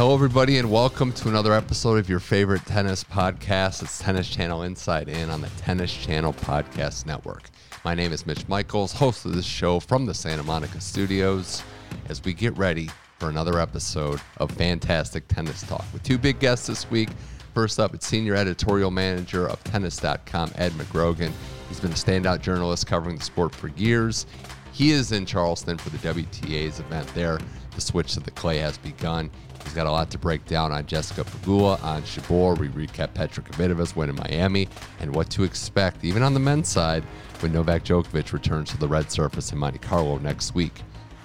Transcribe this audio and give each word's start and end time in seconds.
Hello, 0.00 0.14
everybody, 0.14 0.56
and 0.56 0.70
welcome 0.70 1.12
to 1.12 1.28
another 1.28 1.52
episode 1.52 1.98
of 1.98 2.08
your 2.08 2.20
favorite 2.20 2.64
tennis 2.64 3.04
podcast. 3.04 3.82
It's 3.82 3.98
Tennis 3.98 4.30
Channel 4.30 4.62
Inside 4.62 5.10
In 5.10 5.28
on 5.28 5.42
the 5.42 5.50
Tennis 5.58 5.92
Channel 5.92 6.32
Podcast 6.32 7.04
Network. 7.04 7.50
My 7.84 7.94
name 7.94 8.10
is 8.10 8.24
Mitch 8.24 8.48
Michals, 8.48 8.94
host 8.94 9.26
of 9.26 9.34
this 9.34 9.44
show 9.44 9.78
from 9.78 10.06
the 10.06 10.14
Santa 10.14 10.42
Monica 10.42 10.80
studios, 10.80 11.62
as 12.08 12.24
we 12.24 12.32
get 12.32 12.56
ready 12.56 12.88
for 13.18 13.28
another 13.28 13.60
episode 13.60 14.22
of 14.38 14.50
Fantastic 14.52 15.28
Tennis 15.28 15.60
Talk 15.64 15.84
with 15.92 16.02
two 16.02 16.16
big 16.16 16.38
guests 16.38 16.66
this 16.66 16.90
week. 16.90 17.10
First 17.52 17.78
up, 17.78 17.92
it's 17.92 18.06
senior 18.06 18.36
editorial 18.36 18.90
manager 18.90 19.50
of 19.50 19.62
tennis.com, 19.64 20.52
Ed 20.54 20.72
McGrogan. 20.72 21.30
He's 21.68 21.78
been 21.78 21.92
a 21.92 21.94
standout 21.94 22.40
journalist 22.40 22.86
covering 22.86 23.18
the 23.18 23.22
sport 23.22 23.54
for 23.54 23.68
years. 23.68 24.24
He 24.72 24.92
is 24.92 25.12
in 25.12 25.26
Charleston 25.26 25.76
for 25.76 25.90
the 25.90 25.98
WTA's 25.98 26.80
event 26.80 27.06
there. 27.08 27.38
The 27.74 27.82
switch 27.82 28.14
to 28.14 28.20
the 28.20 28.30
clay 28.30 28.56
has 28.56 28.78
begun. 28.78 29.30
He's 29.70 29.76
got 29.76 29.86
a 29.86 29.92
lot 29.92 30.10
to 30.10 30.18
break 30.18 30.44
down 30.46 30.72
on 30.72 30.84
Jessica 30.84 31.22
Pegula, 31.22 31.80
Ons 31.84 32.16
Jabeur. 32.16 32.58
We 32.58 32.66
recap 32.70 33.14
Petra 33.14 33.40
Kvitova's 33.44 33.94
win 33.94 34.10
in 34.10 34.16
Miami 34.16 34.68
and 34.98 35.14
what 35.14 35.30
to 35.30 35.44
expect, 35.44 36.04
even 36.04 36.24
on 36.24 36.34
the 36.34 36.40
men's 36.40 36.68
side, 36.68 37.04
when 37.38 37.52
Novak 37.52 37.84
Djokovic 37.84 38.32
returns 38.32 38.70
to 38.70 38.78
the 38.78 38.88
red 38.88 39.12
surface 39.12 39.52
in 39.52 39.58
Monte 39.58 39.78
Carlo 39.78 40.18
next 40.18 40.56
week. 40.56 40.82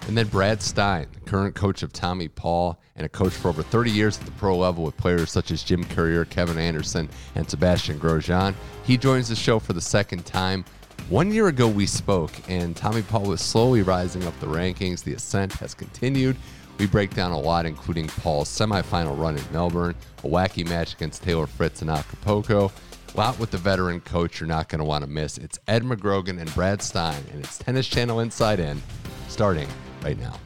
And 0.07 0.16
then 0.16 0.27
Brad 0.27 0.61
Stine, 0.61 1.07
current 1.25 1.55
coach 1.55 1.81
of 1.81 1.91
Tommy 1.91 2.27
Paul 2.27 2.79
and 2.95 3.03
a 3.03 3.09
coach 3.09 3.33
for 3.33 3.47
over 3.47 3.63
30 3.63 3.89
years 3.89 4.19
at 4.19 4.25
the 4.25 4.31
pro 4.33 4.55
level 4.55 4.83
with 4.83 4.95
players 4.95 5.31
such 5.31 5.49
as 5.49 5.63
Jim 5.63 5.83
Courier, 5.83 6.25
Kevin 6.25 6.59
Anderson, 6.59 7.09
and 7.33 7.49
Sebastian 7.49 7.99
Grosjean. 7.99 8.53
He 8.83 8.95
joins 8.95 9.27
the 9.27 9.35
show 9.35 9.57
for 9.57 9.73
the 9.73 9.81
second 9.81 10.23
time. 10.23 10.66
One 11.09 11.31
year 11.31 11.47
ago, 11.47 11.67
we 11.67 11.88
spoke, 11.88 12.31
and 12.47 12.75
Tommy 12.75 13.01
Paul 13.01 13.23
was 13.23 13.41
slowly 13.41 13.81
rising 13.81 14.23
up 14.25 14.39
the 14.39 14.45
rankings. 14.45 15.03
The 15.03 15.13
ascent 15.13 15.53
has 15.53 15.73
continued. 15.73 16.35
We 16.77 16.87
break 16.87 17.13
down 17.13 17.31
a 17.31 17.39
lot, 17.39 17.65
including 17.65 18.07
Paul's 18.07 18.49
semifinal 18.49 19.17
run 19.17 19.37
in 19.37 19.43
Melbourne, 19.53 19.95
a 20.25 20.27
wacky 20.27 20.67
match 20.67 20.93
against 20.93 21.23
Taylor 21.23 21.47
Fritz 21.47 21.81
in 21.81 21.89
Acapulco. 21.89 22.69
A 23.13 23.17
lot 23.17 23.39
with 23.39 23.51
the 23.51 23.57
veteran 23.57 24.01
coach 24.01 24.41
you're 24.41 24.47
not 24.47 24.67
going 24.67 24.79
to 24.79 24.85
want 24.85 25.01
to 25.01 25.09
miss. 25.09 25.37
It's 25.37 25.57
Ed 25.69 25.83
McGrogan 25.83 26.37
and 26.37 26.53
Brad 26.53 26.81
Stine, 26.81 27.23
and 27.31 27.41
it's 27.41 27.57
Tennis 27.57 27.87
Channel 27.87 28.19
Inside 28.19 28.59
In, 28.59 28.81
starting 29.29 29.69
right 30.03 30.19
now. 30.19 30.37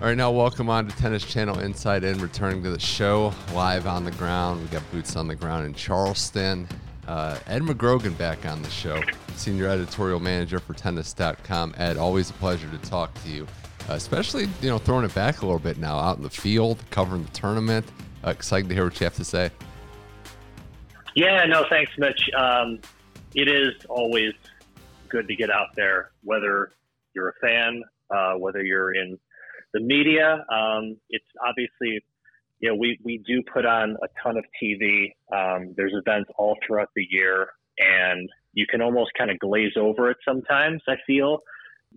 All 0.00 0.06
right, 0.06 0.16
now 0.16 0.30
welcome 0.30 0.70
on 0.70 0.86
to 0.86 0.96
Tennis 0.96 1.24
Channel 1.24 1.58
Inside 1.58 2.04
In, 2.04 2.18
returning 2.20 2.62
to 2.62 2.70
the 2.70 2.78
show 2.78 3.34
live 3.52 3.88
on 3.88 4.04
the 4.04 4.12
ground. 4.12 4.62
We 4.62 4.68
got 4.68 4.88
boots 4.92 5.16
on 5.16 5.26
the 5.26 5.34
ground 5.34 5.66
in 5.66 5.74
Charleston. 5.74 6.68
Uh, 7.10 7.36
Ed 7.48 7.62
McGrogan 7.62 8.16
back 8.16 8.46
on 8.46 8.62
the 8.62 8.70
show, 8.70 9.02
senior 9.34 9.66
editorial 9.66 10.20
manager 10.20 10.60
for 10.60 10.74
Tennis.com. 10.74 11.74
Ed, 11.76 11.96
always 11.96 12.30
a 12.30 12.32
pleasure 12.34 12.70
to 12.70 12.78
talk 12.88 13.12
to 13.24 13.28
you, 13.28 13.48
uh, 13.88 13.94
especially 13.94 14.48
you 14.62 14.68
know 14.68 14.78
throwing 14.78 15.04
it 15.04 15.12
back 15.12 15.42
a 15.42 15.44
little 15.44 15.58
bit 15.58 15.76
now, 15.76 15.98
out 15.98 16.18
in 16.18 16.22
the 16.22 16.30
field, 16.30 16.78
covering 16.90 17.24
the 17.24 17.30
tournament. 17.32 17.84
Uh, 18.24 18.30
excited 18.30 18.68
to 18.68 18.76
hear 18.76 18.84
what 18.84 19.00
you 19.00 19.04
have 19.06 19.16
to 19.16 19.24
say. 19.24 19.50
Yeah, 21.16 21.44
no, 21.46 21.64
thanks, 21.68 21.90
Mitch. 21.98 22.30
Um, 22.38 22.78
it 23.34 23.48
is 23.48 23.84
always 23.88 24.34
good 25.08 25.26
to 25.26 25.34
get 25.34 25.50
out 25.50 25.74
there, 25.74 26.12
whether 26.22 26.70
you're 27.16 27.30
a 27.30 27.34
fan, 27.40 27.82
uh, 28.14 28.34
whether 28.34 28.62
you're 28.62 28.94
in 28.94 29.18
the 29.74 29.80
media. 29.80 30.44
Um, 30.48 30.96
it's 31.08 31.26
obviously 31.44 32.04
you 32.60 32.68
know, 32.68 32.76
we, 32.76 32.98
we 33.02 33.22
do 33.26 33.42
put 33.52 33.64
on 33.64 33.96
a 34.02 34.22
ton 34.22 34.36
of 34.36 34.44
TV. 34.62 35.12
Um, 35.32 35.74
there's 35.76 35.94
events 35.94 36.30
all 36.36 36.56
throughout 36.66 36.90
the 36.94 37.06
year, 37.10 37.48
and 37.78 38.28
you 38.52 38.66
can 38.66 38.82
almost 38.82 39.10
kind 39.16 39.30
of 39.30 39.38
glaze 39.38 39.72
over 39.76 40.10
it 40.10 40.18
sometimes, 40.26 40.82
I 40.86 40.96
feel. 41.06 41.38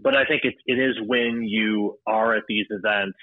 But 0.02 0.16
I 0.16 0.26
think 0.26 0.44
it, 0.44 0.56
it 0.66 0.80
is 0.80 0.96
when 1.06 1.44
you 1.44 2.00
are 2.08 2.36
at 2.36 2.44
these 2.48 2.66
events, 2.70 3.18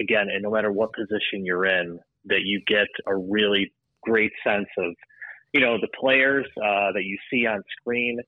again, 0.00 0.28
and 0.32 0.42
no 0.42 0.50
matter 0.50 0.72
what 0.72 0.92
position 0.94 1.44
you're 1.44 1.66
in, 1.66 2.00
that 2.24 2.40
you 2.44 2.62
get 2.66 2.88
a 3.06 3.14
really 3.14 3.72
great 4.02 4.32
sense 4.42 4.68
of, 4.78 4.94
you 5.52 5.60
know, 5.60 5.76
the 5.80 5.88
players 6.00 6.46
uh, 6.56 6.92
that 6.92 7.04
you 7.04 7.18
see 7.30 7.46
on 7.46 7.62
screen 7.80 8.18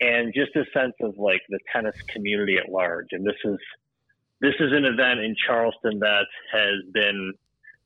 and 0.00 0.32
just 0.34 0.56
a 0.56 0.64
sense 0.72 0.94
of 1.02 1.18
like 1.18 1.42
the 1.50 1.58
tennis 1.72 1.96
community 2.08 2.56
at 2.56 2.70
large. 2.70 3.08
And 3.12 3.26
this 3.26 3.36
is, 3.44 3.58
this 4.40 4.54
is 4.58 4.72
an 4.72 4.86
event 4.86 5.20
in 5.20 5.34
Charleston 5.46 5.98
that 6.00 6.26
has 6.52 6.92
been 6.92 7.34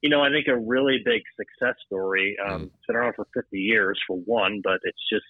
you 0.05 0.11
know, 0.11 0.21
I 0.21 0.29
think 0.29 0.49
a 0.49 0.57
really 0.57 0.99
big 1.03 1.23
success 1.35 1.77
story. 1.87 2.37
Um, 2.47 2.61
mm. 2.61 2.65
It's 2.67 2.87
been 2.87 2.97
around 2.97 3.15
for 3.15 3.27
50 3.33 3.59
years 3.59 3.99
for 4.07 4.19
one, 4.19 4.61
but 4.63 4.79
it's 4.83 5.01
just, 5.11 5.25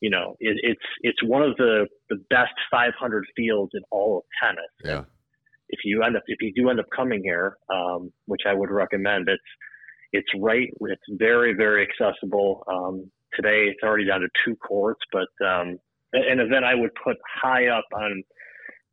you 0.00 0.10
know, 0.10 0.34
it, 0.40 0.56
it's 0.64 0.82
it's 1.02 1.22
one 1.22 1.42
of 1.42 1.56
the 1.56 1.86
the 2.10 2.16
best 2.28 2.52
500 2.68 3.24
fields 3.36 3.70
in 3.74 3.82
all 3.92 4.18
of 4.18 4.24
tennis. 4.42 4.64
Yeah. 4.82 5.04
If 5.68 5.84
you 5.84 6.02
end 6.02 6.16
up 6.16 6.24
if 6.26 6.42
you 6.42 6.52
do 6.52 6.68
end 6.68 6.80
up 6.80 6.86
coming 6.94 7.22
here, 7.22 7.56
um, 7.72 8.12
which 8.26 8.42
I 8.44 8.52
would 8.52 8.70
recommend, 8.72 9.28
it's 9.28 9.40
it's 10.12 10.28
right. 10.36 10.68
It's 10.80 11.02
very 11.10 11.54
very 11.54 11.86
accessible. 11.86 12.64
Um, 12.66 13.08
today 13.36 13.68
it's 13.68 13.84
already 13.84 14.06
down 14.06 14.22
to 14.22 14.28
two 14.44 14.56
courts, 14.56 15.00
but 15.12 15.28
um, 15.46 15.78
an 16.12 16.40
event 16.40 16.64
I 16.64 16.74
would 16.74 16.90
put 17.04 17.18
high 17.40 17.68
up 17.68 17.86
on 17.94 18.24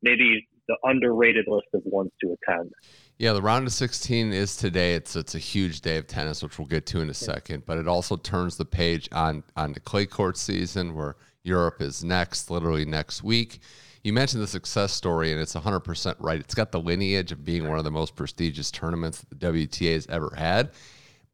maybe 0.03 0.47
the 0.67 0.77
underrated 0.83 1.45
list 1.47 1.65
of 1.73 1.81
ones 1.83 2.11
to 2.21 2.35
attend. 2.47 2.71
Yeah, 3.19 3.33
the 3.33 3.41
round 3.41 3.67
of 3.67 3.73
16 3.73 4.31
is 4.31 4.55
today. 4.55 4.93
It's 4.93 5.17
it's 5.17 5.35
a 5.35 5.39
huge 5.39 5.81
day 5.81 5.97
of 5.97 6.07
tennis, 6.07 6.41
which 6.41 6.57
we'll 6.57 6.69
get 6.69 6.85
to 6.85 7.01
in 7.01 7.09
a 7.09 7.13
second. 7.13 7.65
But 7.65 7.77
it 7.77 7.85
also 7.85 8.15
turns 8.15 8.55
the 8.55 8.63
page 8.63 9.09
on 9.11 9.43
on 9.57 9.73
the 9.73 9.81
clay 9.81 10.05
court 10.05 10.37
season, 10.37 10.95
where 10.95 11.17
Europe 11.43 11.81
is 11.81 12.01
next, 12.01 12.49
literally 12.49 12.85
next 12.85 13.21
week. 13.21 13.59
You 14.05 14.13
mentioned 14.13 14.41
the 14.41 14.47
success 14.47 14.93
story, 14.93 15.33
and 15.33 15.41
it's 15.41 15.53
100% 15.53 16.15
right. 16.19 16.39
It's 16.39 16.55
got 16.55 16.71
the 16.71 16.79
lineage 16.79 17.33
of 17.33 17.43
being 17.43 17.67
one 17.67 17.77
of 17.77 17.83
the 17.83 17.91
most 17.91 18.15
prestigious 18.15 18.71
tournaments 18.71 19.19
that 19.19 19.37
the 19.37 19.47
WTA 19.67 19.95
has 19.95 20.07
ever 20.07 20.33
had, 20.37 20.71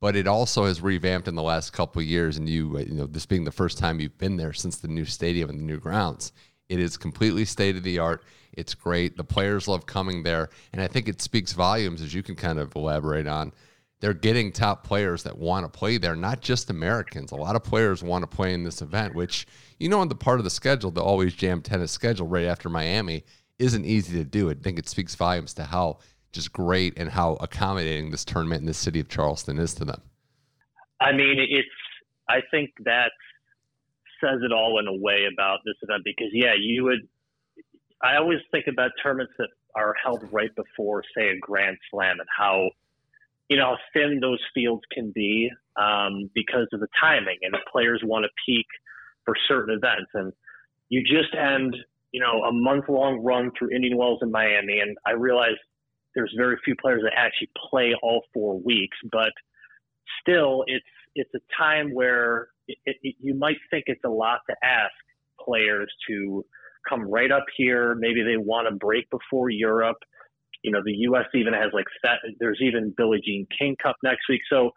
but 0.02 0.16
it 0.16 0.28
also 0.28 0.66
has 0.66 0.82
revamped 0.82 1.28
in 1.28 1.36
the 1.36 1.44
last 1.44 1.72
couple 1.72 2.02
of 2.02 2.08
years. 2.08 2.38
And 2.38 2.50
you, 2.50 2.80
you 2.80 2.96
know, 2.96 3.06
this 3.06 3.28
being 3.28 3.44
the 3.44 3.52
first 3.52 3.78
time 3.78 4.00
you've 4.00 4.18
been 4.18 4.38
there 4.38 4.54
since 4.54 4.78
the 4.78 4.88
new 4.88 5.06
stadium 5.06 5.52
and 5.52 5.60
the 5.60 5.64
new 5.64 5.80
grounds, 5.80 6.34
it 6.68 6.80
is 6.80 6.98
completely 6.98 7.46
state 7.46 7.76
of 7.76 7.84
the 7.84 8.00
art. 8.00 8.24
It's 8.58 8.74
great. 8.74 9.18
The 9.18 9.24
players 9.24 9.68
love 9.68 9.86
coming 9.86 10.24
there. 10.24 10.50
And 10.74 10.82
I 10.82 10.88
think 10.88 11.08
it 11.08 11.22
speaks 11.22 11.54
volumes, 11.54 12.02
as 12.02 12.14
you 12.14 12.24
can 12.24 12.36
kind 12.36 12.60
of 12.60 12.76
elaborate 12.76 13.28
on. 13.28 13.52
They're 14.02 14.14
getting 14.14 14.52
top 14.52 14.84
players 14.84 15.24
that 15.24 15.38
want 15.38 15.66
to 15.66 15.80
play 15.80 15.98
there, 15.98 16.16
not 16.16 16.42
just 16.42 16.70
Americans. 16.70 17.32
A 17.32 17.36
lot 17.36 17.56
of 17.56 17.64
players 17.64 18.04
want 18.04 18.24
to 18.24 18.28
play 18.28 18.54
in 18.54 18.64
this 18.64 18.82
event, 18.82 19.16
which, 19.16 19.48
you 19.80 19.90
know, 19.90 20.00
on 20.02 20.10
the 20.10 20.16
part 20.16 20.40
of 20.40 20.44
the 20.44 20.50
schedule, 20.50 20.92
the 20.92 21.02
always 21.02 21.34
jam 21.34 21.62
tennis 21.62 21.92
schedule 21.92 22.28
right 22.28 22.46
after 22.46 22.70
Miami 22.70 23.24
isn't 23.58 23.86
easy 23.86 24.18
to 24.18 24.26
do. 24.26 24.50
I 24.50 24.54
think 24.54 24.78
it 24.78 24.90
speaks 24.90 25.16
volumes 25.16 25.54
to 25.56 25.64
how 25.64 26.00
just 26.34 26.52
great 26.52 27.00
and 27.00 27.10
how 27.10 27.36
accommodating 27.40 28.12
this 28.12 28.26
tournament 28.26 28.60
in 28.60 28.66
the 28.66 28.74
city 28.74 29.00
of 29.00 29.08
Charleston 29.08 29.58
is 29.58 29.74
to 29.76 29.86
them. 29.86 30.02
I 31.00 31.14
mean, 31.14 31.38
it's, 31.40 31.68
I 32.30 32.42
think 32.52 32.72
that 32.84 33.12
says 34.22 34.42
it 34.44 34.52
all 34.52 34.80
in 34.80 34.88
a 34.88 34.94
way 34.94 35.28
about 35.32 35.60
this 35.66 35.76
event 35.82 36.04
because, 36.04 36.30
yeah, 36.34 36.54
you 36.60 36.84
would, 36.84 37.08
I 38.06 38.18
always 38.18 38.40
think 38.52 38.66
about 38.68 38.92
tournaments 39.02 39.34
that 39.40 39.50
are 39.76 39.94
held 40.02 40.24
right 40.32 40.52
before, 40.56 41.04
say, 41.18 41.30
a 41.30 41.40
Grand 41.40 41.78
Slam, 41.90 42.20
and 42.20 42.30
how 42.38 42.70
you 43.50 43.58
know 43.58 43.76
thin 43.94 44.20
those 44.22 44.40
fields 44.54 44.84
can 44.92 45.12
be 45.14 45.50
um, 45.76 46.30
because 46.34 46.68
of 46.74 46.80
the 46.80 46.88
timing, 47.00 47.38
and 47.42 47.54
the 47.54 47.60
players 47.72 48.02
want 48.04 48.26
to 48.26 48.30
peak 48.46 48.68
for 49.26 49.36
certain 49.48 49.76
events, 49.76 50.12
and 50.14 50.32
you 50.90 51.02
just 51.02 51.34
end 51.36 51.76
you 52.12 52.22
know 52.22 52.44
a 52.44 52.52
month 52.52 52.86
long 52.90 53.24
run 53.24 53.52
through 53.58 53.72
Indian 53.76 53.98
Wells 53.98 54.20
and 54.22 54.32
Miami, 54.32 54.80
and 54.80 54.98
I 55.06 55.12
realize 55.12 55.58
there's 56.14 56.34
very 56.38 56.58
few 56.64 56.76
players 56.82 57.02
that 57.04 57.14
actually 57.18 57.50
play 57.70 57.94
all 58.02 58.22
four 58.34 58.60
weeks, 58.62 58.98
but 59.12 59.32
still, 60.22 60.64
it's 60.68 60.86
it's 61.16 61.32
a 61.34 61.40
time 61.58 61.94
where 61.94 62.50
it, 62.68 62.78
it, 63.04 63.16
you 63.20 63.36
might 63.36 63.58
think 63.72 63.86
it's 63.88 64.04
a 64.06 64.10
lot 64.10 64.42
to 64.50 64.56
ask 64.64 64.94
players 65.44 65.92
to 66.08 66.46
come 66.88 67.10
right 67.10 67.32
up 67.32 67.46
here. 67.56 67.96
Maybe 67.96 68.24
they 68.24 68.38
want 68.38 68.68
to 68.70 68.76
break 68.76 69.10
before 69.10 69.50
Europe. 69.50 69.98
You 70.64 70.72
know, 70.72 70.82
the 70.84 70.94
U.S. 70.94 71.26
even 71.34 71.54
has 71.54 71.72
like 71.74 71.86
set, 72.04 72.20
there's 72.40 72.60
even 72.62 72.94
Billie 72.96 73.22
Jean 73.24 73.48
King 73.58 73.76
Cup 73.82 73.96
next 74.04 74.24
week. 74.30 74.42
So, 74.50 74.72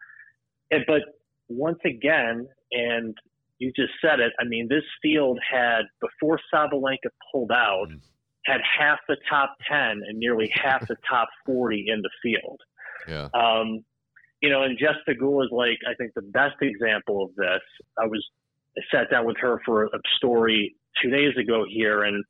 but 0.70 1.02
once 1.48 1.78
again, 1.84 2.46
and 2.72 3.16
you 3.58 3.72
just 3.74 3.92
said 4.00 4.20
it. 4.20 4.32
I 4.40 4.44
mean, 4.44 4.68
this 4.68 4.84
field 5.02 5.38
had 5.48 5.82
before 6.00 6.38
Sabalenka 6.52 7.10
pulled 7.32 7.50
out, 7.50 7.88
mm. 7.90 8.00
had 8.44 8.60
half 8.78 8.98
the 9.08 9.16
top 9.28 9.56
10 9.68 9.78
and 10.06 10.18
nearly 10.18 10.50
half 10.54 10.86
the 10.86 10.96
top 11.08 11.28
40 11.46 11.86
in 11.88 12.02
the 12.02 12.10
field. 12.22 12.60
Yeah. 13.08 13.28
Um, 13.34 13.84
you 14.40 14.50
know, 14.50 14.62
and 14.62 14.78
Jess 14.78 14.94
Pegula 15.08 15.44
is 15.44 15.50
like, 15.50 15.78
I 15.88 15.94
think 15.94 16.12
the 16.14 16.22
best 16.22 16.54
example 16.60 17.24
of 17.24 17.34
this. 17.34 17.60
I 17.98 18.06
was, 18.06 18.24
I 18.76 18.82
sat 18.94 19.10
down 19.10 19.26
with 19.26 19.36
her 19.40 19.60
for 19.64 19.86
a 19.86 19.98
story 20.16 20.76
two 21.02 21.10
days 21.10 21.34
ago 21.40 21.64
here, 21.68 22.02
and 22.02 22.24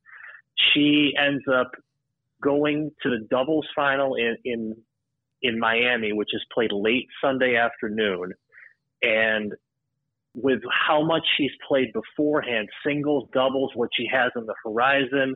she 0.73 1.13
ends 1.19 1.45
up 1.53 1.71
going 2.43 2.91
to 3.03 3.11
the 3.11 3.27
doubles 3.31 3.67
final 3.75 4.15
in, 4.15 4.37
in, 4.45 4.77
in 5.43 5.59
Miami, 5.59 6.13
which 6.13 6.31
is 6.33 6.45
played 6.53 6.71
late 6.73 7.07
Sunday 7.23 7.57
afternoon. 7.57 8.33
And 9.03 9.53
with 10.35 10.61
how 10.71 11.05
much 11.05 11.23
she's 11.37 11.51
played 11.67 11.89
beforehand, 11.93 12.69
singles, 12.87 13.29
doubles, 13.33 13.73
what 13.75 13.91
she 13.97 14.07
has 14.13 14.31
on 14.37 14.47
the 14.47 14.55
horizon, 14.65 15.35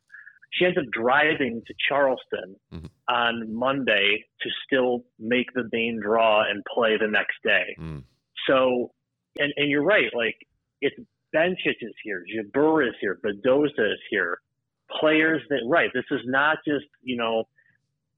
she 0.52 0.66
ends 0.66 0.78
up 0.78 0.84
driving 0.92 1.62
to 1.66 1.75
Charleston 1.88 2.56
mm-hmm. 2.72 2.86
on 3.08 3.54
Monday 3.54 4.25
to 4.42 4.50
still 4.66 5.04
make 5.18 5.46
the 5.54 5.68
main 5.72 5.98
draw 6.02 6.42
and 6.48 6.62
play 6.72 6.96
the 7.00 7.08
next 7.08 7.36
day. 7.42 7.75
Mm. 7.80 8.04
So, 8.46 8.92
and, 9.38 9.52
and 9.56 9.70
you're 9.70 9.84
right, 9.84 10.10
like 10.14 10.36
it's 10.80 10.96
Bencic 11.34 11.76
is 11.81 11.94
here, 12.02 12.25
Jabeur 12.34 12.87
is 12.87 12.94
here, 13.00 13.19
Badosa 13.25 13.93
is 13.93 14.00
here. 14.11 14.38
Players 15.00 15.43
that, 15.49 15.61
right, 15.67 15.90
this 15.94 16.05
is 16.11 16.20
not 16.26 16.58
just, 16.67 16.84
you 17.02 17.17
know, 17.17 17.44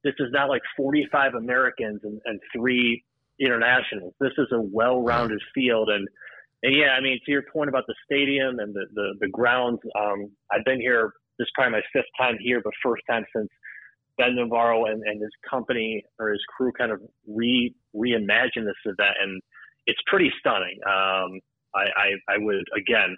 this 0.03 0.15
is 0.19 0.29
not 0.33 0.49
like 0.49 0.63
45 0.77 1.35
Americans 1.35 2.01
and, 2.03 2.21
and 2.25 2.41
three 2.55 3.05
internationals. 3.41 4.15
This 4.21 4.33
is 4.39 4.49
a 4.53 4.61
well 4.61 5.01
rounded 5.01 5.41
field. 5.55 5.89
And, 5.89 6.07
and 6.63 6.75
yeah, 6.75 6.97
I 6.99 7.01
mean, 7.01 7.21
to 7.25 7.31
your 7.33 7.43
point 7.43 7.69
about 7.69 7.85
the 7.87 7.95
stadium 8.05 8.59
and 8.59 8.75
the, 8.75 8.87
the, 8.93 9.15
the 9.21 9.29
grounds, 9.29 9.79
um, 9.99 10.31
I've 10.53 10.65
been 10.65 10.81
here 10.81 11.13
this 11.39 11.47
is 11.47 11.51
probably 11.55 11.73
my 11.73 11.83
fifth 11.93 12.11
time 12.19 12.37
here, 12.41 12.61
but 12.63 12.73
first 12.83 13.03
time 13.09 13.25
since 13.35 13.49
Ben 14.19 14.37
Navarro 14.37 14.87
and, 14.87 15.03
and 15.03 15.21
his 15.21 15.33
company 15.49 16.05
or 16.19 16.31
his 16.31 16.43
crew 16.57 16.73
kind 16.73 16.93
of 16.93 17.01
re 17.27 17.75
reimagined 17.95 18.65
this 18.65 18.75
event, 18.85 19.17
and 19.21 19.43
it's 19.87 20.01
pretty 20.07 20.33
stunning. 20.39 20.79
Um, 20.87 21.41
I, 21.75 21.81
I, 21.81 22.35
I 22.35 22.39
would 22.39 22.65
again 22.77 23.17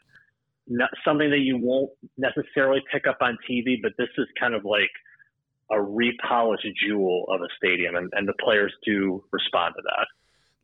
not 0.68 0.90
something 1.04 1.30
that 1.30 1.40
you 1.40 1.58
won't 1.58 1.90
necessarily 2.18 2.82
pick 2.92 3.06
up 3.06 3.18
on 3.20 3.38
TV, 3.48 3.76
but 3.80 3.92
this 3.98 4.08
is 4.18 4.26
kind 4.38 4.54
of 4.54 4.64
like 4.64 4.90
a 5.70 5.80
repolished 5.80 6.66
jewel 6.84 7.26
of 7.28 7.40
a 7.40 7.48
stadium, 7.56 7.94
and, 7.94 8.12
and 8.14 8.26
the 8.26 8.34
players 8.40 8.72
do 8.84 9.22
respond 9.32 9.74
to 9.76 9.82
that 9.82 10.06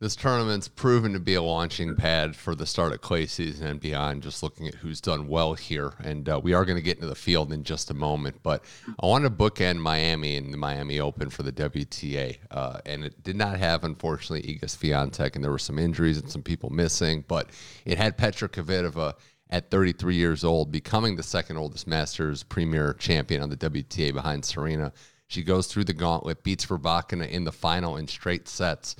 this 0.03 0.17
tournament's 0.17 0.67
proven 0.67 1.13
to 1.13 1.19
be 1.19 1.33
a 1.33 1.41
launching 1.41 1.95
pad 1.95 2.35
for 2.35 2.55
the 2.55 2.65
start 2.65 2.91
of 2.91 2.99
clay 2.99 3.25
season 3.25 3.67
and 3.67 3.79
beyond. 3.79 4.21
Just 4.21 4.43
looking 4.43 4.67
at 4.67 4.75
who's 4.75 4.99
done 4.99 5.29
well 5.29 5.53
here, 5.53 5.93
and 6.03 6.27
uh, 6.27 6.41
we 6.43 6.53
are 6.53 6.65
going 6.65 6.75
to 6.75 6.81
get 6.81 6.97
into 6.97 7.07
the 7.07 7.15
field 7.15 7.53
in 7.53 7.63
just 7.63 7.89
a 7.89 7.93
moment. 7.93 8.43
But 8.43 8.65
I 9.01 9.05
want 9.05 9.23
to 9.23 9.29
bookend 9.29 9.77
Miami 9.77 10.35
and 10.35 10.51
the 10.51 10.57
Miami 10.57 10.99
Open 10.99 11.29
for 11.29 11.43
the 11.43 11.53
WTA, 11.53 12.37
uh, 12.51 12.79
and 12.85 13.05
it 13.05 13.23
did 13.23 13.37
not 13.37 13.57
have, 13.57 13.85
unfortunately, 13.85 14.59
Iga 14.59 14.65
Swiatek, 14.65 15.35
and 15.35 15.43
there 15.43 15.51
were 15.51 15.57
some 15.57 15.79
injuries 15.79 16.17
and 16.17 16.29
some 16.29 16.43
people 16.43 16.69
missing. 16.69 17.23
But 17.25 17.49
it 17.85 17.97
had 17.97 18.17
Petra 18.17 18.49
Kvitova 18.49 19.13
at 19.49 19.71
33 19.71 20.15
years 20.15 20.43
old, 20.43 20.69
becoming 20.69 21.15
the 21.15 21.23
second 21.23 21.55
oldest 21.55 21.87
Masters 21.87 22.43
Premier 22.43 22.93
champion 22.93 23.41
on 23.41 23.49
the 23.49 23.55
WTA 23.55 24.13
behind 24.13 24.43
Serena. 24.43 24.91
She 25.27 25.43
goes 25.43 25.67
through 25.67 25.85
the 25.85 25.93
gauntlet, 25.93 26.43
beats 26.43 26.65
Rybakina 26.65 27.29
in 27.29 27.45
the 27.45 27.53
final 27.53 27.95
in 27.95 28.09
straight 28.09 28.49
sets 28.49 28.97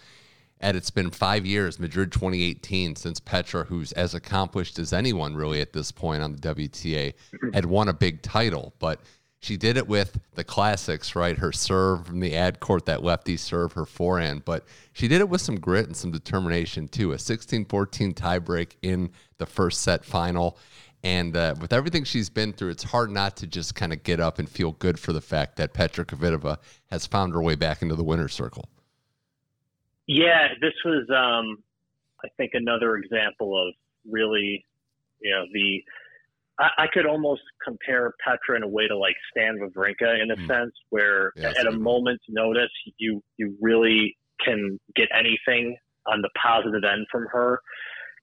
and 0.64 0.78
it's 0.78 0.90
been 0.90 1.12
five 1.12 1.46
years, 1.46 1.78
Madrid 1.78 2.14
2018, 2.14 2.96
since 2.96 3.20
Petra, 3.20 3.66
who's 3.66 3.92
as 3.92 4.16
accomplished 4.16 4.80
as 4.80 4.94
anyone 4.94 5.36
really 5.36 5.60
at 5.60 5.74
this 5.74 5.92
point 5.92 6.24
on 6.24 6.32
the 6.32 6.40
WTA, 6.40 7.14
had 7.54 7.66
won 7.66 7.90
a 7.90 7.94
big 7.94 8.22
title. 8.22 8.74
But 8.80 9.02
she 9.42 9.58
did 9.58 9.76
it 9.76 9.90
with 9.90 10.18
the 10.36 10.44
classics, 10.46 11.18
right? 11.18 11.38
Her 11.38 11.52
serve 11.52 12.08
from 12.08 12.22
the 12.22 12.34
ad 12.34 12.62
court, 12.62 12.86
that 12.86 13.04
lefty 13.04 13.36
serve, 13.36 13.74
her 13.74 13.86
forehand. 13.86 14.46
But 14.46 14.66
she 14.94 15.10
did 15.10 15.20
it 15.20 15.28
with 15.28 15.42
some 15.42 15.60
grit 15.60 15.88
and 15.88 15.98
some 15.98 16.12
determination, 16.12 16.88
too. 16.88 17.12
A 17.12 17.20
16 17.20 17.66
14 17.66 18.14
tiebreak 18.14 18.78
in 18.82 19.12
the 19.40 19.46
first 19.46 19.82
set 19.82 20.06
final. 20.06 20.58
And 21.04 21.36
uh, 21.36 21.56
with 21.60 21.74
everything 21.74 22.06
she's 22.06 22.30
been 22.30 22.54
through, 22.54 22.70
it's 22.70 22.84
hard 22.84 23.12
not 23.12 23.36
to 23.38 23.48
just 23.48 23.76
kind 23.76 23.92
of 23.92 24.02
get 24.04 24.22
up 24.22 24.40
and 24.40 24.48
feel 24.48 24.72
good 24.72 24.98
for 24.98 25.12
the 25.12 25.20
fact 25.20 25.58
that 25.58 25.74
Petra 25.74 26.06
Kvitova 26.06 26.60
has 26.90 27.06
found 27.06 27.34
her 27.34 27.42
way 27.42 27.56
back 27.56 27.82
into 27.82 27.96
the 27.96 28.04
winner's 28.06 28.34
circle. 28.34 28.70
Yeah, 30.08 30.50
this 30.62 30.74
was, 30.84 31.08
um, 31.10 31.64
I 32.24 32.30
think, 32.38 32.52
another 32.54 32.96
example 32.96 33.68
of 33.68 33.74
really, 34.10 34.66
you 35.22 35.32
know, 35.32 35.46
the. 35.54 35.82
I, 36.60 36.84
I 36.84 36.88
could 36.94 37.06
almost 37.06 37.42
compare 37.66 38.14
Petra 38.24 38.58
in 38.58 38.64
a 38.64 38.68
way 38.68 38.88
to 38.88 38.98
like 38.98 39.16
Stan 39.32 39.58
Wawrinka 39.58 40.22
in 40.22 40.32
a 40.32 40.36
mm. 40.36 40.48
sense, 40.48 40.72
where 40.90 41.32
yeah, 41.36 41.54
at 41.60 41.66
a 41.66 41.72
moment's 41.72 42.26
notice, 42.30 42.70
you 42.98 43.24
you 43.38 43.56
really 43.60 44.16
can 44.44 44.80
get 44.96 45.08
anything 45.18 45.78
on 46.06 46.22
the 46.22 46.30
positive 46.42 46.84
end 46.84 47.08
from 47.12 47.26
her, 47.32 47.60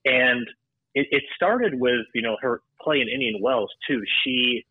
and 0.05 0.47
it, 0.95 1.07
it 1.11 1.23
started 1.35 1.81
with 1.81 2.07
you 2.15 2.23
know 2.23 2.37
her 2.41 2.61
play 2.81 3.01
in 3.01 3.09
Indian 3.09 3.41
Wells 3.41 3.71
too. 3.89 4.01
She 4.23 4.65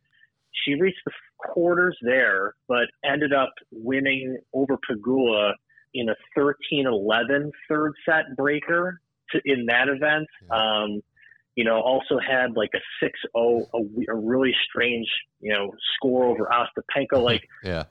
she 0.64 0.76
reached 0.76 1.02
the 1.06 1.12
quarters 1.40 1.98
there, 2.02 2.54
but 2.68 2.88
ended 3.04 3.34
up 3.34 3.52
winning 3.72 4.38
over 4.54 4.78
Pegula 4.90 5.54
in 5.94 6.10
a 6.10 6.16
13-11 6.38 7.52
third 7.68 7.94
set 8.06 8.36
breaker 8.36 9.00
to, 9.32 9.42
in 9.46 9.66
that 9.68 9.88
event. 9.88 10.28
Yeah. 10.50 10.82
Um, 10.84 11.02
you 11.56 11.66
know, 11.66 11.82
also 11.82 12.20
had 12.20 12.56
like 12.56 12.70
a 12.74 13.06
6-0, 13.06 13.68
a, 13.74 14.12
a, 14.12 14.16
really 14.16 14.54
strange, 14.70 15.08
you 15.42 15.52
know, 15.52 15.74
score 15.96 16.26
over 16.26 16.50
Ostapenko, 16.50 17.22
like 17.24 17.44
yeah. 17.64 17.84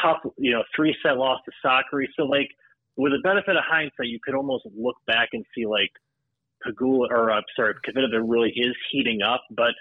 tough, 0.00 0.18
you 0.38 0.52
know, 0.52 0.62
three 0.76 0.94
set 1.02 1.16
loss 1.16 1.40
to 1.46 1.52
Sakkari. 1.66 2.06
So 2.16 2.24
like 2.24 2.48
with 2.96 3.12
the 3.12 3.20
benefit 3.22 3.56
of 3.56 3.64
hindsight, 3.66 4.06
you 4.06 4.20
could 4.22 4.34
almost 4.34 4.66
look 4.76 4.96
back 5.06 5.30
and 5.32 5.44
see 5.54 5.66
like 5.66 5.90
Pegula 6.64 7.10
or 7.10 7.30
I'm 7.30 7.38
uh, 7.38 7.42
sorry, 7.56 7.74
Kvitova 7.74 8.22
really 8.24 8.50
is 8.50 8.76
heating 8.90 9.20
up. 9.22 9.42
But 9.50 9.74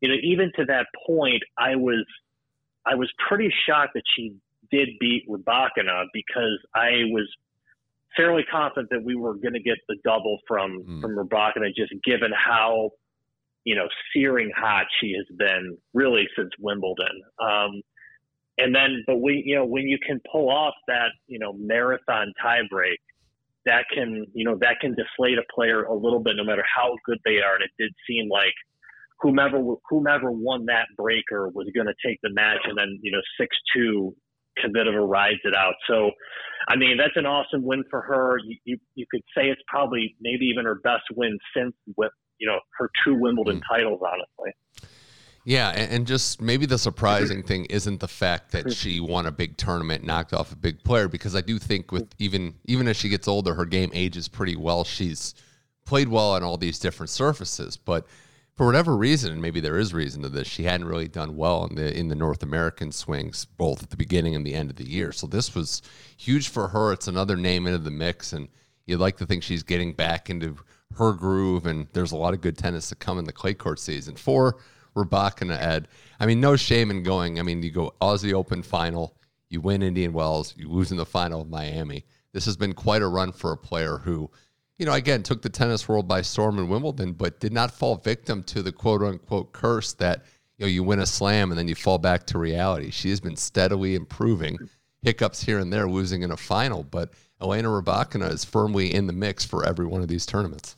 you 0.00 0.08
know, 0.08 0.14
even 0.22 0.52
to 0.56 0.64
that 0.66 0.86
point, 1.06 1.42
I 1.58 1.76
was 1.76 2.04
I 2.86 2.94
was 2.94 3.10
pretty 3.28 3.52
shocked 3.66 3.94
that 3.94 4.02
she 4.16 4.34
did 4.72 4.88
beat 4.98 5.24
Rybakina 5.28 6.06
because 6.12 6.58
I 6.74 7.04
was 7.10 7.28
fairly 8.16 8.42
confident 8.50 8.90
that 8.90 9.04
we 9.04 9.14
were 9.14 9.34
going 9.34 9.54
to 9.54 9.62
get 9.62 9.78
the 9.88 9.96
double 10.04 10.38
from 10.48 10.82
mm. 10.82 11.00
from 11.00 11.16
Rybakina, 11.16 11.68
just 11.76 11.92
given 12.04 12.32
how 12.32 12.90
you 13.64 13.76
know 13.76 13.86
searing 14.12 14.50
hot 14.56 14.86
she 15.00 15.14
has 15.16 15.36
been 15.36 15.76
really 15.94 16.26
since 16.36 16.50
Wimbledon. 16.58 17.22
Um, 17.40 17.82
and 18.58 18.74
then, 18.74 19.02
but 19.06 19.20
we, 19.20 19.42
you 19.46 19.56
know, 19.56 19.64
when 19.64 19.88
you 19.88 19.98
can 20.06 20.20
pull 20.30 20.50
off 20.50 20.74
that, 20.86 21.08
you 21.26 21.38
know, 21.38 21.52
marathon 21.54 22.32
tiebreak, 22.44 22.98
that 23.64 23.84
can, 23.92 24.26
you 24.34 24.44
know, 24.44 24.58
that 24.60 24.80
can 24.80 24.94
deflate 24.94 25.38
a 25.38 25.54
player 25.54 25.84
a 25.84 25.94
little 25.94 26.20
bit, 26.20 26.34
no 26.36 26.44
matter 26.44 26.64
how 26.76 26.94
good 27.06 27.18
they 27.24 27.38
are. 27.38 27.54
And 27.54 27.64
it 27.64 27.70
did 27.78 27.92
seem 28.06 28.28
like 28.28 28.52
whomever 29.20 29.62
whomever 29.88 30.30
won 30.30 30.66
that 30.66 30.88
breaker 30.96 31.48
was 31.48 31.68
going 31.74 31.86
to 31.86 31.94
take 32.04 32.18
the 32.22 32.30
match, 32.30 32.58
and 32.64 32.76
then, 32.76 32.98
you 33.02 33.12
know, 33.12 33.22
six 33.40 33.56
two 33.74 34.14
Kvitova 34.58 35.08
rides 35.08 35.40
it 35.44 35.54
out. 35.54 35.74
So, 35.88 36.10
I 36.68 36.76
mean, 36.76 36.96
that's 36.96 37.16
an 37.16 37.26
awesome 37.26 37.64
win 37.64 37.84
for 37.90 38.00
her. 38.02 38.38
You, 38.44 38.56
you, 38.64 38.78
you 38.94 39.06
could 39.10 39.22
say 39.36 39.48
it's 39.48 39.62
probably 39.66 40.16
maybe 40.20 40.46
even 40.46 40.64
her 40.64 40.76
best 40.76 41.04
win 41.14 41.38
since 41.56 41.74
with 41.96 42.12
you 42.38 42.48
know 42.48 42.58
her 42.78 42.90
two 43.04 43.14
Wimbledon 43.14 43.60
mm. 43.60 43.62
titles, 43.68 44.00
honestly. 44.02 44.52
Yeah, 45.44 45.70
and 45.70 46.06
just 46.06 46.40
maybe 46.40 46.66
the 46.66 46.78
surprising 46.78 47.42
thing 47.42 47.64
isn't 47.64 47.98
the 47.98 48.06
fact 48.06 48.52
that 48.52 48.72
she 48.72 49.00
won 49.00 49.26
a 49.26 49.32
big 49.32 49.56
tournament, 49.56 50.04
knocked 50.04 50.32
off 50.32 50.52
a 50.52 50.56
big 50.56 50.84
player, 50.84 51.08
because 51.08 51.34
I 51.34 51.40
do 51.40 51.58
think 51.58 51.90
with 51.90 52.08
even 52.18 52.54
even 52.66 52.86
as 52.86 52.96
she 52.96 53.08
gets 53.08 53.26
older, 53.26 53.54
her 53.54 53.64
game 53.64 53.90
ages 53.92 54.28
pretty 54.28 54.54
well. 54.54 54.84
She's 54.84 55.34
played 55.84 56.08
well 56.08 56.32
on 56.32 56.44
all 56.44 56.56
these 56.56 56.78
different 56.78 57.10
surfaces, 57.10 57.76
but 57.76 58.06
for 58.54 58.66
whatever 58.66 58.96
reason, 58.96 59.40
maybe 59.40 59.60
there 59.60 59.78
is 59.78 59.94
reason 59.94 60.22
to 60.22 60.28
this, 60.28 60.46
she 60.46 60.64
hadn't 60.64 60.86
really 60.86 61.08
done 61.08 61.36
well 61.36 61.64
in 61.66 61.74
the 61.74 61.96
in 61.96 62.08
the 62.08 62.14
North 62.14 62.42
American 62.42 62.92
swings, 62.92 63.44
both 63.44 63.82
at 63.82 63.90
the 63.90 63.96
beginning 63.96 64.34
and 64.34 64.46
the 64.46 64.54
end 64.54 64.70
of 64.70 64.76
the 64.76 64.88
year. 64.88 65.10
So 65.12 65.26
this 65.26 65.54
was 65.54 65.80
huge 66.16 66.48
for 66.48 66.68
her. 66.68 66.92
It's 66.92 67.08
another 67.08 67.36
name 67.36 67.66
into 67.66 67.78
the 67.78 67.90
mix, 67.90 68.32
and 68.32 68.48
you'd 68.86 69.00
like 69.00 69.16
to 69.18 69.26
think 69.26 69.42
she's 69.42 69.62
getting 69.62 69.94
back 69.94 70.28
into 70.28 70.56
her 70.96 71.12
groove. 71.12 71.66
And 71.66 71.86
there's 71.94 72.12
a 72.12 72.16
lot 72.16 72.34
of 72.34 72.42
good 72.42 72.58
tennis 72.58 72.88
to 72.90 72.94
come 72.94 73.18
in 73.18 73.24
the 73.24 73.32
clay 73.32 73.54
court 73.54 73.78
season 73.78 74.16
for 74.16 74.58
Rybakina 74.94 75.58
Ed. 75.58 75.88
I 76.20 76.26
mean, 76.26 76.40
no 76.40 76.56
shame 76.56 76.90
in 76.90 77.02
going. 77.02 77.38
I 77.38 77.42
mean, 77.42 77.62
you 77.62 77.70
go 77.70 77.94
Aussie 78.02 78.34
Open 78.34 78.62
final, 78.62 79.16
you 79.48 79.62
win 79.62 79.82
Indian 79.82 80.12
Wells, 80.12 80.54
you 80.56 80.68
lose 80.68 80.90
in 80.90 80.98
the 80.98 81.06
final 81.06 81.40
of 81.40 81.48
Miami. 81.48 82.04
This 82.32 82.44
has 82.44 82.56
been 82.56 82.74
quite 82.74 83.02
a 83.02 83.08
run 83.08 83.32
for 83.32 83.52
a 83.52 83.56
player 83.56 83.98
who 83.98 84.30
you 84.82 84.86
know, 84.86 84.94
again, 84.94 85.22
took 85.22 85.42
the 85.42 85.48
tennis 85.48 85.88
world 85.88 86.08
by 86.08 86.22
storm 86.22 86.58
in 86.58 86.68
Wimbledon, 86.68 87.12
but 87.12 87.38
did 87.38 87.52
not 87.52 87.70
fall 87.70 87.94
victim 87.94 88.42
to 88.42 88.64
the 88.64 88.72
quote 88.72 89.00
unquote 89.00 89.52
curse 89.52 89.92
that, 89.92 90.24
you 90.58 90.66
know, 90.66 90.68
you 90.68 90.82
win 90.82 90.98
a 90.98 91.06
slam 91.06 91.52
and 91.52 91.58
then 91.58 91.68
you 91.68 91.76
fall 91.76 91.98
back 91.98 92.26
to 92.26 92.38
reality. 92.40 92.90
She 92.90 93.08
has 93.10 93.20
been 93.20 93.36
steadily 93.36 93.94
improving, 93.94 94.58
hiccups 95.02 95.40
here 95.40 95.60
and 95.60 95.72
there, 95.72 95.88
losing 95.88 96.22
in 96.22 96.32
a 96.32 96.36
final, 96.36 96.82
but 96.82 97.12
Elena 97.40 97.68
Rybakina 97.68 98.28
is 98.32 98.44
firmly 98.44 98.92
in 98.92 99.06
the 99.06 99.12
mix 99.12 99.44
for 99.44 99.64
every 99.64 99.86
one 99.86 100.02
of 100.02 100.08
these 100.08 100.26
tournaments. 100.26 100.76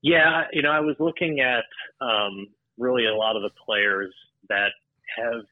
Yeah, 0.00 0.44
you 0.52 0.62
know, 0.62 0.70
I 0.70 0.78
was 0.78 0.94
looking 1.00 1.40
at 1.40 1.64
um, 2.00 2.46
really 2.78 3.06
a 3.06 3.16
lot 3.16 3.34
of 3.34 3.42
the 3.42 3.50
players 3.66 4.14
that 4.48 4.68
have 5.16 5.42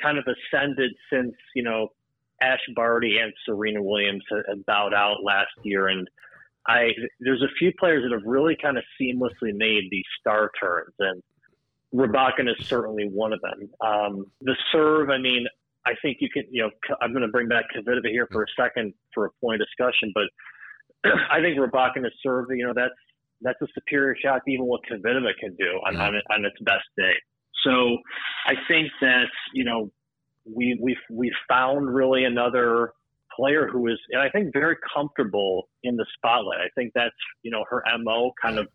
kind 0.00 0.16
of 0.16 0.24
ascended 0.24 0.90
since 1.12 1.34
you 1.54 1.64
know 1.64 1.88
Ash 2.40 2.60
Barty 2.74 3.18
and 3.22 3.30
Serena 3.44 3.82
Williams 3.82 4.24
had 4.48 4.64
bowed 4.64 4.94
out 4.94 5.22
last 5.22 5.52
year, 5.64 5.88
and 5.88 6.08
I 6.66 6.90
there's 7.20 7.42
a 7.42 7.52
few 7.58 7.72
players 7.78 8.04
that 8.04 8.12
have 8.12 8.26
really 8.26 8.56
kind 8.60 8.78
of 8.78 8.84
seamlessly 9.00 9.54
made 9.54 9.84
these 9.90 10.04
star 10.20 10.50
turns, 10.60 10.94
and 10.98 11.22
Rybakina 11.94 12.58
is 12.58 12.66
certainly 12.66 13.08
one 13.12 13.32
of 13.32 13.40
them. 13.40 13.68
Um, 13.80 14.26
the 14.40 14.56
serve, 14.72 15.10
I 15.10 15.18
mean, 15.18 15.46
I 15.86 15.92
think 16.02 16.18
you 16.20 16.28
can, 16.28 16.44
you 16.50 16.62
know, 16.62 16.70
I'm 17.00 17.12
going 17.12 17.22
to 17.22 17.28
bring 17.28 17.48
back 17.48 17.64
Kvitova 17.74 18.08
here 18.08 18.26
for 18.32 18.42
a 18.42 18.46
second 18.58 18.94
for 19.12 19.26
a 19.26 19.30
point 19.40 19.60
of 19.60 19.68
discussion, 19.68 20.12
but 20.14 21.12
I 21.30 21.40
think 21.40 21.58
Rybakina's 21.58 22.14
serve, 22.22 22.46
you 22.50 22.66
know, 22.66 22.72
that's 22.74 22.94
that's 23.42 23.60
a 23.62 23.66
superior 23.74 24.16
shot 24.22 24.40
to 24.46 24.52
even 24.52 24.66
what 24.66 24.80
Kvitova 24.90 25.32
can 25.38 25.54
do 25.56 25.80
on, 25.86 25.96
on, 25.96 26.14
on 26.30 26.44
its 26.44 26.56
best 26.62 26.84
day. 26.96 27.12
So 27.62 27.98
I 28.46 28.54
think 28.68 28.88
that 29.00 29.28
you 29.52 29.64
know 29.64 29.90
we 30.44 30.78
we've 30.80 30.96
we 31.10 31.32
found 31.48 31.94
really 31.94 32.24
another 32.24 32.92
player 33.36 33.68
who 33.70 33.88
is 33.88 33.98
and 34.10 34.20
I 34.20 34.28
think 34.28 34.52
very 34.52 34.76
comfortable 34.94 35.68
in 35.82 35.96
the 35.96 36.06
spotlight. 36.16 36.60
I 36.60 36.68
think 36.74 36.92
that's 36.94 37.14
you 37.42 37.50
know 37.50 37.64
her 37.68 37.82
mo 37.98 38.32
kind 38.40 38.58
of 38.58 38.68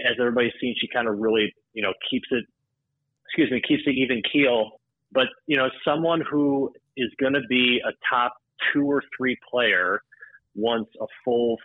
as 0.00 0.16
everybody's 0.18 0.52
seen 0.60 0.74
she 0.80 0.88
kind 0.88 1.08
of 1.08 1.18
really 1.18 1.54
you 1.72 1.82
know 1.82 1.92
keeps 2.10 2.28
it 2.30 2.44
excuse 3.26 3.50
me 3.50 3.60
keeps 3.66 3.82
it 3.86 3.94
even 3.96 4.22
keel. 4.32 4.80
But 5.12 5.26
you 5.46 5.56
know 5.56 5.68
someone 5.84 6.22
who 6.28 6.72
is 6.96 7.10
going 7.20 7.34
to 7.34 7.42
be 7.48 7.80
a 7.86 7.92
top 8.08 8.34
two 8.72 8.84
or 8.84 9.02
three 9.16 9.36
player 9.50 10.02
once 10.54 10.88
a 11.00 11.06
full 11.24 11.56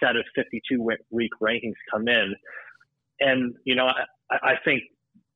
set 0.00 0.16
of 0.16 0.24
52 0.34 0.88
week 1.10 1.30
rankings 1.42 1.74
come 1.90 2.08
in. 2.08 2.34
And, 3.20 3.54
you 3.64 3.74
know, 3.74 3.86
I, 3.86 4.04
I 4.30 4.54
think 4.64 4.82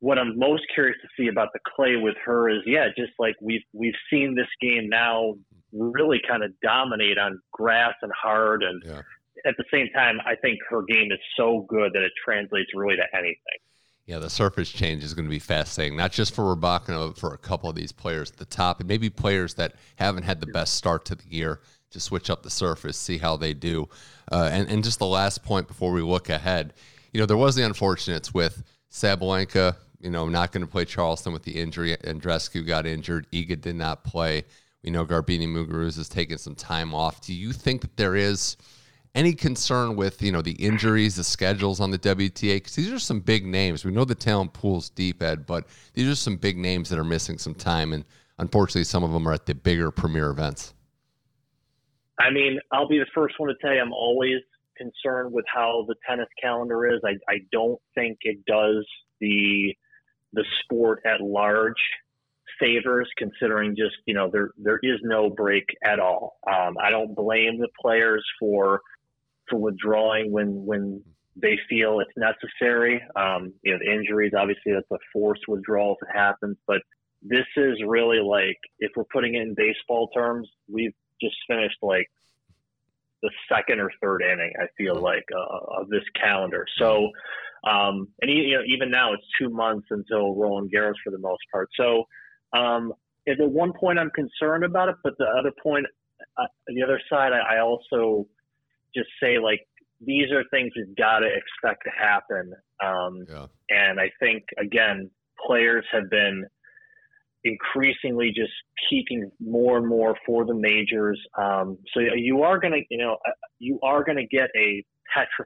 what 0.00 0.18
I'm 0.18 0.38
most 0.38 0.62
curious 0.72 0.96
to 1.02 1.08
see 1.16 1.28
about 1.28 1.48
the 1.52 1.60
clay 1.74 1.96
with 1.96 2.14
her 2.24 2.48
is, 2.48 2.60
yeah, 2.66 2.88
just 2.96 3.12
like 3.18 3.34
we've 3.40 3.64
we've 3.72 3.94
seen 4.10 4.34
this 4.34 4.48
game 4.60 4.88
now 4.88 5.34
really 5.72 6.20
kind 6.26 6.42
of 6.42 6.52
dominate 6.62 7.18
on 7.18 7.40
grass 7.52 7.94
and 8.02 8.12
hard, 8.12 8.62
and 8.62 8.82
yeah. 8.84 9.02
at 9.44 9.56
the 9.56 9.64
same 9.72 9.88
time, 9.94 10.18
I 10.24 10.34
think 10.36 10.58
her 10.70 10.82
game 10.82 11.10
is 11.10 11.18
so 11.36 11.66
good 11.68 11.92
that 11.94 12.02
it 12.02 12.12
translates 12.24 12.70
really 12.74 12.96
to 12.96 13.04
anything. 13.12 13.58
Yeah, 14.06 14.18
the 14.18 14.30
surface 14.30 14.70
change 14.70 15.04
is 15.04 15.12
going 15.12 15.26
to 15.26 15.30
be 15.30 15.38
fascinating, 15.38 15.98
not 15.98 16.12
just 16.12 16.34
for 16.34 16.56
Rybakina, 16.56 17.08
but 17.08 17.18
for 17.18 17.34
a 17.34 17.38
couple 17.38 17.68
of 17.68 17.76
these 17.76 17.92
players 17.92 18.30
at 18.30 18.38
the 18.38 18.46
top, 18.46 18.80
and 18.80 18.88
maybe 18.88 19.10
players 19.10 19.54
that 19.54 19.74
haven't 19.96 20.22
had 20.22 20.40
the 20.40 20.46
best 20.46 20.76
start 20.76 21.04
to 21.06 21.14
the 21.14 21.28
year 21.28 21.60
to 21.90 22.00
switch 22.00 22.30
up 22.30 22.42
the 22.42 22.50
surface, 22.50 22.96
see 22.96 23.18
how 23.18 23.36
they 23.36 23.52
do. 23.52 23.86
Uh, 24.32 24.48
and, 24.50 24.70
and 24.70 24.84
just 24.84 24.98
the 24.98 25.06
last 25.06 25.42
point 25.42 25.68
before 25.68 25.92
we 25.92 26.00
look 26.00 26.30
ahead, 26.30 26.72
you 27.12 27.20
know, 27.20 27.26
there 27.26 27.36
was 27.36 27.54
the 27.54 27.62
unfortunates 27.62 28.32
with 28.32 28.62
Sabalenka, 28.90 29.76
you 30.00 30.10
know, 30.10 30.28
not 30.28 30.52
going 30.52 30.64
to 30.64 30.70
play 30.70 30.84
Charleston 30.84 31.32
with 31.32 31.42
the 31.42 31.60
injury. 31.60 31.96
Andreescu 31.96 32.66
got 32.66 32.86
injured. 32.86 33.30
Iga 33.32 33.60
did 33.60 33.76
not 33.76 34.04
play. 34.04 34.44
We 34.82 34.90
know 34.90 35.04
Garbiñe 35.04 35.48
Muguruza 35.48 35.96
has 35.96 36.08
taken 36.08 36.38
some 36.38 36.54
time 36.54 36.94
off. 36.94 37.20
Do 37.20 37.34
you 37.34 37.52
think 37.52 37.80
that 37.80 37.96
there 37.96 38.14
is 38.14 38.56
any 39.14 39.32
concern 39.32 39.96
with, 39.96 40.22
you 40.22 40.30
know, 40.30 40.42
the 40.42 40.52
injuries, 40.52 41.16
the 41.16 41.24
schedules 41.24 41.80
on 41.80 41.90
the 41.90 41.98
WTA? 41.98 42.56
Because 42.56 42.76
these 42.76 42.92
are 42.92 42.98
some 42.98 43.20
big 43.20 43.44
names. 43.44 43.84
We 43.84 43.90
know 43.90 44.04
the 44.04 44.14
talent 44.14 44.52
pool's 44.52 44.88
deep, 44.90 45.22
Ed, 45.22 45.46
but 45.46 45.66
these 45.94 46.08
are 46.08 46.14
some 46.14 46.36
big 46.36 46.56
names 46.56 46.88
that 46.90 46.98
are 46.98 47.04
missing 47.04 47.38
some 47.38 47.54
time. 47.54 47.92
And 47.92 48.04
unfortunately, 48.38 48.84
some 48.84 49.02
of 49.02 49.10
them 49.10 49.26
are 49.26 49.32
at 49.32 49.46
the 49.46 49.54
bigger 49.54 49.90
premier 49.90 50.30
events. 50.30 50.74
I 52.20 52.30
mean, 52.30 52.58
I'll 52.72 52.88
be 52.88 52.98
the 52.98 53.06
first 53.14 53.34
one 53.38 53.48
to 53.48 53.54
tell 53.60 53.72
you 53.72 53.80
I'm 53.80 53.92
always 53.92 54.40
concerned 54.76 55.32
with 55.32 55.44
how 55.52 55.84
the 55.88 55.94
tennis 56.08 56.28
calendar 56.40 56.86
is. 56.86 57.00
I, 57.04 57.14
I 57.28 57.38
don't 57.50 57.80
think 57.94 58.18
it 58.22 58.44
does 58.46 58.86
the 59.20 59.74
the 60.32 60.44
sport 60.62 61.02
at 61.06 61.20
large 61.20 61.74
favors, 62.60 63.08
considering 63.16 63.76
just 63.76 63.96
you 64.06 64.14
know 64.14 64.30
there 64.32 64.50
there 64.56 64.80
is 64.82 65.00
no 65.02 65.30
break 65.30 65.64
at 65.84 66.00
all. 66.00 66.38
Um, 66.46 66.76
I 66.82 66.90
don't 66.90 67.14
blame 67.14 67.58
the 67.58 67.68
players 67.80 68.24
for 68.40 68.80
for 69.48 69.58
withdrawing 69.58 70.32
when 70.32 70.64
when 70.64 71.02
they 71.40 71.58
feel 71.68 72.00
it's 72.00 72.10
necessary. 72.16 73.00
Um, 73.16 73.52
you 73.62 73.72
know, 73.72 73.78
the 73.78 73.92
injuries 73.92 74.32
obviously 74.36 74.72
that's 74.72 74.90
a 74.90 74.98
forced 75.12 75.42
withdrawal 75.46 75.96
if 76.00 76.08
it 76.08 76.18
happens, 76.18 76.56
but 76.66 76.82
this 77.22 77.46
is 77.56 77.76
really 77.86 78.20
like 78.20 78.58
if 78.78 78.92
we're 78.96 79.04
putting 79.12 79.34
it 79.34 79.42
in 79.42 79.54
baseball 79.54 80.08
terms, 80.08 80.48
we've 80.68 80.94
just 81.20 81.36
finished 81.48 81.78
like 81.82 82.06
the 83.22 83.30
second 83.48 83.80
or 83.80 83.90
third 84.00 84.22
inning. 84.22 84.52
I 84.60 84.66
feel 84.76 84.96
mm-hmm. 84.96 85.04
like 85.04 85.24
uh, 85.34 85.80
of 85.80 85.88
this 85.88 86.04
calendar. 86.20 86.66
So, 86.78 87.10
um, 87.66 88.08
and 88.20 88.30
you 88.30 88.54
know, 88.54 88.62
even 88.66 88.90
now 88.90 89.12
it's 89.12 89.24
two 89.40 89.50
months 89.50 89.86
until 89.90 90.34
Roland 90.34 90.70
Garros 90.74 90.94
for 91.04 91.10
the 91.10 91.18
most 91.18 91.42
part. 91.52 91.68
So, 91.76 92.04
um, 92.56 92.92
at 93.28 93.38
the 93.38 93.48
one 93.48 93.72
point 93.72 93.98
I'm 93.98 94.10
concerned 94.10 94.64
about 94.64 94.88
it, 94.88 94.96
but 95.02 95.14
the 95.18 95.26
other 95.26 95.52
point, 95.62 95.86
uh, 96.38 96.46
the 96.68 96.82
other 96.82 97.00
side, 97.10 97.32
I, 97.32 97.56
I 97.56 97.60
also 97.60 98.26
just 98.94 99.08
say 99.22 99.38
like 99.38 99.60
these 100.00 100.30
are 100.32 100.44
things 100.50 100.72
we've 100.76 100.96
got 100.96 101.20
to 101.20 101.26
expect 101.26 101.84
to 101.84 101.90
happen. 101.90 102.52
Um, 102.82 103.26
yeah. 103.28 103.46
And 103.70 104.00
I 104.00 104.10
think 104.20 104.44
again, 104.58 105.10
players 105.46 105.84
have 105.92 106.08
been 106.10 106.44
increasingly 107.44 108.32
just 108.34 108.52
peaking 108.88 109.30
more 109.40 109.78
and 109.78 109.86
more 109.86 110.16
for 110.26 110.44
the 110.44 110.54
majors. 110.54 111.20
Um, 111.36 111.78
so 111.94 112.00
you 112.00 112.42
are 112.42 112.58
going 112.58 112.72
to, 112.72 112.80
you 112.90 112.98
know, 112.98 113.14
uh, 113.14 113.32
you 113.58 113.78
are 113.82 114.04
going 114.04 114.18
to 114.18 114.26
get 114.26 114.48
a 114.56 114.84
Petra 115.12 115.44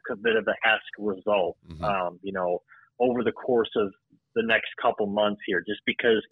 a 0.49 0.69
esque 0.69 0.99
result, 0.99 1.57
mm-hmm. 1.69 1.85
um, 1.85 2.19
you 2.23 2.33
know, 2.33 2.62
over 3.00 3.23
the 3.23 3.33
course 3.33 3.71
of 3.76 3.92
the 4.35 4.42
next 4.45 4.69
couple 4.81 5.07
months 5.07 5.40
here, 5.47 5.62
just 5.66 5.81
because 5.87 6.23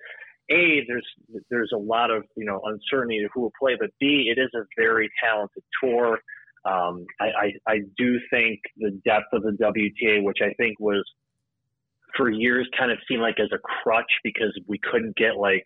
a 0.50 0.84
there's 0.88 1.06
there's 1.50 1.70
a 1.74 1.78
lot 1.78 2.10
of 2.10 2.24
you 2.36 2.44
know 2.44 2.60
uncertainty 2.64 3.24
who 3.32 3.42
will 3.42 3.52
play, 3.58 3.76
but 3.78 3.90
b 4.00 4.32
it 4.34 4.40
is 4.40 4.50
a 4.54 4.64
very 4.76 5.08
talented 5.22 5.62
tour. 5.82 6.18
Um, 6.64 7.06
I, 7.18 7.24
I, 7.24 7.72
I 7.72 7.78
do 7.96 8.18
think 8.30 8.60
the 8.76 9.00
depth 9.04 9.32
of 9.32 9.42
the 9.42 9.52
WTA, 9.52 10.22
which 10.22 10.38
I 10.42 10.52
think 10.58 10.78
was 10.78 11.02
for 12.16 12.30
years 12.30 12.68
kind 12.78 12.90
of 12.90 12.98
seemed 13.08 13.22
like 13.22 13.40
as 13.40 13.48
a 13.52 13.58
crutch 13.58 14.12
because 14.22 14.58
we 14.66 14.78
couldn't 14.78 15.16
get 15.16 15.36
like 15.36 15.62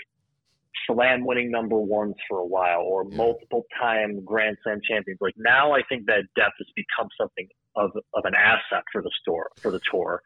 slam 0.86 1.24
winning 1.24 1.50
number 1.50 1.78
ones 1.78 2.14
for 2.28 2.38
a 2.38 2.46
while 2.46 2.80
or 2.80 3.04
multiple 3.04 3.64
time 3.80 4.24
Grand 4.24 4.56
Slam 4.62 4.80
champions. 4.88 5.18
Like 5.20 5.34
now, 5.36 5.72
I 5.72 5.82
think 5.88 6.06
that 6.06 6.24
depth 6.36 6.54
has 6.58 6.68
become 6.74 7.08
something 7.20 7.48
of, 7.76 7.90
of 8.14 8.24
an 8.24 8.34
asset 8.34 8.84
for 8.92 9.02
the 9.02 9.10
store 9.20 9.48
for 9.60 9.70
the 9.70 9.80
tour. 9.90 10.22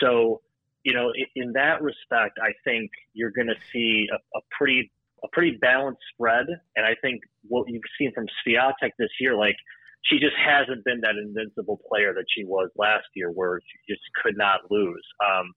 So, 0.00 0.40
you 0.84 0.94
know, 0.94 1.12
in, 1.14 1.44
in 1.44 1.52
that 1.52 1.82
respect, 1.82 2.38
I 2.42 2.52
think 2.64 2.90
you're 3.12 3.30
going 3.30 3.48
to 3.48 3.56
see 3.72 4.08
a, 4.12 4.16
a, 4.16 4.40
pretty 4.56 4.90
a 5.22 5.28
pretty 5.32 5.58
balanced 5.60 6.00
spread. 6.14 6.46
And 6.76 6.86
I 6.86 6.94
think 7.02 7.20
what 7.48 7.66
you've 7.68 7.82
seen 7.98 8.12
from 8.14 8.26
Swiatek 8.46 8.90
this 8.98 9.10
year, 9.20 9.36
like 9.36 9.56
she 10.04 10.18
just 10.18 10.36
hasn't 10.36 10.84
been 10.84 11.00
that 11.02 11.16
invincible 11.16 11.80
player 11.88 12.14
that 12.14 12.24
she 12.34 12.44
was 12.44 12.70
last 12.76 13.06
year, 13.14 13.30
where 13.30 13.60
she 13.60 13.92
just 13.92 14.02
could 14.22 14.36
not 14.36 14.60
lose. 14.70 15.04
Um, 15.24 15.52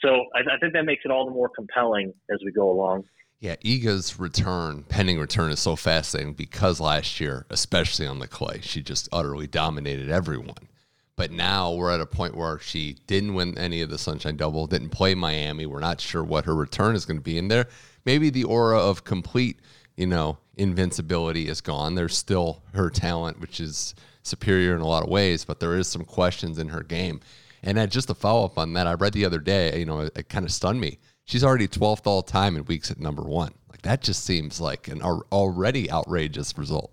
so 0.00 0.24
I, 0.34 0.40
I, 0.54 0.58
think 0.58 0.72
that 0.72 0.84
makes 0.84 1.02
it 1.04 1.10
all 1.10 1.24
the 1.24 1.32
more 1.32 1.50
compelling 1.54 2.12
as 2.30 2.38
we 2.44 2.52
go 2.52 2.70
along. 2.70 3.04
Yeah, 3.44 3.56
Iga's 3.56 4.18
return, 4.18 4.84
pending 4.88 5.18
return, 5.18 5.50
is 5.50 5.60
so 5.60 5.76
fascinating 5.76 6.32
because 6.32 6.80
last 6.80 7.20
year, 7.20 7.44
especially 7.50 8.06
on 8.06 8.18
the 8.18 8.26
clay, 8.26 8.60
she 8.62 8.80
just 8.80 9.06
utterly 9.12 9.46
dominated 9.46 10.08
everyone. 10.08 10.70
But 11.14 11.30
now 11.30 11.70
we're 11.74 11.92
at 11.92 12.00
a 12.00 12.06
point 12.06 12.34
where 12.34 12.58
she 12.58 12.96
didn't 13.06 13.34
win 13.34 13.58
any 13.58 13.82
of 13.82 13.90
the 13.90 13.98
Sunshine 13.98 14.38
Double, 14.38 14.66
didn't 14.66 14.88
play 14.88 15.14
Miami. 15.14 15.66
We're 15.66 15.80
not 15.80 16.00
sure 16.00 16.24
what 16.24 16.46
her 16.46 16.54
return 16.54 16.96
is 16.96 17.04
going 17.04 17.18
to 17.18 17.22
be 17.22 17.36
in 17.36 17.48
there. 17.48 17.66
Maybe 18.06 18.30
the 18.30 18.44
aura 18.44 18.78
of 18.78 19.04
complete 19.04 19.60
you 19.94 20.06
know, 20.06 20.38
invincibility 20.56 21.46
is 21.46 21.60
gone. 21.60 21.96
There's 21.96 22.16
still 22.16 22.62
her 22.72 22.88
talent, 22.88 23.42
which 23.42 23.60
is 23.60 23.94
superior 24.22 24.74
in 24.74 24.80
a 24.80 24.86
lot 24.86 25.02
of 25.02 25.10
ways, 25.10 25.44
but 25.44 25.60
there 25.60 25.76
is 25.76 25.86
some 25.86 26.06
questions 26.06 26.58
in 26.58 26.68
her 26.68 26.82
game. 26.82 27.20
And 27.62 27.90
just 27.90 28.08
to 28.08 28.14
follow 28.14 28.46
up 28.46 28.56
on 28.56 28.72
that, 28.72 28.86
I 28.86 28.94
read 28.94 29.12
the 29.12 29.26
other 29.26 29.38
day, 29.38 29.78
you 29.78 29.84
know, 29.84 30.00
it, 30.00 30.12
it 30.16 30.28
kind 30.30 30.46
of 30.46 30.52
stunned 30.52 30.80
me. 30.80 30.98
She's 31.24 31.42
already 31.42 31.68
12th 31.68 32.06
all 32.06 32.22
time 32.22 32.56
in 32.56 32.64
weeks 32.64 32.90
at 32.90 33.00
number 33.00 33.22
one. 33.22 33.52
Like 33.70 33.82
that 33.82 34.02
just 34.02 34.24
seems 34.24 34.60
like 34.60 34.88
an 34.88 35.02
already 35.02 35.90
outrageous 35.90 36.56
result. 36.56 36.92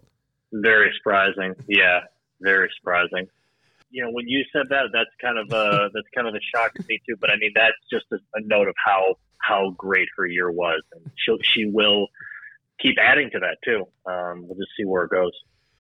Very 0.53 0.91
surprising. 0.97 1.55
Yeah, 1.67 2.01
very 2.41 2.69
surprising. 2.77 3.27
You 3.89 4.05
know, 4.05 4.11
when 4.11 4.27
you 4.27 4.43
said 4.53 4.67
that, 4.69 4.85
that's 4.93 5.09
kind 5.21 5.38
of 5.38 5.51
a 5.51 5.89
that's 5.93 6.07
kind 6.15 6.27
of 6.27 6.33
a 6.33 6.39
shock 6.55 6.73
to 6.75 6.83
me 6.88 7.01
too. 7.07 7.15
But 7.19 7.29
I 7.29 7.35
mean, 7.38 7.51
that's 7.55 7.77
just 7.91 8.05
a, 8.11 8.17
a 8.35 8.41
note 8.41 8.67
of 8.67 8.75
how 8.83 9.15
how 9.38 9.71
great 9.77 10.07
her 10.17 10.25
year 10.25 10.51
was, 10.51 10.81
and 10.93 11.11
she 11.15 11.38
she 11.43 11.65
will 11.65 12.07
keep 12.79 12.95
adding 13.00 13.29
to 13.31 13.39
that 13.39 13.57
too. 13.63 13.88
Um, 14.05 14.47
we'll 14.47 14.57
just 14.57 14.71
see 14.77 14.85
where 14.85 15.03
it 15.03 15.11
goes. 15.11 15.33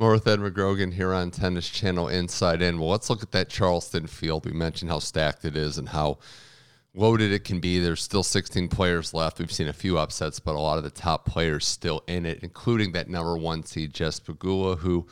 More 0.00 0.12
with 0.12 0.26
Ed 0.26 0.38
McGrogan 0.38 0.94
here 0.94 1.12
on 1.12 1.30
Tennis 1.30 1.68
Channel 1.68 2.08
Inside 2.08 2.62
In. 2.62 2.80
Well, 2.80 2.88
let's 2.88 3.10
look 3.10 3.22
at 3.22 3.32
that 3.32 3.50
Charleston 3.50 4.06
field. 4.06 4.46
We 4.46 4.52
mentioned 4.52 4.90
how 4.90 4.98
stacked 4.98 5.44
it 5.44 5.58
is 5.58 5.76
and 5.76 5.90
how 5.90 6.20
loaded 6.94 7.32
it 7.32 7.44
can 7.44 7.60
be. 7.60 7.78
There's 7.80 8.02
still 8.02 8.22
16 8.22 8.68
players 8.68 9.12
left. 9.12 9.38
We've 9.38 9.52
seen 9.52 9.68
a 9.68 9.74
few 9.74 9.98
upsets, 9.98 10.40
but 10.40 10.54
a 10.54 10.58
lot 10.58 10.78
of 10.78 10.84
the 10.84 10.90
top 10.90 11.26
players 11.26 11.66
still 11.66 12.02
in 12.06 12.24
it, 12.24 12.42
including 12.42 12.92
that 12.92 13.10
number 13.10 13.36
one 13.36 13.62
seed, 13.62 13.92
Jess 13.92 14.18
Pegula, 14.18 14.78
who 14.78 15.06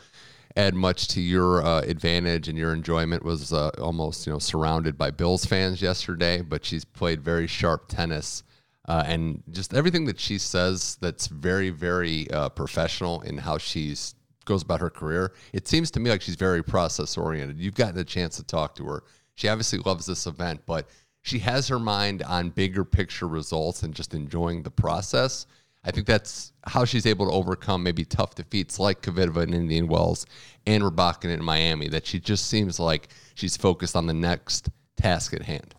add 0.57 0.75
much 0.75 1.09
to 1.09 1.21
your 1.21 1.63
uh, 1.63 1.83
advantage 1.83 2.49
and 2.49 2.57
your 2.57 2.73
enjoyment 2.73 3.23
was 3.23 3.53
uh, 3.53 3.69
almost 3.79 4.27
you 4.27 4.33
know 4.33 4.39
surrounded 4.39 4.97
by 4.97 5.11
Bills 5.11 5.45
fans 5.45 5.83
yesterday, 5.83 6.41
but 6.41 6.65
she's 6.65 6.87
played 6.87 7.21
very 7.21 7.47
sharp 7.47 7.89
tennis. 7.89 8.43
Uh, 8.87 9.05
and 9.07 9.43
just 9.51 9.75
everything 9.75 10.07
that 10.07 10.19
she 10.19 10.39
says 10.39 10.97
that's 11.03 11.27
very, 11.27 11.69
very 11.69 12.31
uh, 12.31 12.49
professional 12.49 13.21
in 13.21 13.37
how 13.37 13.59
she's 13.59 14.15
goes 14.49 14.63
about 14.63 14.81
her 14.81 14.91
career, 14.91 15.33
it 15.53 15.69
seems 15.69 15.91
to 15.93 16.01
me 16.01 16.11
like 16.11 16.23
she's 16.23 16.35
very 16.35 16.65
process 16.65 17.17
oriented. 17.17 17.59
You've 17.59 17.75
gotten 17.75 17.99
a 17.99 18.05
chance 18.05 18.37
to 18.37 18.43
talk 18.43 18.75
to 18.77 18.85
her. 18.87 19.05
She 19.37 19.47
obviously 19.47 19.79
loves 19.79 20.07
this 20.07 20.27
event, 20.27 20.63
but 20.67 20.89
she 21.23 21.39
has 21.41 21.69
her 21.69 21.79
mind 21.79 22.23
on 22.23 22.51
bigger 22.51 22.85
picture 22.85 23.29
results 23.29 23.83
and 23.83 23.95
just 23.95 24.15
enjoying 24.15 24.63
the 24.63 24.71
process. 24.71 25.47
I 25.85 25.91
think 25.91 26.07
that's 26.07 26.53
how 26.65 26.85
she's 26.85 27.07
able 27.07 27.27
to 27.27 27.33
overcome 27.33 27.83
maybe 27.83 28.05
tough 28.05 28.35
defeats 28.35 28.79
like 28.79 29.03
Kvitova 29.03 29.45
in 29.45 29.55
Indian 29.55 29.87
Wells 29.87 30.27
and 30.67 30.83
Rybakina 30.83 31.35
in 31.35 31.45
Miami. 31.45 31.89
That 31.89 32.07
she 32.07 32.19
just 32.19 32.49
seems 32.49 32.81
like 32.81 33.09
she's 33.35 33.57
focused 33.57 33.95
on 33.95 34.07
the 34.07 34.15
next 34.15 34.71
task 34.97 35.33
at 35.35 35.43
hand. 35.43 35.75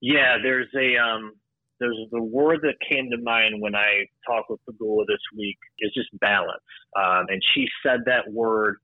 Yeah, 0.00 0.38
there's 0.42 0.68
a 0.74 0.96
um, 0.96 1.34
there's 1.80 1.98
the 2.12 2.22
word 2.22 2.60
that 2.62 2.74
came 2.88 3.10
to 3.10 3.18
mind 3.22 3.60
when 3.60 3.74
I 3.74 4.04
talked 4.26 4.50
with 4.50 4.60
Pegula 4.68 5.04
this 5.08 5.20
week 5.36 5.56
is 5.80 5.92
just 5.94 6.08
balance. 6.20 6.62
Um, 6.96 7.26
and 7.28 7.42
she 7.54 7.66
said 7.84 8.00
that 8.06 8.30
word 8.30 8.76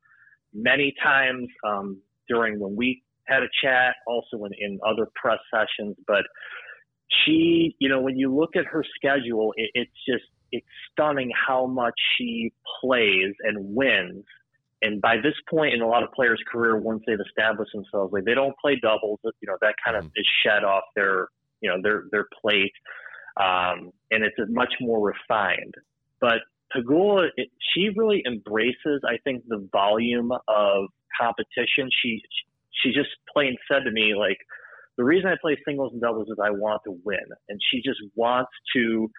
many 0.52 0.94
times 1.02 1.48
um, 1.66 2.00
during 2.28 2.58
when 2.58 2.74
we 2.74 3.02
had 3.26 3.42
a 3.42 3.48
chat, 3.62 3.94
also 4.06 4.44
in, 4.44 4.52
in 4.58 4.78
other 4.86 5.08
press 5.14 5.38
sessions. 5.52 5.96
But 6.06 6.24
she, 7.24 7.76
you 7.78 7.88
know, 7.88 8.00
when 8.00 8.16
you 8.16 8.34
look 8.34 8.56
at 8.56 8.64
her 8.66 8.84
schedule, 8.96 9.52
it, 9.56 9.70
it's 9.74 9.92
just 10.08 10.24
it's 10.52 10.66
stunning 10.92 11.30
how 11.46 11.66
much 11.66 11.94
she 12.16 12.52
plays 12.80 13.34
and 13.40 13.74
wins. 13.74 14.24
And 14.82 15.00
by 15.00 15.16
this 15.16 15.34
point 15.48 15.74
in 15.74 15.80
a 15.80 15.88
lot 15.88 16.02
of 16.02 16.12
players' 16.12 16.40
career, 16.50 16.76
once 16.78 17.02
they've 17.06 17.18
established 17.20 17.72
themselves, 17.74 18.12
like 18.12 18.24
they 18.24 18.34
don't 18.34 18.54
play 18.62 18.78
doubles, 18.80 19.18
you 19.24 19.48
know, 19.48 19.56
that 19.60 19.74
kind 19.84 19.96
of 19.96 20.04
mm-hmm. 20.04 20.12
is 20.16 20.26
shed 20.44 20.64
off 20.64 20.84
their 20.94 21.28
you 21.66 21.72
know 21.72 21.82
their 21.82 22.04
their 22.12 22.26
plate, 22.40 22.72
um, 23.40 23.90
and 24.10 24.22
it's 24.24 24.36
much 24.48 24.72
more 24.80 25.12
refined. 25.12 25.74
But 26.20 26.38
Pegula, 26.74 27.28
it, 27.36 27.48
she 27.74 27.90
really 27.96 28.22
embraces, 28.26 29.02
I 29.04 29.18
think, 29.24 29.44
the 29.48 29.68
volume 29.72 30.30
of 30.48 30.86
competition. 31.20 31.88
She 32.02 32.22
she 32.82 32.92
just 32.92 33.10
plain 33.32 33.56
said 33.70 33.80
to 33.84 33.90
me 33.90 34.14
like, 34.14 34.38
the 34.96 35.04
reason 35.04 35.28
I 35.28 35.34
play 35.40 35.56
singles 35.66 35.92
and 35.92 36.00
doubles 36.00 36.28
is 36.28 36.36
I 36.42 36.50
want 36.50 36.82
to 36.84 36.98
win, 37.04 37.26
and 37.48 37.60
she 37.70 37.78
just 37.78 38.00
wants 38.14 38.52
to. 38.74 39.10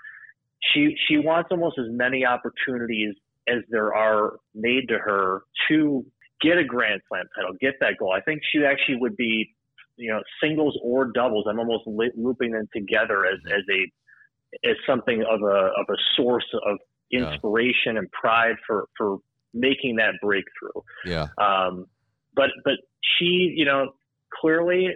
She 0.73 0.95
she 1.07 1.17
wants 1.17 1.49
almost 1.51 1.77
as 1.77 1.85
many 1.89 2.25
opportunities 2.25 3.13
as 3.47 3.59
there 3.69 3.93
are 3.93 4.37
made 4.55 4.87
to 4.89 4.97
her 4.97 5.43
to 5.69 6.05
get 6.41 6.57
a 6.57 6.63
Grand 6.63 7.01
Slam 7.07 7.25
title, 7.35 7.53
get 7.59 7.75
that 7.79 7.97
goal. 7.99 8.11
I 8.11 8.21
think 8.21 8.41
she 8.51 8.63
actually 8.65 8.97
would 8.97 9.15
be 9.15 9.55
you 9.97 10.11
know 10.11 10.21
singles 10.41 10.77
or 10.83 11.11
doubles. 11.11 11.45
I'm 11.49 11.59
almost 11.59 11.83
looping 11.87 12.51
them 12.51 12.67
together 12.73 13.25
as 13.25 13.39
as 13.47 13.63
a 13.69 14.69
as 14.69 14.75
something 14.87 15.23
of 15.29 15.41
a 15.41 15.71
of 15.77 15.85
a 15.89 15.97
source 16.15 16.47
of 16.65 16.77
inspiration 17.11 17.93
yeah. 17.93 17.99
and 17.99 18.11
pride 18.11 18.55
for 18.65 18.87
for 18.97 19.17
making 19.53 19.97
that 19.97 20.13
breakthrough. 20.21 20.81
Yeah. 21.05 21.27
Um, 21.37 21.87
but 22.35 22.49
but 22.63 22.75
she, 23.17 23.53
you 23.55 23.65
know, 23.65 23.93
clearly 24.39 24.89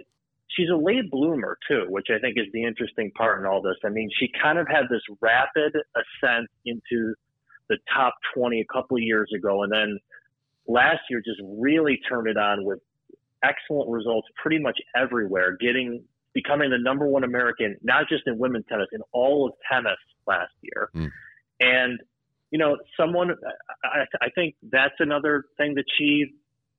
she's 0.56 0.68
a 0.72 0.76
late 0.76 1.10
bloomer 1.10 1.58
too, 1.68 1.86
which 1.88 2.06
I 2.10 2.18
think 2.18 2.36
is 2.38 2.46
the 2.52 2.64
interesting 2.64 3.10
part 3.16 3.40
in 3.40 3.46
all 3.46 3.62
this. 3.62 3.76
I 3.84 3.88
mean, 3.88 4.08
she 4.18 4.28
kind 4.40 4.58
of 4.58 4.66
had 4.68 4.84
this 4.90 5.02
rapid 5.20 5.74
ascent 5.96 6.48
into 6.64 7.14
the 7.68 7.78
top 7.94 8.14
20 8.34 8.60
a 8.60 8.72
couple 8.72 8.96
of 8.96 9.02
years 9.02 9.30
ago, 9.36 9.62
and 9.62 9.72
then 9.72 9.98
last 10.68 11.00
year 11.10 11.20
just 11.24 11.40
really 11.58 11.98
turned 12.08 12.28
it 12.28 12.36
on 12.36 12.64
with 12.64 12.80
excellent 13.42 13.90
results 13.90 14.28
pretty 14.40 14.58
much 14.58 14.78
everywhere, 14.96 15.56
getting 15.60 16.04
becoming 16.34 16.70
the 16.70 16.78
number 16.78 17.06
one 17.06 17.24
American, 17.24 17.76
not 17.82 18.08
just 18.08 18.22
in 18.26 18.38
women's 18.38 18.64
tennis, 18.68 18.86
in 18.92 19.00
all 19.12 19.46
of 19.46 19.52
tennis 19.70 19.98
last 20.26 20.52
year. 20.62 20.88
Mm. 20.94 21.10
And, 21.60 22.00
you 22.50 22.58
know, 22.58 22.78
someone, 22.98 23.30
I, 23.84 24.04
I 24.20 24.28
think 24.34 24.54
that's 24.62 24.94
another 24.98 25.44
thing 25.58 25.74
that 25.74 25.84
she 25.98 26.32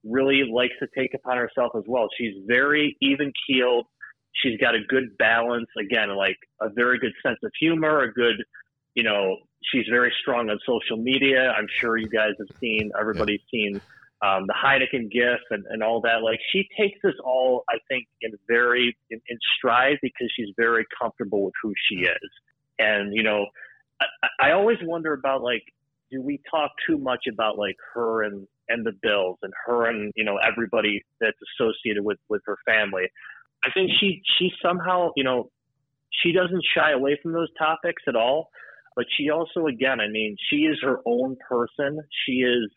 really 0.04 0.44
likes 0.52 0.74
to 0.80 0.88
take 0.98 1.14
upon 1.14 1.38
herself 1.38 1.72
as 1.78 1.84
well. 1.88 2.08
She's 2.18 2.34
very 2.48 2.98
even 3.02 3.32
keeled. 3.48 3.86
She's 4.34 4.60
got 4.60 4.76
a 4.76 4.80
good 4.90 5.18
balance. 5.18 5.68
Again, 5.80 6.16
like 6.16 6.38
a 6.60 6.70
very 6.70 6.98
good 6.98 7.14
sense 7.24 7.38
of 7.44 7.52
humor, 7.60 8.02
a 8.02 8.12
good, 8.12 8.44
you 8.96 9.04
know, 9.04 9.38
she's 9.72 9.86
very 9.90 10.12
strong 10.20 10.50
on 10.50 10.58
social 10.66 10.98
media. 10.98 11.52
I'm 11.52 11.68
sure 11.80 11.96
you 11.98 12.10
guys 12.10 12.34
have 12.40 12.58
seen, 12.60 12.92
everybody's 13.00 13.42
yeah. 13.52 13.72
seen 13.72 13.82
um, 14.24 14.48
the 14.48 14.54
Heineken 14.54 15.12
gift 15.12 15.44
and, 15.52 15.66
and 15.70 15.84
all 15.84 16.00
that. 16.02 16.24
Like 16.24 16.40
she 16.52 16.68
takes 16.78 16.98
this 17.04 17.16
all, 17.24 17.66
I 17.70 17.78
think, 17.90 18.08
in 18.22 18.32
very 18.48 18.96
in, 19.10 19.20
in 19.28 19.38
stride 19.58 19.98
because 20.02 20.32
she's 20.36 20.50
very 20.56 20.86
comfortable 21.00 21.44
with 21.44 21.54
who 21.62 21.74
she 21.90 22.06
is. 22.06 22.30
And 22.80 23.14
you 23.14 23.24
know, 23.24 23.48
I, 24.02 24.48
I 24.48 24.52
always 24.52 24.78
wonder 24.82 25.14
about 25.14 25.44
like, 25.44 25.64
do 26.10 26.22
we 26.22 26.40
talk 26.50 26.72
too 26.88 26.98
much 26.98 27.26
about 27.32 27.58
like 27.58 27.76
her 27.94 28.24
and 28.24 28.48
and 28.70 28.86
the 28.86 28.94
Bills 29.02 29.40
and 29.42 29.52
her 29.66 29.88
and 29.88 30.14
you 30.16 30.24
know 30.24 30.38
everybody 30.38 31.04
that's 31.20 31.38
associated 31.60 32.04
with 32.04 32.20
with 32.30 32.42
her 32.46 32.58
family? 32.66 33.04
I 33.66 33.72
think 33.72 33.92
she 34.00 34.22
she 34.40 34.52
somehow 34.62 35.10
you 35.18 35.26
know 35.26 35.52
she 36.24 36.32
doesn't 36.32 36.64
shy 36.74 36.92
away 36.92 37.20
from 37.22 37.34
those 37.34 37.50
topics 37.58 38.04
at 38.08 38.16
all. 38.16 38.52
But 38.96 39.06
she 39.18 39.32
also, 39.32 39.66
again, 39.66 40.00
I 40.00 40.08
mean, 40.08 40.38
she 40.52 40.58
is 40.58 40.78
her 40.84 41.00
own 41.08 41.36
person. 41.50 42.00
She 42.26 42.44
is 42.44 42.70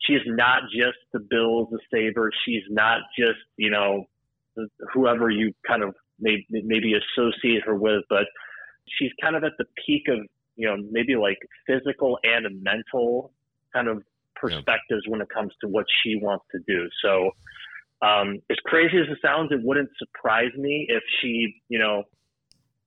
she's 0.00 0.20
not 0.26 0.62
just 0.64 0.98
the 1.12 1.20
Bills, 1.20 1.68
the 1.70 1.78
Sabres. 1.92 2.34
She's 2.44 2.62
not 2.70 3.00
just, 3.18 3.38
you 3.56 3.70
know, 3.70 4.04
whoever 4.92 5.30
you 5.30 5.52
kind 5.66 5.82
of 5.82 5.94
may, 6.20 6.44
maybe 6.50 6.94
associate 6.94 7.62
her 7.64 7.74
with, 7.74 8.04
but 8.08 8.26
she's 8.98 9.10
kind 9.22 9.36
of 9.36 9.44
at 9.44 9.52
the 9.58 9.64
peak 9.86 10.02
of, 10.08 10.18
you 10.56 10.66
know, 10.66 10.76
maybe 10.90 11.16
like 11.16 11.38
physical 11.66 12.18
and 12.22 12.62
mental 12.62 13.32
kind 13.72 13.88
of 13.88 14.02
perspectives 14.34 15.02
yeah. 15.04 15.10
when 15.10 15.20
it 15.20 15.28
comes 15.28 15.52
to 15.60 15.68
what 15.68 15.84
she 16.02 16.16
wants 16.20 16.44
to 16.52 16.58
do. 16.66 16.88
So, 17.02 17.30
um, 18.00 18.38
as 18.48 18.56
crazy 18.64 18.96
as 18.98 19.08
it 19.10 19.18
sounds, 19.22 19.50
it 19.50 19.60
wouldn't 19.62 19.90
surprise 19.98 20.52
me 20.56 20.86
if 20.88 21.02
she, 21.20 21.52
you 21.68 21.78
know, 21.78 22.04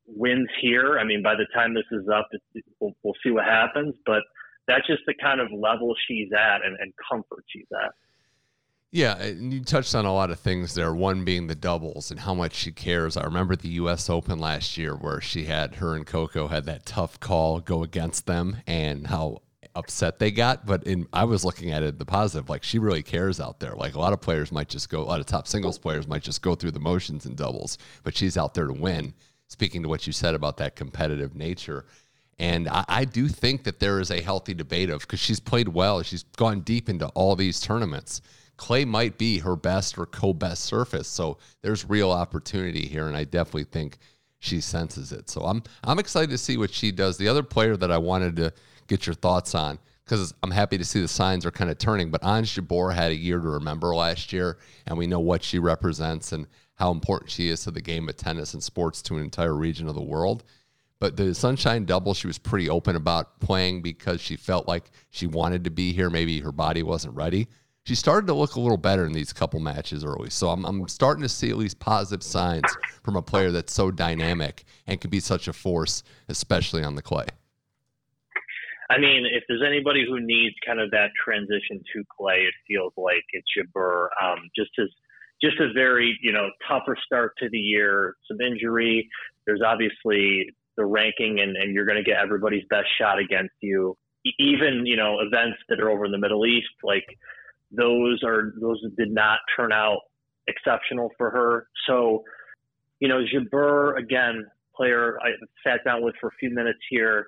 wins 0.08 0.48
here. 0.62 1.00
I 1.00 1.04
mean, 1.04 1.22
by 1.22 1.36
the 1.36 1.46
time 1.54 1.74
this 1.74 1.84
is 1.92 2.08
up, 2.08 2.30
we'll, 2.80 2.94
we'll 3.04 3.16
see 3.24 3.32
what 3.32 3.46
happens. 3.46 3.94
But 4.06 4.22
that's 4.68 4.86
just 4.88 5.02
the 5.08 5.14
kind 5.22 5.40
of 5.40 5.52
level 5.52 5.96
she's 6.08 6.30
at 6.34 6.66
and, 6.66 6.78
and 6.80 6.94
comfort 7.10 7.44
she's 7.48 7.68
at. 7.84 7.92
Yeah, 8.94 9.18
and 9.22 9.54
you 9.54 9.64
touched 9.64 9.96
on 9.96 10.06
a 10.06 10.14
lot 10.14 10.32
of 10.32 10.40
things 10.40 10.74
there. 10.76 10.94
One 10.94 11.24
being 11.24 11.48
the 11.48 11.56
doubles 11.56 12.12
and 12.12 12.20
how 12.20 12.34
much 12.34 12.54
she 12.54 12.74
cares. 12.74 13.16
I 13.16 13.24
remember 13.24 13.56
the 13.56 13.70
U.S. 13.70 14.10
Open 14.10 14.38
last 14.38 14.78
year 14.78 14.96
where 14.96 15.22
she 15.22 15.46
had 15.46 15.76
her 15.76 15.96
and 15.96 16.06
Coco 16.06 16.48
had 16.50 16.66
that 16.66 16.86
tough 16.86 17.18
call 17.20 17.62
go 17.62 17.84
against 17.84 18.26
them, 18.26 18.58
and 18.68 19.08
how 19.08 19.44
upset 19.76 20.20
they 20.20 20.32
got, 20.32 20.66
but 20.66 20.84
in 20.84 21.08
I 21.14 21.24
was 21.24 21.46
looking 21.46 21.72
at 21.72 21.84
it 21.84 22.00
the 22.00 22.06
positive, 22.06 22.50
like 22.50 22.64
she 22.64 22.80
really 22.80 23.04
cares 23.04 23.40
out 23.40 23.60
there. 23.60 23.76
Like 23.76 23.96
a 23.96 24.00
lot 24.00 24.14
of 24.14 24.22
players 24.22 24.52
might 24.52 24.70
just 24.70 24.90
go, 24.90 25.02
a 25.02 25.04
lot 25.04 25.20
of 25.20 25.26
top 25.26 25.48
singles 25.48 25.78
players 25.78 26.08
might 26.08 26.24
just 26.24 26.42
go 26.42 26.56
through 26.56 26.72
the 26.72 26.80
motions 26.80 27.26
in 27.26 27.36
doubles, 27.36 27.78
but 28.04 28.16
she's 28.16 28.38
out 28.38 28.54
there 28.54 28.68
to 28.68 28.74
win. 28.74 29.14
Speaking 29.48 29.84
to 29.84 29.90
what 29.90 30.08
you 30.08 30.14
said 30.14 30.34
about 30.34 30.58
that 30.58 30.78
competitive 30.78 31.36
nature. 31.36 31.86
And 32.42 32.68
I, 32.68 32.84
I 32.88 33.06
do 33.06 33.28
think 33.28 33.64
that 33.66 33.80
there 33.80 34.00
is 34.00 34.10
a 34.10 34.20
healthy 34.20 34.56
debate 34.56 34.90
of 34.90 35.02
because 35.02 35.20
she's 35.20 35.40
played 35.40 35.68
well, 35.68 36.02
she's 36.02 36.24
gone 36.24 36.62
deep 36.62 36.90
into 36.90 37.08
all 37.10 37.36
these 37.36 37.60
tournaments. 37.60 38.22
Clay 38.58 38.84
might 38.84 39.20
be 39.20 39.38
her 39.38 39.56
best 39.56 39.96
or 40.00 40.08
co 40.08 40.34
best 40.34 40.64
surface. 40.64 41.08
So 41.08 41.38
there's 41.62 41.88
real 41.88 42.10
opportunity 42.12 42.88
here. 42.88 43.08
And 43.08 43.16
I 43.16 43.26
definitely 43.26 43.66
think 43.66 44.00
she 44.40 44.60
senses 44.60 45.12
it. 45.12 45.30
So 45.30 45.42
I'm 45.42 45.62
I'm 45.84 46.00
excited 46.00 46.32
to 46.32 46.38
see 46.38 46.58
what 46.58 46.74
she 46.74 46.92
does. 46.92 47.16
The 47.16 47.28
other 47.28 47.44
player 47.44 47.78
that 47.78 47.92
I 47.92 48.00
wanted 48.00 48.36
to 48.38 48.52
get 48.88 49.06
your 49.06 49.14
thoughts 49.14 49.54
on 49.54 49.78
because 50.04 50.34
I'm 50.42 50.52
happy 50.52 50.80
to 50.80 50.84
see 50.84 51.00
the 51.00 51.08
signs 51.08 51.46
are 51.46 51.52
kind 51.52 51.70
of 51.70 51.78
turning. 51.78 52.10
But 52.10 52.24
Ons 52.24 52.50
Jabeur 52.50 52.92
had 52.92 53.12
a 53.12 53.16
year 53.16 53.40
to 53.40 53.50
remember 53.50 53.96
last 53.96 54.34
year, 54.34 54.58
and 54.88 54.98
we 54.98 55.06
know 55.06 55.20
what 55.20 55.44
she 55.44 55.60
represents 55.60 56.32
and 56.32 56.48
how 56.74 56.90
important 56.90 57.30
she 57.30 57.50
is 57.50 57.64
to 57.66 57.72
the 57.72 57.82
game 57.82 58.10
of 58.10 58.18
tennis 58.18 58.56
and 58.56 58.64
sports 58.64 59.04
to 59.04 59.16
an 59.18 59.24
entire 59.24 59.56
region 59.56 59.88
of 59.88 59.94
the 59.94 60.02
world. 60.02 60.44
But 61.02 61.18
the 61.18 61.36
Sunshine 61.36 61.84
Double, 61.84 62.14
she 62.14 62.28
was 62.28 62.38
pretty 62.38 62.70
open 62.70 62.96
about 62.96 63.42
playing 63.42 63.82
because 63.82 64.22
she 64.22 64.38
felt 64.38 64.70
like 64.70 64.90
she 65.10 65.28
wanted 65.28 65.66
to 65.66 65.70
be 65.70 65.92
here. 65.92 66.10
Maybe 66.10 66.40
her 66.40 66.54
body 66.54 66.82
wasn't 66.82 67.16
ready 67.16 67.50
she 67.86 67.96
started 67.96 68.28
to 68.28 68.34
look 68.34 68.56
a 68.56 68.60
little 68.60 68.78
better 68.78 69.06
in 69.06 69.14
these 69.14 69.34
couple 69.34 69.60
matches 69.60 70.06
early. 70.06 70.30
So 70.30 70.50
I'm, 70.50 70.66
I'm 70.66 70.88
starting 70.88 71.24
to 71.24 71.30
see 71.30 71.50
at 71.50 71.58
least 71.58 71.80
positive 71.80 72.24
signs 72.24 72.66
from 73.04 73.16
a 73.16 73.22
player 73.22 73.52
that's 73.52 73.74
so 73.74 73.90
dynamic 73.90 74.64
and 74.88 75.02
can 75.02 75.10
be 75.10 75.20
such 75.20 75.48
a 75.48 75.54
force, 75.54 76.04
especially 76.30 76.84
on 76.84 76.96
the 76.96 77.02
clay. 77.02 77.26
I 78.90 79.00
mean, 79.00 79.26
if 79.32 79.44
there's 79.48 79.64
anybody 79.66 80.06
who 80.08 80.20
needs 80.20 80.56
kind 80.66 80.80
of 80.80 80.92
that 80.92 81.10
transition 81.24 81.82
to 81.94 82.04
clay, 82.16 82.42
it 82.42 82.54
feels 82.68 82.94
like 82.98 83.24
it's 83.32 83.48
Jabeur. 83.58 84.10
Um, 84.22 84.50
just 84.56 84.72
as 84.80 84.90
just 85.42 85.60
a 85.60 85.72
very 85.74 86.20
you 86.22 86.34
know 86.34 86.50
tougher 86.68 86.98
start 87.04 87.34
to 87.40 87.50
the 87.50 87.58
year, 87.58 88.16
some 88.28 88.42
injury. 88.42 89.10
There's 89.48 89.62
obviously 89.66 90.54
the 90.82 90.86
ranking, 90.86 91.40
and, 91.40 91.56
and 91.56 91.74
you're 91.74 91.86
going 91.86 91.98
to 91.98 92.04
get 92.04 92.18
everybody's 92.18 92.64
best 92.70 92.88
shot 93.00 93.20
against 93.20 93.54
you. 93.62 93.96
Even 94.40 94.86
you 94.86 94.98
know 94.98 95.20
events 95.20 95.58
that 95.70 95.80
are 95.80 95.90
over 95.90 96.06
in 96.06 96.12
the 96.12 96.18
Middle 96.18 96.46
East, 96.46 96.70
like 96.84 97.06
those 97.72 98.22
are 98.24 98.54
those 98.60 98.84
did 98.98 99.12
not 99.12 99.40
turn 99.56 99.72
out 99.72 100.00
exceptional 100.48 101.10
for 101.18 101.32
her. 101.32 101.68
So, 101.88 102.24
you 103.00 103.08
know, 103.08 103.24
Jabeur 103.24 103.98
again, 103.98 104.46
player 104.76 105.18
I 105.22 105.30
sat 105.66 105.84
down 105.84 106.04
with 106.04 106.16
for 106.20 106.28
a 106.28 106.36
few 106.40 106.52
minutes 106.54 106.80
here, 106.90 107.28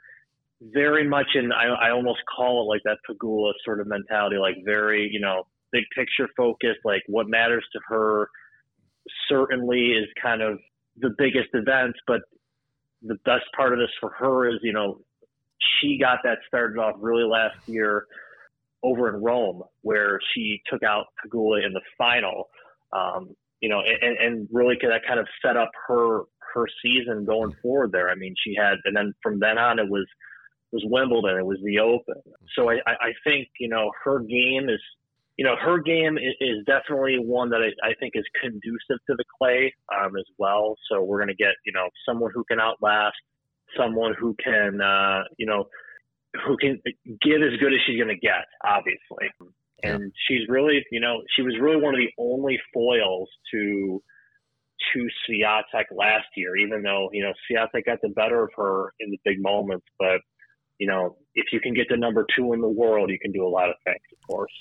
very 0.62 1.08
much 1.08 1.28
in 1.36 1.52
I, 1.52 1.66
I 1.66 1.92
almost 1.92 2.20
call 2.36 2.64
it 2.64 2.70
like 2.70 2.82
that 2.86 2.98
Pegula 3.10 3.54
sort 3.66 3.80
of 3.80 3.88
mentality, 3.88 4.38
like 4.38 4.56
very 4.66 5.10
you 5.12 5.20
know 5.20 5.44
big 5.72 5.84
picture 5.96 6.30
focused, 6.38 6.80
like 6.86 7.02
what 7.08 7.28
matters 7.28 7.66
to 7.74 7.80
her 7.88 8.30
certainly 9.28 9.94
is 9.94 10.08
kind 10.22 10.42
of 10.42 10.60
the 10.98 11.10
biggest 11.18 11.50
events, 11.54 11.98
but 12.08 12.22
the 13.04 13.16
best 13.26 13.46
part 13.56 13.74
of 13.74 13.80
this 13.80 13.92
for 14.00 14.10
her 14.12 14.48
is 14.50 14.60
you 14.64 14.74
know 14.74 15.00
she 15.82 15.98
got 16.00 16.20
that 16.24 16.40
started 16.48 16.80
off 16.80 16.96
really 17.00 17.24
last 17.24 17.58
year 17.68 18.06
over 18.84 19.10
in 19.10 19.22
Rome 19.24 19.64
where 19.82 20.20
she 20.34 20.62
took 20.70 20.84
out 20.84 21.06
Pegula 21.24 21.66
in 21.66 21.74
the 21.74 21.82
final. 21.98 22.50
Um, 22.92 23.36
you 23.62 23.70
know, 23.70 23.80
and, 23.80 24.18
and 24.18 24.48
really 24.52 24.76
that 24.82 25.08
kind 25.08 25.20
of 25.20 25.28
set 25.42 25.56
up 25.56 25.72
her 25.88 26.24
her 26.54 26.66
season 26.84 27.26
going 27.26 27.56
forward 27.62 27.92
there. 27.92 28.10
I 28.10 28.16
mean, 28.16 28.36
she 28.44 28.54
had, 28.56 28.76
and 28.86 28.96
then 28.96 29.14
from 29.24 29.40
then 29.40 29.58
on, 29.58 29.80
it 29.80 29.90
was 29.90 30.06
was 30.72 30.84
Wimbledon, 30.86 31.38
it 31.38 31.46
was 31.46 31.60
the 31.64 31.80
Open. 31.80 32.22
So 32.56 32.70
I, 32.70 32.80
I 32.88 33.14
think 33.24 33.48
you 33.60 33.70
know 33.70 33.92
her 34.04 34.20
game 34.20 34.70
is, 34.70 34.82
you 35.38 35.46
know, 35.46 35.56
her 35.60 35.80
game 35.80 36.18
is, 36.18 36.36
is 36.40 36.66
definitely 36.66 37.18
one 37.20 37.50
that 37.50 37.62
I, 37.62 37.90
I, 37.90 37.94
think 38.00 38.14
is 38.16 38.26
conducive 38.40 39.04
to 39.08 39.16
the 39.18 39.24
clay 39.40 39.74
um, 39.92 40.16
as 40.16 40.26
well. 40.38 40.76
So 40.90 41.02
we're 41.02 41.18
going 41.18 41.30
to 41.30 41.36
get 41.36 41.54
you 41.66 41.74
know 41.74 41.90
someone 42.08 42.32
who 42.34 42.44
can 42.44 42.60
outlast, 42.60 43.16
someone 43.78 44.14
who 44.20 44.36
can 44.44 44.80
uh, 44.82 45.24
you 45.38 45.46
know 45.46 45.66
who 46.46 46.58
can 46.58 46.80
give 47.22 47.42
as 47.42 47.60
good 47.60 47.74
as 47.74 47.80
she's 47.86 47.98
going 47.98 48.14
to 48.14 48.20
get, 48.20 48.46
obviously. 48.64 49.30
And 49.84 50.14
she's 50.28 50.48
really, 50.48 50.84
you 50.92 51.00
know, 51.00 51.22
she 51.36 51.42
was 51.42 51.56
really 51.60 51.82
one 51.82 51.94
of 51.94 52.00
the 52.00 52.12
only 52.18 52.60
foils 52.74 53.30
to 53.52 54.02
to 54.94 55.08
Swiatek 55.30 55.86
last 55.96 56.28
year, 56.36 56.56
even 56.58 56.84
though, 56.84 57.10
you 57.14 57.24
know, 57.24 57.32
Swiatek 57.50 57.86
got 57.86 58.00
the 58.02 58.10
better 58.10 58.44
of 58.44 58.50
her 58.58 58.94
in 59.00 59.12
the 59.12 59.20
big 59.24 59.42
moments. 59.42 59.86
But, 59.98 60.20
you 60.78 60.88
know, 60.88 61.18
if 61.36 61.48
you 61.52 61.60
can 61.60 61.74
get 61.74 61.88
to 61.90 61.98
number 61.98 62.26
two 62.36 62.54
in 62.54 62.62
the 62.62 62.70
world, 62.70 63.10
you 63.10 63.20
can 63.20 63.32
do 63.32 63.46
a 63.46 63.48
lot 63.48 63.70
of 63.70 63.76
things, 63.86 64.02
of 64.12 64.28
course. 64.28 64.52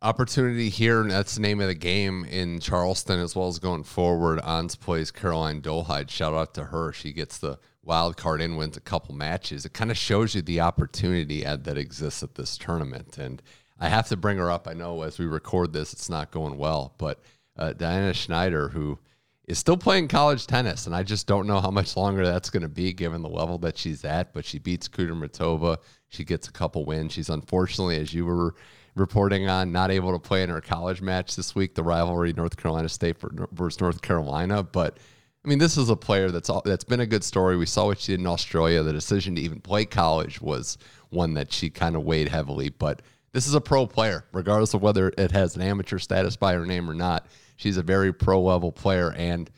Opportunity 0.00 0.68
here, 0.68 1.00
and 1.00 1.10
that's 1.10 1.34
the 1.34 1.40
name 1.40 1.60
of 1.60 1.66
the 1.66 1.74
game 1.74 2.24
in 2.24 2.60
Charleston 2.60 3.18
as 3.18 3.34
well 3.34 3.48
as 3.48 3.58
going 3.58 3.82
forward. 3.82 4.38
Ons 4.40 4.76
plays 4.76 5.10
Caroline 5.10 5.60
Dolehide. 5.60 6.08
Shout 6.08 6.34
out 6.34 6.54
to 6.54 6.66
her. 6.66 6.92
She 6.92 7.12
gets 7.12 7.38
the 7.38 7.58
wild 7.82 8.16
card 8.16 8.40
in, 8.40 8.54
wins 8.54 8.76
a 8.76 8.80
couple 8.80 9.12
matches. 9.12 9.64
It 9.64 9.72
kind 9.72 9.90
of 9.90 9.96
shows 9.96 10.36
you 10.36 10.42
the 10.42 10.60
opportunity 10.60 11.42
that 11.42 11.76
exists 11.76 12.22
at 12.22 12.36
this 12.36 12.56
tournament. 12.56 13.18
And 13.18 13.42
I 13.80 13.88
have 13.88 14.06
to 14.08 14.16
bring 14.16 14.38
her 14.38 14.52
up. 14.52 14.68
I 14.68 14.72
know 14.74 15.02
as 15.02 15.18
we 15.18 15.26
record 15.26 15.72
this, 15.72 15.92
it's 15.92 16.08
not 16.08 16.30
going 16.30 16.58
well, 16.58 16.94
but 16.98 17.20
uh, 17.56 17.72
Diana 17.72 18.12
Shnaider, 18.12 18.70
who 18.70 19.00
is 19.48 19.58
still 19.58 19.76
playing 19.76 20.06
college 20.06 20.46
tennis, 20.46 20.86
and 20.86 20.94
I 20.94 21.02
just 21.02 21.26
don't 21.26 21.48
know 21.48 21.60
how 21.60 21.72
much 21.72 21.96
longer 21.96 22.24
that's 22.24 22.50
going 22.50 22.62
to 22.62 22.68
be 22.68 22.92
given 22.92 23.22
the 23.22 23.28
level 23.28 23.58
that 23.58 23.76
she's 23.76 24.04
at. 24.04 24.32
But 24.32 24.44
she 24.44 24.60
beats 24.60 24.88
Kudermetova. 24.88 25.78
She 26.08 26.22
gets 26.22 26.46
a 26.46 26.52
couple 26.52 26.84
wins. 26.84 27.14
She's 27.14 27.30
unfortunately, 27.30 27.98
as 27.98 28.14
you 28.14 28.26
were 28.26 28.54
reporting 28.98 29.48
on 29.48 29.72
not 29.72 29.90
able 29.90 30.12
to 30.12 30.18
play 30.18 30.42
in 30.42 30.50
her 30.50 30.60
college 30.60 31.00
match 31.00 31.36
this 31.36 31.54
week, 31.54 31.74
the 31.74 31.82
rivalry 31.82 32.32
North 32.32 32.56
Carolina 32.56 32.88
State 32.88 33.16
versus 33.52 33.80
North 33.80 34.02
Carolina. 34.02 34.62
But 34.62 34.98
I 35.44 35.48
mean, 35.48 35.58
this 35.58 35.76
is 35.76 35.88
a 35.88 35.96
player 35.96 36.30
that's 36.30 36.50
all, 36.50 36.62
that's 36.64 36.84
been 36.84 37.00
a 37.00 37.06
good 37.06 37.24
story. 37.24 37.56
We 37.56 37.66
saw 37.66 37.86
what 37.86 38.00
she 38.00 38.12
did 38.12 38.20
in 38.20 38.26
Australia. 38.26 38.82
The 38.82 38.92
decision 38.92 39.34
to 39.36 39.40
even 39.40 39.60
play 39.60 39.84
college 39.84 40.40
was 40.40 40.78
one 41.10 41.34
that 41.34 41.52
she 41.52 41.70
kind 41.70 41.96
of 41.96 42.04
weighed 42.04 42.28
heavily. 42.28 42.68
But 42.68 43.02
this 43.32 43.46
is 43.46 43.54
a 43.54 43.60
pro 43.60 43.86
player, 43.86 44.24
regardless 44.32 44.74
of 44.74 44.82
whether 44.82 45.12
it 45.16 45.30
has 45.30 45.56
an 45.56 45.62
amateur 45.62 45.98
status 45.98 46.36
by 46.36 46.54
her 46.54 46.66
name 46.66 46.90
or 46.90 46.94
not. 46.94 47.26
She's 47.56 47.76
a 47.76 47.82
very 47.82 48.12
pro 48.12 48.40
level 48.40 48.70
player, 48.72 49.12
and 49.12 49.50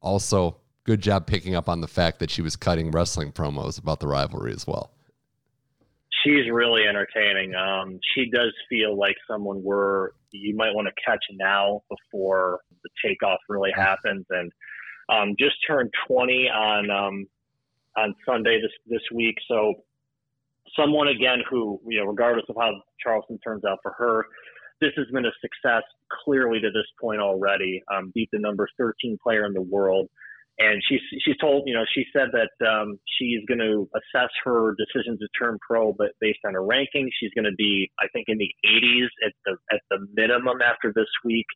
also 0.00 0.58
good 0.84 1.00
job 1.00 1.26
picking 1.26 1.54
up 1.54 1.68
on 1.68 1.80
the 1.80 1.88
fact 1.88 2.18
that 2.20 2.30
she 2.30 2.42
was 2.42 2.54
cutting 2.56 2.90
wrestling 2.90 3.32
promos 3.32 3.78
about 3.78 4.00
the 4.00 4.06
rivalry 4.06 4.52
as 4.52 4.66
well 4.66 4.95
she's 6.26 6.50
really 6.50 6.82
entertaining. 6.88 7.54
Um, 7.54 7.98
she 8.14 8.28
does 8.30 8.52
feel 8.68 8.98
like 8.98 9.16
someone 9.30 9.58
where 9.58 10.12
you 10.32 10.56
might 10.56 10.74
want 10.74 10.88
to 10.88 11.02
catch 11.04 11.24
now 11.32 11.82
before 11.88 12.60
the 12.82 12.90
takeoff 13.04 13.38
really 13.48 13.72
happens. 13.74 14.26
And 14.30 14.52
um, 15.08 15.34
just 15.38 15.54
turned 15.66 15.90
20 16.08 16.48
on 16.50 16.90
um, 16.90 17.26
on 17.96 18.14
Sunday 18.26 18.60
this 18.60 18.72
this 18.86 19.02
week. 19.14 19.36
So 19.48 19.74
someone 20.78 21.08
again 21.08 21.38
who 21.48 21.80
you 21.86 22.00
know, 22.00 22.06
regardless 22.06 22.46
of 22.48 22.56
how 22.58 22.72
Charleston 23.02 23.38
turns 23.38 23.64
out 23.64 23.78
for 23.82 23.92
her, 23.96 24.26
this 24.80 24.90
has 24.96 25.06
been 25.12 25.24
a 25.24 25.32
success 25.40 25.82
clearly 26.24 26.60
to 26.60 26.70
this 26.70 26.86
point 27.00 27.20
already. 27.20 27.82
Um, 27.94 28.12
beat 28.14 28.28
the 28.32 28.38
number 28.38 28.68
13 28.78 29.18
player 29.22 29.46
in 29.46 29.52
the 29.52 29.62
world 29.62 30.08
and 30.58 30.82
she's 30.88 31.00
she's 31.22 31.36
told 31.38 31.64
you 31.66 31.74
know 31.74 31.84
she 31.94 32.04
said 32.12 32.28
that 32.32 32.66
um, 32.66 32.98
she's 33.18 33.40
going 33.46 33.58
to 33.58 33.88
assess 33.94 34.30
her 34.44 34.74
decision 34.78 35.18
to 35.18 35.28
turn 35.38 35.58
pro, 35.66 35.92
but 35.92 36.12
based 36.20 36.38
on 36.46 36.54
her 36.54 36.64
ranking, 36.64 37.10
she's 37.20 37.30
going 37.34 37.44
to 37.44 37.54
be 37.56 37.90
I 38.00 38.06
think 38.12 38.26
in 38.28 38.38
the 38.38 38.50
80s 38.64 39.08
at 39.26 39.32
the 39.44 39.56
at 39.72 39.80
the 39.90 40.06
minimum 40.14 40.62
after 40.62 40.92
this 40.94 41.08
week. 41.24 41.46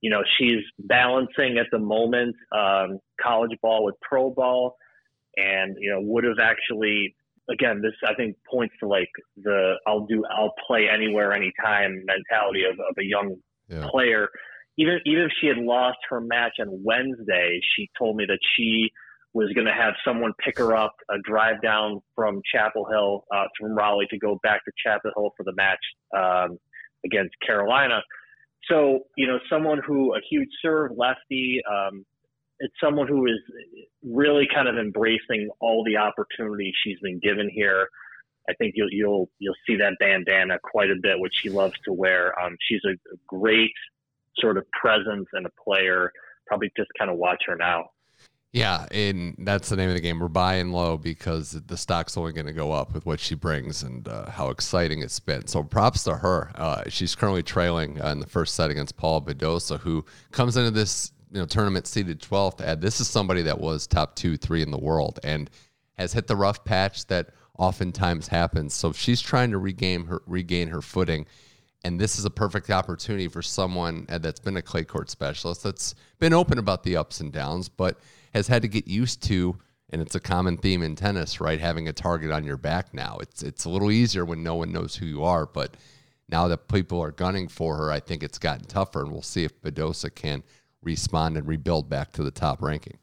You 0.00 0.10
know, 0.10 0.22
she's 0.38 0.64
balancing 0.80 1.58
at 1.58 1.66
the 1.70 1.78
moment 1.78 2.34
um, 2.50 2.98
college 3.20 3.56
ball 3.62 3.84
with 3.84 3.94
pro 4.02 4.30
ball, 4.30 4.76
and 5.36 5.76
you 5.78 5.90
know 5.90 6.00
would 6.00 6.24
have 6.24 6.40
actually 6.40 7.14
again 7.48 7.80
this 7.80 7.92
I 8.04 8.14
think 8.14 8.36
points 8.50 8.74
to 8.80 8.88
like 8.88 9.10
the 9.36 9.74
I'll 9.86 10.06
do 10.06 10.24
I'll 10.36 10.54
play 10.66 10.88
anywhere 10.92 11.32
anytime 11.32 12.04
mentality 12.04 12.64
of, 12.64 12.74
of 12.80 12.96
a 12.98 13.04
young 13.04 13.36
yeah. 13.68 13.86
player 13.88 14.28
even 14.78 15.00
even 15.04 15.22
if 15.24 15.32
she 15.40 15.46
had 15.46 15.58
lost 15.58 15.98
her 16.08 16.20
match 16.20 16.54
on 16.60 16.82
Wednesday, 16.82 17.60
she 17.76 17.90
told 17.98 18.16
me 18.16 18.24
that 18.26 18.38
she 18.56 18.90
was 19.34 19.50
going 19.54 19.66
to 19.66 19.72
have 19.72 19.94
someone 20.04 20.32
pick 20.44 20.58
her 20.58 20.76
up, 20.76 20.94
a 21.10 21.14
drive 21.24 21.62
down 21.62 22.00
from 22.14 22.40
Chapel 22.52 22.86
Hill, 22.90 23.24
uh, 23.34 23.44
from 23.58 23.72
Raleigh 23.74 24.06
to 24.10 24.18
go 24.18 24.38
back 24.42 24.64
to 24.64 24.72
Chapel 24.84 25.10
Hill 25.16 25.30
for 25.36 25.44
the 25.44 25.54
match 25.54 25.78
um, 26.16 26.58
against 27.04 27.34
Carolina. 27.44 28.02
So, 28.70 29.00
you 29.16 29.26
know, 29.26 29.38
someone 29.50 29.80
who 29.84 30.14
a 30.14 30.20
huge 30.30 30.50
serve 30.60 30.92
lefty, 30.96 31.60
um, 31.70 32.04
it's 32.60 32.74
someone 32.80 33.08
who 33.08 33.26
is 33.26 33.40
really 34.04 34.46
kind 34.54 34.68
of 34.68 34.76
embracing 34.76 35.48
all 35.60 35.82
the 35.84 35.96
opportunities 35.96 36.74
she's 36.84 36.98
been 37.00 37.18
given 37.18 37.50
here. 37.52 37.88
I 38.48 38.54
think 38.54 38.74
you'll 38.76 38.90
you'll 38.90 39.30
you'll 39.38 39.54
see 39.66 39.76
that 39.76 39.94
bandana 39.98 40.58
quite 40.62 40.90
a 40.90 40.96
bit, 41.00 41.18
which 41.18 41.32
she 41.34 41.48
loves 41.48 41.74
to 41.84 41.92
wear. 41.92 42.38
Um, 42.40 42.56
she's 42.68 42.80
a 42.84 42.96
great 43.26 43.72
sort 44.38 44.56
of 44.56 44.64
presence 44.70 45.26
and 45.32 45.46
a 45.46 45.50
player. 45.62 46.12
Probably 46.46 46.70
just 46.76 46.90
kind 46.98 47.10
of 47.10 47.16
watch 47.16 47.42
her 47.46 47.56
now. 47.56 47.90
Yeah, 48.52 48.84
and 48.90 49.34
that's 49.38 49.70
the 49.70 49.76
name 49.76 49.88
of 49.88 49.94
the 49.94 50.00
game. 50.02 50.20
We're 50.20 50.28
buying 50.28 50.72
low 50.72 50.98
because 50.98 51.52
the 51.52 51.76
stock's 51.76 52.18
only 52.18 52.32
going 52.32 52.46
to 52.46 52.52
go 52.52 52.70
up 52.70 52.92
with 52.92 53.06
what 53.06 53.18
she 53.18 53.34
brings 53.34 53.82
and 53.82 54.06
uh, 54.06 54.28
how 54.28 54.50
exciting 54.50 55.00
it's 55.00 55.18
been. 55.20 55.46
So 55.46 55.62
props 55.62 56.04
to 56.04 56.16
her. 56.16 56.52
Uh, 56.54 56.82
she's 56.88 57.14
currently 57.14 57.42
trailing 57.42 57.98
uh, 58.02 58.10
in 58.10 58.20
the 58.20 58.26
first 58.26 58.54
set 58.54 58.70
against 58.70 58.98
Paula 58.98 59.22
Badosa, 59.22 59.80
who 59.80 60.04
comes 60.32 60.58
into 60.58 60.70
this 60.70 61.12
you 61.32 61.40
know 61.40 61.46
tournament 61.46 61.86
seeded 61.86 62.20
12th. 62.20 62.60
And 62.60 62.82
this 62.82 63.00
is 63.00 63.08
somebody 63.08 63.40
that 63.42 63.58
was 63.58 63.86
top 63.86 64.16
two, 64.16 64.36
three 64.36 64.60
in 64.60 64.70
the 64.70 64.78
world 64.78 65.18
and 65.24 65.48
has 65.94 66.12
hit 66.12 66.26
the 66.26 66.36
rough 66.36 66.62
patch 66.62 67.06
that 67.06 67.30
oftentimes 67.58 68.28
happens. 68.28 68.74
So 68.74 68.92
she's 68.92 69.22
trying 69.22 69.50
to 69.52 69.58
regain 69.58 70.04
her 70.06 70.22
regain 70.26 70.68
her 70.68 70.82
footing 70.82 71.26
and 71.84 72.00
this 72.00 72.18
is 72.18 72.24
a 72.24 72.30
perfect 72.30 72.70
opportunity 72.70 73.28
for 73.28 73.42
someone 73.42 74.06
uh, 74.08 74.18
that's 74.18 74.40
been 74.40 74.56
a 74.56 74.62
clay 74.62 74.84
court 74.84 75.10
specialist 75.10 75.62
that's 75.64 75.94
been 76.18 76.32
open 76.32 76.58
about 76.58 76.82
the 76.82 76.96
ups 76.96 77.20
and 77.20 77.32
downs, 77.32 77.68
but 77.68 77.98
has 78.34 78.48
had 78.48 78.62
to 78.62 78.68
get 78.68 78.86
used 78.86 79.22
to, 79.24 79.56
and 79.90 80.00
it's 80.00 80.14
a 80.14 80.20
common 80.20 80.56
theme 80.56 80.82
in 80.82 80.94
tennis, 80.96 81.40
right? 81.40 81.60
Having 81.60 81.88
a 81.88 81.92
target 81.92 82.30
on 82.30 82.44
your 82.44 82.56
back 82.56 82.94
now. 82.94 83.18
It's 83.20 83.42
it's 83.42 83.64
a 83.64 83.70
little 83.70 83.90
easier 83.90 84.24
when 84.24 84.42
no 84.42 84.54
one 84.54 84.72
knows 84.72 84.96
who 84.96 85.06
you 85.06 85.24
are, 85.24 85.46
but 85.46 85.76
now 86.28 86.48
that 86.48 86.68
people 86.68 87.00
are 87.00 87.10
gunning 87.10 87.48
for 87.48 87.76
her, 87.76 87.90
I 87.90 88.00
think 88.00 88.22
it's 88.22 88.38
gotten 88.38 88.64
tougher, 88.64 89.02
and 89.02 89.12
we'll 89.12 89.22
see 89.22 89.44
if 89.44 89.60
Badosa 89.60 90.14
can 90.14 90.42
respond 90.82 91.36
and 91.36 91.46
rebuild 91.46 91.88
back 91.88 92.12
to 92.12 92.22
the 92.22 92.30
top 92.30 92.62
ranking. 92.62 92.98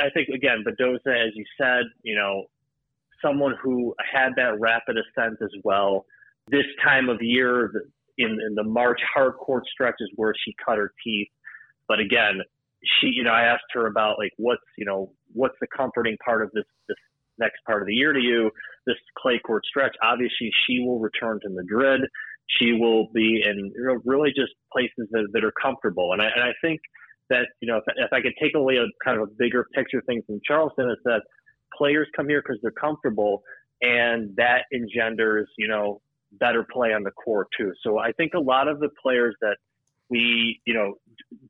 I 0.00 0.10
think 0.10 0.28
again, 0.28 0.64
Badosa, 0.66 1.26
as 1.26 1.32
you 1.34 1.44
said, 1.56 1.84
you 2.02 2.16
know, 2.16 2.46
someone 3.22 3.54
who 3.62 3.94
had 4.12 4.30
that 4.36 4.58
rapid 4.58 4.96
ascent 4.98 5.38
as 5.40 5.52
well. 5.62 6.04
This 6.48 6.66
time 6.82 7.08
of 7.08 7.22
year, 7.22 7.70
in, 8.18 8.30
in 8.30 8.54
the 8.54 8.64
March 8.64 9.00
hard 9.14 9.34
court 9.34 9.64
stretch, 9.72 9.96
is 10.00 10.10
where 10.16 10.34
she 10.44 10.54
cut 10.64 10.78
her 10.78 10.92
teeth. 11.02 11.28
But 11.88 12.00
again, 12.00 12.40
she, 13.00 13.08
you 13.08 13.24
know, 13.24 13.30
I 13.30 13.42
asked 13.42 13.64
her 13.72 13.86
about 13.86 14.18
like 14.18 14.32
what's, 14.36 14.62
you 14.76 14.84
know, 14.84 15.12
what's 15.32 15.56
the 15.60 15.66
comforting 15.74 16.16
part 16.24 16.42
of 16.42 16.50
this 16.52 16.64
this 16.88 16.96
next 17.38 17.64
part 17.66 17.82
of 17.82 17.86
the 17.86 17.94
year 17.94 18.12
to 18.12 18.20
you, 18.20 18.50
this 18.86 18.96
clay 19.18 19.40
court 19.44 19.64
stretch. 19.66 19.94
Obviously, 20.02 20.50
she 20.66 20.80
will 20.80 21.00
return 21.00 21.40
to 21.42 21.50
Madrid. 21.50 22.02
She 22.58 22.72
will 22.72 23.08
be 23.12 23.42
in 23.44 23.72
you 23.74 23.84
know, 23.84 24.00
really 24.04 24.30
just 24.30 24.52
places 24.72 25.08
that, 25.10 25.28
that 25.32 25.44
are 25.44 25.52
comfortable. 25.60 26.12
And 26.12 26.20
I, 26.20 26.26
and 26.26 26.42
I 26.44 26.52
think 26.60 26.80
that, 27.30 27.46
you 27.60 27.68
know, 27.68 27.78
if, 27.78 27.84
if 27.96 28.12
I 28.12 28.20
could 28.20 28.34
take 28.40 28.54
away 28.54 28.76
a 28.76 28.86
kind 29.04 29.20
of 29.20 29.28
a 29.28 29.32
bigger 29.38 29.66
picture 29.74 30.02
thing 30.06 30.22
from 30.26 30.40
Charleston, 30.46 30.90
is 30.90 30.98
that 31.04 31.22
players 31.76 32.06
come 32.14 32.28
here 32.28 32.42
because 32.42 32.58
they're 32.62 32.70
comfortable 32.70 33.42
and 33.80 34.36
that 34.36 34.64
engenders, 34.72 35.48
you 35.58 35.68
know, 35.68 36.00
better 36.38 36.66
play 36.70 36.92
on 36.92 37.02
the 37.02 37.10
court 37.10 37.48
too. 37.56 37.72
So 37.82 37.98
I 37.98 38.12
think 38.12 38.34
a 38.34 38.40
lot 38.40 38.68
of 38.68 38.80
the 38.80 38.88
players 39.02 39.34
that 39.40 39.56
we, 40.10 40.60
you 40.64 40.74
know, 40.74 40.94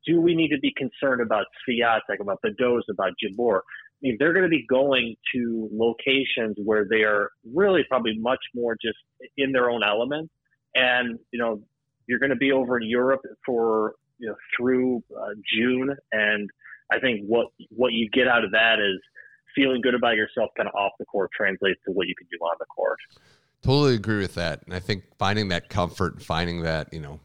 do 0.05 0.21
we 0.21 0.35
need 0.35 0.49
to 0.49 0.59
be 0.59 0.73
concerned 0.75 1.21
about 1.21 1.45
Swiatek, 1.67 2.19
about 2.19 2.39
Badosa, 2.43 2.89
about 2.91 3.13
Jabeur? 3.23 3.57
I 3.57 3.61
mean, 4.01 4.17
they're 4.19 4.33
going 4.33 4.43
to 4.43 4.49
be 4.49 4.65
going 4.67 5.15
to 5.33 5.69
locations 5.71 6.55
where 6.63 6.85
they 6.89 7.03
are 7.03 7.29
really 7.53 7.83
probably 7.87 8.17
much 8.17 8.39
more 8.53 8.75
just 8.81 8.97
in 9.37 9.51
their 9.51 9.69
own 9.69 9.81
element. 9.83 10.29
And, 10.73 11.19
you 11.31 11.39
know, 11.39 11.61
you're 12.07 12.19
going 12.19 12.31
to 12.31 12.35
be 12.35 12.51
over 12.51 12.77
in 12.77 12.87
Europe 12.87 13.21
for, 13.45 13.95
you 14.19 14.29
know, 14.29 14.35
through 14.55 15.03
uh, 15.17 15.33
June. 15.53 15.95
And 16.11 16.49
I 16.91 16.99
think 16.99 17.25
what, 17.25 17.47
what 17.69 17.93
you 17.93 18.09
get 18.09 18.27
out 18.27 18.43
of 18.43 18.51
that 18.51 18.79
is 18.79 18.99
feeling 19.55 19.81
good 19.81 19.95
about 19.95 20.15
yourself 20.15 20.49
kind 20.57 20.67
of 20.67 20.75
off 20.75 20.91
the 20.99 21.05
court 21.05 21.31
translates 21.35 21.79
to 21.85 21.91
what 21.91 22.07
you 22.07 22.15
can 22.15 22.27
do 22.29 22.37
on 22.43 22.55
the 22.59 22.65
court. 22.65 22.99
Totally 23.65 23.95
agree 23.95 24.19
with 24.19 24.35
that. 24.35 24.61
And 24.65 24.75
I 24.75 24.79
think 24.79 25.05
finding 25.17 25.47
that 25.47 25.69
comfort, 25.69 26.21
finding 26.21 26.61
that, 26.61 26.93
you 26.93 26.99
know, 26.99 27.19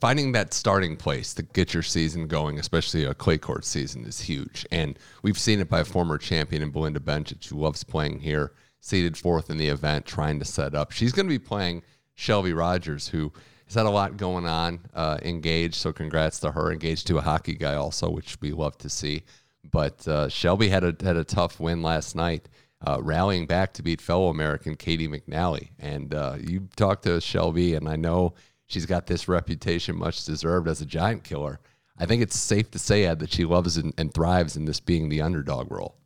finding 0.00 0.32
that 0.32 0.54
starting 0.54 0.96
place 0.96 1.34
to 1.34 1.42
get 1.42 1.74
your 1.74 1.82
season 1.82 2.26
going, 2.26 2.58
especially 2.58 3.04
a 3.04 3.12
clay 3.12 3.36
court 3.36 3.66
season, 3.66 4.06
is 4.06 4.18
huge. 4.18 4.64
And 4.70 4.98
we've 5.22 5.38
seen 5.38 5.60
it 5.60 5.68
by 5.68 5.80
a 5.80 5.84
former 5.84 6.16
champion 6.16 6.62
in 6.62 6.70
Belinda 6.70 7.00
Bencic, 7.00 7.46
who 7.48 7.58
loves 7.58 7.84
playing 7.84 8.20
here, 8.20 8.52
seated 8.80 9.14
fourth 9.18 9.50
in 9.50 9.58
the 9.58 9.68
event, 9.68 10.06
trying 10.06 10.38
to 10.38 10.46
set 10.46 10.74
up. 10.74 10.90
She's 10.90 11.12
going 11.12 11.26
to 11.26 11.30
be 11.30 11.38
playing 11.38 11.82
Shelby 12.14 12.54
Rogers, 12.54 13.08
who 13.08 13.30
has 13.66 13.74
had 13.74 13.84
a 13.84 13.90
lot 13.90 14.16
going 14.16 14.46
on, 14.46 14.80
uh, 14.94 15.18
engaged. 15.20 15.74
So 15.74 15.92
congrats 15.92 16.40
to 16.40 16.52
her. 16.52 16.72
Engaged 16.72 17.06
to 17.08 17.18
a 17.18 17.22
hockey 17.22 17.56
guy 17.56 17.74
also, 17.74 18.08
which 18.08 18.38
we 18.40 18.52
love 18.52 18.78
to 18.78 18.88
see. 18.88 19.24
But 19.70 20.08
uh, 20.08 20.30
Shelby 20.30 20.70
had 20.70 20.84
a 20.84 20.94
had 21.04 21.16
a 21.18 21.24
tough 21.24 21.60
win 21.60 21.82
last 21.82 22.16
night. 22.16 22.48
Uh, 22.86 22.98
rallying 23.00 23.46
back 23.46 23.72
to 23.72 23.82
beat 23.82 24.00
fellow 24.00 24.28
American 24.28 24.76
Katie 24.76 25.08
McNally. 25.08 25.70
And 25.78 26.14
uh, 26.14 26.36
you 26.38 26.68
talked 26.76 27.04
to 27.04 27.18
Shelby, 27.18 27.74
and 27.74 27.88
I 27.88 27.96
know 27.96 28.34
she's 28.66 28.84
got 28.84 29.06
this 29.06 29.26
reputation, 29.26 29.96
much 29.96 30.24
deserved, 30.24 30.68
as 30.68 30.82
a 30.82 30.86
giant 30.86 31.24
killer. 31.24 31.60
I 31.98 32.04
think 32.04 32.22
it's 32.22 32.38
safe 32.38 32.70
to 32.72 32.78
say, 32.78 33.06
Ed, 33.06 33.20
that 33.20 33.32
she 33.32 33.44
loves 33.46 33.78
and, 33.78 33.94
and 33.96 34.12
thrives 34.12 34.56
in 34.56 34.66
this 34.66 34.80
being 34.80 35.08
the 35.08 35.22
underdog 35.22 35.70
role. 35.70 35.96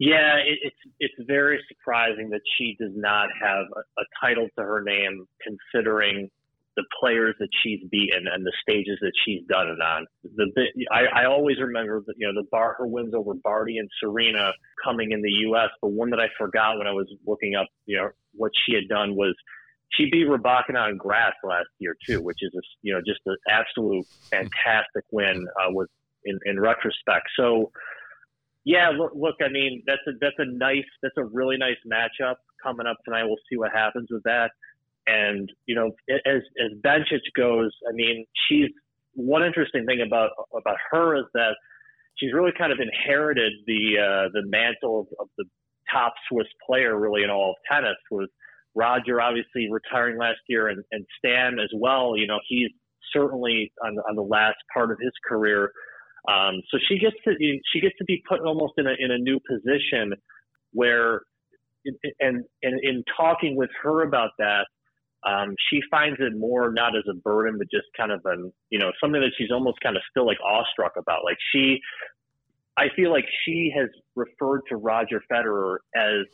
Yeah, 0.00 0.36
it, 0.36 0.58
it's 0.62 0.94
it's 0.98 1.28
very 1.28 1.60
surprising 1.68 2.30
that 2.30 2.40
she 2.56 2.74
does 2.80 2.92
not 2.96 3.28
have 3.40 3.66
a, 3.76 3.80
a 3.80 4.04
title 4.20 4.48
to 4.58 4.64
her 4.64 4.82
name, 4.82 5.26
considering 5.42 6.30
the 6.80 6.86
players 6.98 7.34
that 7.38 7.48
she's 7.62 7.80
beaten 7.90 8.26
and 8.32 8.44
the 8.44 8.52
stages 8.62 8.98
that 9.00 9.12
she's 9.24 9.42
done 9.48 9.68
it 9.68 9.80
on. 9.80 10.06
The 10.36 10.50
I, 10.90 11.22
I 11.22 11.26
always 11.26 11.58
remember 11.60 12.02
that 12.06 12.14
you 12.16 12.26
know 12.26 12.40
the 12.40 12.46
bar 12.50 12.76
her 12.78 12.86
wins 12.86 13.14
over 13.14 13.34
Barty 13.34 13.78
and 13.78 13.88
Serena 14.00 14.52
coming 14.82 15.12
in 15.12 15.20
the 15.20 15.30
U.S. 15.48 15.68
But 15.82 15.92
one 15.92 16.10
that 16.10 16.20
I 16.20 16.28
forgot 16.38 16.78
when 16.78 16.86
I 16.86 16.92
was 16.92 17.06
looking 17.26 17.54
up 17.54 17.66
you 17.86 17.96
know 17.96 18.10
what 18.34 18.52
she 18.64 18.74
had 18.74 18.88
done 18.88 19.14
was 19.14 19.34
she 19.92 20.08
beat 20.10 20.26
Rybakina 20.26 20.88
on 20.88 20.96
grass 20.96 21.34
last 21.44 21.68
year 21.78 21.96
too, 22.06 22.22
which 22.22 22.38
is 22.40 22.52
a, 22.54 22.60
you 22.82 22.94
know 22.94 23.00
just 23.06 23.20
an 23.26 23.36
absolute 23.48 24.06
fantastic 24.30 25.04
win 25.12 25.46
uh, 25.60 25.70
with 25.70 25.88
in, 26.24 26.38
in 26.46 26.58
retrospect. 26.60 27.28
So 27.36 27.72
yeah, 28.64 28.90
look, 28.90 29.12
look, 29.14 29.36
I 29.44 29.48
mean 29.48 29.82
that's 29.86 30.02
a 30.08 30.12
that's 30.20 30.38
a 30.38 30.46
nice 30.46 30.88
that's 31.02 31.16
a 31.18 31.24
really 31.24 31.56
nice 31.56 31.78
matchup 31.90 32.36
coming 32.62 32.86
up 32.86 32.96
tonight. 33.04 33.24
We'll 33.24 33.36
see 33.50 33.56
what 33.56 33.72
happens 33.72 34.08
with 34.10 34.22
that. 34.24 34.50
And 35.06 35.50
you 35.66 35.74
know, 35.74 35.92
as 36.10 36.42
as 36.58 36.70
Bencic 36.84 37.20
goes, 37.36 37.70
I 37.88 37.92
mean, 37.92 38.24
she's 38.48 38.68
one 39.14 39.44
interesting 39.44 39.86
thing 39.86 40.02
about 40.06 40.30
about 40.56 40.76
her 40.90 41.16
is 41.16 41.24
that 41.34 41.56
she's 42.16 42.32
really 42.32 42.52
kind 42.56 42.72
of 42.72 42.78
inherited 42.80 43.52
the 43.66 43.98
uh, 43.98 44.28
the 44.32 44.42
mantle 44.46 45.00
of, 45.00 45.06
of 45.20 45.28
the 45.38 45.44
top 45.92 46.14
Swiss 46.28 46.46
player 46.66 46.98
really 46.98 47.22
in 47.24 47.30
all 47.30 47.50
of 47.50 47.56
tennis 47.70 47.96
with 48.10 48.30
Roger 48.74 49.20
obviously 49.20 49.68
retiring 49.70 50.18
last 50.18 50.38
year 50.48 50.68
and, 50.68 50.82
and 50.92 51.04
Stan 51.18 51.58
as 51.58 51.70
well. 51.74 52.16
You 52.16 52.26
know, 52.26 52.38
he's 52.46 52.70
certainly 53.12 53.72
on, 53.84 53.96
on 54.08 54.14
the 54.14 54.22
last 54.22 54.58
part 54.72 54.92
of 54.92 54.98
his 55.00 55.12
career. 55.26 55.72
Um, 56.28 56.60
so 56.70 56.78
she 56.88 56.98
gets 56.98 57.16
to 57.24 57.32
she 57.72 57.80
gets 57.80 57.96
to 57.98 58.04
be 58.04 58.22
put 58.28 58.40
almost 58.40 58.74
in 58.76 58.86
a 58.86 58.94
in 58.98 59.10
a 59.10 59.18
new 59.18 59.40
position 59.48 60.12
where 60.72 61.22
and 62.20 62.44
and 62.62 62.80
in 62.82 63.02
talking 63.16 63.56
with 63.56 63.70
her 63.82 64.02
about 64.02 64.30
that, 64.38 64.66
um, 65.26 65.54
she 65.70 65.80
finds 65.90 66.18
it 66.20 66.36
more 66.36 66.72
not 66.72 66.96
as 66.96 67.04
a 67.10 67.14
burden, 67.14 67.58
but 67.58 67.70
just 67.70 67.86
kind 67.96 68.10
of 68.12 68.20
an 68.24 68.52
you 68.70 68.78
know 68.78 68.90
something 69.00 69.20
that 69.20 69.32
she's 69.36 69.50
almost 69.50 69.80
kind 69.80 69.96
of 69.96 70.02
still 70.10 70.26
like 70.26 70.38
awestruck 70.44 70.92
about. 70.96 71.24
Like 71.24 71.36
she, 71.52 71.78
I 72.76 72.86
feel 72.96 73.10
like 73.10 73.26
she 73.44 73.72
has 73.76 73.88
referred 74.16 74.62
to 74.68 74.76
Roger 74.76 75.22
Federer 75.30 75.76
as 75.94 76.26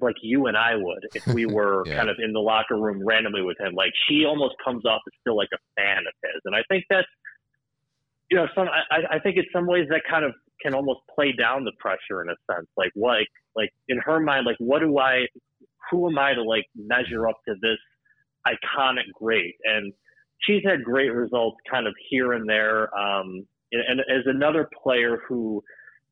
like 0.00 0.16
you 0.22 0.46
and 0.46 0.56
I 0.56 0.76
would 0.76 1.06
if 1.14 1.26
we 1.26 1.46
were 1.58 1.82
yeah. 1.86 1.96
kind 1.96 2.08
of 2.08 2.16
in 2.22 2.32
the 2.32 2.40
locker 2.40 2.76
room 2.76 3.04
randomly 3.04 3.42
with 3.42 3.58
him. 3.60 3.74
Like 3.74 3.92
she 4.08 4.24
almost 4.24 4.54
comes 4.64 4.84
off 4.84 5.00
as 5.06 5.12
still 5.20 5.36
like 5.36 5.50
a 5.52 5.58
fan 5.76 5.98
of 5.98 6.14
his, 6.22 6.40
and 6.44 6.54
I 6.54 6.62
think 6.68 6.84
that's 6.88 7.08
you 8.30 8.36
know 8.36 8.46
some. 8.54 8.68
I, 8.68 9.16
I 9.16 9.18
think 9.18 9.36
in 9.36 9.44
some 9.52 9.66
ways 9.66 9.86
that 9.90 10.02
kind 10.08 10.24
of 10.24 10.32
can 10.62 10.74
almost 10.74 11.00
play 11.14 11.32
down 11.32 11.64
the 11.64 11.72
pressure 11.78 12.22
in 12.22 12.28
a 12.28 12.36
sense. 12.52 12.68
Like 12.76 12.92
like 12.94 13.28
like 13.56 13.70
in 13.88 13.98
her 13.98 14.20
mind, 14.20 14.46
like 14.46 14.56
what 14.58 14.80
do 14.80 14.98
I? 14.98 15.26
Who 15.90 16.08
am 16.08 16.18
I 16.18 16.34
to 16.34 16.42
like 16.42 16.66
measure 16.74 17.28
up 17.28 17.38
to 17.48 17.54
this 17.60 17.78
iconic 18.46 19.10
great? 19.14 19.54
And 19.64 19.92
she's 20.40 20.62
had 20.64 20.84
great 20.84 21.12
results 21.12 21.58
kind 21.70 21.86
of 21.86 21.94
here 22.08 22.32
and 22.32 22.48
there. 22.48 22.94
Um, 22.98 23.46
and, 23.72 23.82
and 23.88 24.00
as 24.00 24.24
another 24.26 24.68
player 24.82 25.18
who 25.28 25.62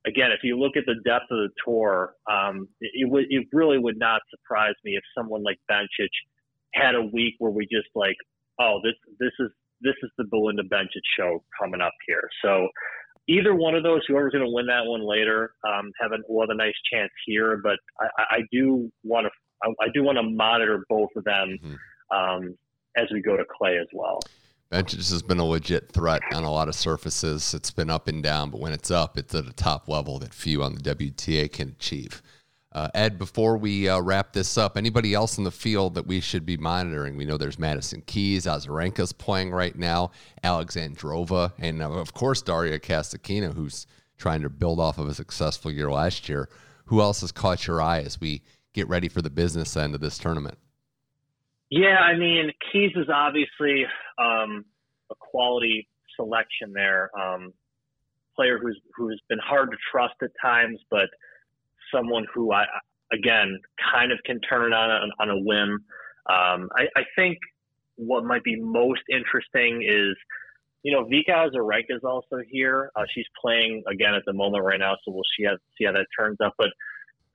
again, 0.06 0.30
if 0.32 0.40
you 0.42 0.58
look 0.58 0.76
at 0.76 0.84
the 0.86 0.96
depth 1.04 1.26
of 1.30 1.38
the 1.38 1.50
tour, 1.64 2.14
um, 2.30 2.68
it, 2.80 2.90
it, 2.94 3.26
it 3.30 3.46
really 3.52 3.78
would 3.78 3.98
not 3.98 4.22
surprise 4.30 4.74
me 4.84 4.92
if 4.96 5.02
someone 5.16 5.42
like 5.42 5.58
Bencic 5.70 6.08
had 6.74 6.94
a 6.94 7.02
week 7.02 7.34
where 7.38 7.50
we 7.50 7.64
just 7.64 7.88
like, 7.94 8.16
oh, 8.60 8.80
this 8.82 8.94
this 9.18 9.32
is 9.40 9.50
this 9.80 9.94
is 10.02 10.10
the 10.18 10.24
Belinda 10.24 10.62
Bencic 10.64 11.04
show 11.16 11.42
coming 11.60 11.80
up 11.80 11.94
here. 12.06 12.28
So 12.42 12.68
either 13.28 13.54
one 13.54 13.74
of 13.74 13.82
those, 13.82 14.00
whoever's 14.08 14.32
going 14.32 14.44
to 14.44 14.50
win 14.50 14.66
that 14.66 14.84
one 14.84 15.06
later, 15.06 15.52
um, 15.66 15.90
have 16.00 16.12
an 16.12 16.22
will 16.28 16.42
have 16.42 16.50
a 16.50 16.54
nice 16.54 16.74
chance 16.92 17.12
here. 17.26 17.60
But 17.62 17.78
I, 18.00 18.36
I 18.36 18.38
do 18.52 18.90
want 19.04 19.26
to 19.26 19.30
I, 19.62 19.68
I, 19.80 19.88
do 19.92 20.02
want 20.02 20.18
to 20.18 20.22
monitor 20.22 20.84
both 20.88 21.10
of 21.16 21.24
them 21.24 21.58
mm-hmm. 21.62 22.16
um, 22.16 22.56
as 22.96 23.06
we 23.12 23.20
go 23.20 23.36
to 23.36 23.44
clay 23.44 23.78
as 23.78 23.88
well. 23.92 24.20
Bencic 24.70 24.96
has 24.96 25.22
been 25.22 25.38
a 25.38 25.44
legit 25.44 25.92
threat 25.92 26.20
on 26.34 26.44
a 26.44 26.50
lot 26.50 26.68
of 26.68 26.74
surfaces. 26.74 27.54
It's 27.54 27.70
been 27.70 27.88
up 27.88 28.06
and 28.06 28.22
down, 28.22 28.50
but 28.50 28.60
when 28.60 28.72
it's 28.72 28.90
up, 28.90 29.16
it's 29.16 29.34
at 29.34 29.46
a 29.46 29.52
top 29.52 29.88
level 29.88 30.18
that 30.18 30.34
few 30.34 30.62
on 30.62 30.74
the 30.74 30.94
WTA 30.94 31.50
can 31.50 31.70
achieve. 31.70 32.20
Uh, 32.72 32.88
Ed, 32.94 33.18
before 33.18 33.56
we 33.56 33.88
uh, 33.88 33.98
wrap 33.98 34.34
this 34.34 34.58
up, 34.58 34.76
anybody 34.76 35.14
else 35.14 35.38
in 35.38 35.44
the 35.44 35.50
field 35.50 35.94
that 35.94 36.06
we 36.06 36.20
should 36.20 36.44
be 36.44 36.58
monitoring? 36.58 37.16
We 37.16 37.24
know 37.24 37.38
there's 37.38 37.58
Madison 37.58 38.02
Keys, 38.02 38.44
Azarenka's 38.44 39.12
playing 39.12 39.52
right 39.52 39.74
now, 39.74 40.10
Alexandrova, 40.44 41.54
and 41.58 41.82
uh, 41.82 41.90
of 41.90 42.12
course 42.12 42.42
Daria 42.42 42.78
Kasatkina, 42.78 43.54
who's 43.54 43.86
trying 44.18 44.42
to 44.42 44.50
build 44.50 44.80
off 44.80 44.98
of 44.98 45.08
a 45.08 45.14
successful 45.14 45.70
year 45.70 45.90
last 45.90 46.28
year. 46.28 46.48
Who 46.86 47.00
else 47.00 47.22
has 47.22 47.32
caught 47.32 47.66
your 47.66 47.80
eye 47.80 48.00
as 48.00 48.20
we 48.20 48.42
get 48.74 48.88
ready 48.88 49.08
for 49.08 49.22
the 49.22 49.30
business 49.30 49.76
end 49.76 49.94
of 49.94 50.00
this 50.00 50.18
tournament? 50.18 50.58
Yeah, 51.70 51.98
I 51.98 52.16
mean, 52.16 52.50
Keys 52.72 52.92
is 52.96 53.08
obviously 53.12 53.84
um, 54.18 54.64
a 55.10 55.14
quality 55.18 55.88
selection 56.16 56.72
there. 56.72 57.10
Um, 57.18 57.52
player 58.36 58.58
who's 58.58 58.80
who's 58.96 59.20
been 59.28 59.40
hard 59.44 59.70
to 59.70 59.76
trust 59.90 60.14
at 60.22 60.30
times, 60.40 60.78
but 60.90 61.08
someone 61.92 62.24
who 62.32 62.52
I 62.52 62.64
again 63.12 63.58
kind 63.92 64.12
of 64.12 64.18
can 64.24 64.40
turn 64.40 64.72
it 64.72 64.74
on 64.74 64.90
a, 64.90 65.22
on 65.22 65.30
a 65.30 65.38
whim. 65.38 65.84
Um, 66.30 66.68
I, 66.76 66.86
I, 66.94 67.04
think 67.16 67.38
what 67.96 68.24
might 68.24 68.44
be 68.44 68.54
most 68.60 69.00
interesting 69.10 69.82
is, 69.82 70.14
you 70.82 70.92
know, 70.92 71.06
Vika 71.06 71.30
Azarenka 71.30 71.96
is 71.96 72.04
also 72.04 72.42
here. 72.50 72.90
Uh, 72.94 73.04
she's 73.14 73.24
playing 73.40 73.82
again 73.90 74.14
at 74.14 74.24
the 74.26 74.34
moment 74.34 74.62
right 74.62 74.78
now, 74.78 74.94
so 75.04 75.12
we'll 75.12 75.22
see 75.38 75.44
how, 75.44 75.56
see 75.78 75.86
how 75.86 75.92
that 75.92 76.06
turns 76.18 76.36
up. 76.44 76.52
But 76.58 76.68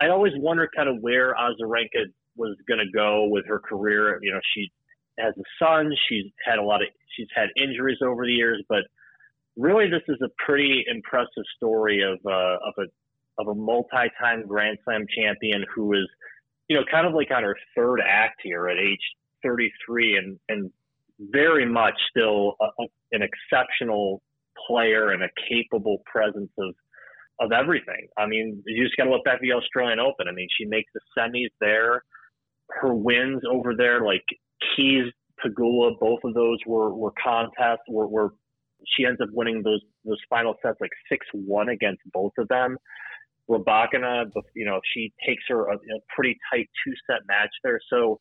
I 0.01 0.09
always 0.09 0.33
wonder 0.35 0.69
kind 0.75 0.89
of 0.89 0.97
where 1.01 1.33
Azarenka 1.33 2.05
was 2.35 2.57
going 2.67 2.79
to 2.79 2.91
go 2.91 3.27
with 3.27 3.45
her 3.47 3.59
career. 3.59 4.19
You 4.21 4.33
know, 4.33 4.39
she 4.55 4.71
has 5.19 5.33
a 5.37 5.43
son. 5.59 5.91
She's 6.09 6.25
had 6.45 6.59
a 6.59 6.63
lot 6.63 6.81
of 6.81 6.87
she's 7.15 7.27
had 7.35 7.49
injuries 7.55 7.99
over 8.03 8.25
the 8.25 8.31
years, 8.31 8.63
but 8.67 8.83
really 9.55 9.89
this 9.89 10.01
is 10.07 10.17
a 10.21 10.29
pretty 10.43 10.83
impressive 10.87 11.43
story 11.57 12.01
of 12.01 12.19
uh, 12.25 12.57
of 12.67 12.73
a 12.79 12.85
of 13.39 13.47
a 13.47 13.55
multi-time 13.55 14.45
Grand 14.47 14.77
Slam 14.83 15.05
champion 15.15 15.65
who 15.73 15.93
is, 15.93 16.07
you 16.67 16.77
know, 16.77 16.83
kind 16.89 17.07
of 17.07 17.13
like 17.13 17.31
on 17.31 17.43
her 17.43 17.57
third 17.75 17.99
act 18.05 18.41
here 18.43 18.67
at 18.67 18.77
age 18.77 18.99
33 19.43 20.17
and, 20.17 20.39
and 20.49 20.71
very 21.19 21.65
much 21.65 21.95
still 22.09 22.55
a, 22.61 22.83
an 23.11 23.21
exceptional 23.21 24.21
player 24.67 25.11
and 25.11 25.23
a 25.23 25.29
capable 25.49 26.03
presence 26.05 26.51
of, 26.59 26.75
of 27.39 27.51
everything. 27.51 28.07
I 28.17 28.25
mean, 28.25 28.61
you 28.65 28.83
just 28.83 28.95
got 28.97 29.05
to 29.05 29.11
look 29.11 29.25
back 29.25 29.35
at 29.35 29.41
the 29.41 29.53
Australian 29.53 29.99
Open. 29.99 30.27
I 30.27 30.31
mean, 30.31 30.47
she 30.57 30.65
makes 30.65 30.91
the 30.93 31.01
semis 31.17 31.49
there. 31.59 32.03
Her 32.69 32.93
wins 32.93 33.41
over 33.49 33.73
there, 33.75 34.05
like 34.05 34.23
Keys, 34.75 35.11
Pegula, 35.43 35.99
both 35.99 36.19
of 36.23 36.33
those 36.33 36.59
were, 36.65 36.93
were 36.93 37.13
contests, 37.21 37.83
were 37.89 38.33
she 38.85 39.05
ends 39.05 39.19
up 39.21 39.29
winning 39.31 39.61
those 39.63 39.81
those 40.05 40.19
final 40.29 40.55
sets 40.61 40.77
like 40.81 40.91
six 41.09 41.25
one 41.33 41.69
against 41.69 42.01
both 42.13 42.31
of 42.37 42.47
them. 42.49 42.77
Rybakina, 43.49 44.25
you 44.55 44.65
know, 44.65 44.79
she 44.93 45.11
takes 45.25 45.43
her 45.49 45.69
a, 45.69 45.75
a 45.75 45.99
pretty 46.15 46.37
tight 46.51 46.67
two 46.85 46.93
set 47.07 47.21
match 47.27 47.49
there. 47.63 47.79
So, 47.89 48.19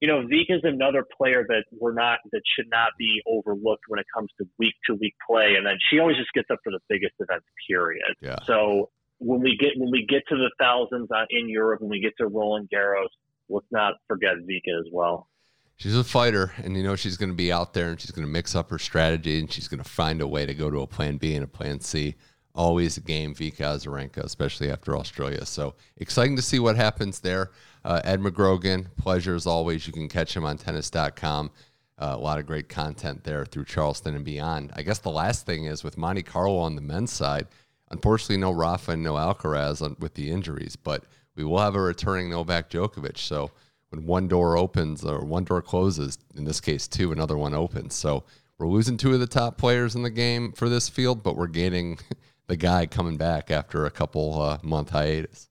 you 0.00 0.08
know, 0.08 0.22
Vika 0.22 0.56
is 0.56 0.62
another 0.64 1.06
player 1.16 1.44
that 1.46 1.64
we're 1.78 1.92
not 1.92 2.18
that 2.32 2.40
should 2.56 2.68
not 2.70 2.92
be 2.98 3.20
overlooked 3.26 3.84
when 3.88 4.00
it 4.00 4.06
comes 4.14 4.30
to 4.38 4.46
week 4.58 4.74
to 4.86 4.94
week 4.94 5.14
play. 5.28 5.54
And 5.56 5.66
then 5.66 5.76
she 5.90 5.98
always 5.98 6.16
just 6.16 6.32
gets 6.32 6.48
up 6.50 6.58
for 6.64 6.70
the 6.70 6.80
biggest 6.88 7.14
events, 7.18 7.46
period. 7.68 8.16
Yeah. 8.20 8.36
So 8.46 8.90
when 9.18 9.40
we 9.40 9.58
get 9.60 9.72
when 9.76 9.90
we 9.90 10.06
get 10.08 10.22
to 10.30 10.36
the 10.36 10.50
thousands 10.58 11.08
uh, 11.14 11.24
in 11.28 11.48
Europe, 11.48 11.82
when 11.82 11.90
we 11.90 12.00
get 12.00 12.14
to 12.18 12.26
Roland 12.26 12.70
Garros, 12.74 13.08
let's 13.50 13.66
not 13.70 13.94
forget 14.08 14.36
Vika 14.48 14.78
as 14.78 14.86
well. 14.90 15.28
She's 15.76 15.96
a 15.96 16.04
fighter, 16.04 16.52
and 16.58 16.76
you 16.76 16.82
know 16.82 16.96
she's 16.96 17.16
going 17.16 17.30
to 17.30 17.36
be 17.36 17.52
out 17.52 17.74
there, 17.74 17.88
and 17.88 18.00
she's 18.00 18.10
going 18.10 18.26
to 18.26 18.32
mix 18.32 18.54
up 18.54 18.70
her 18.70 18.78
strategy, 18.78 19.38
and 19.38 19.50
she's 19.50 19.68
going 19.68 19.82
to 19.82 19.88
find 19.88 20.20
a 20.20 20.26
way 20.26 20.46
to 20.46 20.54
go 20.54 20.70
to 20.70 20.80
a 20.80 20.86
plan 20.86 21.18
B 21.18 21.34
and 21.34 21.44
a 21.44 21.46
plan 21.46 21.80
C 21.80 22.16
always 22.54 22.96
a 22.96 23.00
game 23.00 23.34
Vika 23.34 23.58
Azarenka, 23.58 24.18
especially 24.18 24.70
after 24.70 24.96
Australia. 24.96 25.44
So 25.46 25.74
exciting 25.96 26.36
to 26.36 26.42
see 26.42 26.58
what 26.58 26.76
happens 26.76 27.20
there. 27.20 27.50
Uh, 27.84 28.00
Ed 28.04 28.20
McGrogan, 28.20 28.86
pleasure 28.96 29.34
as 29.34 29.46
always. 29.46 29.86
You 29.86 29.92
can 29.92 30.08
catch 30.08 30.36
him 30.36 30.44
on 30.44 30.58
tennis.com. 30.58 31.50
Uh, 31.98 32.14
a 32.16 32.18
lot 32.18 32.38
of 32.38 32.46
great 32.46 32.68
content 32.68 33.24
there 33.24 33.44
through 33.44 33.64
Charleston 33.64 34.14
and 34.14 34.24
beyond. 34.24 34.72
I 34.74 34.82
guess 34.82 34.98
the 34.98 35.10
last 35.10 35.44
thing 35.44 35.66
is 35.66 35.84
with 35.84 35.98
Monte 35.98 36.22
Carlo 36.22 36.58
on 36.58 36.74
the 36.74 36.80
men's 36.80 37.12
side, 37.12 37.46
unfortunately, 37.90 38.38
no 38.38 38.52
Rafa 38.52 38.92
and 38.92 39.02
no 39.02 39.14
Alcaraz 39.14 39.82
on, 39.82 39.96
with 39.98 40.14
the 40.14 40.30
injuries, 40.30 40.76
but 40.76 41.04
we 41.36 41.44
will 41.44 41.58
have 41.58 41.74
a 41.74 41.80
returning 41.80 42.30
Novak 42.30 42.70
Djokovic. 42.70 43.18
So 43.18 43.50
when 43.90 44.06
one 44.06 44.28
door 44.28 44.56
opens 44.56 45.04
or 45.04 45.20
one 45.20 45.44
door 45.44 45.60
closes, 45.60 46.18
in 46.34 46.44
this 46.44 46.60
case, 46.60 46.88
two, 46.88 47.12
another 47.12 47.36
one 47.36 47.54
opens. 47.54 47.94
So 47.94 48.24
we're 48.58 48.68
losing 48.68 48.96
two 48.96 49.12
of 49.12 49.20
the 49.20 49.26
top 49.26 49.58
players 49.58 49.94
in 49.94 50.02
the 50.02 50.10
game 50.10 50.52
for 50.52 50.68
this 50.68 50.88
field, 50.88 51.22
but 51.22 51.36
we're 51.36 51.48
gaining 51.48 51.98
the 52.50 52.56
guy 52.56 52.84
coming 52.84 53.16
back 53.16 53.50
after 53.52 53.86
a 53.86 53.90
couple 53.90 54.42
uh, 54.42 54.58
month 54.62 54.90
hiatus. 54.90 55.48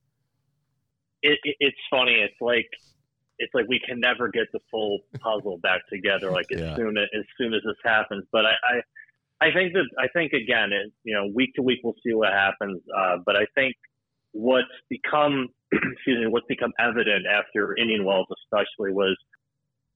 It, 1.21 1.39
it, 1.43 1.55
it's 1.61 1.77
funny. 1.89 2.15
It's 2.15 2.39
like 2.41 2.67
it's 3.39 3.53
like 3.53 3.65
we 3.69 3.79
can 3.87 4.01
never 4.01 4.27
get 4.27 4.47
the 4.51 4.59
full 4.69 4.99
puzzle 5.21 5.59
back 5.63 5.79
together. 5.91 6.29
Like 6.29 6.47
as 6.53 6.59
yeah. 6.59 6.75
soon 6.75 6.97
as, 6.97 7.07
as 7.17 7.23
soon 7.37 7.53
as 7.53 7.61
this 7.65 7.77
happens, 7.85 8.25
but 8.33 8.45
I, 8.45 8.51
I 8.51 9.47
I 9.47 9.53
think 9.53 9.71
that 9.73 9.87
I 9.97 10.07
think 10.09 10.33
again, 10.33 10.73
it, 10.73 10.91
you 11.05 11.15
know, 11.15 11.31
week 11.33 11.51
to 11.55 11.61
week 11.61 11.79
we'll 11.85 11.95
see 12.05 12.13
what 12.13 12.33
happens. 12.33 12.81
Uh, 12.95 13.17
but 13.25 13.37
I 13.37 13.45
think 13.55 13.75
what's 14.33 14.67
become, 14.89 15.47
excuse 15.71 16.19
me, 16.19 16.27
what's 16.27 16.47
become 16.47 16.73
evident 16.79 17.25
after 17.25 17.77
Indian 17.77 18.03
Wells, 18.03 18.27
especially, 18.43 18.91
was 18.91 19.15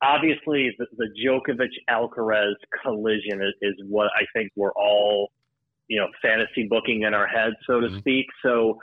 obviously 0.01 0.73
the, 0.79 0.85
the 0.95 1.09
Djokovic 1.19 1.75
Alcaraz 1.89 2.55
collision 2.81 3.41
is, 3.41 3.53
is, 3.61 3.75
what 3.89 4.07
I 4.15 4.23
think 4.33 4.51
we're 4.55 4.73
all 4.73 5.31
you 5.93 5.99
know 5.99 6.07
fantasy 6.21 6.67
booking 6.67 7.03
in 7.03 7.13
our 7.13 7.27
heads, 7.27 7.55
so 7.67 7.79
to 7.79 7.87
mm-hmm. 7.87 7.99
speak. 7.99 8.25
So 8.43 8.79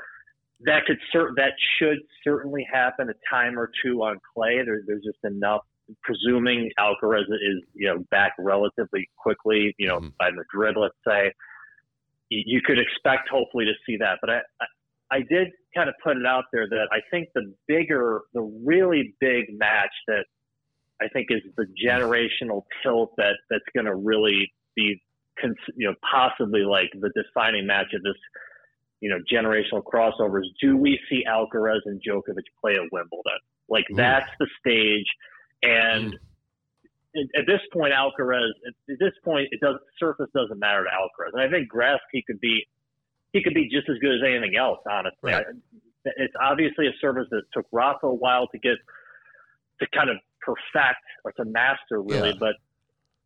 that 0.61 0.85
could 0.87 0.99
cert- 1.13 1.35
that 1.37 1.55
should 1.79 1.99
certainly 2.23 2.65
happen 2.73 3.11
a 3.11 3.35
time 3.35 3.59
or 3.59 3.69
two 3.85 4.03
on 4.03 4.19
clay. 4.33 4.63
There, 4.65 4.83
there's 4.87 5.03
just 5.05 5.19
enough. 5.25 5.63
Presuming 6.05 6.71
Alcaraz 6.79 7.23
is 7.23 7.65
you 7.75 7.89
know 7.89 8.05
back 8.13 8.35
relatively 8.39 9.09
quickly, 9.17 9.75
you 9.77 9.89
know 9.89 9.97
mm-hmm. 9.97 10.09
by 10.21 10.31
Madrid, 10.31 10.77
let's 10.79 10.95
say, 11.05 11.33
you 12.29 12.61
could 12.65 12.79
expect 12.79 13.29
hopefully 13.29 13.65
to 13.65 13.73
see 13.85 13.97
that. 13.97 14.19
But 14.21 14.31
I, 14.31 14.37
I 14.61 14.67
I 15.13 15.19
did 15.29 15.49
kind 15.75 15.89
of 15.89 15.97
put 16.03 16.17
it 16.17 16.27
out 16.27 16.45
there 16.53 16.69
that 16.69 16.89
I 16.93 17.01
think 17.11 17.31
the 17.35 17.53
bigger, 17.67 18.21
the 18.33 18.43
really 18.43 19.15
big 19.19 19.47
match 19.59 19.91
that 20.07 20.27
I 21.03 21.09
think 21.09 21.27
is 21.31 21.41
the 21.57 21.67
generational 21.85 22.63
tilt 22.85 23.15
that 23.17 23.35
that's 23.51 23.65
going 23.75 23.87
to 23.87 23.95
really 23.97 24.53
be 24.77 25.03
you 25.77 25.89
know, 25.89 25.95
possibly 26.11 26.63
like 26.63 26.91
the 26.93 27.11
defining 27.15 27.67
match 27.67 27.93
of 27.95 28.03
this, 28.03 28.17
you 29.01 29.11
know, 29.11 29.19
generational 29.33 29.83
crossovers. 29.83 30.45
Do 30.61 30.77
we 30.77 30.99
see 31.09 31.25
Alcaraz 31.29 31.81
and 31.87 32.01
Djokovic 32.03 32.45
play 32.61 32.75
at 32.75 32.93
Wimbledon? 32.93 33.41
Like 33.69 33.85
Ooh. 33.91 33.97
that's 33.97 34.31
the 34.39 34.47
stage, 34.59 35.07
and 35.63 36.13
mm. 37.15 37.23
at 37.39 37.47
this 37.47 37.61
point, 37.73 37.93
Alcaraz. 37.93 38.51
At 38.67 38.75
this 38.99 39.13
point, 39.25 39.49
it 39.51 39.61
does 39.61 39.77
surface 39.99 40.29
doesn't 40.35 40.59
matter 40.59 40.85
to 40.85 40.91
Alcaraz, 40.91 41.33
and 41.33 41.43
I 41.43 41.51
think 41.51 41.69
grass 41.69 42.01
he 42.13 42.23
could 42.27 42.41
be, 42.41 42.67
he 43.33 43.43
could 43.43 43.55
be 43.55 43.69
just 43.71 43.89
as 43.89 43.97
good 44.01 44.17
as 44.17 44.21
anything 44.27 44.57
else. 44.57 44.81
Honestly, 44.91 45.33
right. 45.33 45.47
it's 46.05 46.35
obviously 46.41 46.87
a 46.87 46.93
service 47.01 47.29
that 47.31 47.43
took 47.55 47.67
Rafa 47.73 48.07
a 48.07 48.15
while 48.15 48.49
to 48.49 48.59
get 48.59 48.77
to 49.81 49.87
kind 49.95 50.11
of 50.11 50.17
perfect 50.41 51.05
or 51.25 51.33
to 51.33 51.45
master, 51.45 52.03
really, 52.03 52.31
yeah. 52.31 52.41
but 52.41 52.55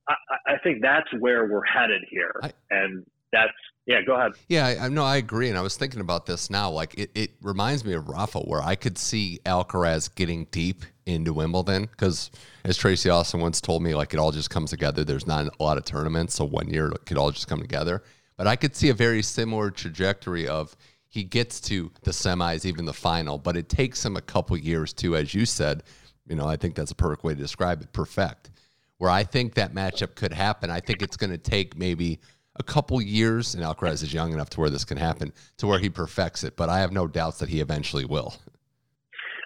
I, 0.08 0.14
I 0.46 0.58
think 0.62 0.82
that's 0.82 1.08
where 1.18 1.46
we're 1.46 1.64
headed 1.64 2.02
here, 2.08 2.34
I, 2.42 2.52
and 2.70 3.04
that's 3.32 3.52
yeah. 3.86 4.00
Go 4.06 4.14
ahead. 4.14 4.32
Yeah, 4.48 4.74
I, 4.80 4.88
no, 4.88 5.04
I 5.04 5.16
agree, 5.16 5.48
and 5.48 5.58
I 5.58 5.62
was 5.62 5.76
thinking 5.76 6.00
about 6.00 6.26
this 6.26 6.50
now. 6.50 6.70
Like 6.70 6.94
it, 6.98 7.10
it 7.14 7.30
reminds 7.42 7.84
me 7.84 7.94
of 7.94 8.08
Rafa, 8.08 8.40
where 8.40 8.62
I 8.62 8.74
could 8.74 8.98
see 8.98 9.40
Alcaraz 9.44 10.14
getting 10.14 10.46
deep 10.50 10.84
into 11.06 11.32
Wimbledon 11.32 11.86
because, 11.86 12.30
as 12.64 12.76
Tracy 12.76 13.10
Austin 13.10 13.40
once 13.40 13.60
told 13.60 13.82
me, 13.82 13.94
like 13.94 14.14
it 14.14 14.18
all 14.18 14.32
just 14.32 14.50
comes 14.50 14.70
together. 14.70 15.04
There's 15.04 15.26
not 15.26 15.46
a 15.46 15.62
lot 15.62 15.78
of 15.78 15.84
tournaments, 15.84 16.34
so 16.34 16.44
one 16.44 16.68
year 16.68 16.88
it 16.88 17.06
could 17.06 17.18
all 17.18 17.30
just 17.30 17.48
come 17.48 17.60
together. 17.60 18.02
But 18.36 18.46
I 18.46 18.56
could 18.56 18.74
see 18.74 18.88
a 18.88 18.94
very 18.94 19.22
similar 19.22 19.70
trajectory 19.70 20.48
of 20.48 20.76
he 21.08 21.22
gets 21.22 21.60
to 21.62 21.92
the 22.02 22.10
semis, 22.10 22.64
even 22.64 22.84
the 22.84 22.92
final, 22.92 23.38
but 23.38 23.56
it 23.56 23.68
takes 23.68 24.04
him 24.04 24.16
a 24.16 24.20
couple 24.20 24.56
years 24.56 24.92
to, 24.94 25.16
as 25.16 25.32
you 25.32 25.46
said. 25.46 25.84
You 26.26 26.34
know, 26.34 26.46
I 26.46 26.56
think 26.56 26.74
that's 26.74 26.90
a 26.90 26.96
perfect 26.96 27.22
way 27.22 27.34
to 27.34 27.40
describe 27.40 27.82
it. 27.82 27.92
Perfect 27.92 28.50
where 28.98 29.10
I 29.10 29.24
think 29.24 29.54
that 29.54 29.74
matchup 29.74 30.14
could 30.14 30.32
happen. 30.32 30.70
I 30.70 30.80
think 30.80 31.02
it's 31.02 31.16
going 31.16 31.30
to 31.30 31.38
take 31.38 31.76
maybe 31.76 32.20
a 32.56 32.62
couple 32.62 33.00
years, 33.02 33.54
and 33.54 33.64
Alcaraz 33.64 34.02
is 34.02 34.14
young 34.14 34.32
enough 34.32 34.50
to 34.50 34.60
where 34.60 34.70
this 34.70 34.84
can 34.84 34.96
happen, 34.96 35.32
to 35.58 35.66
where 35.66 35.78
he 35.78 35.90
perfects 35.90 36.44
it. 36.44 36.56
But 36.56 36.68
I 36.68 36.80
have 36.80 36.92
no 36.92 37.06
doubts 37.06 37.38
that 37.38 37.48
he 37.48 37.60
eventually 37.60 38.04
will. 38.04 38.34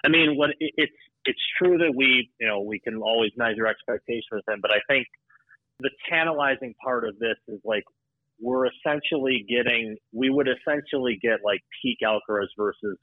I 0.05 0.09
mean, 0.09 0.37
what 0.37 0.51
it's 0.59 0.93
it's 1.25 1.41
true 1.57 1.77
that 1.77 1.93
we 1.95 2.29
you 2.39 2.47
know 2.47 2.61
we 2.61 2.79
can 2.79 2.97
always 2.97 3.31
measure 3.35 3.67
expectations 3.67 4.27
with 4.31 4.47
him, 4.47 4.59
but 4.61 4.71
I 4.71 4.79
think 4.87 5.07
the 5.79 5.89
tantalizing 6.09 6.75
part 6.83 7.07
of 7.07 7.17
this 7.19 7.37
is 7.47 7.59
like 7.63 7.83
we're 8.39 8.67
essentially 8.67 9.45
getting 9.49 9.97
we 10.13 10.29
would 10.29 10.47
essentially 10.47 11.19
get 11.21 11.39
like 11.43 11.61
peak 11.81 11.97
Alcaraz 12.03 12.47
versus 12.57 12.97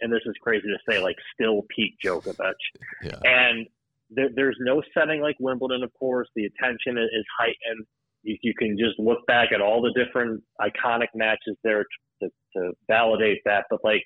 and 0.00 0.12
this 0.12 0.22
is 0.26 0.34
crazy 0.42 0.68
to 0.68 0.78
say 0.90 1.00
like 1.02 1.16
still 1.32 1.62
peak 1.74 1.94
Djokovic, 2.04 2.54
yeah. 3.02 3.18
and 3.24 3.66
there, 4.14 4.28
there's 4.34 4.56
no 4.60 4.82
setting 4.96 5.20
like 5.20 5.36
Wimbledon, 5.40 5.82
of 5.82 5.90
course. 5.98 6.28
The 6.34 6.44
attention 6.44 6.98
is 6.98 7.24
heightened. 7.38 7.86
You, 8.22 8.36
you, 8.42 8.54
can 8.58 8.76
just 8.78 8.98
look 8.98 9.26
back 9.26 9.48
at 9.52 9.60
all 9.60 9.82
the 9.82 9.92
different 9.92 10.42
iconic 10.60 11.08
matches 11.14 11.56
there 11.64 11.84
to, 12.22 12.28
to 12.56 12.72
validate 12.88 13.38
that. 13.44 13.64
But 13.70 13.80
like, 13.82 14.02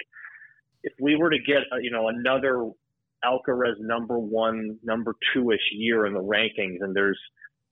if 0.83 0.93
we 1.01 1.17
were 1.17 1.31
to 1.31 1.39
get 1.39 1.59
uh, 1.73 1.77
you 1.81 1.91
know 1.91 2.09
another 2.09 2.71
Alcaraz 3.25 3.75
number 3.81 4.19
one, 4.19 4.79
number 4.83 5.15
two 5.35 5.51
ish 5.51 5.61
year 5.73 6.07
in 6.07 6.15
the 6.15 6.23
rankings, 6.23 6.79
and 6.81 6.95
there's 6.95 7.21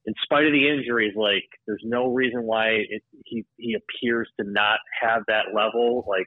in 0.07 0.15
spite 0.23 0.45
of 0.45 0.53
the 0.53 0.69
injuries, 0.69 1.15
like 1.17 1.45
there's 1.67 1.83
no 1.85 2.13
reason 2.13 2.43
why 2.43 2.69
it, 2.69 3.03
he 3.25 3.45
he 3.57 3.75
appears 3.75 4.29
to 4.39 4.47
not 4.47 4.79
have 5.01 5.23
that 5.29 5.55
level 5.55 6.05
like 6.09 6.27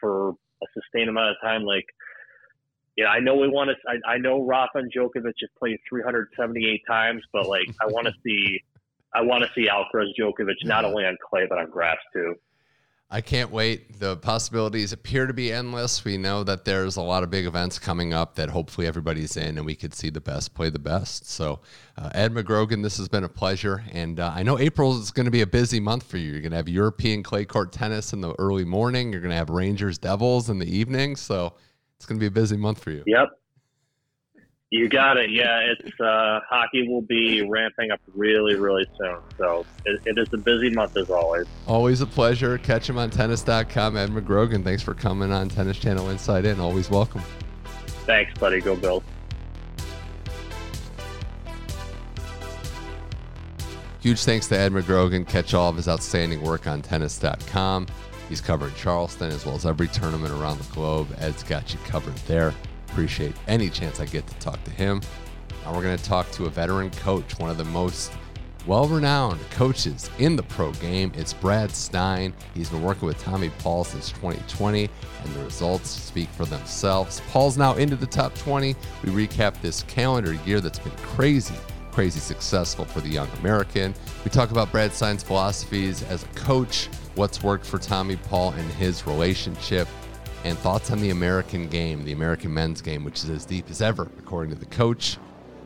for 0.00 0.30
a 0.62 0.66
sustained 0.74 1.08
amount 1.08 1.30
of 1.30 1.36
time. 1.42 1.62
Like, 1.62 1.86
yeah, 2.98 3.06
I 3.06 3.20
know 3.20 3.36
we 3.36 3.48
want 3.48 3.70
to. 3.70 3.76
I, 3.88 4.14
I 4.14 4.18
know 4.18 4.44
Rafa 4.44 4.78
and 4.78 4.92
Djokovic 4.92 5.34
have 5.40 5.54
played 5.56 5.78
378 5.88 6.82
times, 6.84 7.22
but 7.32 7.46
like 7.46 7.68
I 7.80 7.86
want 7.86 8.08
to 8.08 8.12
see, 8.24 8.60
I 9.14 9.22
want 9.22 9.44
to 9.44 9.50
see 9.54 9.68
Alcaraz 9.68 10.08
Djokovic 10.18 10.64
not 10.64 10.84
only 10.84 11.04
on 11.04 11.16
clay 11.30 11.46
but 11.48 11.58
on 11.58 11.70
grass 11.70 11.98
too. 12.12 12.34
I 13.10 13.20
can't 13.20 13.50
wait. 13.50 14.00
The 14.00 14.16
possibilities 14.16 14.92
appear 14.92 15.26
to 15.26 15.32
be 15.32 15.50
endless. 15.50 16.04
We 16.04 16.18
know 16.18 16.44
that 16.44 16.66
there's 16.66 16.96
a 16.96 17.00
lot 17.00 17.22
of 17.22 17.30
big 17.30 17.46
events 17.46 17.78
coming 17.78 18.12
up 18.12 18.34
that 18.34 18.50
hopefully 18.50 18.86
everybody's 18.86 19.34
in 19.36 19.56
and 19.56 19.64
we 19.64 19.76
could 19.76 19.94
see 19.94 20.10
the 20.10 20.20
best 20.20 20.52
play 20.52 20.68
the 20.68 20.78
best. 20.78 21.26
So, 21.26 21.60
uh, 21.96 22.10
Ed 22.12 22.34
McGrogan, 22.34 22.82
this 22.82 22.98
has 22.98 23.08
been 23.08 23.24
a 23.24 23.28
pleasure. 23.28 23.82
And 23.92 24.20
uh, 24.20 24.32
I 24.34 24.42
know 24.42 24.58
April 24.58 24.98
is 24.98 25.10
going 25.10 25.24
to 25.24 25.30
be 25.30 25.40
a 25.40 25.46
busy 25.46 25.80
month 25.80 26.02
for 26.02 26.18
you. 26.18 26.32
You're 26.32 26.42
going 26.42 26.50
to 26.50 26.58
have 26.58 26.68
European 26.68 27.22
clay 27.22 27.46
court 27.46 27.72
tennis 27.72 28.12
in 28.12 28.20
the 28.20 28.34
early 28.38 28.66
morning, 28.66 29.10
you're 29.10 29.22
going 29.22 29.30
to 29.30 29.36
have 29.36 29.48
Rangers 29.48 29.96
Devils 29.96 30.50
in 30.50 30.58
the 30.58 30.68
evening. 30.68 31.16
So, 31.16 31.54
it's 31.98 32.06
going 32.06 32.18
to 32.18 32.20
be 32.20 32.28
a 32.28 32.30
busy 32.30 32.56
month 32.56 32.78
for 32.80 32.92
you. 32.92 33.02
Yep. 33.06 33.28
You 34.70 34.88
got 34.88 35.16
it. 35.16 35.30
Yeah, 35.30 35.60
it's 35.60 35.98
uh, 35.98 36.40
hockey 36.48 36.86
will 36.86 37.02
be 37.02 37.42
ramping 37.42 37.90
up 37.90 38.00
really, 38.14 38.54
really 38.54 38.86
soon. 38.98 39.16
So 39.38 39.64
it, 39.86 40.02
it 40.04 40.18
is 40.18 40.28
a 40.34 40.36
busy 40.36 40.70
month 40.70 40.96
as 40.96 41.08
always. 41.08 41.46
Always 41.66 42.02
a 42.02 42.06
pleasure. 42.06 42.58
Catch 42.58 42.88
him 42.88 42.98
on 42.98 43.08
tennis.com. 43.08 43.96
Ed 43.96 44.10
McGrogan, 44.10 44.62
thanks 44.62 44.82
for 44.82 44.92
coming 44.92 45.32
on 45.32 45.48
Tennis 45.48 45.78
Channel 45.78 46.10
Inside 46.10 46.44
In. 46.44 46.60
Always 46.60 46.90
welcome. 46.90 47.22
Thanks, 48.04 48.38
buddy. 48.38 48.60
Go 48.60 48.76
Bill. 48.76 49.02
Huge 54.00 54.22
thanks 54.22 54.46
to 54.48 54.56
Ed 54.56 54.72
McGrogan. 54.72 55.26
Catch 55.26 55.54
all 55.54 55.70
of 55.70 55.76
his 55.76 55.88
outstanding 55.88 56.42
work 56.42 56.66
on 56.66 56.82
tennis.com. 56.82 57.86
He's 58.28 58.40
covering 58.40 58.74
Charleston 58.74 59.30
as 59.30 59.46
well 59.46 59.54
as 59.54 59.64
every 59.64 59.88
tournament 59.88 60.32
around 60.32 60.58
the 60.58 60.72
globe. 60.72 61.08
Ed's 61.18 61.42
got 61.42 61.72
you 61.72 61.78
covered 61.84 62.16
there. 62.26 62.54
Appreciate 62.88 63.34
any 63.46 63.70
chance 63.70 64.00
I 64.00 64.06
get 64.06 64.26
to 64.26 64.34
talk 64.36 64.62
to 64.64 64.70
him. 64.70 65.00
Now 65.64 65.74
we're 65.74 65.82
going 65.82 65.96
to 65.96 66.04
talk 66.04 66.30
to 66.32 66.46
a 66.46 66.50
veteran 66.50 66.90
coach, 66.90 67.38
one 67.38 67.50
of 67.50 67.58
the 67.58 67.64
most 67.64 68.12
well 68.66 68.86
renowned 68.86 69.40
coaches 69.50 70.10
in 70.18 70.36
the 70.36 70.42
pro 70.42 70.72
game. 70.72 71.10
It's 71.16 71.32
Brad 71.32 71.70
Stine. 71.70 72.34
He's 72.54 72.68
been 72.68 72.82
working 72.82 73.06
with 73.06 73.18
Tommy 73.18 73.50
Paul 73.60 73.84
since 73.84 74.10
2020, 74.10 74.90
and 75.24 75.34
the 75.34 75.44
results 75.44 75.88
speak 75.88 76.28
for 76.30 76.44
themselves. 76.44 77.22
Paul's 77.30 77.56
now 77.56 77.74
into 77.74 77.96
the 77.96 78.06
top 78.06 78.34
20. 78.34 78.76
We 79.04 79.26
recap 79.26 79.60
this 79.62 79.84
calendar 79.84 80.34
year 80.44 80.60
that's 80.60 80.78
been 80.78 80.92
crazy, 80.96 81.54
crazy 81.98 82.20
successful 82.20 82.84
for 82.84 83.00
the 83.00 83.08
young 83.08 83.28
American. 83.40 83.92
We 84.22 84.30
talk 84.30 84.52
about 84.52 84.70
Brad 84.70 84.92
Stine's 84.92 85.24
philosophies 85.24 86.04
as 86.04 86.22
a 86.22 86.28
coach, 86.28 86.86
what's 87.16 87.42
worked 87.42 87.66
for 87.66 87.78
Tommy 87.78 88.14
Paul 88.14 88.52
and 88.52 88.70
his 88.74 89.04
relationship 89.04 89.88
and 90.44 90.56
thoughts 90.58 90.92
on 90.92 91.00
the 91.00 91.10
American 91.10 91.66
game, 91.66 92.04
the 92.04 92.12
American 92.12 92.54
men's 92.54 92.80
game, 92.80 93.02
which 93.02 93.24
is 93.24 93.30
as 93.30 93.44
deep 93.44 93.68
as 93.68 93.82
ever, 93.82 94.08
according 94.16 94.54
to 94.54 94.60
the 94.60 94.66
coach. 94.66 95.16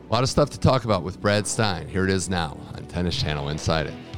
A 0.09 0.11
lot 0.11 0.23
of 0.23 0.29
stuff 0.29 0.49
to 0.49 0.59
talk 0.59 0.85
about 0.85 1.03
with 1.03 1.21
Brad 1.21 1.45
Stine. 1.45 1.87
Here 1.87 2.03
it 2.03 2.09
is 2.09 2.27
now 2.31 2.57
on 2.73 2.83
Tennis 2.87 3.15
Channel 3.15 3.49
Inside 3.49 3.85
In. 3.85 4.12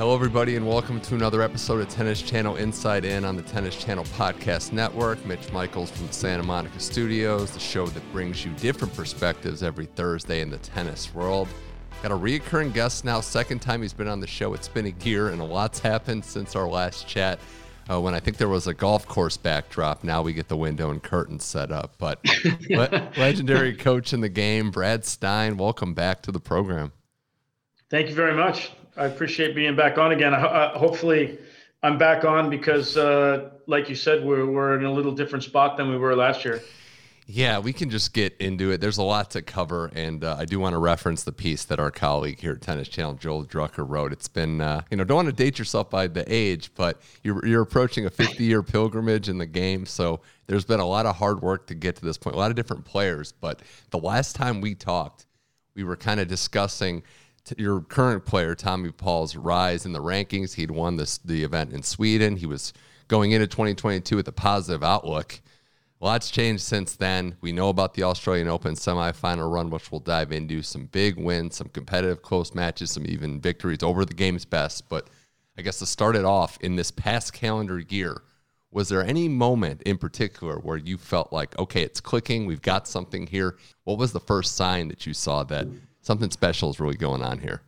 Hello, 0.00 0.14
everybody, 0.14 0.56
and 0.56 0.66
welcome 0.66 0.98
to 0.98 1.14
another 1.14 1.42
episode 1.42 1.78
of 1.78 1.88
Tennis 1.90 2.22
Channel 2.22 2.56
Inside 2.56 3.04
In 3.04 3.22
on 3.22 3.36
the 3.36 3.42
Tennis 3.42 3.76
Channel 3.76 4.04
Podcast 4.04 4.72
Network. 4.72 5.22
Mitch 5.26 5.52
Michals 5.52 5.90
from 5.90 6.06
the 6.06 6.12
Santa 6.14 6.42
Monica 6.42 6.80
Studios, 6.80 7.50
the 7.50 7.60
show 7.60 7.84
that 7.86 8.02
brings 8.10 8.42
you 8.42 8.50
different 8.52 8.94
perspectives 8.94 9.62
every 9.62 9.84
Thursday 9.84 10.40
in 10.40 10.48
the 10.48 10.56
tennis 10.56 11.14
world. 11.14 11.48
Got 12.02 12.12
a 12.12 12.14
reoccurring 12.14 12.72
guest 12.72 13.04
now, 13.04 13.20
second 13.20 13.58
time 13.58 13.82
he's 13.82 13.92
been 13.92 14.08
on 14.08 14.20
the 14.20 14.26
show. 14.26 14.54
It's 14.54 14.68
been 14.68 14.86
a 14.86 15.04
year, 15.04 15.28
and 15.28 15.40
a 15.42 15.44
lot's 15.44 15.80
happened 15.80 16.24
since 16.24 16.56
our 16.56 16.66
last 16.66 17.06
chat. 17.06 17.38
Uh, 17.90 18.00
when 18.00 18.14
I 18.14 18.20
think 18.20 18.38
there 18.38 18.48
was 18.48 18.68
a 18.68 18.72
golf 18.72 19.06
course 19.06 19.36
backdrop, 19.36 20.02
now 20.02 20.22
we 20.22 20.32
get 20.32 20.48
the 20.48 20.56
window 20.56 20.90
and 20.90 21.02
curtains 21.02 21.44
set 21.44 21.70
up. 21.70 21.96
But 21.98 22.26
le- 22.70 23.12
legendary 23.18 23.74
coach 23.74 24.14
in 24.14 24.22
the 24.22 24.30
game, 24.30 24.70
Brad 24.70 25.04
Stine, 25.04 25.58
welcome 25.58 25.92
back 25.92 26.22
to 26.22 26.32
the 26.32 26.40
program. 26.40 26.92
Thank 27.90 28.08
you 28.08 28.14
very 28.14 28.34
much. 28.34 28.70
I 28.96 29.06
appreciate 29.06 29.54
being 29.54 29.76
back 29.76 29.98
on 29.98 30.12
again. 30.12 30.32
Hopefully, 30.32 31.38
I'm 31.82 31.96
back 31.96 32.24
on 32.24 32.50
because, 32.50 32.96
uh, 32.96 33.50
like 33.66 33.88
you 33.88 33.94
said, 33.94 34.24
we're, 34.24 34.46
we're 34.46 34.78
in 34.78 34.84
a 34.84 34.92
little 34.92 35.12
different 35.12 35.44
spot 35.44 35.76
than 35.76 35.88
we 35.88 35.96
were 35.96 36.14
last 36.14 36.44
year. 36.44 36.60
Yeah, 37.32 37.60
we 37.60 37.72
can 37.72 37.90
just 37.90 38.12
get 38.12 38.36
into 38.40 38.72
it. 38.72 38.80
There's 38.80 38.98
a 38.98 39.04
lot 39.04 39.30
to 39.30 39.42
cover, 39.42 39.88
and 39.94 40.24
uh, 40.24 40.34
I 40.36 40.44
do 40.44 40.58
want 40.58 40.72
to 40.72 40.78
reference 40.78 41.22
the 41.22 41.30
piece 41.30 41.64
that 41.66 41.78
our 41.78 41.92
colleague 41.92 42.40
here 42.40 42.52
at 42.52 42.60
Tennis 42.60 42.88
Channel, 42.88 43.14
Joel 43.14 43.44
Drucker, 43.44 43.88
wrote. 43.88 44.12
It's 44.12 44.26
been, 44.26 44.60
uh, 44.60 44.82
you 44.90 44.96
know, 44.96 45.04
don't 45.04 45.14
want 45.14 45.28
to 45.28 45.32
date 45.32 45.56
yourself 45.56 45.88
by 45.90 46.08
the 46.08 46.24
age, 46.26 46.72
but 46.74 47.00
you're, 47.22 47.46
you're 47.46 47.62
approaching 47.62 48.04
a 48.06 48.10
50 48.10 48.42
year 48.42 48.64
pilgrimage 48.64 49.28
in 49.28 49.38
the 49.38 49.46
game. 49.46 49.86
So 49.86 50.22
there's 50.48 50.64
been 50.64 50.80
a 50.80 50.86
lot 50.86 51.06
of 51.06 51.14
hard 51.14 51.40
work 51.40 51.68
to 51.68 51.74
get 51.76 51.94
to 51.96 52.04
this 52.04 52.18
point, 52.18 52.34
a 52.34 52.38
lot 52.38 52.50
of 52.50 52.56
different 52.56 52.84
players. 52.84 53.30
But 53.30 53.60
the 53.90 53.98
last 53.98 54.34
time 54.34 54.60
we 54.60 54.74
talked, 54.74 55.26
we 55.76 55.84
were 55.84 55.96
kind 55.96 56.18
of 56.18 56.26
discussing 56.26 57.04
your 57.58 57.80
current 57.80 58.24
player, 58.24 58.54
Tommy 58.54 58.90
Paul's 58.90 59.36
rise 59.36 59.86
in 59.86 59.92
the 59.92 60.02
rankings. 60.02 60.54
He'd 60.54 60.70
won 60.70 60.96
this 60.96 61.18
the 61.18 61.44
event 61.44 61.72
in 61.72 61.82
Sweden. 61.82 62.36
He 62.36 62.46
was 62.46 62.72
going 63.08 63.32
into 63.32 63.46
2022 63.46 64.16
with 64.16 64.28
a 64.28 64.32
positive 64.32 64.82
outlook 64.82 65.40
Lots 66.02 66.30
changed 66.30 66.62
since 66.62 66.96
then. 66.96 67.36
We 67.42 67.52
know 67.52 67.68
about 67.68 67.92
the 67.92 68.04
Australian 68.04 68.48
Open 68.48 68.74
semifinal 68.74 69.52
run, 69.52 69.68
which 69.68 69.92
we'll 69.92 70.00
dive 70.00 70.32
into. 70.32 70.62
Some 70.62 70.86
big 70.86 71.18
wins, 71.18 71.56
some 71.56 71.68
competitive 71.68 72.22
close 72.22 72.54
matches, 72.54 72.92
some 72.92 73.04
even 73.06 73.38
victories 73.38 73.82
over 73.82 74.06
the 74.06 74.14
game's 74.14 74.46
best. 74.46 74.88
But 74.88 75.08
I 75.58 75.62
guess 75.62 75.78
to 75.80 75.86
start 75.86 76.16
it 76.16 76.24
off 76.24 76.56
in 76.62 76.76
this 76.76 76.90
past 76.90 77.34
calendar 77.34 77.78
year, 77.78 78.22
was 78.70 78.88
there 78.88 79.04
any 79.04 79.28
moment 79.28 79.82
in 79.82 79.98
particular 79.98 80.56
where 80.56 80.78
you 80.78 80.96
felt 80.96 81.34
like, 81.34 81.58
okay, 81.58 81.82
it's 81.82 82.00
clicking, 82.00 82.46
we've 82.46 82.62
got 82.62 82.88
something 82.88 83.26
here? 83.26 83.58
What 83.84 83.98
was 83.98 84.12
the 84.12 84.20
first 84.20 84.56
sign 84.56 84.88
that 84.88 85.06
you 85.06 85.12
saw 85.12 85.44
that 85.44 85.66
something 86.02 86.30
special 86.30 86.70
is 86.70 86.80
really 86.80 86.96
going 86.96 87.22
on 87.22 87.38
here? 87.38 87.62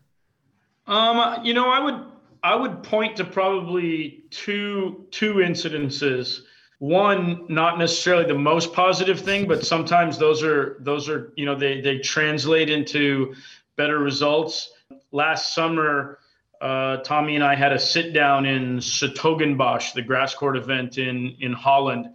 Um, 0.87 1.45
you 1.45 1.55
know, 1.55 1.68
I 1.68 1.80
would 1.80 2.05
I 2.43 2.57
would 2.57 2.83
point 2.83 3.16
to 3.16 3.24
probably 3.24 4.24
two 4.30 5.07
two 5.11 5.35
incidences. 5.35 6.41
One 6.78 7.47
not 7.49 7.78
necessarily 7.78 8.24
the 8.24 8.35
most 8.35 8.72
positive 8.72 9.20
thing 9.20 9.47
but 9.47 9.64
sometimes 9.64 10.18
those 10.18 10.43
are 10.43 10.76
those 10.80 11.09
are 11.09 11.33
you 11.37 11.47
know 11.47 11.55
they 11.55 11.80
they 11.80 11.99
translate 11.99 12.68
into 12.70 13.35
better 13.76 13.99
results. 13.99 14.72
Last 15.12 15.55
summer 15.55 16.18
uh, 16.61 16.99
tommy 16.99 17.35
and 17.35 17.43
i 17.43 17.57
had 17.57 17.72
a 17.72 17.78
sit 17.78 18.12
down 18.12 18.47
in 18.47 18.78
S'Togenbosch, 18.78 19.95
the 19.95 20.03
grass 20.03 20.35
court 20.35 20.57
event 20.57 20.99
in 20.99 21.37
in 21.41 21.53
holland. 21.53 22.07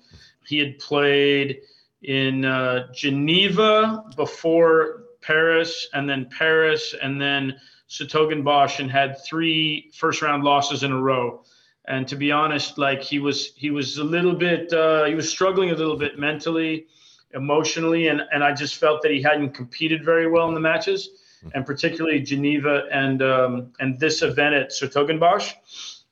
He 0.46 0.58
had 0.60 0.80
played 0.80 1.62
in 2.02 2.46
uh, 2.46 2.92
geneva 2.94 4.06
before 4.16 5.07
paris 5.28 5.88
and 5.94 6.10
then 6.10 6.30
paris 6.38 6.96
and 7.02 7.22
then 7.22 7.54
S'Togenbosch 7.90 8.80
and 8.80 8.92
had 8.92 9.24
three 9.24 9.92
first 9.94 10.22
round 10.22 10.44
losses 10.44 10.84
in 10.84 10.92
a 10.92 11.02
row. 11.02 11.44
And 11.86 12.08
to 12.10 12.18
be 12.18 12.32
honest 12.32 12.78
like 12.78 13.02
he 13.02 13.20
was 13.20 13.54
he 13.56 13.72
was 13.72 13.98
a 13.98 14.04
little 14.04 14.34
bit 14.34 14.74
uh, 14.74 15.06
he 15.06 15.16
was 15.16 15.30
struggling 15.30 15.72
a 15.72 15.76
little 15.76 15.96
bit 15.96 16.20
mentally 16.20 16.88
emotionally 17.34 18.08
and 18.08 18.22
and 18.34 18.44
i 18.44 18.54
just 18.54 18.76
felt 18.76 19.02
that 19.02 19.12
he 19.12 19.22
hadn't 19.22 19.52
competed 19.52 20.04
very 20.04 20.30
well 20.30 20.48
in 20.48 20.54
the 20.54 20.60
matches 20.60 21.10
and 21.54 21.66
particularly 21.66 22.22
geneva 22.22 22.84
and 22.92 23.22
um, 23.22 23.72
and 23.80 24.00
this 24.00 24.22
event 24.22 24.54
at 24.54 24.72
S'Togenbosch. 24.72 25.54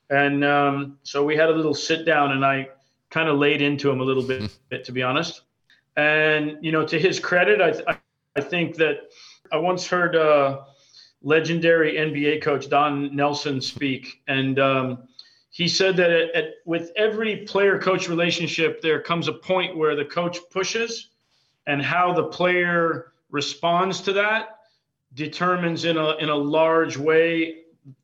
and 0.08 0.44
um, 0.44 0.98
so 1.02 1.24
we 1.24 1.36
had 1.36 1.50
a 1.50 1.52
little 1.52 1.74
sit 1.74 2.06
down 2.06 2.32
and 2.32 2.44
i 2.44 2.68
kind 3.10 3.28
of 3.28 3.38
laid 3.38 3.60
into 3.60 3.90
him 3.90 4.00
a 4.00 4.04
little 4.04 4.22
bit, 4.22 4.50
bit 4.68 4.84
to 4.84 4.92
be 4.92 5.02
honest. 5.02 5.42
And 5.96 6.58
you 6.62 6.72
know 6.72 6.86
to 6.86 6.98
his 6.98 7.20
credit 7.20 7.60
i 7.88 7.98
i, 8.36 8.40
think 8.40 8.76
that 8.76 9.10
i 9.52 9.56
once 9.56 9.86
heard 9.86 10.14
uh, 10.16 10.62
legendary 11.22 11.94
nba 11.94 12.42
coach 12.42 12.68
don 12.68 13.14
nelson 13.14 13.60
speak 13.60 14.22
and 14.28 14.58
um, 14.58 15.08
he 15.56 15.68
said 15.68 15.96
that 15.96 16.10
at, 16.10 16.34
at, 16.34 16.44
with 16.66 16.92
every 16.96 17.38
player 17.38 17.78
coach 17.78 18.10
relationship, 18.10 18.82
there 18.82 19.00
comes 19.00 19.26
a 19.26 19.32
point 19.32 19.74
where 19.74 19.96
the 19.96 20.04
coach 20.04 20.38
pushes, 20.50 21.08
and 21.66 21.80
how 21.80 22.12
the 22.12 22.24
player 22.24 23.14
responds 23.30 24.02
to 24.02 24.12
that 24.12 24.58
determines 25.14 25.86
in 25.86 25.96
a 25.96 26.16
in 26.16 26.28
a 26.28 26.34
large 26.34 26.98
way 26.98 27.62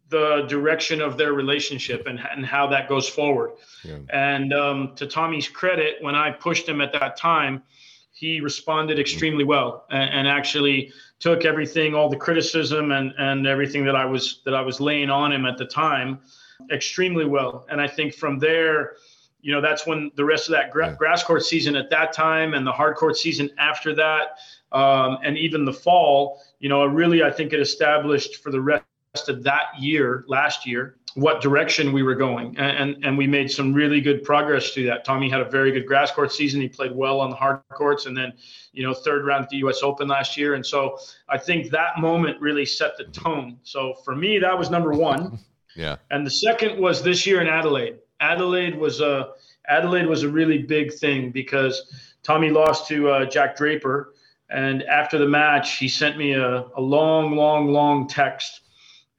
the 0.08 0.46
direction 0.48 1.02
of 1.02 1.18
their 1.18 1.34
relationship 1.34 2.06
and, 2.06 2.18
and 2.20 2.46
how 2.46 2.66
that 2.68 2.88
goes 2.88 3.06
forward. 3.06 3.50
Yeah. 3.84 3.98
And 4.10 4.54
um, 4.54 4.92
to 4.96 5.06
Tommy's 5.06 5.48
credit, 5.48 5.96
when 6.00 6.14
I 6.14 6.30
pushed 6.30 6.66
him 6.66 6.80
at 6.80 6.92
that 6.94 7.18
time, 7.18 7.64
he 8.12 8.40
responded 8.40 8.98
extremely 8.98 9.44
well 9.44 9.84
and, 9.90 10.10
and, 10.10 10.28
actually 10.28 10.92
took 11.18 11.44
everything, 11.44 11.94
all 11.94 12.08
the 12.08 12.16
criticism 12.16 12.92
and, 12.92 13.12
and 13.18 13.46
everything 13.46 13.84
that 13.84 13.96
I 13.96 14.04
was 14.04 14.42
that 14.44 14.54
I 14.54 14.60
was 14.60 14.80
laying 14.80 15.10
on 15.10 15.32
him 15.32 15.46
at 15.46 15.56
the 15.56 15.64
time 15.64 16.20
extremely 16.70 17.24
well. 17.24 17.66
And 17.70 17.80
I 17.80 17.88
think 17.88 18.14
from 18.14 18.38
there, 18.38 18.96
you 19.40 19.52
know, 19.52 19.60
that's 19.60 19.86
when 19.86 20.10
the 20.14 20.24
rest 20.24 20.48
of 20.48 20.52
that 20.52 20.70
gra- 20.70 20.94
grass 20.96 21.24
court 21.24 21.44
season 21.44 21.74
at 21.74 21.90
that 21.90 22.12
time 22.12 22.54
and 22.54 22.66
the 22.66 22.72
hard 22.72 22.96
court 22.96 23.16
season 23.16 23.50
after 23.58 23.94
that, 23.94 24.38
um, 24.70 25.18
and 25.24 25.36
even 25.36 25.64
the 25.64 25.72
fall, 25.72 26.40
you 26.60 26.68
know, 26.68 26.84
really, 26.86 27.22
I 27.22 27.30
think 27.30 27.52
it 27.52 27.60
established 27.60 28.42
for 28.42 28.52
the 28.52 28.60
rest 28.60 29.28
of 29.28 29.42
that 29.42 29.64
year, 29.78 30.24
last 30.28 30.66
year, 30.66 30.96
what 31.14 31.42
direction 31.42 31.92
we 31.92 32.02
were 32.02 32.14
going. 32.14 32.56
And, 32.58 32.76
and, 32.76 33.04
and 33.04 33.18
we 33.18 33.26
made 33.26 33.50
some 33.50 33.72
really 33.72 34.00
good 34.00 34.24
progress 34.24 34.70
through 34.70 34.86
that. 34.86 35.04
Tommy 35.04 35.28
had 35.28 35.40
a 35.40 35.44
very 35.44 35.70
good 35.70 35.86
grass 35.86 36.10
court 36.10 36.32
season. 36.32 36.60
He 36.60 36.68
played 36.68 36.94
well 36.94 37.20
on 37.20 37.30
the 37.30 37.36
hard 37.36 37.60
courts 37.70 38.06
and 38.06 38.16
then, 38.16 38.32
you 38.72 38.82
know, 38.82 38.94
third 38.94 39.26
round 39.26 39.44
at 39.44 39.50
the 39.50 39.58
US 39.58 39.82
Open 39.82 40.08
last 40.08 40.36
year. 40.36 40.54
And 40.54 40.64
so 40.64 40.98
I 41.28 41.38
think 41.38 41.70
that 41.70 41.98
moment 41.98 42.40
really 42.40 42.64
set 42.64 42.96
the 42.96 43.04
tone. 43.04 43.58
So 43.62 43.94
for 44.04 44.16
me, 44.16 44.38
that 44.38 44.58
was 44.58 44.70
number 44.70 44.92
one. 44.92 45.38
yeah. 45.76 45.96
And 46.10 46.26
the 46.26 46.30
second 46.30 46.80
was 46.80 47.02
this 47.02 47.26
year 47.26 47.40
in 47.40 47.48
Adelaide. 47.48 47.98
Adelaide 48.20 48.78
was 48.78 49.00
a 49.00 49.32
Adelaide 49.68 50.06
was 50.06 50.22
a 50.22 50.28
really 50.28 50.58
big 50.58 50.92
thing 50.92 51.30
because 51.30 51.92
Tommy 52.22 52.50
lost 52.50 52.88
to 52.88 53.08
uh, 53.08 53.24
Jack 53.26 53.56
Draper. 53.56 54.14
And 54.50 54.82
after 54.84 55.18
the 55.18 55.26
match, 55.26 55.78
he 55.78 55.88
sent 55.88 56.18
me 56.18 56.34
a, 56.34 56.66
a 56.76 56.80
long, 56.80 57.36
long, 57.36 57.68
long 57.68 58.06
text 58.06 58.60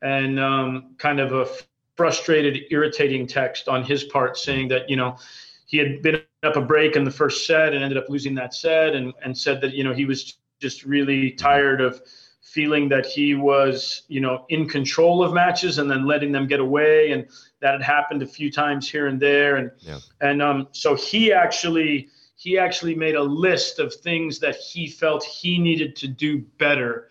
and 0.01 0.39
um, 0.39 0.95
kind 0.97 1.19
of 1.19 1.33
a 1.33 1.47
frustrated, 1.95 2.63
irritating 2.71 3.27
text 3.27 3.67
on 3.67 3.83
his 3.83 4.03
part 4.05 4.37
saying 4.37 4.67
that, 4.69 4.89
you 4.89 4.95
know, 4.95 5.17
he 5.65 5.77
had 5.77 6.01
been 6.01 6.21
up 6.43 6.55
a 6.55 6.61
break 6.61 6.95
in 6.95 7.03
the 7.03 7.11
first 7.11 7.47
set 7.47 7.73
and 7.73 7.83
ended 7.83 7.97
up 7.97 8.09
losing 8.09 8.35
that 8.35 8.53
set 8.53 8.95
and, 8.95 9.13
and 9.23 9.37
said 9.37 9.61
that, 9.61 9.73
you 9.73 9.83
know, 9.83 9.93
he 9.93 10.05
was 10.05 10.37
just 10.59 10.83
really 10.83 11.31
tired 11.31 11.81
of 11.81 12.01
feeling 12.41 12.89
that 12.89 13.05
he 13.05 13.33
was, 13.33 14.03
you 14.07 14.21
know, 14.21 14.45
in 14.49 14.67
control 14.67 15.23
of 15.23 15.33
matches 15.33 15.79
and 15.79 15.89
then 15.89 16.05
letting 16.05 16.31
them 16.31 16.45
get 16.47 16.59
away. 16.59 17.11
And 17.11 17.25
that 17.61 17.73
had 17.73 17.81
happened 17.81 18.21
a 18.21 18.27
few 18.27 18.51
times 18.51 18.89
here 18.89 19.07
and 19.07 19.19
there. 19.19 19.55
And, 19.55 19.71
yeah. 19.79 19.99
and 20.21 20.41
um, 20.41 20.67
so 20.71 20.95
he 20.95 21.31
actually, 21.31 22.09
he 22.35 22.57
actually 22.59 22.93
made 22.93 23.15
a 23.15 23.23
list 23.23 23.79
of 23.79 23.93
things 23.93 24.39
that 24.39 24.55
he 24.55 24.87
felt 24.87 25.23
he 25.23 25.57
needed 25.57 25.95
to 25.97 26.07
do 26.07 26.39
better. 26.59 27.09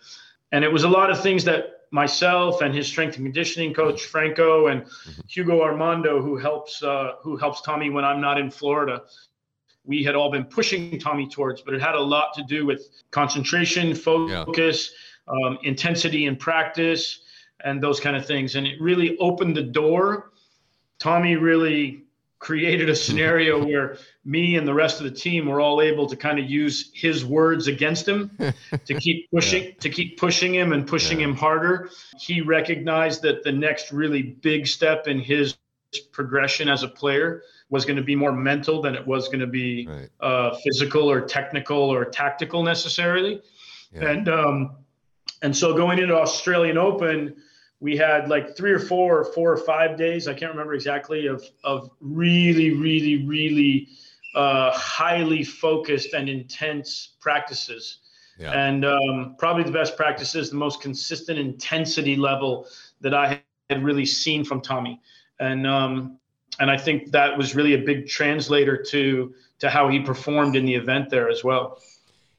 And 0.51 0.63
it 0.63 0.71
was 0.71 0.83
a 0.83 0.89
lot 0.89 1.09
of 1.09 1.21
things 1.21 1.43
that 1.45 1.72
myself 1.93 2.61
and 2.61 2.73
his 2.73 2.87
strength 2.87 3.17
and 3.17 3.25
conditioning 3.25 3.71
coach 3.71 4.05
Franco 4.05 4.67
and 4.67 4.81
mm-hmm. 4.81 5.21
Hugo 5.27 5.61
Armando, 5.61 6.21
who 6.21 6.35
helps 6.37 6.81
uh, 6.83 7.11
who 7.21 7.37
helps 7.37 7.61
Tommy 7.61 7.91
when 7.91 8.03
I'm 8.03 8.19
not 8.19 8.37
in 8.39 8.49
Florida. 8.49 9.03
We 9.85 10.03
had 10.03 10.15
all 10.15 10.31
been 10.31 10.45
pushing 10.45 10.99
Tommy 10.99 11.27
towards, 11.27 11.61
but 11.61 11.73
it 11.73 11.81
had 11.81 11.93
a 11.93 11.99
lot 11.99 12.33
to 12.35 12.43
do 12.43 12.65
with 12.65 12.87
concentration, 13.11 13.93
focus, 13.93 14.91
yeah. 15.27 15.47
um, 15.47 15.59
intensity 15.63 16.25
in 16.25 16.35
practice, 16.35 17.19
and 17.63 17.83
those 17.83 17.99
kind 17.99 18.15
of 18.15 18.25
things. 18.25 18.55
And 18.55 18.65
it 18.65 18.81
really 18.81 19.17
opened 19.19 19.55
the 19.55 19.63
door. 19.63 20.31
Tommy 20.99 21.35
really 21.35 22.02
created 22.43 22.89
a 22.89 22.95
scenario 22.95 23.65
where 23.65 23.95
me 24.25 24.57
and 24.57 24.67
the 24.67 24.73
rest 24.73 24.99
of 24.99 25.05
the 25.05 25.11
team 25.11 25.45
were 25.45 25.61
all 25.61 25.81
able 25.81 26.05
to 26.05 26.17
kind 26.17 26.37
of 26.37 26.49
use 26.49 26.91
his 26.93 27.23
words 27.23 27.67
against 27.67 28.05
him 28.05 28.29
to 28.85 28.93
keep 28.99 29.31
pushing 29.31 29.63
yeah. 29.63 29.71
to 29.79 29.89
keep 29.89 30.19
pushing 30.19 30.53
him 30.53 30.73
and 30.73 30.85
pushing 30.85 31.21
yeah. 31.21 31.27
him 31.27 31.35
harder 31.35 31.89
he 32.19 32.41
recognized 32.41 33.21
that 33.21 33.43
the 33.43 33.51
next 33.51 33.93
really 33.93 34.21
big 34.21 34.67
step 34.67 35.07
in 35.07 35.19
his 35.19 35.55
progression 36.11 36.67
as 36.67 36.83
a 36.83 36.87
player 36.87 37.43
was 37.69 37.85
going 37.85 37.95
to 37.95 38.03
be 38.03 38.15
more 38.15 38.33
mental 38.33 38.81
than 38.81 38.93
it 38.93 39.07
was 39.07 39.27
going 39.27 39.39
to 39.39 39.47
be 39.47 39.87
right. 39.87 40.09
uh, 40.19 40.53
physical 40.65 41.09
or 41.09 41.21
technical 41.21 41.77
or 41.77 42.03
tactical 42.03 42.61
necessarily 42.61 43.41
yeah. 43.93 44.09
and 44.09 44.27
um, 44.27 44.75
and 45.43 45.55
so 45.55 45.73
going 45.73 45.97
into 45.97 46.13
australian 46.13 46.77
open 46.77 47.33
we 47.83 47.97
had 47.97 48.29
like 48.29 48.55
three 48.55 48.71
or 48.71 48.79
four 48.79 49.19
or 49.19 49.25
four 49.25 49.51
or 49.51 49.57
five 49.57 49.97
days 49.97 50.27
i 50.27 50.33
can't 50.33 50.51
remember 50.51 50.73
exactly 50.73 51.27
of 51.27 51.43
of 51.65 51.91
really 51.99 52.71
really 52.71 53.25
really 53.25 53.89
uh, 54.35 54.71
highly 54.71 55.43
focused 55.43 56.15
and 56.15 56.27
intense 56.27 57.17
practices. 57.19 57.99
Yeah. 58.39 58.51
and 58.51 58.83
um, 58.83 59.35
probably 59.37 59.61
the 59.61 59.71
best 59.71 59.95
practices 59.95 60.49
the 60.49 60.55
most 60.55 60.81
consistent 60.81 61.37
intensity 61.37 62.15
level 62.15 62.65
that 63.01 63.13
i 63.13 63.43
had 63.69 63.83
really 63.83 64.07
seen 64.07 64.43
from 64.43 64.59
tommy. 64.59 64.99
And 65.39 65.67
um, 65.67 66.17
and 66.59 66.71
i 66.71 66.77
think 66.77 67.11
that 67.11 67.37
was 67.37 67.53
really 67.53 67.73
a 67.73 67.83
big 67.91 68.07
translator 68.07 68.81
to 68.91 69.35
to 69.59 69.69
how 69.69 69.89
he 69.89 69.99
performed 69.99 70.55
in 70.55 70.65
the 70.65 70.73
event 70.73 71.09
there 71.09 71.29
as 71.29 71.43
well 71.43 71.79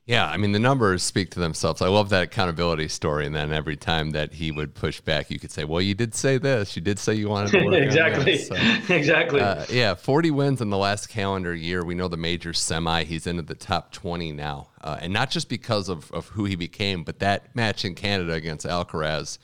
yeah, 0.07 0.27
I 0.27 0.37
mean 0.37 0.53
the 0.53 0.59
numbers 0.59 1.03
speak 1.03 1.31
to 1.31 1.41
themselves. 1.41 1.81
I 1.81 1.89
love 1.89 2.11
that 2.11 2.25
accountability 2.25 2.89
story, 2.89 3.25
and 3.25 3.35
then 3.35 3.55
every 3.55 3.77
time 3.77 4.11
that 4.11 4.35
he 4.35 4.51
would 4.51 4.75
push 4.75 5.01
back, 5.01 5.31
you 5.31 5.39
could 5.39 5.51
say, 5.51 5.65
"Well, 5.65 5.81
you 5.81 5.95
did 5.95 6.15
say 6.15 6.37
this. 6.37 6.77
You 6.77 6.83
did 6.83 6.99
say 6.99 7.15
you 7.15 7.31
wanted 7.31 7.53
to 7.53 7.65
work 7.65 7.75
exactly, 7.75 8.37
so, 8.37 8.55
exactly." 8.95 9.41
Uh, 9.41 9.65
yeah, 9.71 9.95
forty 9.95 10.31
wins 10.31 10.61
in 10.61 10.69
the 10.69 10.77
last 10.77 11.09
calendar 11.09 11.55
year. 11.55 11.83
We 11.83 11.95
know 11.95 12.09
the 12.09 12.19
major 12.19 12.53
semi. 12.53 13.05
He's 13.05 13.27
into 13.27 13.43
the 13.43 13.55
top 13.55 13.93
twenty 13.93 14.31
now, 14.31 14.69
uh, 14.83 14.99
and 15.01 15.11
not 15.11 15.31
just 15.31 15.49
because 15.49 15.89
of 15.89 16.13
of 16.13 16.29
who 16.29 16.45
he 16.45 16.55
became, 16.55 17.03
but 17.03 17.21
that 17.21 17.57
match 17.57 17.87
in 17.87 17.95
Canada 17.95 18.35
against 18.35 18.67
Alcaraz 18.67 19.39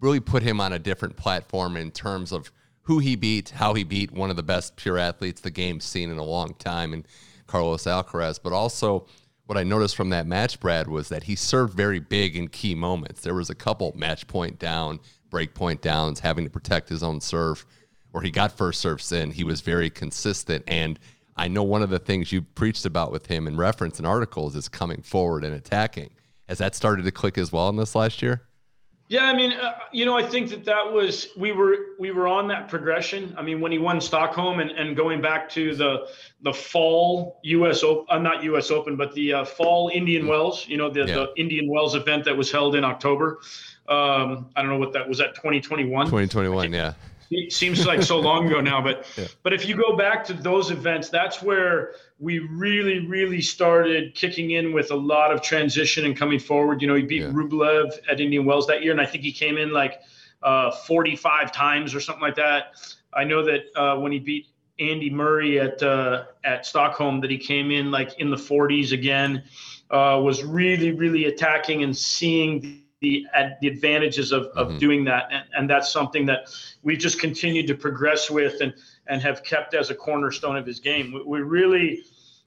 really 0.00 0.20
put 0.20 0.44
him 0.44 0.60
on 0.60 0.72
a 0.72 0.78
different 0.78 1.16
platform 1.16 1.76
in 1.76 1.90
terms 1.90 2.30
of 2.30 2.52
who 2.82 3.00
he 3.00 3.16
beat, 3.16 3.50
how 3.50 3.74
he 3.74 3.82
beat 3.82 4.12
one 4.12 4.30
of 4.30 4.36
the 4.36 4.42
best 4.44 4.76
pure 4.76 4.98
athletes 4.98 5.40
the 5.40 5.50
game's 5.50 5.84
seen 5.84 6.12
in 6.12 6.18
a 6.18 6.24
long 6.24 6.54
time, 6.54 6.92
and 6.92 7.08
Carlos 7.48 7.84
Alcaraz, 7.84 8.38
but 8.40 8.52
also 8.52 9.06
what 9.46 9.56
I 9.56 9.62
noticed 9.62 9.96
from 9.96 10.10
that 10.10 10.26
match, 10.26 10.58
Brad, 10.60 10.88
was 10.88 11.08
that 11.08 11.24
he 11.24 11.36
served 11.36 11.74
very 11.74 12.00
big 12.00 12.36
in 12.36 12.48
key 12.48 12.74
moments. 12.74 13.20
There 13.20 13.34
was 13.34 13.48
a 13.48 13.54
couple 13.54 13.92
match 13.96 14.26
point 14.26 14.58
down, 14.58 15.00
break 15.30 15.54
point 15.54 15.80
downs, 15.80 16.20
having 16.20 16.44
to 16.44 16.50
protect 16.50 16.88
his 16.88 17.02
own 17.02 17.20
serve, 17.20 17.64
where 18.10 18.22
he 18.22 18.30
got 18.30 18.52
first 18.52 18.80
serves 18.80 19.12
in. 19.12 19.30
He 19.30 19.44
was 19.44 19.60
very 19.60 19.88
consistent. 19.88 20.64
And 20.66 20.98
I 21.36 21.48
know 21.48 21.62
one 21.62 21.82
of 21.82 21.90
the 21.90 21.98
things 21.98 22.32
you 22.32 22.42
preached 22.42 22.86
about 22.86 23.12
with 23.12 23.26
him 23.26 23.46
in 23.46 23.56
reference 23.56 24.00
in 24.00 24.06
articles 24.06 24.56
is 24.56 24.68
coming 24.68 25.02
forward 25.02 25.44
and 25.44 25.54
attacking. 25.54 26.10
Has 26.48 26.58
that 26.58 26.74
started 26.74 27.04
to 27.04 27.12
click 27.12 27.38
as 27.38 27.52
well 27.52 27.68
in 27.68 27.76
this 27.76 27.94
last 27.94 28.22
year? 28.22 28.42
Yeah, 29.08 29.26
I 29.26 29.36
mean, 29.36 29.52
uh, 29.52 29.74
you 29.92 30.04
know, 30.04 30.16
I 30.18 30.24
think 30.24 30.50
that 30.50 30.64
that 30.64 30.92
was 30.92 31.28
we 31.36 31.52
were 31.52 31.76
we 31.98 32.10
were 32.10 32.26
on 32.26 32.48
that 32.48 32.68
progression. 32.68 33.34
I 33.38 33.42
mean, 33.42 33.60
when 33.60 33.70
he 33.70 33.78
won 33.78 34.00
Stockholm 34.00 34.58
and, 34.58 34.70
and 34.72 34.96
going 34.96 35.22
back 35.22 35.48
to 35.50 35.76
the 35.76 36.08
the 36.42 36.52
fall 36.52 37.38
U.S. 37.44 37.84
Open, 37.84 38.06
uh, 38.08 38.18
not 38.18 38.42
U.S. 38.42 38.72
Open, 38.72 38.96
but 38.96 39.12
the 39.14 39.32
uh, 39.32 39.44
fall 39.44 39.92
Indian 39.94 40.26
Wells, 40.26 40.66
you 40.66 40.76
know, 40.76 40.90
the, 40.90 41.00
yeah. 41.00 41.14
the 41.14 41.32
Indian 41.36 41.70
Wells 41.70 41.94
event 41.94 42.24
that 42.24 42.36
was 42.36 42.50
held 42.50 42.74
in 42.74 42.82
October. 42.82 43.38
Um, 43.88 44.50
I 44.56 44.62
don't 44.62 44.70
know 44.70 44.78
what 44.78 44.92
that 44.94 45.08
was. 45.08 45.18
That 45.18 45.36
2021. 45.36 46.06
2021, 46.06 46.72
yeah. 46.72 46.94
It 47.30 47.52
seems 47.52 47.86
like 47.86 48.02
so 48.02 48.18
long 48.20 48.46
ago 48.46 48.60
now, 48.60 48.80
but 48.80 49.06
yeah. 49.16 49.26
but 49.42 49.52
if 49.52 49.68
you 49.68 49.76
go 49.76 49.96
back 49.96 50.24
to 50.26 50.32
those 50.32 50.70
events, 50.70 51.08
that's 51.08 51.42
where 51.42 51.92
we 52.18 52.38
really, 52.38 53.06
really 53.06 53.42
started 53.42 54.14
kicking 54.14 54.52
in 54.52 54.72
with 54.72 54.90
a 54.90 54.96
lot 54.96 55.32
of 55.32 55.42
transition 55.42 56.04
and 56.04 56.16
coming 56.16 56.38
forward. 56.38 56.80
You 56.80 56.88
know, 56.88 56.94
he 56.94 57.02
beat 57.02 57.22
yeah. 57.22 57.28
Rublev 57.28 57.98
at 58.10 58.20
Indian 58.20 58.44
Wells 58.44 58.66
that 58.68 58.82
year, 58.82 58.92
and 58.92 59.00
I 59.00 59.06
think 59.06 59.24
he 59.24 59.32
came 59.32 59.58
in 59.58 59.72
like 59.72 60.00
uh, 60.42 60.70
45 60.70 61.52
times 61.52 61.94
or 61.94 62.00
something 62.00 62.22
like 62.22 62.36
that. 62.36 62.76
I 63.12 63.24
know 63.24 63.44
that 63.44 63.60
uh, 63.74 63.98
when 63.98 64.12
he 64.12 64.18
beat 64.18 64.46
Andy 64.78 65.10
Murray 65.10 65.58
at 65.58 65.82
uh, 65.82 66.24
at 66.44 66.66
Stockholm, 66.66 67.20
that 67.22 67.30
he 67.30 67.38
came 67.38 67.70
in 67.70 67.90
like 67.90 68.18
in 68.18 68.30
the 68.30 68.36
40s 68.36 68.92
again. 68.92 69.42
Uh, 69.88 70.20
was 70.20 70.42
really, 70.42 70.90
really 70.90 71.26
attacking 71.26 71.84
and 71.84 71.96
seeing 71.96 72.82
the 73.00 73.26
the 73.60 73.68
advantages 73.68 74.32
of, 74.32 74.44
of 74.56 74.68
mm-hmm. 74.68 74.78
doing 74.78 75.04
that 75.04 75.28
and, 75.30 75.44
and 75.56 75.70
that's 75.70 75.90
something 75.90 76.24
that 76.26 76.48
we've 76.82 76.98
just 76.98 77.20
continued 77.20 77.66
to 77.66 77.74
progress 77.74 78.30
with 78.30 78.60
and 78.60 78.74
and 79.06 79.20
have 79.22 79.44
kept 79.44 79.74
as 79.74 79.90
a 79.90 79.94
cornerstone 79.94 80.56
of 80.56 80.66
his 80.66 80.80
game 80.80 81.12
we, 81.12 81.22
we 81.22 81.40
really 81.40 82.02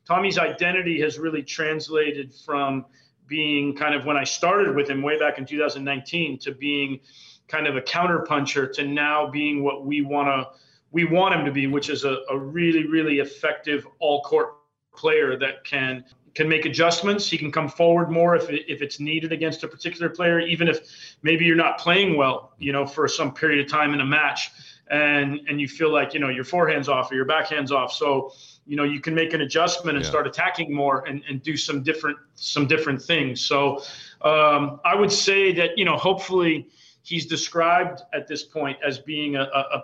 tommy's 0.05 0.37
identity 0.37 0.99
has 0.99 1.19
really 1.19 1.43
translated 1.43 2.33
from 2.33 2.85
being 3.27 3.75
kind 3.75 3.93
of 3.93 4.05
when 4.05 4.17
i 4.17 4.23
started 4.23 4.75
with 4.75 4.89
him 4.89 5.03
way 5.03 5.19
back 5.19 5.37
in 5.37 5.45
2019 5.45 6.39
to 6.39 6.51
being 6.51 6.99
kind 7.47 7.67
of 7.67 7.75
a 7.75 7.81
counterpuncher 7.81 8.71
to 8.71 8.83
now 8.83 9.29
being 9.29 9.63
what 9.63 9.85
we 9.85 10.01
want 10.01 10.27
to 10.27 10.59
we 10.91 11.05
want 11.05 11.35
him 11.35 11.45
to 11.45 11.51
be 11.51 11.67
which 11.67 11.89
is 11.89 12.05
a, 12.05 12.17
a 12.31 12.37
really 12.37 12.87
really 12.87 13.19
effective 13.19 13.87
all 13.99 14.23
court 14.23 14.55
player 14.95 15.37
that 15.37 15.63
can 15.63 16.03
can 16.39 16.47
make 16.47 16.65
adjustments. 16.65 17.29
He 17.29 17.37
can 17.37 17.51
come 17.51 17.67
forward 17.67 18.09
more 18.09 18.33
if, 18.33 18.49
it, 18.49 18.63
if 18.69 18.81
it's 18.81 18.97
needed 19.01 19.33
against 19.33 19.61
a 19.65 19.67
particular 19.67 20.07
player, 20.07 20.39
even 20.39 20.69
if 20.69 21.17
maybe 21.21 21.43
you're 21.43 21.57
not 21.57 21.77
playing 21.77 22.15
well, 22.15 22.53
you 22.57 22.71
know, 22.71 22.87
for 22.87 23.09
some 23.09 23.33
period 23.33 23.59
of 23.59 23.69
time 23.69 23.93
in 23.93 23.99
a 23.99 24.05
match, 24.05 24.49
and 24.89 25.41
and 25.49 25.59
you 25.59 25.67
feel 25.67 25.91
like 25.91 26.13
you 26.13 26.19
know 26.21 26.29
your 26.29 26.45
forehand's 26.45 26.87
off 26.87 27.11
or 27.11 27.15
your 27.15 27.25
backhand's 27.25 27.73
off. 27.73 27.91
So 27.91 28.31
you 28.65 28.77
know 28.77 28.85
you 28.85 29.01
can 29.01 29.13
make 29.13 29.33
an 29.33 29.41
adjustment 29.41 29.97
and 29.97 30.05
yeah. 30.05 30.09
start 30.09 30.27
attacking 30.27 30.73
more 30.73 31.05
and, 31.05 31.21
and 31.27 31.43
do 31.43 31.57
some 31.57 31.83
different 31.83 32.17
some 32.35 32.65
different 32.67 33.01
things. 33.01 33.41
So 33.41 33.83
um, 34.21 34.79
I 34.85 34.95
would 34.95 35.11
say 35.11 35.51
that 35.55 35.77
you 35.77 35.83
know 35.83 35.97
hopefully 35.97 36.69
he's 37.03 37.25
described 37.25 38.01
at 38.13 38.27
this 38.27 38.43
point 38.43 38.77
as 38.81 38.97
being 38.97 39.35
a, 39.35 39.43
a, 39.43 39.61
a 39.77 39.83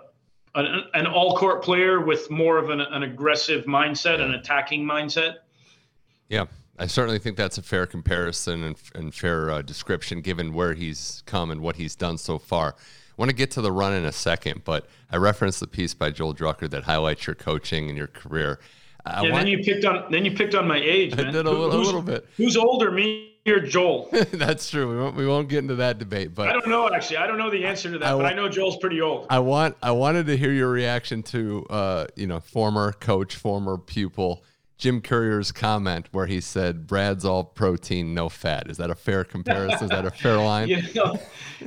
an, 0.94 1.06
all 1.06 1.36
court 1.36 1.62
player 1.62 2.00
with 2.00 2.30
more 2.30 2.56
of 2.56 2.70
an, 2.70 2.80
an 2.80 3.02
aggressive 3.02 3.66
mindset, 3.66 4.20
an 4.20 4.32
attacking 4.32 4.84
mindset. 4.84 5.34
Yeah, 6.28 6.46
I 6.78 6.86
certainly 6.86 7.18
think 7.18 7.36
that's 7.36 7.58
a 7.58 7.62
fair 7.62 7.86
comparison 7.86 8.62
and, 8.64 8.76
and 8.94 9.14
fair 9.14 9.50
uh, 9.50 9.62
description 9.62 10.20
given 10.20 10.52
where 10.52 10.74
he's 10.74 11.22
come 11.26 11.50
and 11.50 11.60
what 11.60 11.76
he's 11.76 11.94
done 11.94 12.18
so 12.18 12.38
far. 12.38 12.74
I 12.76 13.14
want 13.16 13.30
to 13.30 13.36
get 13.36 13.50
to 13.52 13.62
the 13.62 13.72
run 13.72 13.94
in 13.94 14.04
a 14.04 14.12
second, 14.12 14.62
but 14.64 14.88
I 15.10 15.16
referenced 15.16 15.60
the 15.60 15.66
piece 15.66 15.94
by 15.94 16.10
Joel 16.10 16.34
Drucker 16.34 16.68
that 16.70 16.84
highlights 16.84 17.26
your 17.26 17.34
coaching 17.34 17.88
and 17.88 17.96
your 17.96 18.08
career. 18.08 18.60
I 19.06 19.22
yeah, 19.22 19.32
want... 19.32 19.44
then 19.44 19.46
you 19.46 19.58
picked 19.64 19.84
on 19.84 20.10
then 20.10 20.24
you 20.24 20.32
picked 20.32 20.54
on 20.54 20.66
my 20.66 20.78
age. 20.78 21.16
Man. 21.16 21.28
I 21.28 21.30
did 21.30 21.46
a 21.46 21.50
little, 21.50 21.74
a 21.74 21.80
little 21.80 22.02
bit. 22.02 22.26
Who's 22.36 22.56
older, 22.56 22.90
me 22.90 23.32
or 23.46 23.60
Joel? 23.60 24.08
That's 24.32 24.68
true. 24.68 24.90
We 24.90 24.98
won't 24.98 25.16
we 25.16 25.26
won't 25.26 25.48
get 25.48 25.60
into 25.60 25.76
that 25.76 25.98
debate. 25.98 26.34
But 26.34 26.48
I 26.48 26.52
don't 26.52 26.68
know 26.68 26.90
actually. 26.92 27.18
I 27.18 27.26
don't 27.26 27.38
know 27.38 27.50
the 27.50 27.64
answer 27.64 27.90
to 27.90 27.98
that, 27.98 28.14
I, 28.14 28.16
but 28.16 28.26
I 28.26 28.34
know 28.34 28.48
Joel's 28.48 28.76
pretty 28.78 29.00
old. 29.00 29.26
I 29.30 29.38
want 29.38 29.76
I 29.82 29.92
wanted 29.92 30.26
to 30.26 30.36
hear 30.36 30.52
your 30.52 30.70
reaction 30.70 31.22
to 31.24 31.64
uh, 31.70 32.06
you 32.16 32.26
know 32.26 32.40
former 32.40 32.92
coach, 32.92 33.36
former 33.36 33.78
pupil. 33.78 34.44
Jim 34.78 35.00
Courier's 35.00 35.52
comment 35.52 36.08
where 36.12 36.26
he 36.26 36.40
said 36.40 36.86
Brad's 36.86 37.24
all 37.24 37.44
protein, 37.44 38.12
no 38.12 38.28
fat. 38.28 38.70
Is 38.70 38.76
that 38.76 38.90
a 38.90 38.94
fair 38.94 39.24
comparison? 39.24 39.84
Is 39.84 39.90
that 39.90 40.04
a 40.04 40.10
fair 40.10 40.36
line? 40.36 40.68
you, 40.68 40.82
know, 40.94 41.18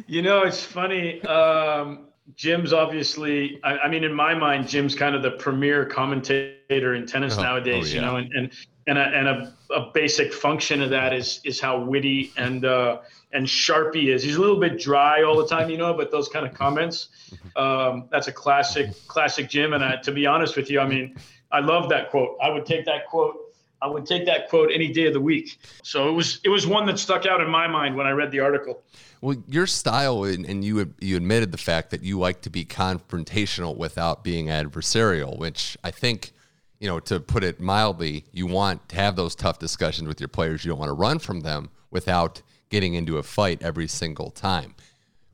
you 0.08 0.22
know, 0.22 0.44
it's 0.44 0.64
funny. 0.64 1.22
Um, 1.24 2.08
Jim's 2.36 2.74
obviously, 2.74 3.60
I, 3.64 3.80
I, 3.80 3.90
mean, 3.90 4.04
in 4.04 4.14
my 4.14 4.36
mind, 4.36 4.68
Jim's 4.68 4.94
kind 4.94 5.16
of 5.16 5.24
the 5.24 5.32
premier 5.32 5.86
commentator 5.86 6.94
in 6.94 7.08
tennis 7.08 7.38
oh, 7.38 7.42
nowadays, 7.42 7.92
oh, 7.92 7.96
yeah. 7.96 7.96
you 7.96 8.02
know, 8.02 8.16
and, 8.18 8.34
and, 8.34 8.52
and, 8.86 8.98
a, 8.98 9.02
and 9.02 9.28
a, 9.28 9.54
a, 9.74 9.92
basic 9.94 10.32
function 10.32 10.82
of 10.82 10.92
that 10.92 11.12
is, 11.12 11.42
is 11.44 11.60
how 11.60 11.84
witty 11.84 12.32
and, 12.38 12.66
uh, 12.66 13.00
and 13.32 13.50
sharp 13.50 13.96
he 13.96 14.12
is. 14.12 14.22
He's 14.22 14.36
a 14.36 14.42
little 14.42 14.60
bit 14.60 14.80
dry 14.80 15.24
all 15.24 15.38
the 15.38 15.48
time, 15.48 15.72
you 15.72 15.78
know, 15.78 15.96
but 15.96 16.12
those 16.12 16.28
kind 16.28 16.46
of 16.46 16.54
comments, 16.54 17.10
um, 17.56 18.08
that's 18.12 18.28
a 18.28 18.32
classic, 18.32 18.92
classic 19.08 19.50
Jim. 19.50 19.74
And 19.74 19.84
I, 19.84 19.96
to 19.98 20.12
be 20.12 20.28
honest 20.28 20.56
with 20.56 20.70
you, 20.70 20.80
I 20.80 20.88
mean, 20.88 21.16
I 21.52 21.60
love 21.60 21.90
that 21.90 22.10
quote. 22.10 22.38
I 22.42 22.50
would 22.50 22.66
take 22.66 22.86
that 22.86 23.08
quote. 23.08 23.38
I 23.82 23.88
would 23.88 24.06
take 24.06 24.26
that 24.26 24.50
quote 24.50 24.72
any 24.74 24.92
day 24.92 25.08
of 25.08 25.14
the 25.14 25.22
week. 25.22 25.58
So 25.84 26.10
it 26.10 26.12
was, 26.12 26.42
it 26.44 26.50
was 26.50 26.68
one 26.68 26.86
that 26.88 27.00
stuck 27.00 27.26
out 27.26 27.40
in 27.40 27.50
my 27.50 27.66
mind 27.66 27.96
when 27.96 28.06
I 28.06 28.12
read 28.12 28.30
the 28.30 28.42
article. 28.42 28.84
Well, 29.22 29.38
your 29.48 29.68
style, 29.68 30.24
and 30.24 30.64
you 30.64 30.94
you 31.00 31.18
admitted 31.18 31.52
the 31.52 31.58
fact 31.58 31.90
that 31.92 32.02
you 32.02 32.18
like 32.18 32.42
to 32.42 32.50
be 32.50 32.64
confrontational 32.64 33.76
without 33.76 34.24
being 34.24 34.48
adversarial, 34.48 35.38
which 35.38 35.78
I 35.84 35.92
think, 35.92 36.32
you 36.80 36.88
know, 36.88 37.02
to 37.02 37.20
put 37.20 37.44
it 37.44 37.60
mildly, 37.60 38.26
you 38.32 38.48
want 38.48 38.88
to 38.90 38.96
have 38.96 39.18
those 39.18 39.36
tough 39.36 39.60
discussions 39.60 40.08
with 40.08 40.22
your 40.22 40.30
players. 40.30 40.64
You 40.64 40.70
don't 40.70 40.80
want 40.80 40.90
to 40.90 40.94
run 40.94 41.20
from 41.20 41.42
them 41.42 41.70
without 41.92 42.42
getting 42.70 42.94
into 42.94 43.18
a 43.18 43.24
fight 43.24 43.62
every 43.62 43.88
single 43.88 44.30
time. 44.30 44.76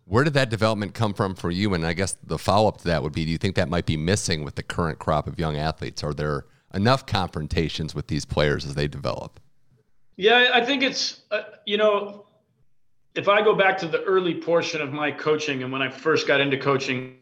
Where 0.06 0.24
did 0.24 0.34
that 0.34 0.49
development 0.49 0.93
come 0.93 1.14
from 1.14 1.36
for 1.36 1.49
you? 1.49 1.74
And 1.74 1.86
I 1.86 1.93
guess 1.93 2.18
the 2.24 2.38
follow 2.38 2.68
up 2.68 2.78
to 2.80 2.84
that 2.86 3.03
would 3.03 3.14
be: 3.14 3.26
Do 3.26 3.32
you 3.32 3.38
think 3.38 3.56
that 3.56 3.70
might 3.70 3.86
be 3.86 3.97
missing 3.97 4.43
with 4.43 4.56
the 4.56 4.64
current 4.64 4.99
crop 4.99 5.28
of 5.28 5.39
young 5.39 5.58
athletes? 5.58 6.03
Are 6.03 6.14
there 6.14 6.45
enough 6.74 7.06
confrontations 7.06 7.95
with 7.95 8.08
these 8.08 8.26
players 8.26 8.66
as 8.66 8.76
they 8.76 8.88
develop? 8.88 9.39
Yeah, 10.16 10.51
I 10.53 10.64
think 10.64 10.84
it's 10.84 11.22
uh, 11.32 11.41
you 11.66 11.78
know 11.78 12.26
if 13.16 13.30
I 13.30 13.41
go 13.41 13.56
back 13.56 13.78
to 13.80 13.88
the 13.88 14.03
early 14.03 14.36
portion 14.36 14.82
of 14.82 14.91
my 14.91 15.12
coaching 15.12 15.64
and 15.64 15.72
when 15.72 15.82
I 15.82 15.89
first 15.89 16.28
got 16.28 16.41
into 16.41 16.58
coaching, 16.58 17.16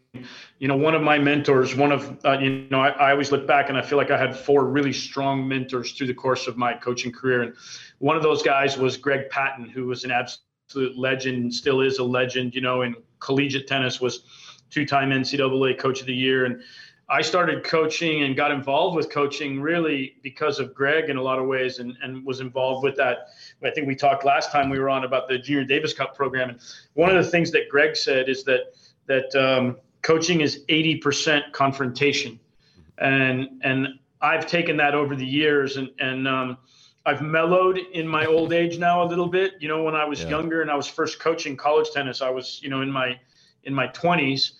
you 0.59 0.67
know, 0.67 0.75
one 0.75 0.95
of 0.95 1.01
my 1.01 1.19
mentors, 1.19 1.75
one 1.75 1.91
of, 1.91 2.17
uh, 2.25 2.37
you 2.39 2.67
know, 2.69 2.81
I, 2.81 2.89
I, 2.89 3.11
always 3.11 3.31
look 3.31 3.47
back 3.47 3.69
and 3.69 3.77
I 3.77 3.81
feel 3.81 3.97
like 3.97 4.11
I 4.11 4.17
had 4.17 4.35
four 4.35 4.65
really 4.65 4.93
strong 4.93 5.47
mentors 5.47 5.91
through 5.93 6.07
the 6.07 6.13
course 6.13 6.47
of 6.47 6.57
my 6.57 6.73
coaching 6.73 7.11
career. 7.11 7.43
And 7.43 7.55
one 7.99 8.17
of 8.17 8.23
those 8.23 8.41
guys 8.41 8.77
was 8.77 8.97
Greg 8.97 9.29
Patton, 9.29 9.69
who 9.69 9.85
was 9.85 10.03
an 10.03 10.11
absolute 10.11 10.41
legend, 10.75 11.53
still 11.53 11.81
is 11.81 11.99
a 11.99 12.03
legend, 12.03 12.55
you 12.55 12.61
know, 12.61 12.81
in 12.81 12.95
collegiate 13.19 13.67
tennis, 13.67 14.01
was 14.01 14.23
two 14.69 14.85
time 14.85 15.09
NCAA 15.09 15.77
coach 15.77 16.01
of 16.01 16.07
the 16.07 16.13
year. 16.13 16.45
And 16.45 16.61
I 17.09 17.21
started 17.21 17.63
coaching 17.63 18.23
and 18.23 18.35
got 18.35 18.51
involved 18.51 18.95
with 18.95 19.09
coaching 19.09 19.61
really 19.61 20.15
because 20.23 20.59
of 20.59 20.73
Greg 20.73 21.09
in 21.09 21.17
a 21.17 21.21
lot 21.21 21.37
of 21.37 21.45
ways 21.45 21.79
and, 21.79 21.95
and 22.01 22.25
was 22.25 22.39
involved 22.39 22.83
with 22.83 22.95
that. 22.95 23.27
I 23.63 23.69
think 23.71 23.87
we 23.87 23.95
talked 23.95 24.25
last 24.25 24.51
time 24.51 24.69
we 24.69 24.79
were 24.79 24.89
on 24.89 25.03
about 25.03 25.27
the 25.27 25.37
Junior 25.37 25.65
Davis 25.65 25.93
Cup 25.93 26.15
program. 26.15 26.49
And 26.49 26.59
one 26.93 27.15
of 27.15 27.23
the 27.23 27.29
things 27.29 27.51
that 27.51 27.69
Greg 27.69 27.95
said 27.95 28.29
is 28.29 28.43
that 28.45 28.73
that 29.05 29.35
um, 29.35 29.77
coaching 30.01 30.41
is 30.41 30.63
80% 30.69 31.51
confrontation. 31.51 32.39
And 32.97 33.61
and 33.63 33.87
I've 34.21 34.47
taken 34.47 34.77
that 34.77 34.95
over 34.95 35.15
the 35.15 35.25
years 35.25 35.75
and 35.77 35.89
and 35.99 36.27
um, 36.27 36.57
I've 37.05 37.21
mellowed 37.21 37.77
in 37.77 38.07
my 38.07 38.25
old 38.25 38.53
age 38.53 38.77
now 38.77 39.03
a 39.03 39.07
little 39.07 39.27
bit. 39.27 39.53
You 39.59 39.67
know, 39.67 39.83
when 39.83 39.95
I 39.95 40.05
was 40.05 40.23
yeah. 40.23 40.29
younger 40.29 40.61
and 40.61 40.71
I 40.71 40.75
was 40.75 40.87
first 40.87 41.19
coaching 41.19 41.57
college 41.57 41.91
tennis, 41.91 42.21
I 42.21 42.29
was, 42.29 42.61
you 42.63 42.69
know, 42.69 42.81
in 42.81 42.91
my 42.91 43.19
in 43.63 43.73
my 43.73 43.87
20s 43.87 44.51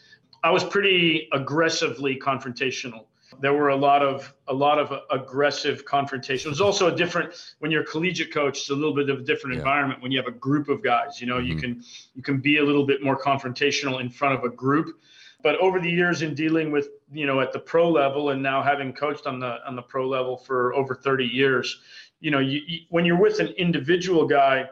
I 0.44 0.52
was 0.52 0.64
pretty 0.64 1.30
aggressively 1.32 2.18
confrontational. 2.18 3.06
There 3.40 3.54
were 3.54 3.70
a 3.70 3.76
lot 3.76 4.04
of 4.04 4.32
a 4.48 4.54
lot 4.54 4.78
of 4.78 4.94
aggressive 5.10 5.86
confrontation. 5.86 6.50
It 6.50 6.52
was 6.52 6.62
also 6.62 6.94
a 6.94 6.96
different 6.96 7.34
when 7.60 7.72
you're 7.72 7.82
a 7.82 7.86
collegiate 7.86 8.32
coach. 8.32 8.60
It's 8.60 8.70
a 8.70 8.76
little 8.76 8.94
bit 8.94 9.10
of 9.10 9.20
a 9.20 9.24
different 9.24 9.56
yeah. 9.56 9.62
environment 9.62 10.04
when 10.04 10.12
you 10.12 10.20
have 10.20 10.28
a 10.28 10.38
group 10.38 10.70
of 10.70 10.84
guys. 10.84 11.20
You 11.20 11.28
know, 11.28 11.38
mm-hmm. 11.38 11.48
you 11.48 11.56
can 11.56 11.84
you 12.14 12.22
can 12.22 12.40
be 12.40 12.58
a 12.58 12.64
little 12.64 12.86
bit 12.86 13.02
more 13.02 13.20
confrontational 13.20 14.02
in 14.02 14.10
front 14.10 14.36
of 14.36 14.44
a 14.44 14.50
group. 14.50 15.00
But 15.42 15.58
over 15.58 15.80
the 15.80 15.90
years 15.90 16.22
in 16.22 16.36
dealing 16.36 16.72
with 16.72 16.90
you 17.12 17.26
know 17.26 17.40
at 17.40 17.54
the 17.54 17.60
pro 17.60 17.90
level 17.90 18.30
and 18.30 18.44
now 18.44 18.62
having 18.62 18.94
coached 18.94 19.26
on 19.26 19.40
the 19.40 19.66
on 19.66 19.76
the 19.76 19.82
pro 19.82 20.08
level 20.08 20.38
for 20.38 20.76
over 20.76 20.94
30 20.94 21.26
years, 21.26 21.82
you 22.24 22.32
know, 22.32 22.40
you, 22.40 22.62
you, 22.66 22.80
when 22.90 23.06
you're 23.06 23.20
with 23.20 23.40
an 23.40 23.50
individual 23.50 24.26
guy, 24.26 24.70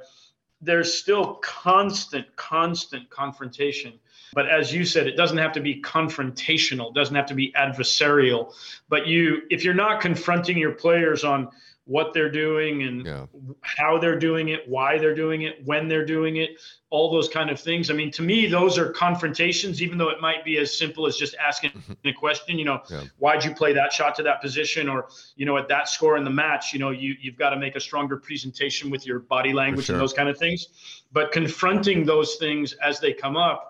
there's 0.62 0.93
still 0.93 1.36
constant 1.36 2.36
constant 2.36 3.10
confrontation 3.10 3.99
but 4.34 4.47
as 4.47 4.74
you 4.74 4.86
said, 4.86 5.08
it 5.08 5.18
doesn't 5.18 5.38
have 5.38 5.52
to 5.54 5.60
be 5.60 5.82
confrontational, 5.82 6.93
doesn't 6.93 7.16
have 7.16 7.26
to 7.28 7.34
be 7.34 7.52
adversarial. 7.52 8.54
But 8.88 9.08
you, 9.08 9.41
if 9.49 9.64
you're 9.64 9.74
not 9.74 9.99
confronting 9.99 10.58
your 10.58 10.72
players 10.72 11.24
on 11.24 11.49
what 11.92 12.14
they're 12.14 12.32
doing 12.32 12.84
and 12.84 13.06
yeah. 13.06 13.26
how 13.60 13.98
they're 13.98 14.18
doing 14.18 14.48
it, 14.48 14.62
why 14.66 14.98
they're 14.98 15.14
doing 15.14 15.42
it, 15.42 15.62
when 15.66 15.89
they're 15.89 16.06
doing 16.06 16.38
it, 16.38 16.52
all 16.89 17.12
those 17.12 17.28
kind 17.28 17.50
of 17.50 17.60
things. 17.60 17.92
I 17.92 17.94
mean, 17.94 18.10
to 18.12 18.22
me, 18.22 18.48
those 18.48 18.78
are 18.78 18.92
confrontations, 18.94 19.82
even 19.82 19.98
though 19.98 20.08
it 20.08 20.22
might 20.22 20.46
be 20.46 20.58
as 20.58 20.78
simple 20.78 21.06
as 21.06 21.18
just 21.18 21.36
asking 21.36 21.72
a 22.06 22.14
question, 22.14 22.58
you 22.58 22.64
know, 22.64 22.82
yeah. 22.89 23.04
why'd 23.18 23.44
you 23.44 23.54
play 23.54 23.74
that 23.74 23.92
shot 23.92 24.16
to 24.16 24.24
that 24.24 24.42
position? 24.42 24.88
Or, 24.88 25.10
you 25.36 25.46
know, 25.46 25.58
at 25.58 25.68
that 25.68 25.89
score 25.89 26.16
in 26.16 26.24
the 26.24 26.30
match, 26.30 26.72
you 26.72 26.80
know, 26.80 26.92
you, 26.92 27.14
you've 27.20 27.38
got 27.38 27.50
to 27.50 27.58
make 27.58 27.76
a 27.76 27.82
stronger 27.82 28.16
presentation 28.16 28.89
with 28.89 29.06
your 29.06 29.20
body 29.20 29.52
language 29.52 29.88
sure. 29.88 29.96
and 29.96 30.02
those 30.02 30.14
kind 30.14 30.30
of 30.30 30.38
things. 30.38 30.70
But 31.12 31.34
confronting 31.34 32.06
those 32.06 32.36
things 32.36 32.72
as 32.82 33.02
they 33.02 33.12
come 33.12 33.36
up 33.36 33.68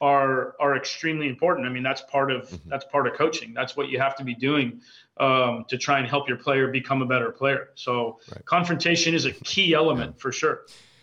are 0.00 0.56
are 0.58 0.76
extremely 0.76 1.28
important. 1.28 1.66
I 1.66 1.70
mean, 1.70 1.82
that's 1.82 2.00
part 2.00 2.32
of 2.32 2.48
mm-hmm. 2.48 2.68
that's 2.68 2.86
part 2.86 3.06
of 3.06 3.14
coaching. 3.14 3.52
That's 3.54 3.76
what 3.76 3.90
you 3.90 4.00
have 4.00 4.16
to 4.16 4.24
be 4.24 4.34
doing 4.34 4.80
um, 5.20 5.64
to 5.68 5.78
try 5.78 5.98
and 5.98 6.08
help 6.08 6.28
your 6.28 6.38
player 6.38 6.68
become 6.68 7.02
a 7.02 7.06
better 7.06 7.30
player. 7.30 7.70
So 7.74 8.18
right. 8.32 8.44
confrontation 8.44 9.14
is 9.14 9.26
a 9.26 9.32
key 9.32 9.74
element 9.74 10.14
yeah. 10.16 10.20
for 10.20 10.32
sure. 10.32 10.62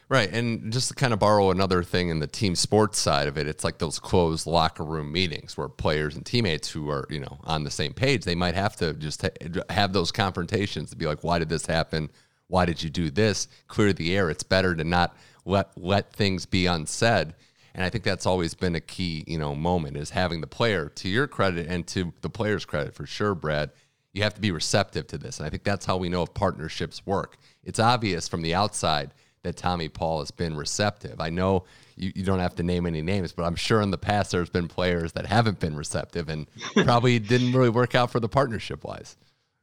Right. 0.10 0.32
And 0.32 0.72
just 0.72 0.88
to 0.88 0.96
kind 0.96 1.12
of 1.12 1.20
borrow 1.20 1.52
another 1.52 1.84
thing 1.84 2.10
in 2.10 2.20
the 2.20 2.28
team 2.28 2.56
sports 2.56 2.98
side 2.98 3.28
of 3.28 3.38
it, 3.38 3.46
it's 3.46 3.66
like 3.66 3.78
those 3.78 4.00
closed 4.00 4.48
locker 4.48 4.86
room 4.86 5.12
meetings 5.12 5.58
where 5.58 5.68
players 5.68 6.16
and 6.16 6.26
teammates 6.26 6.70
who 6.70 6.90
are, 6.90 7.06
you 7.10 7.20
know, 7.20 7.40
on 7.44 7.66
the 7.66 7.72
same 7.72 7.94
page, 7.94 8.24
they 8.24 8.36
might 8.36 8.56
have 8.56 8.76
to 8.78 8.94
just 8.94 9.22
ha- 9.22 9.62
have 9.70 9.92
those 9.92 10.12
confrontations 10.12 10.90
to 10.92 10.96
be 10.96 11.06
like, 11.06 11.24
why 11.24 11.40
did 11.40 11.50
this 11.50 11.66
happen? 11.66 12.10
Why 12.48 12.66
did 12.66 12.82
you 12.82 12.90
do 12.90 13.12
this? 13.12 13.50
Clear 13.68 13.92
the 13.92 14.16
air. 14.16 14.30
It's 14.30 14.44
better 14.44 14.76
to 14.76 14.84
not 14.86 15.16
let 15.46 15.72
let 15.78 16.14
things 16.14 16.46
be 16.46 16.66
unsaid 16.66 17.34
and 17.78 17.86
I 17.86 17.92
think 17.92 18.04
that's 18.04 18.26
always 18.26 18.56
been 18.56 18.74
a 18.74 18.82
key, 18.82 19.24
you 19.28 19.38
know, 19.38 19.54
moment 19.54 19.98
is 19.98 20.10
having 20.10 20.42
the 20.42 20.48
player 20.48 20.90
to 20.96 21.08
your 21.08 21.28
credit 21.28 21.68
and 21.68 21.86
to 21.90 22.12
the 22.22 22.30
player's 22.30 22.66
credit 22.66 22.96
for 22.96 23.06
sure, 23.06 23.36
Brad. 23.36 23.70
You 24.18 24.24
have 24.24 24.34
to 24.34 24.42
be 24.42 24.52
receptive 24.52 25.06
to 25.08 25.18
this. 25.18 25.38
And 25.38 25.46
I 25.46 25.50
think 25.50 25.64
that's 25.64 25.86
how 25.86 25.98
we 25.98 26.10
know 26.10 26.24
if 26.24 26.34
partnerships 26.34 27.06
work. 27.06 27.38
It's 27.64 27.80
obvious 27.80 28.28
from 28.28 28.42
the 28.42 28.56
outside 28.56 29.12
that 29.44 29.56
Tommy 29.56 29.90
Paul 29.90 30.20
has 30.20 30.32
been 30.32 30.58
receptive. 30.58 31.22
I 31.22 31.30
know 31.30 31.66
you, 31.96 32.12
you 32.16 32.24
don't 32.24 32.40
have 32.40 32.56
to 32.56 32.64
name 32.64 32.86
any 32.86 33.02
names, 33.02 33.32
but 33.32 33.44
I'm 33.44 33.56
sure 33.56 33.80
in 33.82 33.92
the 33.92 33.98
past 33.98 34.32
there's 34.32 34.50
been 34.50 34.68
players 34.68 35.14
that 35.14 35.28
haven't 35.28 35.60
been 35.60 35.76
receptive 35.76 36.30
and 36.30 36.48
probably 36.84 37.20
didn't 37.20 37.54
really 37.54 37.70
work 37.70 37.94
out 37.94 38.12
for 38.12 38.20
the 38.20 38.28
partnership 38.28 38.84
wise. 38.84 39.18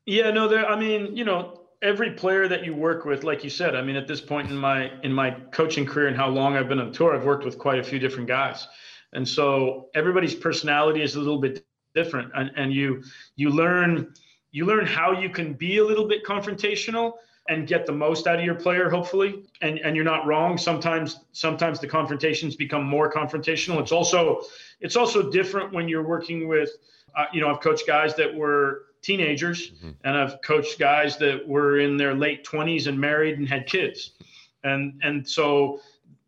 Yeah, 0.07 0.31
no, 0.31 0.49
there. 0.49 0.67
I 0.67 0.79
mean, 0.79 1.17
you 1.17 1.25
know, 1.25 1.61
every 1.83 2.13
player 2.13 2.49
that 2.49 2.65
you 2.65 2.75
work 2.75 3.05
with, 3.05 3.25
like 3.25 3.45
you 3.45 3.51
said, 3.51 3.75
I 3.75 3.83
mean, 3.83 3.97
at 3.97 4.07
this 4.07 4.21
point 4.21 4.51
in 4.51 4.57
my 4.57 4.93
in 5.03 5.13
my 5.13 5.33
coaching 5.53 5.85
career 5.85 6.09
and 6.09 6.17
how 6.17 6.29
long 6.29 6.57
I've 6.57 6.69
been 6.69 6.79
on 6.79 6.93
tour, 6.93 7.15
I've 7.15 7.25
worked 7.25 7.45
with 7.45 7.59
quite 7.59 7.79
a 7.79 7.83
few 7.83 7.99
different 7.99 8.29
guys, 8.29 8.69
and 9.13 9.27
so 9.27 9.89
everybody's 9.95 10.35
personality 10.35 11.03
is 11.03 11.17
a 11.17 11.19
little 11.19 11.41
bit 11.41 11.65
different, 11.95 12.33
and 12.35 12.51
and 12.57 12.73
you 12.73 13.03
you 13.37 13.51
learn 13.51 14.15
you 14.55 14.65
learn 14.65 14.87
how 14.87 15.13
you 15.13 15.29
can 15.29 15.53
be 15.55 15.79
a 15.79 15.85
little 15.85 16.07
bit 16.07 16.25
confrontational 16.25 17.15
and 17.49 17.67
get 17.67 17.85
the 17.85 17.93
most 17.93 18.27
out 18.27 18.39
of 18.39 18.45
your 18.45 18.55
player 18.55 18.89
hopefully 18.89 19.45
and 19.61 19.79
and 19.81 19.95
you're 19.95 20.05
not 20.05 20.27
wrong 20.27 20.57
sometimes 20.57 21.21
sometimes 21.33 21.79
the 21.81 21.87
confrontations 21.87 22.57
become 22.57 22.85
more 22.85 23.13
confrontational 23.13 23.81
it's 23.81 23.93
also 23.93 24.41
it's 24.81 24.97
also 24.97 25.31
different 25.31 25.73
when 25.73 25.89
you're 25.89 26.07
working 26.07 26.49
with 26.49 26.71
uh, 27.17 27.27
you 27.33 27.41
know 27.41 27.51
i've 27.51 27.61
coached 27.61 27.87
guys 27.87 28.15
that 28.15 28.35
were 28.35 28.87
teenagers, 29.05 29.71
mm-hmm. 29.71 29.91
and 30.03 30.17
I've 30.17 30.41
coached 30.41 30.79
guys 30.79 31.19
that 31.19 31.47
were 31.47 31.79
in 31.79 31.97
their 31.97 32.15
late 32.15 32.45
20s 32.45 32.87
and 32.87 32.99
married 32.99 33.39
and 33.39 33.47
had 33.49 33.67
kids. 33.67 34.13
And 34.65 34.99
and 35.03 35.29
so 35.29 35.81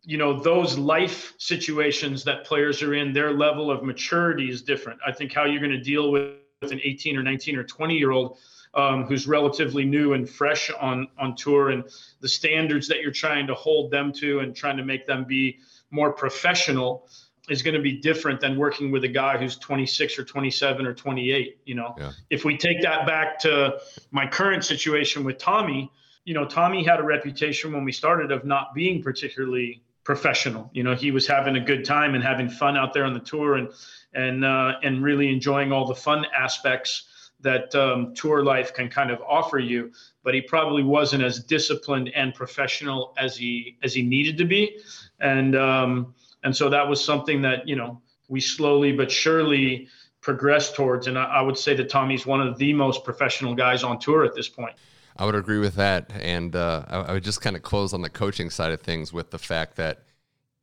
you 0.04 0.18
know 0.18 0.38
those 0.38 0.78
life 0.78 1.32
situations 1.38 2.22
that 2.24 2.44
players 2.44 2.82
are 2.82 2.94
in 2.94 3.12
their 3.12 3.32
level 3.32 3.70
of 3.70 3.82
maturity 3.82 4.48
is 4.48 4.62
different 4.62 5.00
i 5.04 5.10
think 5.10 5.32
how 5.32 5.44
you're 5.44 5.58
going 5.58 5.72
to 5.72 5.80
deal 5.80 6.12
with 6.12 6.34
an 6.72 6.80
18 6.82 7.16
or 7.16 7.22
19 7.22 7.56
or 7.56 7.64
20 7.64 7.96
year 7.96 8.10
old 8.10 8.38
um, 8.74 9.04
who's 9.04 9.26
relatively 9.26 9.84
new 9.84 10.12
and 10.12 10.28
fresh 10.28 10.70
on 10.80 11.08
on 11.18 11.34
tour 11.34 11.70
and 11.70 11.84
the 12.20 12.28
standards 12.28 12.86
that 12.88 13.00
you're 13.00 13.10
trying 13.10 13.46
to 13.46 13.54
hold 13.54 13.90
them 13.90 14.12
to 14.12 14.40
and 14.40 14.54
trying 14.54 14.76
to 14.76 14.84
make 14.84 15.06
them 15.06 15.24
be 15.24 15.58
more 15.90 16.12
professional 16.12 17.08
is 17.48 17.62
going 17.62 17.74
to 17.74 17.80
be 17.80 17.92
different 17.92 18.40
than 18.40 18.56
working 18.56 18.90
with 18.90 19.04
a 19.04 19.08
guy 19.08 19.38
who's 19.38 19.56
26 19.56 20.18
or 20.18 20.24
27 20.24 20.86
or 20.86 20.94
28 20.94 21.58
you 21.64 21.74
know 21.74 21.94
yeah. 21.98 22.12
if 22.30 22.44
we 22.44 22.56
take 22.56 22.82
that 22.82 23.06
back 23.06 23.38
to 23.38 23.78
my 24.10 24.26
current 24.26 24.64
situation 24.64 25.24
with 25.24 25.38
tommy 25.38 25.90
you 26.24 26.34
know 26.34 26.44
tommy 26.44 26.84
had 26.84 27.00
a 27.00 27.04
reputation 27.04 27.72
when 27.72 27.84
we 27.84 27.92
started 27.92 28.30
of 28.30 28.44
not 28.44 28.74
being 28.74 29.02
particularly 29.02 29.82
professional 30.06 30.70
you 30.72 30.82
know 30.82 30.94
he 30.94 31.10
was 31.10 31.26
having 31.26 31.56
a 31.56 31.60
good 31.60 31.84
time 31.84 32.14
and 32.14 32.22
having 32.22 32.48
fun 32.48 32.76
out 32.76 32.94
there 32.94 33.04
on 33.04 33.12
the 33.12 33.20
tour 33.20 33.56
and 33.56 33.68
and 34.14 34.44
uh, 34.44 34.74
and 34.82 35.02
really 35.02 35.30
enjoying 35.30 35.72
all 35.72 35.84
the 35.84 35.94
fun 35.94 36.24
aspects 36.34 37.08
that 37.40 37.74
um, 37.74 38.14
tour 38.14 38.42
life 38.42 38.72
can 38.72 38.88
kind 38.88 39.10
of 39.10 39.20
offer 39.20 39.58
you 39.58 39.90
but 40.22 40.32
he 40.32 40.40
probably 40.40 40.82
wasn't 40.82 41.22
as 41.22 41.42
disciplined 41.44 42.08
and 42.14 42.32
professional 42.32 43.12
as 43.18 43.36
he 43.36 43.76
as 43.82 43.92
he 43.92 44.02
needed 44.02 44.38
to 44.38 44.44
be 44.44 44.78
and 45.20 45.56
um, 45.56 46.14
and 46.46 46.56
so 46.56 46.70
that 46.70 46.88
was 46.88 47.04
something 47.04 47.42
that, 47.42 47.66
you 47.66 47.74
know, 47.74 48.00
we 48.28 48.40
slowly 48.40 48.92
but 48.92 49.10
surely 49.10 49.88
progressed 50.20 50.76
towards. 50.76 51.08
And 51.08 51.18
I, 51.18 51.24
I 51.24 51.40
would 51.40 51.58
say 51.58 51.74
that 51.74 51.88
Tommy's 51.88 52.24
one 52.24 52.40
of 52.40 52.56
the 52.56 52.72
most 52.72 53.02
professional 53.04 53.56
guys 53.56 53.82
on 53.82 53.98
tour 53.98 54.24
at 54.24 54.32
this 54.32 54.48
point. 54.48 54.76
I 55.18 55.24
would 55.24 55.34
agree 55.34 55.58
with 55.58 55.74
that. 55.76 56.10
And 56.20 56.54
uh, 56.54 56.84
I, 56.88 56.96
I 56.98 57.12
would 57.12 57.24
just 57.24 57.40
kind 57.40 57.56
of 57.56 57.62
close 57.62 57.92
on 57.92 58.02
the 58.02 58.10
coaching 58.10 58.50
side 58.50 58.72
of 58.72 58.80
things 58.80 59.12
with 59.12 59.30
the 59.30 59.38
fact 59.38 59.76
that 59.76 60.02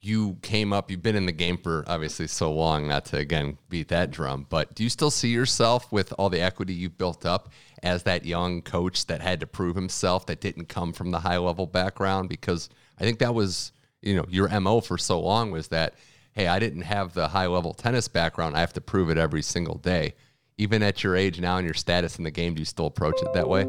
you 0.01 0.37
came 0.41 0.73
up, 0.73 0.91
you've 0.91 1.01
been 1.01 1.15
in 1.15 1.25
the 1.25 1.31
game 1.31 1.57
for 1.57 1.85
obviously 1.87 2.27
so 2.27 2.51
long, 2.51 2.87
not 2.89 3.05
to 3.05 3.17
again 3.17 3.57
beat 3.69 3.87
that 3.87 4.11
drum, 4.11 4.45
but 4.49 4.75
do 4.75 4.83
you 4.83 4.89
still 4.89 5.09
see 5.09 5.29
yourself 5.29 5.89
with 5.93 6.13
all 6.17 6.29
the 6.29 6.41
equity 6.41 6.73
you've 6.73 6.97
built 6.97 7.25
up 7.25 7.49
as 7.81 8.03
that 8.03 8.25
young 8.25 8.61
coach 8.61 9.05
that 9.05 9.21
had 9.21 9.39
to 9.39 9.47
prove 9.47 9.75
himself 9.75 10.25
that 10.25 10.41
didn't 10.41 10.65
come 10.65 10.91
from 10.91 11.11
the 11.11 11.19
high 11.19 11.37
level 11.37 11.65
background? 11.65 12.27
Because 12.27 12.69
I 12.99 13.03
think 13.03 13.19
that 13.19 13.33
was 13.33 13.71
you 14.03 14.15
know 14.15 14.25
your 14.29 14.47
mo 14.59 14.81
for 14.81 14.97
so 14.97 15.19
long 15.19 15.49
was 15.49 15.69
that 15.69 15.95
hey 16.33 16.47
i 16.47 16.59
didn't 16.59 16.81
have 16.81 17.13
the 17.13 17.29
high 17.29 17.47
level 17.47 17.73
tennis 17.73 18.07
background 18.07 18.55
i 18.55 18.59
have 18.59 18.73
to 18.73 18.81
prove 18.81 19.09
it 19.09 19.17
every 19.17 19.41
single 19.41 19.77
day 19.77 20.13
even 20.57 20.83
at 20.83 21.03
your 21.03 21.15
age 21.15 21.39
now 21.39 21.57
and 21.57 21.65
your 21.65 21.73
status 21.73 22.17
in 22.17 22.23
the 22.23 22.31
game 22.31 22.53
do 22.53 22.59
you 22.59 22.65
still 22.65 22.85
approach 22.85 23.21
it 23.23 23.33
that 23.33 23.47
way 23.47 23.65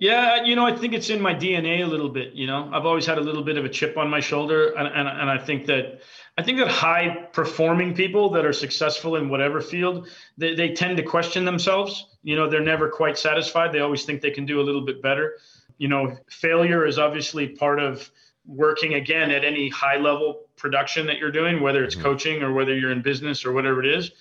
yeah 0.00 0.42
you 0.44 0.56
know 0.56 0.66
i 0.66 0.74
think 0.74 0.92
it's 0.92 1.10
in 1.10 1.20
my 1.20 1.34
dna 1.34 1.82
a 1.82 1.86
little 1.86 2.08
bit 2.08 2.32
you 2.32 2.46
know 2.46 2.68
i've 2.72 2.86
always 2.86 3.06
had 3.06 3.18
a 3.18 3.20
little 3.20 3.42
bit 3.42 3.56
of 3.56 3.64
a 3.64 3.68
chip 3.68 3.96
on 3.96 4.08
my 4.08 4.20
shoulder 4.20 4.72
and, 4.74 4.88
and, 4.88 5.08
and 5.08 5.30
i 5.30 5.38
think 5.38 5.66
that 5.66 6.00
i 6.36 6.42
think 6.42 6.58
that 6.58 6.68
high 6.68 7.26
performing 7.32 7.94
people 7.94 8.30
that 8.30 8.44
are 8.44 8.52
successful 8.52 9.16
in 9.16 9.28
whatever 9.28 9.60
field 9.60 10.08
they, 10.36 10.54
they 10.54 10.72
tend 10.72 10.96
to 10.96 11.02
question 11.02 11.44
themselves 11.44 12.06
you 12.22 12.34
know 12.36 12.48
they're 12.48 12.60
never 12.60 12.88
quite 12.88 13.16
satisfied 13.16 13.72
they 13.72 13.80
always 13.80 14.04
think 14.04 14.20
they 14.20 14.30
can 14.30 14.46
do 14.46 14.60
a 14.60 14.64
little 14.64 14.84
bit 14.84 15.00
better 15.00 15.38
you 15.78 15.88
know 15.88 16.16
failure 16.28 16.86
is 16.86 16.98
obviously 16.98 17.48
part 17.48 17.78
of 17.78 18.10
working 18.46 18.94
again 18.94 19.30
at 19.30 19.44
any 19.44 19.68
high 19.68 19.96
level 19.96 20.42
production 20.56 21.06
that 21.06 21.18
you're 21.18 21.30
doing, 21.30 21.60
whether 21.60 21.84
it's 21.84 21.94
mm-hmm. 21.94 22.04
coaching 22.04 22.42
or 22.42 22.52
whether 22.52 22.76
you're 22.76 22.92
in 22.92 23.02
business 23.02 23.44
or 23.44 23.52
whatever 23.52 23.82
it 23.82 23.98
is. 23.98 24.12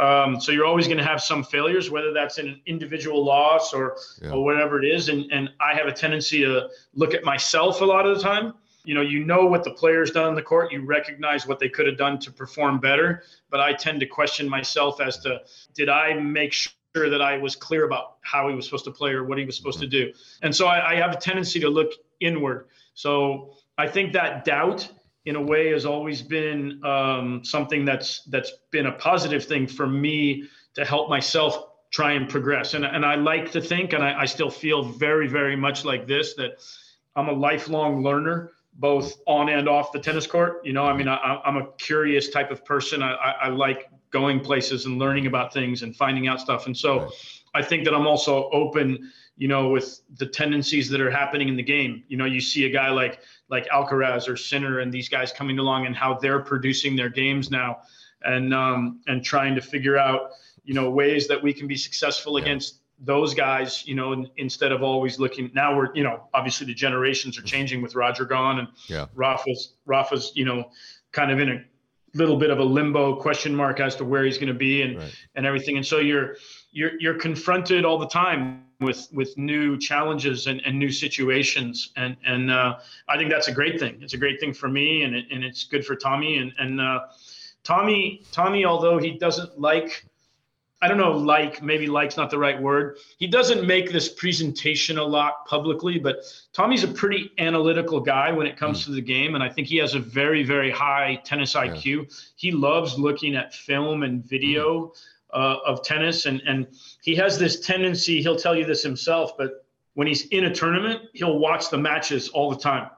Um, 0.00 0.40
so 0.40 0.50
you're 0.50 0.64
always 0.64 0.86
going 0.86 0.98
to 0.98 1.04
have 1.04 1.20
some 1.20 1.44
failures, 1.44 1.90
whether 1.90 2.12
that's 2.12 2.38
in 2.38 2.48
an 2.48 2.60
individual 2.64 3.22
loss 3.22 3.74
or 3.74 3.96
yeah. 4.22 4.30
or 4.30 4.42
whatever 4.42 4.82
it 4.82 4.86
is. 4.86 5.10
And 5.10 5.30
and 5.30 5.50
I 5.60 5.74
have 5.74 5.86
a 5.86 5.92
tendency 5.92 6.40
to 6.40 6.68
look 6.94 7.12
at 7.14 7.22
myself 7.22 7.82
a 7.82 7.84
lot 7.84 8.06
of 8.06 8.16
the 8.16 8.22
time. 8.22 8.54
You 8.82 8.94
know, 8.94 9.02
you 9.02 9.22
know 9.22 9.44
what 9.44 9.62
the 9.62 9.72
player's 9.72 10.10
done 10.10 10.24
on 10.24 10.34
the 10.34 10.42
court. 10.42 10.72
You 10.72 10.86
recognize 10.86 11.46
what 11.46 11.58
they 11.58 11.68
could 11.68 11.86
have 11.86 11.98
done 11.98 12.18
to 12.20 12.32
perform 12.32 12.80
better. 12.80 13.24
But 13.50 13.60
I 13.60 13.74
tend 13.74 14.00
to 14.00 14.06
question 14.06 14.48
myself 14.48 15.02
as 15.02 15.18
to 15.18 15.42
did 15.74 15.90
I 15.90 16.14
make 16.14 16.54
sure 16.54 17.10
that 17.10 17.20
I 17.20 17.36
was 17.36 17.54
clear 17.54 17.84
about 17.84 18.16
how 18.22 18.48
he 18.48 18.54
was 18.54 18.64
supposed 18.64 18.86
to 18.86 18.90
play 18.90 19.12
or 19.12 19.24
what 19.24 19.36
he 19.36 19.44
was 19.44 19.54
supposed 19.56 19.80
mm-hmm. 19.80 19.90
to 19.90 20.06
do. 20.06 20.12
And 20.42 20.56
so 20.56 20.66
I, 20.66 20.92
I 20.92 20.94
have 20.96 21.12
a 21.12 21.16
tendency 21.18 21.60
to 21.60 21.68
look 21.68 21.92
inward. 22.20 22.68
So 22.94 23.54
I 23.76 23.86
think 23.86 24.14
that 24.14 24.44
doubt, 24.44 24.90
in 25.26 25.36
a 25.36 25.42
way, 25.42 25.70
has 25.72 25.84
always 25.84 26.22
been 26.22 26.82
um, 26.84 27.44
something 27.44 27.84
that's 27.84 28.24
that's 28.24 28.52
been 28.70 28.86
a 28.86 28.92
positive 28.92 29.44
thing 29.44 29.66
for 29.66 29.86
me 29.86 30.44
to 30.74 30.84
help 30.84 31.08
myself 31.08 31.66
try 31.90 32.12
and 32.12 32.28
progress. 32.28 32.74
And 32.74 32.84
and 32.84 33.04
I 33.04 33.16
like 33.16 33.50
to 33.52 33.60
think, 33.60 33.92
and 33.92 34.02
I, 34.02 34.22
I 34.22 34.24
still 34.24 34.50
feel 34.50 34.82
very 34.82 35.28
very 35.28 35.56
much 35.56 35.84
like 35.84 36.06
this 36.06 36.34
that 36.34 36.62
I'm 37.16 37.28
a 37.28 37.32
lifelong 37.32 38.02
learner 38.02 38.52
both 38.74 39.20
on 39.26 39.48
and 39.48 39.68
off 39.68 39.92
the 39.92 39.98
tennis 39.98 40.26
court. 40.26 40.64
You 40.64 40.72
know, 40.72 40.84
I 40.84 40.96
mean, 40.96 41.08
I, 41.08 41.40
am 41.44 41.56
a 41.56 41.66
curious 41.78 42.30
type 42.30 42.50
of 42.50 42.64
person. 42.64 43.02
I, 43.02 43.14
I, 43.14 43.30
I, 43.30 43.48
like 43.48 43.90
going 44.10 44.40
places 44.40 44.86
and 44.86 44.98
learning 44.98 45.26
about 45.26 45.52
things 45.52 45.82
and 45.82 45.94
finding 45.94 46.28
out 46.28 46.40
stuff. 46.40 46.66
And 46.66 46.76
so 46.76 47.10
I 47.54 47.62
think 47.62 47.84
that 47.84 47.94
I'm 47.94 48.06
also 48.06 48.48
open, 48.50 49.10
you 49.36 49.48
know, 49.48 49.68
with 49.68 50.00
the 50.18 50.26
tendencies 50.26 50.88
that 50.90 51.00
are 51.00 51.10
happening 51.10 51.48
in 51.48 51.56
the 51.56 51.62
game. 51.62 52.04
You 52.08 52.16
know, 52.16 52.24
you 52.24 52.40
see 52.40 52.64
a 52.64 52.70
guy 52.70 52.90
like 52.90 53.20
like 53.50 53.68
Alcaraz 53.68 54.28
or 54.28 54.36
Sinner 54.36 54.80
and 54.80 54.92
these 54.92 55.08
guys 55.08 55.32
coming 55.32 55.58
along 55.58 55.86
and 55.86 55.94
how 55.94 56.14
they're 56.14 56.40
producing 56.40 56.96
their 56.96 57.08
games 57.08 57.50
now, 57.50 57.80
and 58.22 58.54
um, 58.54 59.00
and 59.06 59.24
trying 59.24 59.54
to 59.54 59.60
figure 59.60 59.98
out 59.98 60.30
you 60.64 60.74
know 60.74 60.90
ways 60.90 61.26
that 61.28 61.42
we 61.42 61.52
can 61.52 61.66
be 61.66 61.76
successful 61.76 62.38
yeah. 62.38 62.44
against 62.44 62.80
those 63.00 63.34
guys. 63.34 63.86
You 63.86 63.96
know, 63.96 64.24
instead 64.36 64.72
of 64.72 64.82
always 64.82 65.18
looking. 65.18 65.50
Now 65.54 65.76
we're 65.76 65.94
you 65.94 66.04
know 66.04 66.28
obviously 66.32 66.66
the 66.66 66.74
generations 66.74 67.38
are 67.38 67.42
changing 67.42 67.82
with 67.82 67.94
Roger 67.94 68.24
gone 68.24 68.60
and 68.60 68.68
yeah. 68.86 69.06
Rafa's 69.14 69.74
Rafa's 69.84 70.32
you 70.34 70.44
know 70.44 70.70
kind 71.12 71.30
of 71.30 71.40
in 71.40 71.48
a 71.48 71.64
little 72.14 72.36
bit 72.36 72.50
of 72.50 72.58
a 72.58 72.64
limbo 72.64 73.16
question 73.16 73.54
mark 73.54 73.80
as 73.80 73.96
to 73.96 74.04
where 74.04 74.24
he's 74.24 74.38
going 74.38 74.48
to 74.48 74.54
be 74.54 74.82
and 74.82 74.98
right. 74.98 75.16
and 75.34 75.46
everything. 75.46 75.76
And 75.76 75.86
so 75.86 75.98
you're 75.98 76.36
you're 76.72 77.00
you're 77.00 77.14
confronted 77.14 77.84
all 77.84 77.98
the 77.98 78.08
time 78.08 78.64
with 78.80 79.08
with 79.12 79.36
new 79.36 79.78
challenges 79.78 80.46
and, 80.46 80.60
and 80.64 80.78
new 80.78 80.90
situations 80.90 81.92
and 81.96 82.16
and 82.24 82.50
uh, 82.50 82.78
I 83.08 83.16
think 83.16 83.30
that's 83.30 83.48
a 83.48 83.52
great 83.52 83.78
thing. 83.78 83.98
It's 84.00 84.14
a 84.14 84.18
great 84.18 84.40
thing 84.40 84.52
for 84.52 84.68
me 84.68 85.02
and 85.02 85.14
it, 85.14 85.26
and 85.30 85.44
it's 85.44 85.64
good 85.64 85.84
for 85.84 85.96
Tommy 85.96 86.38
and 86.38 86.52
and 86.58 86.80
uh, 86.80 87.00
Tommy 87.64 88.22
Tommy 88.32 88.64
although 88.64 88.98
he 88.98 89.18
doesn't 89.18 89.58
like 89.60 90.06
I 90.82 90.88
don't 90.88 90.96
know 90.96 91.12
like 91.12 91.62
maybe 91.62 91.86
like's 91.88 92.16
not 92.16 92.30
the 92.30 92.38
right 92.38 92.60
word. 92.60 92.96
He 93.18 93.26
doesn't 93.26 93.66
make 93.66 93.92
this 93.92 94.08
presentation 94.08 94.96
a 94.96 95.04
lot 95.04 95.44
publicly, 95.44 95.98
but 95.98 96.24
Tommy's 96.54 96.84
a 96.84 96.88
pretty 96.88 97.32
analytical 97.38 98.00
guy 98.00 98.32
when 98.32 98.46
it 98.46 98.56
comes 98.56 98.80
mm. 98.80 98.84
to 98.86 98.92
the 98.92 99.02
game 99.02 99.34
and 99.34 99.44
I 99.44 99.50
think 99.50 99.66
he 99.66 99.76
has 99.78 99.94
a 99.94 100.00
very 100.00 100.42
very 100.42 100.70
high 100.70 101.20
tennis 101.24 101.54
IQ. 101.54 102.32
He 102.36 102.52
loves 102.52 102.98
looking 102.98 103.34
at 103.34 103.52
film 103.52 104.04
and 104.04 104.24
video. 104.24 104.86
Mm 104.86 104.96
uh, 105.32 105.56
of 105.66 105.82
tennis, 105.82 106.26
and 106.26 106.40
and 106.46 106.66
he 107.02 107.14
has 107.16 107.38
this 107.38 107.60
tendency. 107.60 108.22
He'll 108.22 108.36
tell 108.36 108.56
you 108.56 108.64
this 108.64 108.82
himself, 108.82 109.36
but 109.36 109.64
when 109.94 110.06
he's 110.06 110.26
in 110.28 110.44
a 110.44 110.54
tournament, 110.54 111.02
he'll 111.14 111.38
watch 111.38 111.70
the 111.70 111.78
matches 111.78 112.28
all 112.28 112.50
the 112.50 112.58
time. 112.58 112.90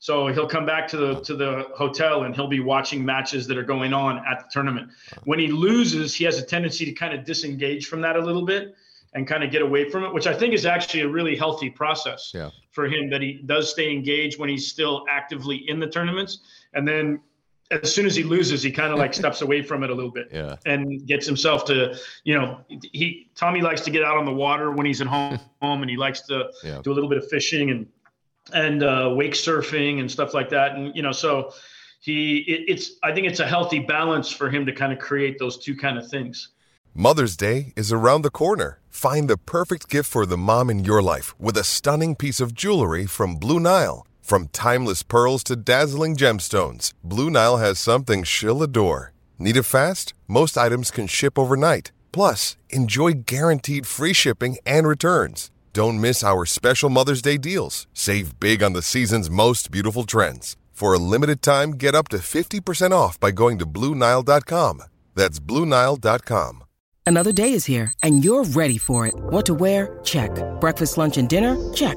So 0.00 0.28
he'll 0.28 0.48
come 0.48 0.64
back 0.64 0.86
to 0.88 0.96
the 0.96 1.20
to 1.22 1.34
the 1.34 1.66
hotel 1.74 2.22
and 2.22 2.34
he'll 2.34 2.48
be 2.48 2.60
watching 2.60 3.04
matches 3.04 3.46
that 3.48 3.58
are 3.58 3.64
going 3.64 3.92
on 3.92 4.18
at 4.18 4.40
the 4.40 4.46
tournament. 4.50 4.90
When 5.24 5.38
he 5.38 5.48
loses, 5.48 6.14
he 6.14 6.24
has 6.24 6.38
a 6.38 6.42
tendency 6.42 6.84
to 6.84 6.92
kind 6.92 7.14
of 7.14 7.24
disengage 7.24 7.86
from 7.86 8.00
that 8.02 8.16
a 8.16 8.20
little 8.20 8.44
bit 8.44 8.74
and 9.14 9.26
kind 9.26 9.42
of 9.42 9.50
get 9.50 9.62
away 9.62 9.90
from 9.90 10.04
it, 10.04 10.12
which 10.12 10.26
I 10.26 10.34
think 10.34 10.54
is 10.54 10.66
actually 10.66 11.00
a 11.00 11.08
really 11.08 11.34
healthy 11.34 11.70
process 11.70 12.30
yeah. 12.34 12.50
for 12.70 12.86
him 12.86 13.10
that 13.10 13.22
he 13.22 13.40
does 13.46 13.70
stay 13.70 13.90
engaged 13.90 14.38
when 14.38 14.48
he's 14.48 14.68
still 14.68 15.04
actively 15.08 15.68
in 15.68 15.80
the 15.80 15.88
tournaments. 15.88 16.40
And 16.74 16.86
then 16.86 17.20
as 17.70 17.92
soon 17.92 18.06
as 18.06 18.16
he 18.16 18.22
loses, 18.22 18.62
he 18.62 18.70
kind 18.70 18.92
of 18.92 18.98
like 18.98 19.12
steps 19.12 19.42
away 19.42 19.62
from 19.62 19.82
it 19.82 19.90
a 19.90 19.94
little 19.94 20.10
bit 20.10 20.28
yeah. 20.32 20.56
and 20.64 21.06
gets 21.06 21.26
himself 21.26 21.64
to, 21.66 21.96
you 22.24 22.34
know, 22.34 22.60
he 22.92 23.28
Tommy 23.34 23.60
likes 23.60 23.82
to 23.82 23.90
get 23.90 24.02
out 24.02 24.16
on 24.16 24.24
the 24.24 24.32
water 24.32 24.72
when 24.72 24.86
he's 24.86 25.00
at 25.00 25.06
home, 25.06 25.38
home 25.60 25.82
and 25.82 25.90
he 25.90 25.96
likes 25.96 26.22
to 26.22 26.50
yeah. 26.64 26.80
do 26.82 26.92
a 26.92 26.94
little 26.94 27.10
bit 27.10 27.18
of 27.18 27.28
fishing 27.28 27.70
and 27.70 27.86
and 28.52 28.82
uh, 28.82 29.12
wake 29.14 29.32
surfing 29.32 30.00
and 30.00 30.10
stuff 30.10 30.32
like 30.32 30.48
that. 30.50 30.74
And 30.74 30.94
you 30.96 31.02
know, 31.02 31.12
so 31.12 31.52
he 32.00 32.38
it, 32.38 32.64
it's 32.68 32.92
I 33.02 33.12
think 33.12 33.26
it's 33.26 33.40
a 33.40 33.46
healthy 33.46 33.80
balance 33.80 34.30
for 34.30 34.48
him 34.48 34.64
to 34.66 34.72
kind 34.72 34.92
of 34.92 34.98
create 34.98 35.38
those 35.38 35.58
two 35.58 35.76
kind 35.76 35.98
of 35.98 36.08
things. 36.08 36.48
Mother's 36.94 37.36
Day 37.36 37.72
is 37.76 37.92
around 37.92 38.22
the 38.22 38.30
corner. 38.30 38.80
Find 38.88 39.28
the 39.28 39.36
perfect 39.36 39.88
gift 39.88 40.10
for 40.10 40.26
the 40.26 40.38
mom 40.38 40.70
in 40.70 40.84
your 40.84 41.02
life 41.02 41.38
with 41.38 41.56
a 41.56 41.62
stunning 41.62 42.16
piece 42.16 42.40
of 42.40 42.54
jewelry 42.54 43.06
from 43.06 43.36
Blue 43.36 43.60
Nile. 43.60 44.06
From 44.28 44.48
timeless 44.48 45.02
pearls 45.02 45.42
to 45.44 45.56
dazzling 45.56 46.14
gemstones, 46.14 46.92
Blue 47.02 47.30
Nile 47.30 47.56
has 47.56 47.78
something 47.78 48.24
she'll 48.24 48.62
adore. 48.62 49.14
Need 49.38 49.56
it 49.56 49.62
fast? 49.62 50.12
Most 50.26 50.58
items 50.58 50.90
can 50.90 51.06
ship 51.06 51.38
overnight. 51.38 51.92
Plus, 52.12 52.58
enjoy 52.68 53.24
guaranteed 53.24 53.86
free 53.86 54.12
shipping 54.12 54.58
and 54.66 54.86
returns. 54.86 55.50
Don't 55.72 55.98
miss 55.98 56.22
our 56.22 56.44
special 56.44 56.90
Mother's 56.90 57.22
Day 57.22 57.38
deals. 57.38 57.86
Save 57.94 58.38
big 58.38 58.62
on 58.62 58.74
the 58.74 58.82
season's 58.82 59.30
most 59.30 59.70
beautiful 59.70 60.04
trends. 60.04 60.56
For 60.72 60.92
a 60.92 60.98
limited 60.98 61.40
time, 61.40 61.70
get 61.70 61.94
up 61.94 62.08
to 62.08 62.18
50% 62.18 62.90
off 62.92 63.18
by 63.18 63.30
going 63.30 63.58
to 63.60 63.64
Bluenile.com. 63.64 64.82
That's 65.14 65.40
Bluenile.com. 65.40 66.64
Another 67.06 67.32
day 67.32 67.54
is 67.54 67.64
here, 67.64 67.94
and 68.02 68.22
you're 68.22 68.44
ready 68.44 68.76
for 68.76 69.06
it. 69.06 69.14
What 69.16 69.46
to 69.46 69.54
wear? 69.54 69.98
Check. 70.04 70.30
Breakfast, 70.60 70.98
lunch, 70.98 71.16
and 71.16 71.30
dinner? 71.30 71.56
Check. 71.72 71.96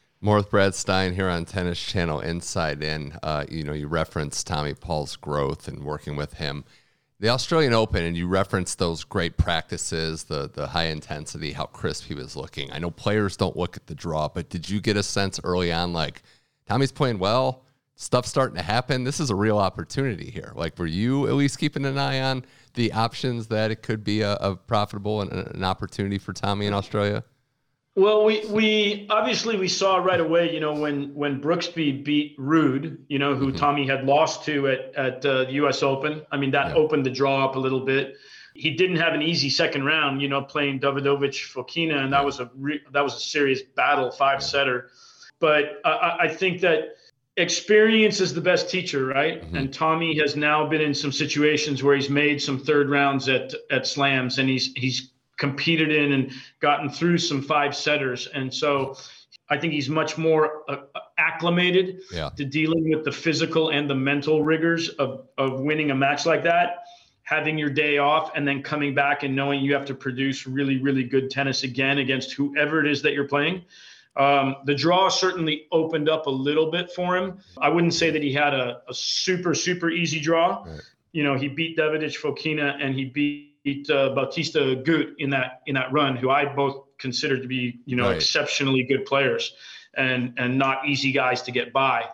More 0.23 0.35
with 0.35 0.51
Brad 0.51 0.75
Stine 0.75 1.15
here 1.15 1.27
on 1.27 1.45
Tennis 1.45 1.83
Channel 1.83 2.19
Inside 2.19 2.83
In. 2.83 3.17
Uh, 3.23 3.43
you 3.49 3.63
know, 3.63 3.73
you 3.73 3.87
referenced 3.87 4.45
Tommy 4.45 4.75
Paul's 4.75 5.15
growth 5.15 5.67
and 5.67 5.83
working 5.83 6.15
with 6.15 6.35
him. 6.35 6.63
The 7.19 7.29
Australian 7.29 7.73
Open, 7.73 8.03
and 8.03 8.15
you 8.15 8.27
referenced 8.27 8.77
those 8.77 9.03
great 9.03 9.35
practices, 9.37 10.25
the 10.25 10.47
the 10.47 10.67
high 10.67 10.85
intensity, 10.85 11.53
how 11.53 11.65
crisp 11.65 12.05
he 12.05 12.13
was 12.13 12.35
looking. 12.35 12.71
I 12.71 12.77
know 12.77 12.91
players 12.91 13.35
don't 13.35 13.57
look 13.57 13.75
at 13.75 13.87
the 13.87 13.95
draw, 13.95 14.27
but 14.27 14.49
did 14.49 14.69
you 14.69 14.79
get 14.79 14.95
a 14.95 15.01
sense 15.01 15.39
early 15.43 15.71
on 15.71 15.91
like 15.91 16.21
Tommy's 16.67 16.91
playing 16.91 17.17
well? 17.17 17.63
Stuff's 17.95 18.29
starting 18.29 18.57
to 18.57 18.63
happen. 18.63 19.03
This 19.03 19.19
is 19.19 19.31
a 19.31 19.35
real 19.35 19.57
opportunity 19.57 20.29
here. 20.29 20.53
Like, 20.55 20.77
were 20.77 20.85
you 20.85 21.25
at 21.25 21.33
least 21.33 21.57
keeping 21.57 21.83
an 21.83 21.97
eye 21.97 22.21
on 22.21 22.45
the 22.75 22.93
options 22.93 23.47
that 23.47 23.71
it 23.71 23.81
could 23.81 24.03
be 24.03 24.21
a, 24.21 24.33
a 24.35 24.55
profitable 24.55 25.21
and 25.21 25.31
an 25.31 25.63
opportunity 25.63 26.19
for 26.19 26.31
Tommy 26.31 26.67
in 26.67 26.75
Australia? 26.75 27.23
Well, 27.95 28.23
we 28.23 28.45
we 28.45 29.07
obviously 29.09 29.57
we 29.57 29.67
saw 29.67 29.97
right 29.97 30.19
away, 30.19 30.53
you 30.53 30.61
know, 30.61 30.73
when 30.73 31.13
when 31.13 31.41
Brooksby 31.41 32.05
beat 32.05 32.37
Ruud, 32.37 32.99
you 33.09 33.19
know, 33.19 33.35
who 33.35 33.47
mm-hmm. 33.47 33.57
Tommy 33.57 33.85
had 33.85 34.05
lost 34.05 34.45
to 34.45 34.69
at 34.69 34.95
at 34.95 35.25
uh, 35.25 35.45
the 35.45 35.53
U.S. 35.53 35.83
Open. 35.83 36.21
I 36.31 36.37
mean, 36.37 36.51
that 36.51 36.69
yeah. 36.69 36.75
opened 36.75 37.05
the 37.05 37.09
draw 37.09 37.43
up 37.43 37.55
a 37.55 37.59
little 37.59 37.81
bit. 37.81 38.15
He 38.53 38.71
didn't 38.71 38.97
have 38.97 39.13
an 39.13 39.21
easy 39.21 39.49
second 39.49 39.83
round, 39.83 40.21
you 40.21 40.29
know, 40.29 40.41
playing 40.41 40.79
Davidovich 40.79 41.51
Fokina, 41.53 41.97
and 41.97 42.13
that 42.13 42.23
was 42.23 42.39
a 42.39 42.49
re- 42.55 42.81
that 42.93 43.01
was 43.01 43.15
a 43.15 43.19
serious 43.19 43.61
battle, 43.61 44.09
five 44.09 44.41
setter. 44.41 44.89
But 45.39 45.81
I, 45.83 46.17
I 46.21 46.27
think 46.29 46.61
that 46.61 46.95
experience 47.35 48.21
is 48.21 48.33
the 48.33 48.41
best 48.41 48.69
teacher, 48.69 49.05
right? 49.05 49.41
Mm-hmm. 49.41 49.55
And 49.57 49.73
Tommy 49.73 50.17
has 50.19 50.37
now 50.37 50.65
been 50.65 50.81
in 50.81 50.93
some 50.93 51.11
situations 51.11 51.83
where 51.83 51.95
he's 51.95 52.09
made 52.09 52.41
some 52.41 52.57
third 52.57 52.89
rounds 52.89 53.27
at 53.27 53.53
at 53.69 53.85
slams, 53.85 54.39
and 54.39 54.47
he's 54.47 54.71
he's 54.75 55.11
competed 55.41 55.91
in 55.91 56.11
and 56.11 56.31
gotten 56.59 56.87
through 56.87 57.17
some 57.17 57.41
five 57.41 57.75
setters. 57.75 58.27
And 58.27 58.53
so 58.53 58.95
I 59.49 59.57
think 59.57 59.73
he's 59.73 59.89
much 59.89 60.15
more 60.15 60.61
uh, 60.69 60.83
acclimated 61.17 62.01
yeah. 62.13 62.29
to 62.37 62.45
dealing 62.45 62.91
with 62.91 63.03
the 63.03 63.11
physical 63.11 63.69
and 63.69 63.89
the 63.89 63.95
mental 63.95 64.43
rigors 64.43 64.89
of, 64.89 65.27
of 65.39 65.59
winning 65.59 65.89
a 65.89 65.95
match 65.95 66.27
like 66.27 66.43
that, 66.43 66.83
having 67.23 67.57
your 67.57 67.71
day 67.71 67.97
off, 67.97 68.31
and 68.35 68.47
then 68.47 68.61
coming 68.61 68.93
back 68.93 69.23
and 69.23 69.35
knowing 69.35 69.61
you 69.61 69.73
have 69.73 69.85
to 69.85 69.95
produce 69.95 70.45
really, 70.45 70.77
really 70.77 71.03
good 71.03 71.31
tennis 71.31 71.63
again 71.63 71.97
against 71.97 72.33
whoever 72.33 72.79
it 72.79 72.89
is 72.89 73.01
that 73.01 73.13
you're 73.13 73.27
playing. 73.27 73.65
Um, 74.17 74.57
the 74.65 74.75
draw 74.75 75.09
certainly 75.09 75.65
opened 75.71 76.07
up 76.07 76.27
a 76.27 76.29
little 76.47 76.69
bit 76.69 76.91
for 76.91 77.17
him. 77.17 77.39
I 77.59 77.69
wouldn't 77.69 77.95
say 77.95 78.11
that 78.11 78.21
he 78.21 78.31
had 78.31 78.53
a, 78.53 78.81
a 78.87 78.93
super, 78.93 79.55
super 79.55 79.89
easy 79.89 80.19
draw. 80.19 80.63
Right. 80.63 80.81
You 81.13 81.23
know, 81.23 81.35
he 81.35 81.47
beat 81.47 81.77
Davidovich 81.77 82.19
Fokina 82.21 82.77
and 82.79 82.93
he 82.93 83.05
beat 83.05 83.50
beat 83.63 83.89
uh, 83.89 84.09
Bautista 84.09 84.59
Agut 84.59 85.13
in 85.19 85.29
that 85.31 85.61
in 85.67 85.75
that 85.75 85.91
run, 85.91 86.15
who 86.15 86.29
I 86.29 86.45
both 86.45 86.97
consider 86.97 87.39
to 87.39 87.47
be 87.47 87.79
you 87.85 87.95
know 87.95 88.07
right. 88.07 88.15
exceptionally 88.15 88.83
good 88.83 89.05
players 89.05 89.53
and 89.95 90.33
and 90.37 90.57
not 90.57 90.87
easy 90.87 91.11
guys 91.11 91.41
to 91.43 91.51
get 91.51 91.73
by 91.73 92.05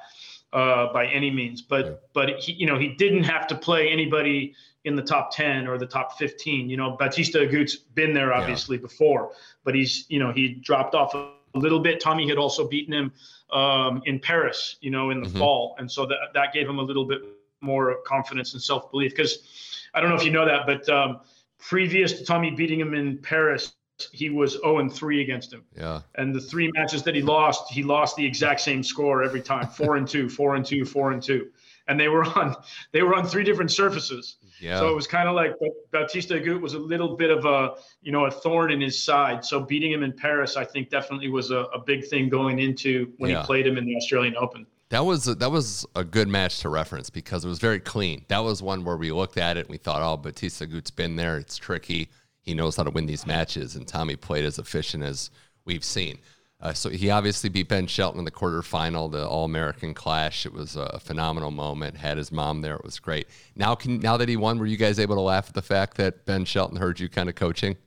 uh, 0.54 0.92
by 0.94 1.06
any 1.08 1.32
means. 1.32 1.62
But 1.62 1.86
yeah. 1.86 1.92
but 2.14 2.30
he, 2.40 2.54
you 2.54 2.68
know 2.68 2.78
he 2.78 2.90
didn't 2.90 3.24
have 3.24 3.48
to 3.48 3.56
play 3.56 3.90
anybody 3.90 4.56
in 4.86 4.96
the 4.96 5.02
top 5.02 5.36
10 5.36 5.68
or 5.68 5.78
the 5.78 5.86
top 5.86 6.18
15. 6.18 6.70
You 6.70 6.78
know 6.78 6.96
Bautista 6.98 7.40
Agut's 7.40 7.76
been 7.76 8.14
there 8.14 8.34
obviously 8.34 8.78
yeah. 8.78 8.82
before, 8.82 9.32
but 9.64 9.76
he's 9.76 10.06
you 10.10 10.20
know 10.20 10.32
he 10.32 10.54
dropped 10.56 10.96
off 10.96 11.14
a 11.14 11.32
little 11.54 11.80
bit. 11.80 12.00
Tommy 12.00 12.28
had 12.28 12.38
also 12.38 12.68
beaten 12.68 12.94
him 12.94 13.12
um, 13.52 14.02
in 14.06 14.20
Paris, 14.20 14.78
you 14.82 14.92
know, 14.92 15.10
in 15.12 15.22
the 15.22 15.28
mm-hmm. 15.28 15.40
fall, 15.40 15.76
and 15.80 15.92
so 15.92 16.06
that 16.06 16.18
that 16.34 16.54
gave 16.54 16.68
him 16.68 16.80
a 16.80 16.84
little 16.84 17.06
bit 17.06 17.22
more 17.62 17.98
confidence 18.06 18.54
and 18.54 18.62
self 18.62 18.92
belief 18.92 19.16
because. 19.16 19.64
I 19.94 20.02
don't 20.02 20.10
know 20.10 20.18
if 20.18 20.26
you 20.26 20.32
know 20.32 20.46
that, 20.46 20.68
but 20.68 20.88
um, 20.90 21.22
previous 21.60 22.14
to 22.14 22.26
Tommy 22.26 22.52
beating 22.52 22.80
him 22.80 22.94
in 22.94 23.18
Paris, 23.18 23.74
he 24.12 24.30
was 24.30 24.54
0 24.54 24.80
and 24.80 24.94
3 24.94 25.22
against 25.22 25.52
him. 25.52 25.64
Yeah. 25.76 26.02
And 26.16 26.34
the 26.34 26.42
three 26.42 26.72
matches 26.74 27.04
that 27.04 27.16
he 27.16 27.22
lost, 27.22 27.72
he 27.72 27.84
lost 27.84 28.16
the 28.16 28.26
exact 28.26 28.62
same 28.62 28.84
score 28.84 29.24
every 29.24 29.42
time. 29.42 29.68
4 29.68 29.98
and 29.98 30.08
2, 30.08 30.30
4 30.30 30.56
and 30.56 30.66
2, 30.66 30.86
4 30.86 31.12
and 31.12 31.24
2. 31.24 31.48
And 31.88 32.00
they 32.00 32.10
were 32.10 32.26
on 32.26 32.56
they 32.92 33.02
were 33.02 33.16
on 33.16 33.26
three 33.26 33.44
different 33.44 33.72
surfaces. 33.72 34.38
Yeah. 34.60 34.80
So 34.80 34.90
it 34.90 34.96
was 34.96 35.08
kind 35.08 35.30
of 35.30 35.36
like 35.36 35.54
Bautista 35.92 36.34
Agut 36.36 36.60
was 36.60 36.74
a 36.74 36.80
little 36.80 37.16
bit 37.16 37.32
of 37.32 37.46
a, 37.46 37.76
you 38.02 38.12
know, 38.12 38.26
a 38.26 38.32
thorn 38.32 38.72
in 38.72 38.82
his 38.82 39.02
side. 39.02 39.46
So 39.46 39.62
beating 39.62 39.92
him 39.92 40.04
in 40.04 40.12
Paris, 40.12 40.58
I 40.58 40.66
think 40.66 40.90
definitely 40.90 41.30
was 41.30 41.52
a, 41.52 41.60
a 41.74 41.80
big 41.80 42.06
thing 42.06 42.28
going 42.28 42.60
into 42.60 43.14
when 43.18 43.32
yeah. 43.32 43.40
he 43.40 43.46
played 43.46 43.66
him 43.66 43.78
in 43.78 43.86
the 43.86 43.96
Australian 43.96 44.36
Open. 44.36 44.68
That 44.90 45.06
was 45.06 45.28
a, 45.28 45.36
that 45.36 45.52
was 45.52 45.86
a 45.96 46.04
good 46.04 46.28
match 46.28 46.60
to 46.60 46.70
reference 46.70 47.10
because 47.10 47.44
it 47.44 47.50
was 47.50 47.60
very 47.60 47.80
clean. 47.80 48.24
That 48.30 48.40
was 48.40 48.62
one 48.62 48.86
where 48.86 48.96
we 48.96 49.12
looked 49.12 49.38
at 49.38 49.58
it 49.58 49.62
and 49.62 49.70
we 49.70 49.78
thought, 49.78 50.02
"Oh, 50.02 50.16
Bautista 50.18 50.66
Agut's 50.66 50.92
been 50.92 51.18
there. 51.18 51.38
It's 51.38 51.58
tricky. 51.58 52.10
He 52.42 52.54
knows 52.54 52.78
how 52.78 52.84
to 52.84 52.92
win 52.92 53.06
these 53.06 53.28
matches." 53.28 53.76
And 53.76 53.88
Tommy 53.88 54.16
played 54.16 54.46
as 54.46 54.60
efficient 54.60 55.04
as 55.04 55.30
we've 55.66 55.84
seen. 55.84 56.20
Uh, 56.60 56.74
so 56.74 56.90
he 56.90 57.12
obviously 57.12 57.50
beat 57.50 57.70
Ben 57.70 57.86
Shelton 57.86 58.20
in 58.20 58.26
the 58.26 58.32
quarterfinal, 58.32 59.12
the 59.12 59.28
All 59.28 59.46
American 59.46 59.94
Clash. 59.94 60.46
It 60.46 60.54
was 60.54 60.76
a 60.76 61.00
phenomenal 61.00 61.52
moment. 61.52 61.98
Had 61.98 62.18
his 62.18 62.32
mom 62.32 62.62
there. 62.62 62.76
It 62.76 62.84
was 62.84 63.00
great. 63.00 63.28
Now, 63.56 63.76
can 63.76 64.00
now 64.00 64.18
that 64.18 64.28
he 64.28 64.38
won, 64.38 64.58
were 64.58 64.66
you 64.66 64.78
guys 64.78 65.00
able 65.00 65.16
to 65.16 65.22
laugh 65.22 65.50
at 65.50 65.54
the 65.54 65.62
fact 65.62 65.98
that 65.98 66.26
Ben 66.26 66.46
Shelton 66.46 66.78
heard 66.78 67.00
you 67.00 67.10
kind 67.10 67.30
of 67.30 67.36
coaching? 67.36 67.78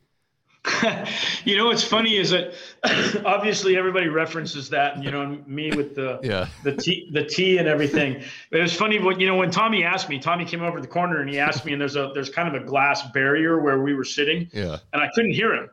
you 1.44 1.56
know 1.56 1.66
what's 1.66 1.84
funny 1.84 2.16
is 2.16 2.30
that 2.30 2.52
obviously 3.24 3.76
everybody 3.76 4.08
references 4.08 4.68
that, 4.68 4.94
and 4.94 5.04
you 5.04 5.10
know 5.10 5.38
me 5.46 5.70
with 5.74 5.94
the 5.94 6.20
yeah. 6.22 6.48
the 6.64 6.76
tea 6.76 7.08
the 7.12 7.24
tea 7.24 7.56
and 7.56 7.66
everything. 7.66 8.22
It 8.50 8.60
was 8.60 8.74
funny 8.74 8.98
what 8.98 9.18
you 9.20 9.26
know 9.26 9.36
when 9.36 9.50
Tommy 9.50 9.84
asked 9.84 10.10
me. 10.10 10.18
Tommy 10.18 10.44
came 10.44 10.62
over 10.62 10.80
the 10.80 10.86
corner 10.86 11.20
and 11.20 11.30
he 11.30 11.38
asked 11.38 11.64
me, 11.64 11.72
and 11.72 11.80
there's 11.80 11.96
a 11.96 12.10
there's 12.12 12.28
kind 12.28 12.54
of 12.54 12.62
a 12.62 12.64
glass 12.64 13.10
barrier 13.12 13.58
where 13.58 13.80
we 13.80 13.94
were 13.94 14.04
sitting, 14.04 14.50
yeah, 14.52 14.76
and 14.92 15.02
I 15.02 15.08
couldn't 15.14 15.32
hear 15.32 15.54
him, 15.54 15.70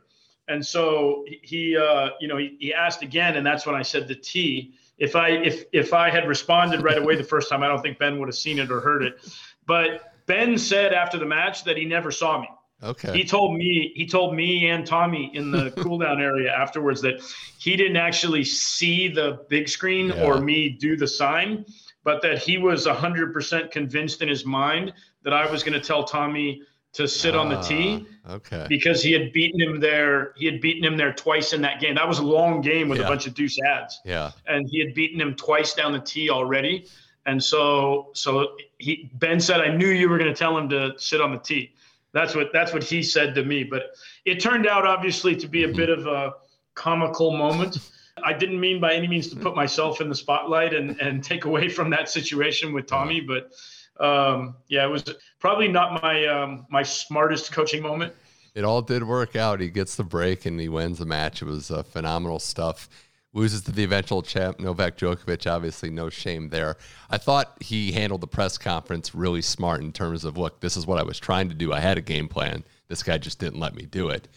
and 0.47 0.65
so 0.65 1.25
he 1.41 1.75
uh, 1.75 2.11
you 2.21 2.29
know 2.29 2.37
he, 2.37 2.55
he 2.57 2.73
asked 2.73 3.01
again, 3.01 3.35
and 3.35 3.45
that's 3.45 3.65
when 3.65 3.75
I 3.75 3.81
said 3.81 4.07
the 4.07 4.15
tea. 4.15 4.73
If 4.97 5.17
I 5.17 5.31
if 5.31 5.65
if 5.73 5.93
I 5.93 6.09
had 6.09 6.29
responded 6.29 6.81
right 6.81 6.97
away 6.97 7.17
the 7.17 7.23
first 7.23 7.49
time, 7.49 7.61
I 7.61 7.67
don't 7.67 7.81
think 7.81 7.99
Ben 7.99 8.19
would 8.19 8.29
have 8.29 8.35
seen 8.35 8.57
it 8.57 8.71
or 8.71 8.79
heard 8.79 9.03
it. 9.03 9.19
But 9.65 10.13
Ben 10.27 10.57
said 10.57 10.93
after 10.93 11.17
the 11.17 11.25
match 11.25 11.65
that 11.65 11.75
he 11.75 11.83
never 11.83 12.09
saw 12.09 12.39
me. 12.39 12.47
Okay. 12.83 13.11
He 13.17 13.23
told 13.23 13.57
me 13.57 13.91
he 13.95 14.05
told 14.05 14.35
me 14.35 14.69
and 14.69 14.85
Tommy 14.85 15.31
in 15.33 15.51
the 15.51 15.71
cool 15.77 15.97
down 15.97 16.21
area 16.21 16.53
afterwards 16.53 17.01
that 17.01 17.21
he 17.57 17.75
didn't 17.75 17.97
actually 17.97 18.43
see 18.43 19.07
the 19.07 19.45
big 19.49 19.67
screen 19.67 20.09
yeah. 20.09 20.23
or 20.23 20.39
me 20.39 20.69
do 20.69 20.95
the 20.95 21.07
sign, 21.07 21.65
but 22.03 22.21
that 22.21 22.37
he 22.37 22.57
was 22.57 22.85
100% 22.85 23.71
convinced 23.71 24.21
in 24.21 24.29
his 24.29 24.45
mind 24.45 24.93
that 25.23 25.33
I 25.33 25.49
was 25.49 25.63
going 25.63 25.73
to 25.73 25.85
tell 25.85 26.03
Tommy 26.03 26.61
to 26.93 27.07
sit 27.07 27.35
uh, 27.35 27.41
on 27.41 27.49
the 27.49 27.59
tee. 27.61 28.07
Ah, 28.25 28.33
okay. 28.33 28.65
Because 28.69 29.01
he 29.03 29.11
had 29.11 29.33
beaten 29.33 29.59
him 29.59 29.79
there. 29.79 30.33
He 30.35 30.45
had 30.45 30.61
beaten 30.61 30.83
him 30.83 30.97
there 30.97 31.13
twice 31.13 31.53
in 31.53 31.61
that 31.61 31.79
game. 31.79 31.95
That 31.95 32.07
was 32.07 32.19
a 32.19 32.23
long 32.23 32.61
game 32.61 32.89
with 32.89 32.99
yeah. 32.99 33.05
a 33.05 33.07
bunch 33.07 33.27
of 33.27 33.33
deuce 33.33 33.57
ads. 33.61 33.99
Yeah. 34.05 34.31
And 34.47 34.67
he 34.69 34.79
had 34.79 34.93
beaten 34.93 35.19
him 35.19 35.35
twice 35.35 35.73
down 35.73 35.93
the 35.93 35.99
tee 35.99 36.29
already. 36.29 36.87
And 37.25 37.43
so 37.43 38.09
so 38.13 38.55
he 38.77 39.11
Ben 39.15 39.39
said 39.39 39.61
I 39.61 39.75
knew 39.75 39.89
you 39.89 40.09
were 40.09 40.17
going 40.17 40.33
to 40.33 40.37
tell 40.37 40.57
him 40.57 40.69
to 40.69 40.93
sit 40.97 41.21
on 41.21 41.31
the 41.31 41.39
tee. 41.39 41.73
That's 42.13 42.35
what 42.35 42.51
that's 42.53 42.73
what 42.73 42.83
he 42.83 43.03
said 43.03 43.35
to 43.35 43.43
me. 43.43 43.63
But 43.63 43.95
it 44.25 44.39
turned 44.39 44.67
out 44.67 44.85
obviously 44.85 45.35
to 45.37 45.47
be 45.47 45.63
a 45.63 45.67
bit 45.67 45.89
of 45.89 46.07
a 46.07 46.33
comical 46.75 47.35
moment. 47.35 47.77
I 48.23 48.33
didn't 48.33 48.59
mean 48.59 48.79
by 48.79 48.93
any 48.93 49.07
means 49.07 49.29
to 49.29 49.35
put 49.35 49.55
myself 49.55 50.01
in 50.01 50.09
the 50.09 50.15
spotlight 50.15 50.73
and 50.73 50.99
and 51.01 51.23
take 51.23 51.45
away 51.45 51.69
from 51.69 51.89
that 51.91 52.09
situation 52.09 52.73
with 52.73 52.87
Tommy, 52.87 53.21
but 53.21 53.51
um, 53.99 54.55
yeah, 54.67 54.85
it 54.85 54.89
was 54.89 55.03
probably 55.39 55.67
not 55.67 56.01
my 56.01 56.25
um, 56.25 56.65
my 56.69 56.83
smartest 56.83 57.51
coaching 57.51 57.81
moment. 57.81 58.13
It 58.55 58.63
all 58.63 58.81
did 58.81 59.03
work 59.03 59.35
out. 59.35 59.59
He 59.59 59.69
gets 59.69 59.95
the 59.95 60.03
break 60.03 60.47
and 60.47 60.59
he 60.59 60.67
wins 60.67 60.97
the 60.97 61.05
match. 61.05 61.43
It 61.43 61.45
was 61.45 61.69
uh, 61.69 61.83
phenomenal 61.83 62.39
stuff 62.39 62.89
loses 63.37 63.61
to 63.61 63.71
the 63.71 63.83
eventual 63.83 64.23
champ 64.23 64.59
Novak 64.59 64.97
Djokovic. 64.97 65.49
Obviously, 65.49 65.89
no 65.89 66.09
shame 66.09 66.49
there. 66.49 66.75
I 67.09 67.17
thought 67.17 67.55
he 67.61 67.91
handled 67.91 68.21
the 68.21 68.27
press 68.27 68.57
conference 68.57 69.13
really 69.13 69.43
smart 69.43 69.81
in 69.81 69.93
terms 69.93 70.25
of, 70.25 70.37
look, 70.37 70.59
this 70.59 70.75
is 70.75 70.87
what 70.87 70.97
I 70.97 71.03
was 71.03 71.19
trying 71.19 71.47
to 71.49 71.55
do. 71.55 71.71
I 71.71 71.79
had 71.79 71.97
a 71.97 72.01
game 72.01 72.27
plan. 72.27 72.63
This 72.87 73.03
guy 73.03 73.17
just 73.19 73.39
didn't 73.39 73.59
let 73.59 73.75
me 73.75 73.85
do 73.85 74.09
it. 74.09 74.27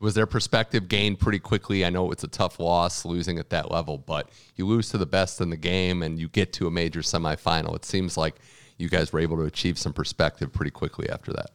Was 0.00 0.14
there 0.14 0.26
perspective 0.26 0.88
gained 0.88 1.20
pretty 1.20 1.38
quickly? 1.38 1.84
I 1.84 1.90
know 1.90 2.10
it's 2.10 2.24
a 2.24 2.28
tough 2.28 2.58
loss 2.58 3.04
losing 3.04 3.38
at 3.38 3.50
that 3.50 3.70
level, 3.70 3.98
but 3.98 4.28
you 4.56 4.66
lose 4.66 4.88
to 4.88 4.98
the 4.98 5.06
best 5.06 5.40
in 5.40 5.48
the 5.48 5.56
game 5.56 6.02
and 6.02 6.18
you 6.18 6.28
get 6.28 6.52
to 6.54 6.66
a 6.66 6.70
major 6.72 7.00
semifinal. 7.00 7.76
It 7.76 7.84
seems 7.84 8.16
like 8.16 8.34
you 8.76 8.88
guys 8.88 9.12
were 9.12 9.20
able 9.20 9.36
to 9.36 9.44
achieve 9.44 9.78
some 9.78 9.92
perspective 9.92 10.52
pretty 10.52 10.72
quickly 10.72 11.08
after 11.08 11.32
that. 11.32 11.50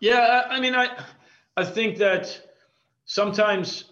Yeah, 0.00 0.42
I 0.50 0.60
mean, 0.60 0.74
I 0.74 0.90
I 1.56 1.64
think 1.64 1.96
that 1.96 2.38
sometimes 3.06 3.84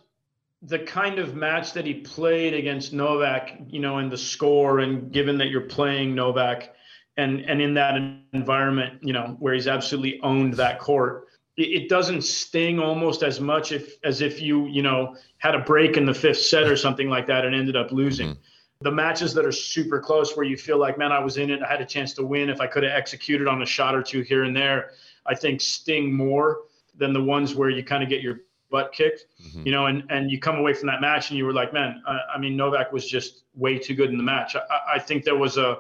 the 0.67 0.79
kind 0.79 1.19
of 1.19 1.35
match 1.35 1.73
that 1.75 1.85
he 1.85 1.95
played 1.95 2.55
against 2.55 2.93
Novak, 2.93 3.61
you 3.69 3.81
know, 3.81 3.99
in 3.99 4.09
the 4.09 4.17
score, 4.17 4.79
and 4.81 5.13
given 5.13 5.37
that 5.39 5.49
you're 5.49 5.63
playing 5.63 6.15
Novak, 6.15 6.75
and 7.17 7.41
and 7.41 7.61
in 7.61 7.75
that 7.75 7.95
environment, 8.33 9.01
you 9.03 9.13
know, 9.13 9.37
where 9.39 9.55
he's 9.55 9.69
absolutely 9.69 10.21
owned 10.23 10.55
that 10.55 10.79
court, 10.79 11.29
it, 11.57 11.83
it 11.83 11.89
doesn't 11.89 12.23
sting 12.23 12.79
almost 12.79 13.23
as 13.23 13.41
much 13.41 13.73
if 13.73 13.99
as 14.05 14.23
if 14.23 14.41
you 14.41 14.67
you 14.67 14.83
know 14.83 15.17
had 15.39 15.55
a 15.55 15.61
break 15.61 15.97
in 15.97 16.07
the 16.07 16.15
fifth 16.15 16.41
set 16.41 16.65
or 16.65 16.77
something 16.77 17.09
like 17.09 17.27
that 17.27 17.45
and 17.45 17.55
ended 17.55 17.77
up 17.77 17.93
losing. 17.93 18.31
Mm-hmm. 18.31 18.41
The 18.81 18.91
matches 18.91 19.33
that 19.35 19.47
are 19.47 19.53
super 19.53 20.01
close, 20.01 20.37
where 20.37 20.45
you 20.45 20.57
feel 20.57 20.79
like, 20.79 20.99
man, 20.99 21.13
I 21.13 21.21
was 21.21 21.37
in 21.37 21.51
it, 21.51 21.63
I 21.63 21.71
had 21.71 21.81
a 21.81 21.87
chance 21.87 22.13
to 22.15 22.25
win. 22.25 22.51
If 22.51 22.61
I 22.61 22.67
could 22.67 22.83
have 22.83 22.93
executed 22.93 23.47
on 23.47 23.63
a 23.63 23.67
shot 23.67 23.95
or 23.95 24.03
two 24.03 24.23
here 24.23 24.45
and 24.45 24.55
there, 24.55 24.91
I 25.27 25.35
think 25.35 25.61
sting 25.61 26.13
more 26.13 26.63
than 26.97 27.13
the 27.13 27.23
ones 27.23 27.55
where 27.55 27.71
you 27.71 27.85
kind 27.85 28.03
of 28.03 28.09
get 28.09 28.21
your 28.21 28.41
butt 28.75 28.93
kicked, 28.93 29.27
mm-hmm. 29.41 29.67
you 29.67 29.73
know, 29.73 29.87
and, 29.87 30.03
and 30.11 30.33
you 30.33 30.41
come 30.41 30.57
away 30.57 30.75
from 30.75 30.89
that 30.89 31.01
match 31.01 31.31
and 31.31 31.39
you 31.39 31.45
were 31.47 31.53
like, 31.53 31.73
man, 31.73 32.03
I, 32.09 32.19
I 32.35 32.39
mean, 32.39 32.57
Novak 32.57 32.93
was 32.93 33.07
just 33.09 33.45
way 33.55 33.79
too 33.79 33.95
good 33.95 34.11
in 34.11 34.17
the 34.17 34.29
match. 34.35 34.57
I, 34.57 34.97
I 34.97 34.99
think 34.99 35.23
there 35.23 35.39
was 35.39 35.57
a, 35.59 35.79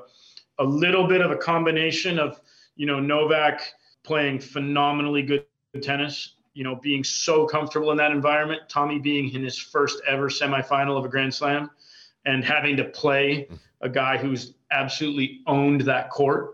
a 0.60 0.64
little 0.64 1.08
bit 1.08 1.20
of 1.20 1.32
a 1.32 1.36
combination 1.36 2.20
of, 2.20 2.40
you 2.76 2.86
know, 2.86 3.00
Novak 3.00 3.62
playing 4.04 4.38
phenomenally 4.38 5.22
good 5.22 5.44
tennis, 5.82 6.36
you 6.52 6.62
know, 6.62 6.76
being 6.76 7.02
so 7.02 7.46
comfortable 7.46 7.90
in 7.90 7.96
that 7.96 8.12
environment, 8.12 8.60
Tommy 8.68 9.00
being 9.00 9.28
in 9.34 9.42
his 9.42 9.58
first 9.58 10.00
ever 10.06 10.28
semifinal 10.28 10.96
of 10.96 11.04
a 11.04 11.08
Grand 11.08 11.34
Slam 11.34 11.70
and 12.26 12.44
having 12.44 12.76
to 12.76 12.84
play 12.84 13.48
a 13.80 13.88
guy 13.88 14.16
who's 14.16 14.54
absolutely 14.70 15.40
owned 15.48 15.80
that 15.80 16.10
court 16.10 16.53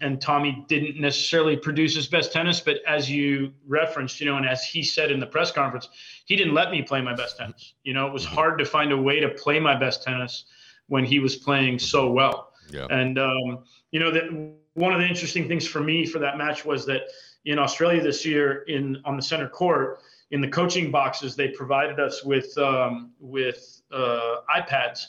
and 0.00 0.20
Tommy 0.20 0.64
didn't 0.68 1.00
necessarily 1.00 1.56
produce 1.56 1.94
his 1.94 2.06
best 2.06 2.32
tennis, 2.32 2.60
but 2.60 2.78
as 2.86 3.10
you 3.10 3.52
referenced, 3.66 4.20
you 4.20 4.26
know, 4.26 4.36
and 4.36 4.46
as 4.46 4.64
he 4.64 4.82
said 4.82 5.10
in 5.10 5.18
the 5.18 5.26
press 5.26 5.50
conference, 5.50 5.88
he 6.26 6.36
didn't 6.36 6.54
let 6.54 6.70
me 6.70 6.82
play 6.82 7.00
my 7.00 7.14
best 7.14 7.38
tennis. 7.38 7.74
You 7.82 7.94
know, 7.94 8.06
it 8.06 8.12
was 8.12 8.24
hard 8.24 8.58
to 8.58 8.64
find 8.64 8.92
a 8.92 8.96
way 8.96 9.20
to 9.20 9.28
play 9.30 9.58
my 9.58 9.76
best 9.76 10.02
tennis 10.02 10.44
when 10.86 11.04
he 11.04 11.18
was 11.18 11.36
playing 11.36 11.78
so 11.78 12.10
well. 12.10 12.52
Yeah. 12.70 12.86
And 12.90 13.18
um, 13.18 13.64
you 13.90 13.98
know 13.98 14.12
that 14.12 14.30
one 14.74 14.92
of 14.92 15.00
the 15.00 15.06
interesting 15.06 15.48
things 15.48 15.66
for 15.66 15.80
me 15.80 16.06
for 16.06 16.20
that 16.20 16.38
match 16.38 16.64
was 16.64 16.86
that 16.86 17.02
in 17.44 17.58
Australia 17.58 18.00
this 18.00 18.24
year, 18.24 18.62
in 18.68 18.98
on 19.04 19.16
the 19.16 19.22
center 19.22 19.48
court, 19.48 20.00
in 20.30 20.40
the 20.40 20.48
coaching 20.48 20.92
boxes, 20.92 21.34
they 21.34 21.48
provided 21.48 21.98
us 21.98 22.24
with 22.24 22.56
um, 22.58 23.10
with 23.18 23.82
uh, 23.90 24.36
iPads 24.56 25.06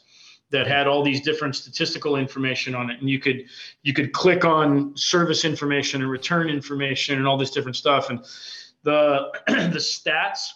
that 0.51 0.67
had 0.67 0.87
all 0.87 1.01
these 1.01 1.21
different 1.21 1.55
statistical 1.55 2.17
information 2.17 2.75
on 2.75 2.89
it. 2.89 2.99
And 2.99 3.09
you 3.09 3.19
could 3.19 3.45
you 3.83 3.93
could 3.93 4.13
click 4.13 4.45
on 4.45 4.95
service 4.95 5.43
information 5.45 6.01
and 6.01 6.11
return 6.11 6.49
information 6.49 7.17
and 7.17 7.27
all 7.27 7.37
this 7.37 7.51
different 7.51 7.75
stuff. 7.75 8.09
And 8.09 8.23
the 8.83 9.31
the 9.47 9.79
stats 9.79 10.47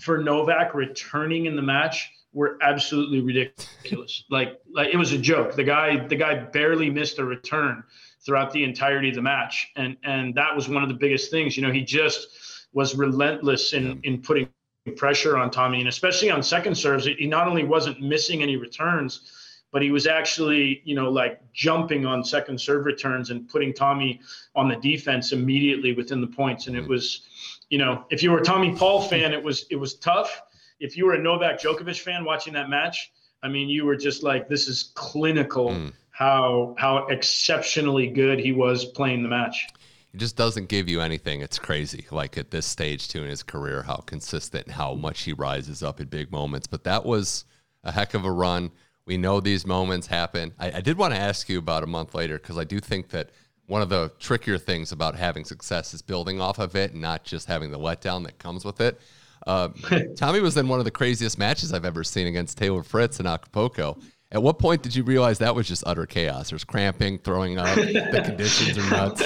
for 0.00 0.18
Novak 0.18 0.74
returning 0.74 1.46
in 1.46 1.56
the 1.56 1.62
match 1.62 2.10
were 2.32 2.58
absolutely 2.62 3.20
ridiculous. 3.20 4.24
Like 4.30 4.58
like 4.72 4.88
it 4.92 4.96
was 4.96 5.12
a 5.12 5.18
joke. 5.18 5.54
The 5.54 5.64
guy 5.64 6.06
the 6.06 6.16
guy 6.16 6.34
barely 6.34 6.90
missed 6.90 7.18
a 7.18 7.24
return 7.24 7.84
throughout 8.24 8.52
the 8.52 8.64
entirety 8.64 9.10
of 9.10 9.14
the 9.14 9.22
match. 9.22 9.68
And 9.76 9.96
and 10.04 10.34
that 10.34 10.54
was 10.56 10.68
one 10.68 10.82
of 10.82 10.88
the 10.88 10.94
biggest 10.94 11.30
things. 11.30 11.56
You 11.56 11.62
know 11.66 11.72
he 11.72 11.82
just 11.82 12.28
was 12.72 12.94
relentless 12.94 13.72
in 13.74 14.00
in 14.04 14.22
putting 14.22 14.48
pressure 14.96 15.36
on 15.36 15.50
Tommy, 15.50 15.80
and 15.80 15.88
especially 15.88 16.30
on 16.30 16.42
second 16.42 16.74
serves, 16.74 17.06
he 17.06 17.26
not 17.26 17.48
only 17.48 17.64
wasn't 17.64 18.00
missing 18.00 18.42
any 18.42 18.56
returns, 18.56 19.32
but 19.70 19.82
he 19.82 19.90
was 19.90 20.06
actually, 20.06 20.80
you 20.84 20.94
know, 20.94 21.10
like 21.10 21.40
jumping 21.52 22.06
on 22.06 22.24
second 22.24 22.60
serve 22.60 22.86
returns 22.86 23.30
and 23.30 23.48
putting 23.48 23.74
Tommy 23.74 24.20
on 24.54 24.68
the 24.68 24.76
defense 24.76 25.32
immediately 25.32 25.92
within 25.92 26.20
the 26.20 26.26
points. 26.26 26.66
And 26.66 26.76
it 26.76 26.82
mm-hmm. 26.82 26.90
was, 26.90 27.28
you 27.68 27.78
know, 27.78 28.04
if 28.10 28.22
you 28.22 28.30
were 28.30 28.38
a 28.38 28.44
Tommy 28.44 28.74
Paul 28.74 29.02
fan, 29.02 29.32
it 29.32 29.42
was 29.42 29.66
it 29.70 29.76
was 29.76 29.94
tough. 29.94 30.42
If 30.80 30.96
you 30.96 31.06
were 31.06 31.14
a 31.14 31.22
Novak 31.22 31.60
Djokovic 31.60 32.00
fan 32.00 32.24
watching 32.24 32.54
that 32.54 32.70
match, 32.70 33.12
I 33.42 33.48
mean, 33.48 33.68
you 33.68 33.84
were 33.84 33.96
just 33.96 34.22
like, 34.22 34.48
this 34.48 34.68
is 34.68 34.92
clinical. 34.94 35.70
Mm. 35.70 35.92
How 36.10 36.74
how 36.78 37.06
exceptionally 37.06 38.08
good 38.08 38.40
he 38.40 38.52
was 38.52 38.84
playing 38.84 39.22
the 39.22 39.28
match. 39.28 39.68
He 40.12 40.18
just 40.18 40.36
doesn't 40.36 40.68
give 40.68 40.88
you 40.88 41.00
anything. 41.00 41.42
It's 41.42 41.58
crazy. 41.58 42.06
Like 42.10 42.38
at 42.38 42.50
this 42.50 42.66
stage 42.66 43.08
too 43.08 43.22
in 43.22 43.28
his 43.28 43.42
career, 43.42 43.82
how 43.82 43.96
consistent 43.96 44.66
and 44.66 44.74
how 44.74 44.94
much 44.94 45.22
he 45.22 45.32
rises 45.32 45.82
up 45.82 46.00
in 46.00 46.08
big 46.08 46.32
moments. 46.32 46.66
But 46.66 46.84
that 46.84 47.04
was 47.04 47.44
a 47.84 47.92
heck 47.92 48.14
of 48.14 48.24
a 48.24 48.32
run. 48.32 48.70
We 49.06 49.16
know 49.16 49.40
these 49.40 49.66
moments 49.66 50.06
happen. 50.06 50.54
I, 50.58 50.72
I 50.72 50.80
did 50.80 50.98
want 50.98 51.14
to 51.14 51.20
ask 51.20 51.48
you 51.48 51.58
about 51.58 51.82
a 51.82 51.86
month 51.86 52.14
later 52.14 52.38
because 52.38 52.58
I 52.58 52.64
do 52.64 52.80
think 52.80 53.08
that 53.10 53.30
one 53.66 53.82
of 53.82 53.90
the 53.90 54.10
trickier 54.18 54.58
things 54.58 54.92
about 54.92 55.14
having 55.14 55.44
success 55.44 55.92
is 55.92 56.02
building 56.02 56.40
off 56.40 56.58
of 56.58 56.74
it 56.74 56.92
and 56.92 57.02
not 57.02 57.24
just 57.24 57.46
having 57.46 57.70
the 57.70 57.78
letdown 57.78 58.24
that 58.24 58.38
comes 58.38 58.64
with 58.64 58.80
it. 58.80 59.00
Uh, 59.46 59.68
Tommy 60.16 60.40
was 60.40 60.56
in 60.56 60.68
one 60.68 60.78
of 60.78 60.84
the 60.84 60.90
craziest 60.90 61.38
matches 61.38 61.72
I've 61.72 61.84
ever 61.84 62.02
seen 62.02 62.26
against 62.26 62.58
Taylor 62.58 62.82
Fritz 62.82 63.20
in 63.20 63.26
Acapulco. 63.26 63.98
At 64.30 64.42
what 64.42 64.58
point 64.58 64.82
did 64.82 64.94
you 64.94 65.04
realize 65.04 65.38
that 65.38 65.54
was 65.54 65.66
just 65.66 65.82
utter 65.86 66.04
chaos? 66.04 66.50
There's 66.50 66.64
cramping, 66.64 67.18
throwing 67.18 67.56
up, 67.58 67.74
the 67.76 68.22
conditions 68.24 68.76
are 68.76 68.90
nuts. 68.90 69.22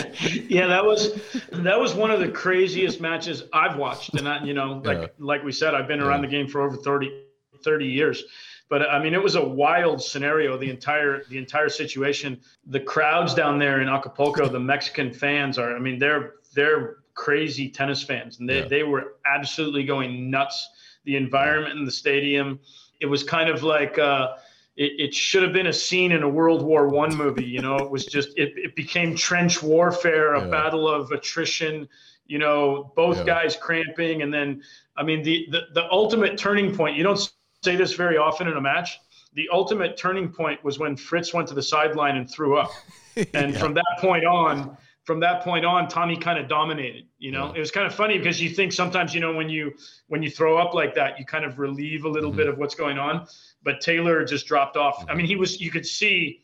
Yeah, 0.49 0.69
that 0.69 0.85
was 0.85 1.21
that 1.51 1.79
was 1.79 1.93
one 1.95 2.13
of 2.13 2.21
the 2.21 2.29
craziest 2.29 3.01
matches 3.01 3.43
I've 3.53 3.77
watched. 3.77 4.15
And 4.15 4.29
I, 4.29 4.45
you 4.45 4.55
know, 4.55 4.81
like 4.85 4.99
yeah. 4.99 5.07
like 5.19 5.43
we 5.43 5.51
said, 5.51 5.75
I've 5.75 5.89
been 5.89 6.01
around 6.01 6.23
yeah. 6.23 6.31
the 6.31 6.37
game 6.37 6.47
for 6.47 6.61
over 6.63 6.77
30, 6.77 7.25
30 7.65 7.85
years. 7.85 8.23
But 8.69 8.89
I 8.89 9.03
mean, 9.03 9.13
it 9.13 9.23
was 9.23 9.35
a 9.35 9.45
wild 9.45 10.01
scenario. 10.01 10.57
The 10.57 10.71
entire 10.71 11.25
the 11.25 11.37
entire 11.37 11.69
situation. 11.69 12.41
The 12.67 12.81
crowds 12.81 13.35
down 13.35 13.59
there 13.59 13.81
in 13.81 13.89
Acapulco, 13.89 14.49
the 14.49 14.61
Mexican 14.61 15.13
fans 15.13 15.59
are. 15.59 15.75
I 15.75 15.81
mean, 15.81 15.99
they're 15.99 16.35
they're 16.55 16.99
crazy 17.15 17.69
tennis 17.69 18.05
fans, 18.05 18.39
and 18.39 18.49
they 18.49 18.61
yeah. 18.61 18.69
they 18.69 18.83
were 18.85 19.17
absolutely 19.27 19.83
going 19.83 20.31
nuts. 20.31 20.69
The 21.05 21.17
environment 21.17 21.77
in 21.77 21.85
the 21.85 21.91
stadium, 21.91 22.61
it 23.01 23.07
was 23.07 23.25
kind 23.25 23.51
of 23.51 23.65
like. 23.65 23.99
Uh, 23.99 24.37
it, 24.77 24.93
it 24.99 25.15
should 25.15 25.43
have 25.43 25.53
been 25.53 25.67
a 25.67 25.73
scene 25.73 26.13
in 26.13 26.23
a 26.23 26.29
World 26.29 26.63
War 26.63 26.89
One 26.89 27.15
movie. 27.15 27.45
You 27.45 27.61
know, 27.61 27.77
it 27.77 27.91
was 27.91 28.07
just 28.07 28.37
it, 28.39 28.53
it 28.57 28.75
became 28.75 29.15
trench 29.15 29.63
warfare, 29.63 30.35
a 30.35 30.41
yeah. 30.41 30.51
battle 30.51 30.89
of 30.89 31.11
attrition. 31.13 31.89
You 32.27 32.39
know, 32.39 32.93
both 32.97 33.19
yeah. 33.19 33.25
guys 33.25 33.57
cramping, 33.57 34.23
and 34.23 34.33
then 34.33 34.63
I 34.97 35.03
mean 35.03 35.23
the, 35.23 35.47
the 35.51 35.61
the 35.75 35.91
ultimate 35.91 36.39
turning 36.39 36.75
point. 36.75 36.97
You 36.97 37.03
don't 37.03 37.33
say 37.63 37.77
this 37.77 37.95
very 37.95 38.17
often 38.17 38.49
in 38.49 38.57
a 38.57 38.61
match. 38.61 38.99
The 39.35 39.49
ultimate 39.51 39.97
turning 39.97 40.31
point 40.31 40.63
was 40.63 40.79
when 40.79 40.97
Fritz 40.97 41.33
went 41.33 41.49
to 41.49 41.55
the 41.55 41.63
sideline 41.63 42.17
and 42.17 42.31
threw 42.31 42.57
up, 42.57 42.71
and 43.17 43.53
yeah. 43.53 43.59
from 43.59 43.75
that 43.75 43.99
point 43.99 44.25
on, 44.25 44.77
from 45.05 45.21
that 45.21 45.43
point 45.43 45.65
on, 45.65 45.89
Tommy 45.89 46.17
kind 46.17 46.39
of 46.39 46.49
dominated. 46.49 47.07
You 47.19 47.33
know, 47.33 47.53
it 47.53 47.59
was 47.59 47.71
kind 47.71 47.87
of 47.87 47.95
funny 47.95 48.19
because 48.19 48.41
you 48.41 48.51
think 48.51 48.73
sometimes, 48.73 49.15
you 49.15 49.21
know, 49.21 49.35
when 49.35 49.49
you 49.49 49.73
when 50.09 50.23
you 50.23 50.31
throw 50.31 50.59
up 50.59 50.75
like 50.75 50.95
that, 50.95 51.19
you 51.19 51.27
kind 51.27 51.45
of 51.45 51.59
relieve 51.59 52.05
a 52.05 52.09
little 52.09 52.31
mm-hmm. 52.31 52.39
bit 52.39 52.49
of 52.49 52.59
what's 52.59 52.75
going 52.75 52.99
on. 52.99 53.27
But 53.65 53.81
Taylor 53.81 54.25
just 54.25 54.47
dropped 54.47 54.77
off. 54.77 55.01
Mm-hmm. 55.01 55.11
I 55.11 55.15
mean, 55.15 55.27
he 55.27 55.37
was. 55.37 55.61
You 55.61 55.71
could 55.71 55.87
see, 55.87 56.43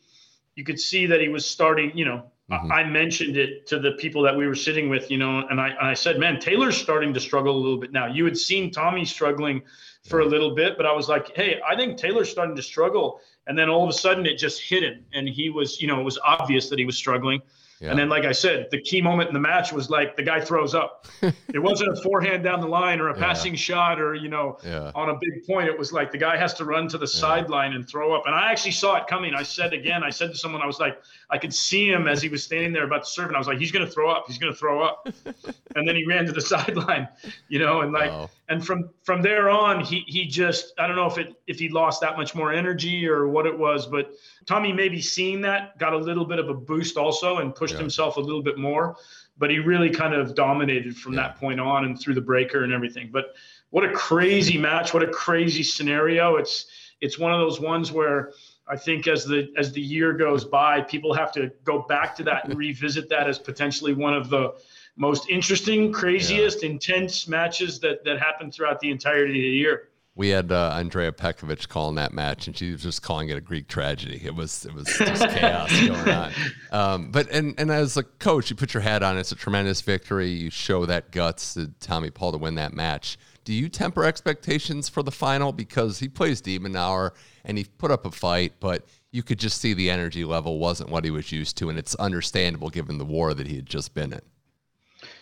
you 0.55 0.63
could 0.63 0.79
see 0.79 1.05
that 1.05 1.21
he 1.21 1.29
was 1.29 1.45
starting. 1.45 1.91
You 1.97 2.05
know, 2.05 2.31
mm-hmm. 2.51 2.71
I, 2.71 2.83
mentioned 2.83 3.37
it 3.37 3.67
to 3.67 3.79
the 3.79 3.93
people 3.93 4.21
that 4.23 4.35
we 4.35 4.47
were 4.47 4.55
sitting 4.55 4.89
with. 4.89 5.09
You 5.11 5.17
know, 5.17 5.47
and 5.49 5.59
I 5.59 5.69
and 5.69 5.87
I 5.87 5.93
said, 5.93 6.19
man, 6.19 6.39
Taylor's 6.39 6.77
starting 6.77 7.13
to 7.13 7.19
struggle 7.19 7.55
a 7.55 7.61
little 7.61 7.79
bit 7.79 7.91
now. 7.91 8.07
You 8.07 8.25
had 8.25 8.37
seen 8.37 8.71
Tommy 8.71 9.05
struggling 9.05 9.61
for 10.07 10.21
a 10.21 10.25
little 10.25 10.55
bit, 10.55 10.77
but 10.77 10.85
I 10.85 10.93
was 10.93 11.09
like, 11.09 11.35
hey, 11.35 11.59
I 11.67 11.75
think 11.75 11.97
Taylor's 11.97 12.29
starting 12.29 12.55
to 12.55 12.63
struggle. 12.63 13.19
And 13.47 13.57
then 13.57 13.69
all 13.69 13.83
of 13.83 13.89
a 13.89 13.93
sudden, 13.93 14.25
it 14.25 14.37
just 14.37 14.61
hit 14.61 14.83
him, 14.83 15.05
and 15.13 15.27
he 15.27 15.49
was, 15.49 15.81
you 15.81 15.87
know, 15.87 15.99
it 15.99 16.03
was 16.03 16.19
obvious 16.23 16.69
that 16.69 16.79
he 16.79 16.85
was 16.85 16.95
struggling. 16.95 17.41
Yeah. 17.79 17.91
And 17.91 17.99
then, 17.99 18.09
like 18.09 18.25
I 18.25 18.33
said, 18.33 18.67
the 18.71 18.81
key 18.81 19.01
moment 19.01 19.29
in 19.29 19.33
the 19.33 19.39
match 19.39 19.71
was 19.71 19.89
like 19.89 20.17
the 20.17 20.23
guy 20.23 20.41
throws 20.41 20.75
up. 20.75 21.07
it 21.21 21.59
wasn't 21.59 21.97
a 21.97 22.01
forehand 22.01 22.43
down 22.43 22.59
the 22.59 22.67
line 22.67 22.99
or 22.99 23.07
a 23.07 23.17
yeah. 23.17 23.25
passing 23.25 23.55
shot 23.55 24.01
or, 24.01 24.15
you 24.15 24.27
know, 24.27 24.57
yeah. 24.65 24.91
on 24.95 25.09
a 25.09 25.13
big 25.13 25.47
point. 25.47 25.69
It 25.69 25.79
was 25.79 25.93
like 25.93 26.11
the 26.11 26.17
guy 26.17 26.35
has 26.35 26.53
to 26.55 26.65
run 26.65 26.89
to 26.89 26.97
the 26.97 27.07
sideline 27.07 27.73
and 27.73 27.87
throw 27.87 28.13
up. 28.13 28.23
And 28.25 28.35
I 28.35 28.51
actually 28.51 28.71
saw 28.71 28.97
it 28.97 29.07
coming. 29.07 29.33
I 29.33 29.43
said 29.43 29.71
again, 29.71 30.03
I 30.03 30.09
said 30.09 30.31
to 30.31 30.37
someone, 30.37 30.61
I 30.61 30.65
was 30.65 30.81
like, 30.81 31.01
I 31.29 31.37
could 31.37 31.53
see 31.53 31.89
him 31.89 32.05
as 32.05 32.21
he 32.21 32.27
was 32.27 32.43
standing 32.43 32.73
there 32.73 32.83
about 32.83 33.05
to 33.05 33.09
serve. 33.09 33.27
And 33.27 33.35
I 33.37 33.39
was 33.39 33.47
like, 33.47 33.59
he's 33.59 33.71
going 33.71 33.85
to 33.85 33.91
throw 33.91 34.09
up. 34.09 34.25
He's 34.27 34.39
going 34.39 34.51
to 34.51 34.59
throw 34.59 34.83
up. 34.83 35.07
and 35.75 35.87
then 35.87 35.95
he 35.95 36.05
ran 36.05 36.25
to 36.25 36.33
the 36.33 36.41
sideline, 36.49 37.07
you 37.47 37.59
know, 37.59 37.79
and 37.79 37.93
like, 37.93 38.11
oh. 38.11 38.29
and 38.49 38.65
from 38.65 38.89
from 39.03 39.21
there 39.21 39.49
on, 39.49 39.79
he 39.79 40.03
he 40.05 40.25
just, 40.25 40.73
I 40.77 40.85
don't 40.85 40.97
know 40.97 41.07
if 41.07 41.17
it 41.17 41.33
if 41.47 41.59
he 41.59 41.69
lost 41.69 42.01
that 42.01 42.17
much 42.17 42.35
more 42.35 42.51
energy 42.51 43.07
or 43.07 43.29
what 43.29 43.45
it 43.45 43.57
was, 43.57 43.87
but 43.87 44.11
Tommy 44.49 44.73
maybe 44.73 44.99
seeing 44.99 45.41
that 45.41 45.77
got 45.77 45.93
a 45.93 45.97
little 45.97 46.25
bit 46.25 46.39
of 46.39 46.49
a 46.49 46.55
boost 46.55 46.97
also 46.97 47.37
and 47.37 47.53
pushed 47.53 47.75
yeah. 47.75 47.81
himself 47.81 48.17
a 48.17 48.19
little 48.19 48.41
bit 48.41 48.57
more. 48.57 48.97
But 49.37 49.51
he 49.51 49.59
really 49.59 49.91
kind 49.91 50.15
of 50.15 50.33
dominated 50.33 50.97
from 50.97 51.13
yeah. 51.13 51.21
that 51.21 51.35
point 51.39 51.59
on 51.59 51.85
and 51.85 52.01
through 52.01 52.15
the 52.15 52.21
breaker 52.21 52.63
and 52.63 52.73
everything. 52.73 53.11
But 53.13 53.35
what 53.69 53.85
a 53.85 53.93
crazy 53.93 54.57
match! 54.57 54.91
What 54.91 55.03
a 55.03 55.07
crazy 55.07 55.61
scenario! 55.61 56.37
It's 56.37 56.65
it's 56.99 57.19
one 57.19 57.31
of 57.31 57.39
those 57.39 57.59
ones 57.59 57.91
where 57.91 58.31
I 58.67 58.75
think 58.75 59.07
as 59.07 59.23
the 59.23 59.53
as 59.55 59.71
the 59.71 59.81
year 59.81 60.13
goes 60.13 60.43
by, 60.43 60.81
people 60.81 61.13
have 61.13 61.31
to 61.33 61.51
go 61.63 61.83
back 61.87 62.15
to 62.15 62.23
that 62.23 62.45
and 62.45 62.57
revisit 62.57 63.07
that 63.09 63.29
as 63.29 63.37
potentially 63.37 63.93
one 63.93 64.15
of 64.15 64.31
the 64.31 64.55
most 64.95 65.29
interesting, 65.29 65.93
craziest, 65.93 66.63
yeah. 66.63 66.71
intense 66.71 67.27
matches 67.27 67.79
that 67.81 68.03
that 68.03 68.17
happened 68.17 68.51
throughout 68.51 68.79
the 68.79 68.89
entirety 68.89 69.33
of 69.33 69.43
the 69.43 69.57
year 69.57 69.89
we 70.15 70.29
had 70.29 70.51
uh, 70.51 70.71
Andrea 70.75 71.11
Petkovic 71.11 71.69
calling 71.69 71.95
that 71.95 72.13
match, 72.13 72.47
and 72.47 72.57
she 72.57 72.71
was 72.71 72.83
just 72.83 73.01
calling 73.01 73.29
it 73.29 73.37
a 73.37 73.41
Greek 73.41 73.67
tragedy. 73.67 74.21
It 74.23 74.35
was 74.35 74.65
it 74.65 74.73
was 74.73 74.85
just 74.85 75.29
chaos 75.29 75.71
going 75.71 76.09
on. 76.09 76.33
Um, 76.71 77.11
but 77.11 77.29
and 77.31 77.55
and 77.57 77.71
as 77.71 77.95
a 77.95 78.03
coach, 78.03 78.49
you 78.49 78.55
put 78.55 78.73
your 78.73 78.81
hat 78.81 79.01
on. 79.01 79.17
It's 79.17 79.31
a 79.31 79.35
tremendous 79.35 79.81
victory. 79.81 80.29
You 80.29 80.49
show 80.49 80.85
that 80.85 81.11
guts 81.11 81.53
to 81.53 81.67
Tommy 81.79 82.09
Paul 82.09 82.33
to 82.33 82.37
win 82.37 82.55
that 82.55 82.73
match. 82.73 83.17
Do 83.45 83.53
you 83.53 83.69
temper 83.69 84.03
expectations 84.03 84.89
for 84.89 85.01
the 85.01 85.11
final 85.11 85.51
because 85.51 85.99
he 85.99 86.07
plays 86.07 86.41
de 86.41 86.59
Minaur 86.59 87.11
and 87.45 87.57
he 87.57 87.63
put 87.63 87.89
up 87.89 88.05
a 88.05 88.11
fight, 88.11 88.53
but 88.59 88.85
you 89.11 89.23
could 89.23 89.39
just 89.39 89.59
see 89.59 89.73
the 89.73 89.89
energy 89.89 90.23
level 90.23 90.59
wasn't 90.59 90.89
what 90.89 91.03
he 91.03 91.11
was 91.11 91.31
used 91.31 91.57
to, 91.57 91.69
and 91.69 91.79
it's 91.79 91.95
understandable 91.95 92.69
given 92.69 92.97
the 92.97 93.05
war 93.05 93.33
that 93.33 93.47
he 93.47 93.55
had 93.55 93.65
just 93.65 93.93
been 93.93 94.13
in. 94.13 94.21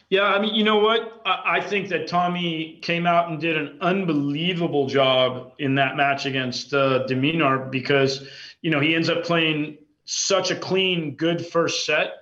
Yeah, 0.10 0.24
I 0.24 0.40
mean, 0.40 0.56
you 0.56 0.64
know 0.64 0.78
what? 0.78 1.22
I, 1.26 1.58
I 1.58 1.62
think 1.62 1.90
that 1.90 2.08
Tommy 2.08 2.80
came 2.82 3.06
out 3.06 3.30
and 3.30 3.42
did 3.42 3.58
an 3.58 3.78
unbelievable 3.82 4.88
job 4.88 5.52
in 5.60 5.76
that 5.76 5.98
match 5.98 6.26
against 6.26 6.74
uh, 6.74 7.06
de 7.08 7.16
Minaur 7.16 7.70
because, 7.70 8.26
you 8.62 8.72
know, 8.72 8.80
he 8.80 8.96
ends 8.96 9.10
up 9.10 9.24
playing 9.26 9.78
such 10.06 10.50
a 10.50 10.56
clean, 10.56 11.16
good 11.16 11.46
first 11.46 11.86
set. 11.86 12.14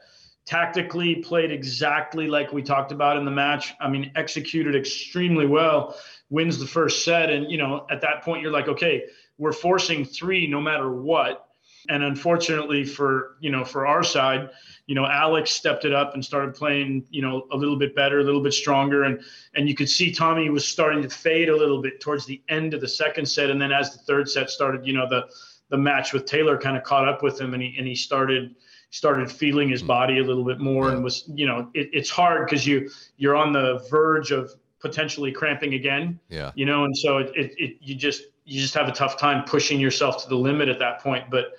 tactically 0.45 1.15
played 1.15 1.51
exactly 1.51 2.27
like 2.27 2.53
we 2.53 2.61
talked 2.61 2.91
about 2.91 3.17
in 3.17 3.25
the 3.25 3.31
match. 3.31 3.73
I 3.81 3.89
mean, 3.89 4.11
executed 4.15 4.75
extremely 4.75 5.47
well, 5.47 5.97
wins 6.29 6.59
the 6.59 6.67
first 6.67 7.03
set. 7.03 7.29
And, 7.31 7.51
you 7.51 7.57
know, 7.57 7.85
at 7.89 8.01
that 8.01 8.23
point, 8.23 8.41
you're 8.41 8.51
like, 8.51 8.67
okay, 8.67 9.05
we're 9.37 9.51
forcing 9.51 10.05
three 10.05 10.47
no 10.47 10.61
matter 10.61 10.91
what. 10.91 11.47
And 11.89 12.03
unfortunately 12.03 12.83
for, 12.83 13.37
you 13.39 13.51
know, 13.51 13.65
for 13.65 13.85
our 13.87 14.03
side, 14.03 14.49
you 14.87 14.93
know, 14.93 15.05
Alex 15.05 15.51
stepped 15.51 15.83
it 15.83 15.93
up 15.93 16.13
and 16.13 16.23
started 16.23 16.53
playing, 16.53 17.05
you 17.09 17.21
know, 17.21 17.47
a 17.51 17.57
little 17.57 17.77
bit 17.77 17.95
better, 17.95 18.19
a 18.19 18.23
little 18.23 18.41
bit 18.41 18.53
stronger. 18.53 19.03
And 19.03 19.19
and 19.55 19.67
you 19.67 19.75
could 19.75 19.89
see 19.89 20.11
Tommy 20.11 20.49
was 20.49 20.67
starting 20.67 21.01
to 21.01 21.09
fade 21.09 21.49
a 21.49 21.55
little 21.55 21.81
bit 21.81 21.99
towards 21.99 22.25
the 22.25 22.41
end 22.49 22.73
of 22.73 22.81
the 22.81 22.87
second 22.87 23.25
set. 23.25 23.49
And 23.49 23.59
then 23.59 23.71
as 23.71 23.91
the 23.91 23.99
third 23.99 24.29
set 24.29 24.49
started, 24.49 24.85
you 24.85 24.93
know, 24.93 25.07
the 25.09 25.27
the 25.69 25.77
match 25.77 26.13
with 26.13 26.25
Taylor 26.25 26.57
kind 26.57 26.77
of 26.77 26.83
caught 26.83 27.07
up 27.07 27.23
with 27.23 27.41
him 27.41 27.53
and 27.53 27.63
he 27.63 27.75
and 27.77 27.87
he 27.87 27.95
started 27.95 28.55
started 28.91 29.31
feeling 29.31 29.69
his 29.69 29.81
hmm. 29.81 29.87
body 29.87 30.19
a 30.19 30.23
little 30.23 30.45
bit 30.45 30.59
more 30.59 30.91
and 30.91 31.03
was 31.03 31.29
you 31.33 31.47
know 31.47 31.69
it, 31.73 31.89
it's 31.91 32.09
hard 32.09 32.45
because 32.45 32.67
you 32.67 32.89
you're 33.17 33.35
on 33.35 33.51
the 33.51 33.85
verge 33.89 34.31
of 34.31 34.51
potentially 34.79 35.31
cramping 35.31 35.73
again. 35.73 36.19
Yeah. 36.29 36.51
You 36.53 36.67
know 36.67 36.85
and 36.85 36.95
so 36.95 37.17
it, 37.17 37.31
it, 37.35 37.55
it 37.57 37.77
you 37.81 37.95
just 37.95 38.21
you 38.45 38.61
just 38.61 38.75
have 38.75 38.87
a 38.87 38.91
tough 38.91 39.17
time 39.17 39.43
pushing 39.45 39.79
yourself 39.79 40.21
to 40.23 40.29
the 40.29 40.35
limit 40.35 40.69
at 40.69 40.77
that 40.77 40.99
point. 41.01 41.31
But 41.31 41.53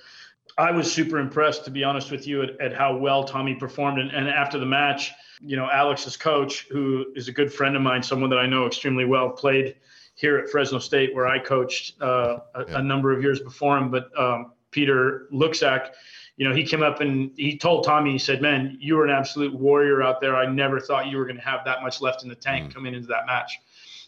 i 0.58 0.70
was 0.70 0.90
super 0.92 1.18
impressed 1.18 1.64
to 1.64 1.70
be 1.70 1.84
honest 1.84 2.10
with 2.10 2.26
you 2.26 2.42
at, 2.42 2.60
at 2.60 2.74
how 2.74 2.96
well 2.96 3.24
tommy 3.24 3.54
performed 3.54 3.98
and, 3.98 4.10
and 4.10 4.28
after 4.28 4.58
the 4.58 4.66
match 4.66 5.12
you 5.40 5.56
know 5.56 5.68
alex's 5.70 6.16
coach 6.16 6.66
who 6.70 7.06
is 7.14 7.28
a 7.28 7.32
good 7.32 7.52
friend 7.52 7.76
of 7.76 7.82
mine 7.82 8.02
someone 8.02 8.30
that 8.30 8.38
i 8.38 8.46
know 8.46 8.66
extremely 8.66 9.04
well 9.04 9.30
played 9.30 9.76
here 10.14 10.38
at 10.38 10.48
fresno 10.48 10.78
state 10.78 11.14
where 11.14 11.26
i 11.26 11.38
coached 11.38 12.00
uh, 12.02 12.38
a, 12.54 12.64
yeah. 12.68 12.78
a, 12.78 12.82
number 12.82 13.12
of 13.12 13.22
years 13.22 13.40
before 13.40 13.76
him 13.76 13.90
but 13.90 14.10
um, 14.18 14.52
peter 14.70 15.28
Luczak 15.32 15.90
you 16.36 16.46
know, 16.46 16.54
he 16.54 16.64
came 16.64 16.82
up 16.82 17.00
and 17.00 17.30
he 17.36 17.56
told 17.56 17.84
Tommy, 17.84 18.12
he 18.12 18.18
said, 18.18 18.42
"Man, 18.42 18.76
you 18.78 18.96
were 18.96 19.04
an 19.04 19.10
absolute 19.10 19.54
warrior 19.54 20.02
out 20.02 20.20
there. 20.20 20.36
I 20.36 20.46
never 20.46 20.78
thought 20.78 21.06
you 21.06 21.16
were 21.16 21.24
going 21.24 21.36
to 21.36 21.42
have 21.42 21.64
that 21.64 21.82
much 21.82 22.02
left 22.02 22.22
in 22.22 22.28
the 22.28 22.34
tank 22.34 22.70
mm. 22.70 22.74
coming 22.74 22.94
into 22.94 23.08
that 23.08 23.26
match." 23.26 23.58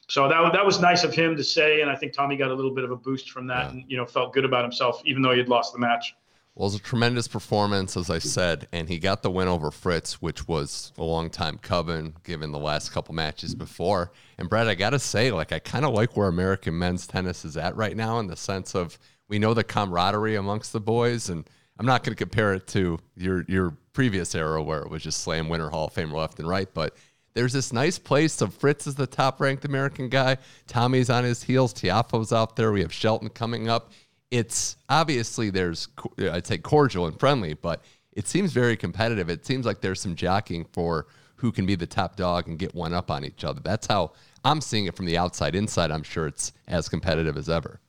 So 0.08 0.28
that 0.28 0.52
that 0.52 0.64
was 0.64 0.78
nice 0.80 1.04
of 1.04 1.14
him 1.14 1.36
to 1.36 1.44
say, 1.44 1.80
and 1.80 1.90
I 1.90 1.96
think 1.96 2.12
Tommy 2.12 2.36
got 2.36 2.50
a 2.50 2.54
little 2.54 2.74
bit 2.74 2.84
of 2.84 2.90
a 2.90 2.96
boost 2.96 3.30
from 3.30 3.46
that, 3.46 3.64
yeah. 3.64 3.70
and 3.70 3.84
you 3.88 3.96
know, 3.96 4.04
felt 4.04 4.34
good 4.34 4.44
about 4.44 4.62
himself, 4.62 5.00
even 5.06 5.22
though 5.22 5.32
he 5.32 5.38
had 5.38 5.48
lost 5.48 5.72
the 5.72 5.78
match. 5.78 6.14
Well, 6.58 6.66
it 6.66 6.72
was 6.72 6.80
a 6.80 6.82
tremendous 6.82 7.28
performance, 7.28 7.96
as 7.96 8.10
I 8.10 8.18
said, 8.18 8.66
and 8.72 8.88
he 8.88 8.98
got 8.98 9.22
the 9.22 9.30
win 9.30 9.46
over 9.46 9.70
Fritz, 9.70 10.20
which 10.20 10.48
was 10.48 10.92
a 10.98 11.04
long 11.04 11.30
time 11.30 11.56
coming, 11.56 12.16
given 12.24 12.50
the 12.50 12.58
last 12.58 12.90
couple 12.90 13.14
matches 13.14 13.54
before. 13.54 14.10
And 14.38 14.48
Brad, 14.48 14.66
I 14.66 14.74
gotta 14.74 14.98
say, 14.98 15.30
like, 15.30 15.52
I 15.52 15.60
kind 15.60 15.84
of 15.84 15.94
like 15.94 16.16
where 16.16 16.26
American 16.26 16.76
men's 16.76 17.06
tennis 17.06 17.44
is 17.44 17.56
at 17.56 17.76
right 17.76 17.96
now, 17.96 18.18
in 18.18 18.26
the 18.26 18.34
sense 18.34 18.74
of 18.74 18.98
we 19.28 19.38
know 19.38 19.54
the 19.54 19.62
camaraderie 19.62 20.34
amongst 20.34 20.72
the 20.72 20.80
boys, 20.80 21.28
and 21.28 21.48
I'm 21.78 21.86
not 21.86 22.02
going 22.02 22.16
to 22.16 22.20
compare 22.20 22.54
it 22.54 22.66
to 22.68 22.98
your 23.16 23.44
your 23.46 23.76
previous 23.92 24.34
era 24.34 24.60
where 24.60 24.80
it 24.80 24.90
was 24.90 25.04
just 25.04 25.22
slam 25.22 25.48
winner 25.48 25.68
Hall 25.68 25.86
of 25.86 25.94
Famer 25.94 26.14
left 26.14 26.40
and 26.40 26.48
right, 26.48 26.68
but 26.74 26.96
there's 27.34 27.52
this 27.52 27.72
nice 27.72 28.00
place. 28.00 28.32
So 28.32 28.48
Fritz 28.48 28.88
is 28.88 28.96
the 28.96 29.06
top 29.06 29.40
ranked 29.40 29.64
American 29.64 30.08
guy. 30.08 30.38
Tommy's 30.66 31.08
on 31.08 31.22
his 31.22 31.44
heels. 31.44 31.72
Tiafoe's 31.72 32.32
out 32.32 32.56
there. 32.56 32.72
We 32.72 32.80
have 32.80 32.92
Shelton 32.92 33.28
coming 33.28 33.68
up. 33.68 33.92
It's 34.30 34.76
obviously 34.88 35.50
there's 35.50 35.88
I'd 36.18 36.46
say 36.46 36.58
cordial 36.58 37.06
and 37.06 37.18
friendly, 37.18 37.54
but 37.54 37.82
it 38.12 38.26
seems 38.26 38.52
very 38.52 38.76
competitive. 38.76 39.30
It 39.30 39.46
seems 39.46 39.64
like 39.64 39.80
there's 39.80 40.00
some 40.00 40.16
jockeying 40.16 40.66
for 40.72 41.06
who 41.36 41.52
can 41.52 41.66
be 41.66 41.76
the 41.76 41.86
top 41.86 42.16
dog 42.16 42.48
and 42.48 42.58
get 42.58 42.74
one 42.74 42.92
up 42.92 43.10
on 43.10 43.24
each 43.24 43.44
other. 43.44 43.60
That's 43.62 43.86
how 43.86 44.12
I'm 44.44 44.60
seeing 44.60 44.86
it 44.86 44.96
from 44.96 45.06
the 45.06 45.16
outside. 45.16 45.54
Inside, 45.54 45.90
I'm 45.90 46.02
sure 46.02 46.26
it's 46.26 46.52
as 46.66 46.88
competitive 46.88 47.36
as 47.36 47.48
ever. 47.48 47.80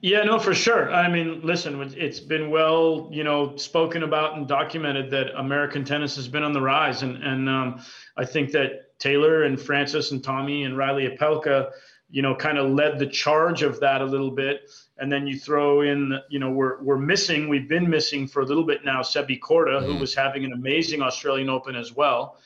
Yeah, 0.00 0.24
no, 0.24 0.40
for 0.40 0.52
sure. 0.52 0.92
I 0.92 1.08
mean, 1.08 1.40
listen, 1.44 1.80
it's 1.96 2.18
been 2.18 2.50
well, 2.50 3.08
you 3.12 3.22
know, 3.22 3.56
spoken 3.56 4.02
about 4.02 4.36
and 4.36 4.48
documented 4.48 5.12
that 5.12 5.28
American 5.38 5.84
tennis 5.84 6.16
has 6.16 6.26
been 6.26 6.42
on 6.42 6.52
the 6.52 6.60
rise, 6.60 7.02
and 7.02 7.22
and 7.22 7.48
um, 7.48 7.80
I 8.16 8.24
think 8.24 8.50
that 8.50 8.98
Taylor 8.98 9.44
and 9.44 9.60
Francis 9.60 10.10
and 10.10 10.22
Tommy 10.22 10.64
and 10.64 10.76
Reilly 10.76 11.08
Opelka, 11.08 11.70
you 12.10 12.20
know, 12.20 12.34
kind 12.34 12.58
of 12.58 12.72
led 12.72 12.98
the 12.98 13.06
charge 13.06 13.62
of 13.62 13.78
that 13.78 14.00
a 14.00 14.04
little 14.04 14.32
bit. 14.32 14.62
And 14.98 15.10
then 15.10 15.26
you 15.26 15.38
throw 15.38 15.80
in, 15.80 16.18
you 16.28 16.38
know, 16.38 16.50
we're 16.50 16.82
we're 16.82 16.98
missing, 16.98 17.48
we've 17.48 17.68
been 17.68 17.88
missing 17.88 18.28
for 18.28 18.42
a 18.42 18.44
little 18.44 18.64
bit 18.64 18.84
now, 18.84 19.00
Sebi 19.00 19.38
Korda, 19.40 19.80
mm-hmm. 19.80 19.92
who 19.92 19.96
was 19.96 20.14
having 20.14 20.44
an 20.44 20.52
amazing 20.52 21.02
Australian 21.02 21.48
Open 21.48 21.74
as 21.74 21.92
well. 21.94 22.38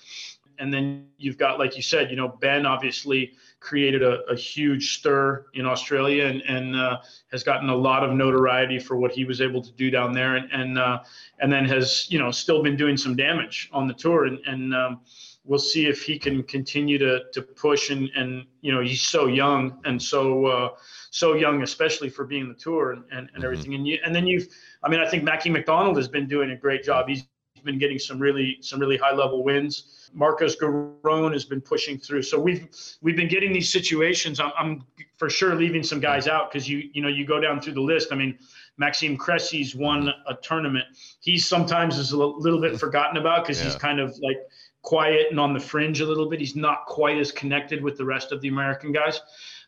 And 0.59 0.73
then 0.73 1.09
you've 1.19 1.37
got, 1.37 1.59
like 1.59 1.77
you 1.77 1.83
said, 1.83 2.11
you 2.11 2.17
know, 2.17 2.29
Ben 2.29 2.65
obviously 2.65 3.35
created 3.61 4.03
a, 4.03 4.21
a 4.31 4.37
huge 4.37 4.99
stir 4.99 5.47
in 5.55 5.67
Australia 5.67 6.27
and, 6.27 6.41
and 6.43 6.77
uh, 6.77 6.99
has 7.33 7.43
gotten 7.43 7.69
a 7.69 7.75
lot 7.75 8.05
of 8.05 8.13
notoriety 8.13 8.79
for 8.79 8.97
what 8.97 9.13
he 9.13 9.25
was 9.25 9.41
able 9.41 9.61
to 9.61 9.73
do 9.73 9.91
down 9.91 10.13
there, 10.13 10.37
and 10.37 10.51
and 10.53 10.79
uh, 10.79 11.01
and 11.41 11.53
then 11.53 11.65
has 11.65 12.11
you 12.11 12.19
know 12.19 12.31
still 12.31 12.63
been 12.63 12.77
doing 12.77 12.97
some 12.97 13.17
damage 13.17 13.69
on 13.73 13.87
the 13.89 13.95
tour, 13.95 14.27
and 14.27 14.39
and 14.47 14.75
um, 14.75 15.01
we'll 15.45 15.59
see 15.59 15.87
if 15.87 16.03
he 16.03 16.19
can 16.19 16.43
continue 16.45 16.99
to 16.99 17.25
to 17.33 17.43
push 17.43 17.91
and 17.91 18.09
and 18.17 18.47
you 18.61 18.73
know 18.73 18.81
he's 18.81 19.03
so 19.03 19.27
young 19.27 19.79
and 19.85 20.01
so. 20.01 20.47
Uh, 20.47 20.69
so 21.17 21.35
young, 21.35 21.63
especially 21.63 22.11
for 22.11 22.25
being 22.25 22.47
the 22.47 22.55
tour 22.55 22.93
and, 22.93 23.05
and, 23.11 23.19
and 23.19 23.29
mm-hmm. 23.31 23.45
everything. 23.45 23.75
And 23.75 23.87
you, 23.87 23.99
and 24.05 24.15
then 24.15 24.27
you've, 24.27 24.49
I 24.83 24.91
mean, 24.91 25.01
I 25.01 25.09
think 25.09 25.25
Mackie 25.25 25.49
McDonald 25.49 25.97
has 25.97 26.09
been 26.09 26.29
doing 26.29 26.51
a 26.51 26.57
great 26.57 26.85
job. 26.85 27.09
He's 27.09 27.25
been 27.65 27.79
getting 27.79 27.99
some 27.99 28.19
really, 28.19 28.59
some 28.61 28.79
really 28.79 28.99
high 28.99 29.15
level 29.15 29.43
wins. 29.43 30.11
Marcos 30.13 30.57
Giron 30.57 31.33
has 31.33 31.47
been 31.47 31.63
pushing 31.63 31.99
through. 31.99 32.23
So 32.23 32.39
we've 32.39 32.69
we've 33.01 33.17
been 33.17 33.29
getting 33.29 33.53
these 33.53 33.73
situations. 33.73 34.41
I'm, 34.41 34.53
I'm 34.59 34.85
for 35.17 35.31
sure 35.31 35.55
leaving 35.55 35.83
some 35.83 36.01
guys 36.01 36.29
out 36.29 36.51
because 36.51 36.69
you 36.69 36.89
you 36.93 37.03
know 37.03 37.09
you 37.09 37.27
go 37.27 37.41
down 37.41 37.61
through 37.61 37.75
the 37.75 37.81
list. 37.81 38.13
I 38.13 38.15
mean, 38.15 38.39
Maxime 38.77 39.17
Cressy's 39.17 39.75
won 39.75 40.09
a 40.29 40.35
tournament. 40.43 40.85
He 41.21 41.39
sometimes 41.39 41.99
is 41.99 42.13
a 42.13 42.17
little 42.17 42.61
bit 42.61 42.79
forgotten 42.79 43.17
about 43.17 43.45
because 43.45 43.59
yeah. 43.59 43.65
he's 43.65 43.77
kind 43.77 44.01
of 44.01 44.17
like 44.19 44.39
quiet 44.83 45.27
and 45.31 45.41
on 45.41 45.53
the 45.53 45.61
fringe 45.61 46.01
a 46.01 46.07
little 46.07 46.29
bit. 46.31 46.41
He's 46.41 46.57
not 46.57 46.87
quite 46.87 47.19
as 47.19 47.33
connected 47.33 47.83
with 47.83 47.97
the 47.97 48.05
rest 48.05 48.33
of 48.33 48.41
the 48.41 48.49
American 48.49 48.93
guys. 48.93 49.21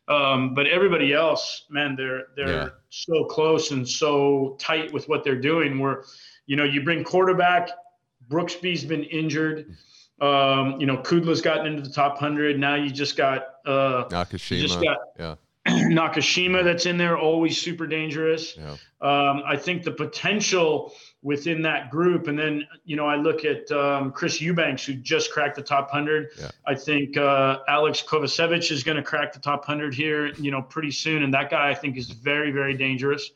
Um, 0.09 0.55
but 0.55 0.67
everybody 0.67 1.13
else, 1.13 1.65
man, 1.69 1.95
they're 1.95 2.29
they're 2.35 2.49
yeah. 2.49 2.69
so 2.89 3.25
close 3.25 3.71
and 3.71 3.87
so 3.87 4.57
tight 4.59 4.93
with 4.93 5.09
what 5.09 5.23
they're 5.23 5.41
doing. 5.41 5.79
Where, 5.79 6.05
you 6.47 6.57
know, 6.57 6.65
you 6.65 6.83
bring 6.83 7.05
quarterback, 7.05 7.71
Brooksby's 8.31 8.85
been 8.85 9.05
injured. 9.05 9.77
Um, 10.21 10.81
you 10.81 10.87
know, 10.87 10.97
Kudla's 10.97 11.43
gotten 11.43 11.67
into 11.67 11.83
the 11.83 11.91
top 11.91 12.19
hundred. 12.19 12.59
Now 12.59 12.75
you 12.75 12.91
just 12.91 13.17
got 13.17 13.47
uh, 13.67 14.05
Nakashima. 14.09 14.61
just 14.61 14.83
got 14.83 14.97
yeah. 15.19 15.35
Nakashima 15.69 16.65
that's 16.65 16.87
in 16.87 16.97
there, 16.97 17.19
always 17.19 17.61
super 17.61 17.87
dangerous. 17.87 18.57
Yeah. 18.57 18.77
Um, 19.01 19.43
I 19.47 19.57
think 19.57 19.85
the 19.85 19.93
potential 19.93 20.95
within 21.23 21.63
that 21.63 21.91
group, 21.91 22.29
and 22.29 22.39
then 22.39 22.67
you 22.85 22.97
know, 22.97 23.07
I 23.07 23.17
look 23.17 23.45
at 23.45 23.71
um, 23.73 24.13
Chris 24.13 24.41
Eubanks 24.41 24.85
who 24.85 24.95
just 24.95 25.33
cracked 25.33 25.57
the 25.57 25.63
top 25.63 25.91
hundred. 25.91 26.31
Yeah. 26.39 26.51
I 26.67 26.75
think 26.75 27.17
uh, 27.17 27.59
Alex 27.69 28.03
Kovacevic 28.07 28.71
is 28.71 28.83
going 28.83 28.97
to 28.97 29.03
crack 29.03 29.33
the 29.33 29.41
top 29.41 29.65
hundred 29.65 29.95
here, 29.95 30.29
you 30.35 30.51
know, 30.51 30.63
pretty 30.63 30.91
soon, 30.91 31.23
and 31.23 31.35
that 31.35 31.51
guy 31.51 31.71
I 31.71 31.75
think 31.75 31.97
is 31.97 32.11
very, 32.11 32.51
very 32.51 32.77
dangerous 32.77 33.31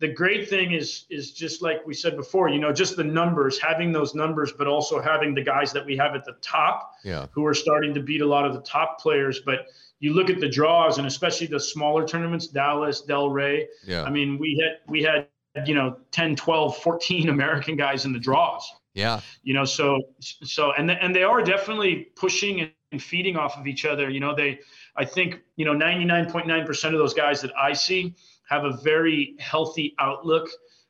the 0.00 0.08
great 0.08 0.48
thing 0.48 0.72
is 0.72 1.04
is 1.10 1.32
just 1.32 1.62
like 1.62 1.86
we 1.86 1.94
said 1.94 2.16
before 2.16 2.48
you 2.48 2.58
know 2.58 2.72
just 2.72 2.96
the 2.96 3.04
numbers 3.04 3.60
having 3.60 3.92
those 3.92 4.14
numbers 4.14 4.52
but 4.52 4.66
also 4.66 5.00
having 5.00 5.34
the 5.34 5.42
guys 5.42 5.72
that 5.72 5.84
we 5.84 5.96
have 5.96 6.14
at 6.14 6.24
the 6.24 6.34
top 6.40 6.94
yeah. 7.04 7.26
who 7.30 7.46
are 7.46 7.54
starting 7.54 7.94
to 7.94 8.00
beat 8.00 8.22
a 8.22 8.26
lot 8.26 8.44
of 8.44 8.54
the 8.54 8.62
top 8.62 8.98
players 8.98 9.40
but 9.40 9.66
you 10.00 10.14
look 10.14 10.30
at 10.30 10.40
the 10.40 10.48
draws 10.48 10.98
and 10.98 11.06
especially 11.06 11.46
the 11.46 11.60
smaller 11.60 12.06
tournaments 12.06 12.48
dallas 12.48 13.02
delray 13.06 13.66
yeah 13.86 14.02
i 14.02 14.10
mean 14.10 14.38
we 14.38 14.58
had 14.60 14.78
we 14.90 15.02
had 15.02 15.28
you 15.66 15.74
know 15.74 15.96
10 16.12 16.36
12 16.36 16.76
14 16.78 17.28
american 17.28 17.76
guys 17.76 18.04
in 18.04 18.12
the 18.12 18.18
draws 18.18 18.70
yeah 18.94 19.20
you 19.42 19.54
know 19.54 19.64
so 19.64 20.00
so 20.20 20.72
and 20.72 20.90
and 20.90 21.14
they 21.14 21.22
are 21.22 21.42
definitely 21.42 22.08
pushing 22.16 22.70
and 22.92 23.02
feeding 23.02 23.36
off 23.36 23.56
of 23.56 23.66
each 23.66 23.84
other 23.84 24.10
you 24.10 24.20
know 24.20 24.34
they 24.34 24.58
i 24.96 25.04
think 25.04 25.40
you 25.56 25.64
know 25.64 25.72
99.9% 25.74 26.84
of 26.86 26.92
those 26.92 27.14
guys 27.14 27.40
that 27.40 27.52
i 27.56 27.72
see 27.72 28.14
have 28.48 28.64
a 28.64 28.76
very 28.82 29.36
healthy 29.38 29.94
outlook 29.98 30.48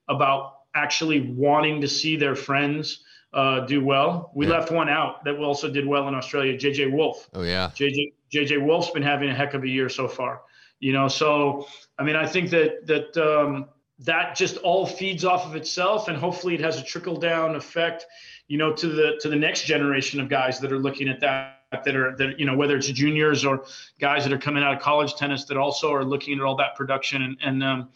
about 0.08 0.54
actually 0.74 1.32
wanting 1.32 1.80
to 1.80 1.88
see 1.88 2.16
their 2.16 2.34
friends 2.34 3.04
uh, 3.32 3.60
do 3.60 3.84
well. 3.84 4.32
We 4.34 4.46
yeah. 4.46 4.54
left 4.54 4.70
one 4.70 4.88
out 4.88 5.24
that 5.24 5.36
also 5.36 5.70
did 5.70 5.86
well 5.86 6.08
in 6.08 6.14
Australia, 6.14 6.56
JJ 6.56 6.92
Wolf. 6.92 7.28
Oh 7.34 7.42
yeah. 7.42 7.70
JJ 7.74 8.12
JJ 8.32 8.64
Wolf's 8.64 8.90
been 8.90 9.02
having 9.02 9.28
a 9.30 9.34
heck 9.34 9.54
of 9.54 9.62
a 9.62 9.68
year 9.68 9.88
so 9.88 10.08
far. 10.08 10.42
You 10.80 10.92
know, 10.92 11.08
so 11.08 11.66
I 11.98 12.04
mean, 12.04 12.16
I 12.16 12.26
think 12.26 12.50
that 12.50 12.86
that 12.86 13.16
um, 13.16 13.66
that 14.00 14.34
just 14.34 14.56
all 14.58 14.86
feeds 14.86 15.24
off 15.24 15.46
of 15.46 15.56
itself, 15.56 16.08
and 16.08 16.16
hopefully 16.16 16.54
it 16.54 16.60
has 16.60 16.78
a 16.78 16.82
trickle 16.82 17.16
down 17.16 17.54
effect, 17.54 18.06
you 18.48 18.56
know, 18.56 18.72
to 18.74 18.88
the 18.88 19.18
to 19.20 19.28
the 19.28 19.36
next 19.36 19.64
generation 19.64 20.20
of 20.20 20.28
guys 20.28 20.58
that 20.60 20.72
are 20.72 20.78
looking 20.78 21.08
at 21.08 21.20
that 21.20 21.56
that 21.84 21.94
are 21.94 22.16
that 22.16 22.38
you 22.38 22.46
know 22.46 22.56
whether 22.56 22.76
it's 22.76 22.88
juniors 22.88 23.44
or 23.44 23.64
guys 24.00 24.24
that 24.24 24.32
are 24.32 24.38
coming 24.38 24.62
out 24.62 24.74
of 24.74 24.80
college 24.80 25.14
tennis 25.14 25.44
that 25.44 25.56
also 25.56 25.92
are 25.92 26.04
looking 26.04 26.38
at 26.38 26.44
all 26.44 26.56
that 26.56 26.74
production. 26.76 27.22
And 27.22 27.36
and 27.42 27.62
um, 27.62 27.88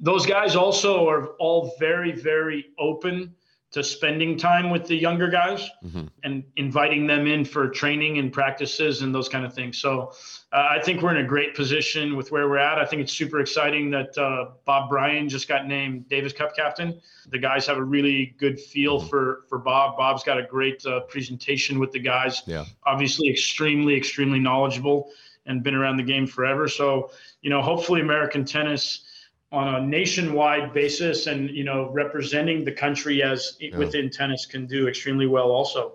those 0.00 0.26
guys 0.26 0.56
also 0.56 1.08
are 1.08 1.28
all 1.38 1.74
very 1.78 2.12
very 2.12 2.66
open 2.78 3.34
to 3.70 3.84
spending 3.84 4.38
time 4.38 4.70
with 4.70 4.86
the 4.86 4.96
younger 4.96 5.28
guys 5.28 5.68
mm-hmm. 5.84 6.06
and 6.24 6.42
inviting 6.56 7.06
them 7.06 7.26
in 7.26 7.44
for 7.44 7.68
training 7.68 8.16
and 8.16 8.32
practices 8.32 9.02
and 9.02 9.14
those 9.14 9.28
kind 9.28 9.44
of 9.44 9.52
things. 9.52 9.76
So 9.76 10.12
uh, 10.52 10.68
I 10.70 10.80
think 10.82 11.02
we're 11.02 11.14
in 11.14 11.22
a 11.22 11.28
great 11.28 11.54
position 11.54 12.16
with 12.16 12.32
where 12.32 12.48
we're 12.48 12.56
at. 12.58 12.78
I 12.78 12.86
think 12.86 13.02
it's 13.02 13.12
super 13.12 13.40
exciting 13.40 13.90
that 13.90 14.16
uh, 14.16 14.52
Bob 14.64 14.88
Bryan 14.88 15.28
just 15.28 15.48
got 15.48 15.66
named 15.66 16.08
Davis 16.08 16.32
Cup 16.32 16.56
captain. 16.56 16.98
The 17.28 17.38
guys 17.38 17.66
have 17.66 17.76
a 17.76 17.84
really 17.84 18.34
good 18.38 18.58
feel 18.58 19.00
mm-hmm. 19.00 19.08
for 19.08 19.44
for 19.48 19.58
Bob. 19.58 19.98
Bob's 19.98 20.24
got 20.24 20.38
a 20.38 20.44
great 20.44 20.84
uh, 20.86 21.00
presentation 21.00 21.78
with 21.78 21.92
the 21.92 22.00
guys. 22.00 22.42
Yeah. 22.46 22.64
Obviously, 22.86 23.28
extremely 23.28 23.96
extremely 23.96 24.38
knowledgeable 24.38 25.10
and 25.44 25.62
been 25.62 25.74
around 25.74 25.98
the 25.98 26.02
game 26.02 26.26
forever. 26.26 26.68
So 26.68 27.10
you 27.42 27.50
know, 27.50 27.60
hopefully, 27.60 28.00
American 28.00 28.46
tennis 28.46 29.02
on 29.50 29.74
a 29.76 29.86
nationwide 29.86 30.74
basis 30.74 31.26
and 31.26 31.50
you 31.50 31.64
know 31.64 31.90
representing 31.90 32.64
the 32.64 32.72
country 32.72 33.22
as 33.22 33.56
within 33.76 34.10
tennis 34.10 34.44
can 34.44 34.66
do 34.66 34.88
extremely 34.88 35.26
well 35.26 35.50
also. 35.50 35.92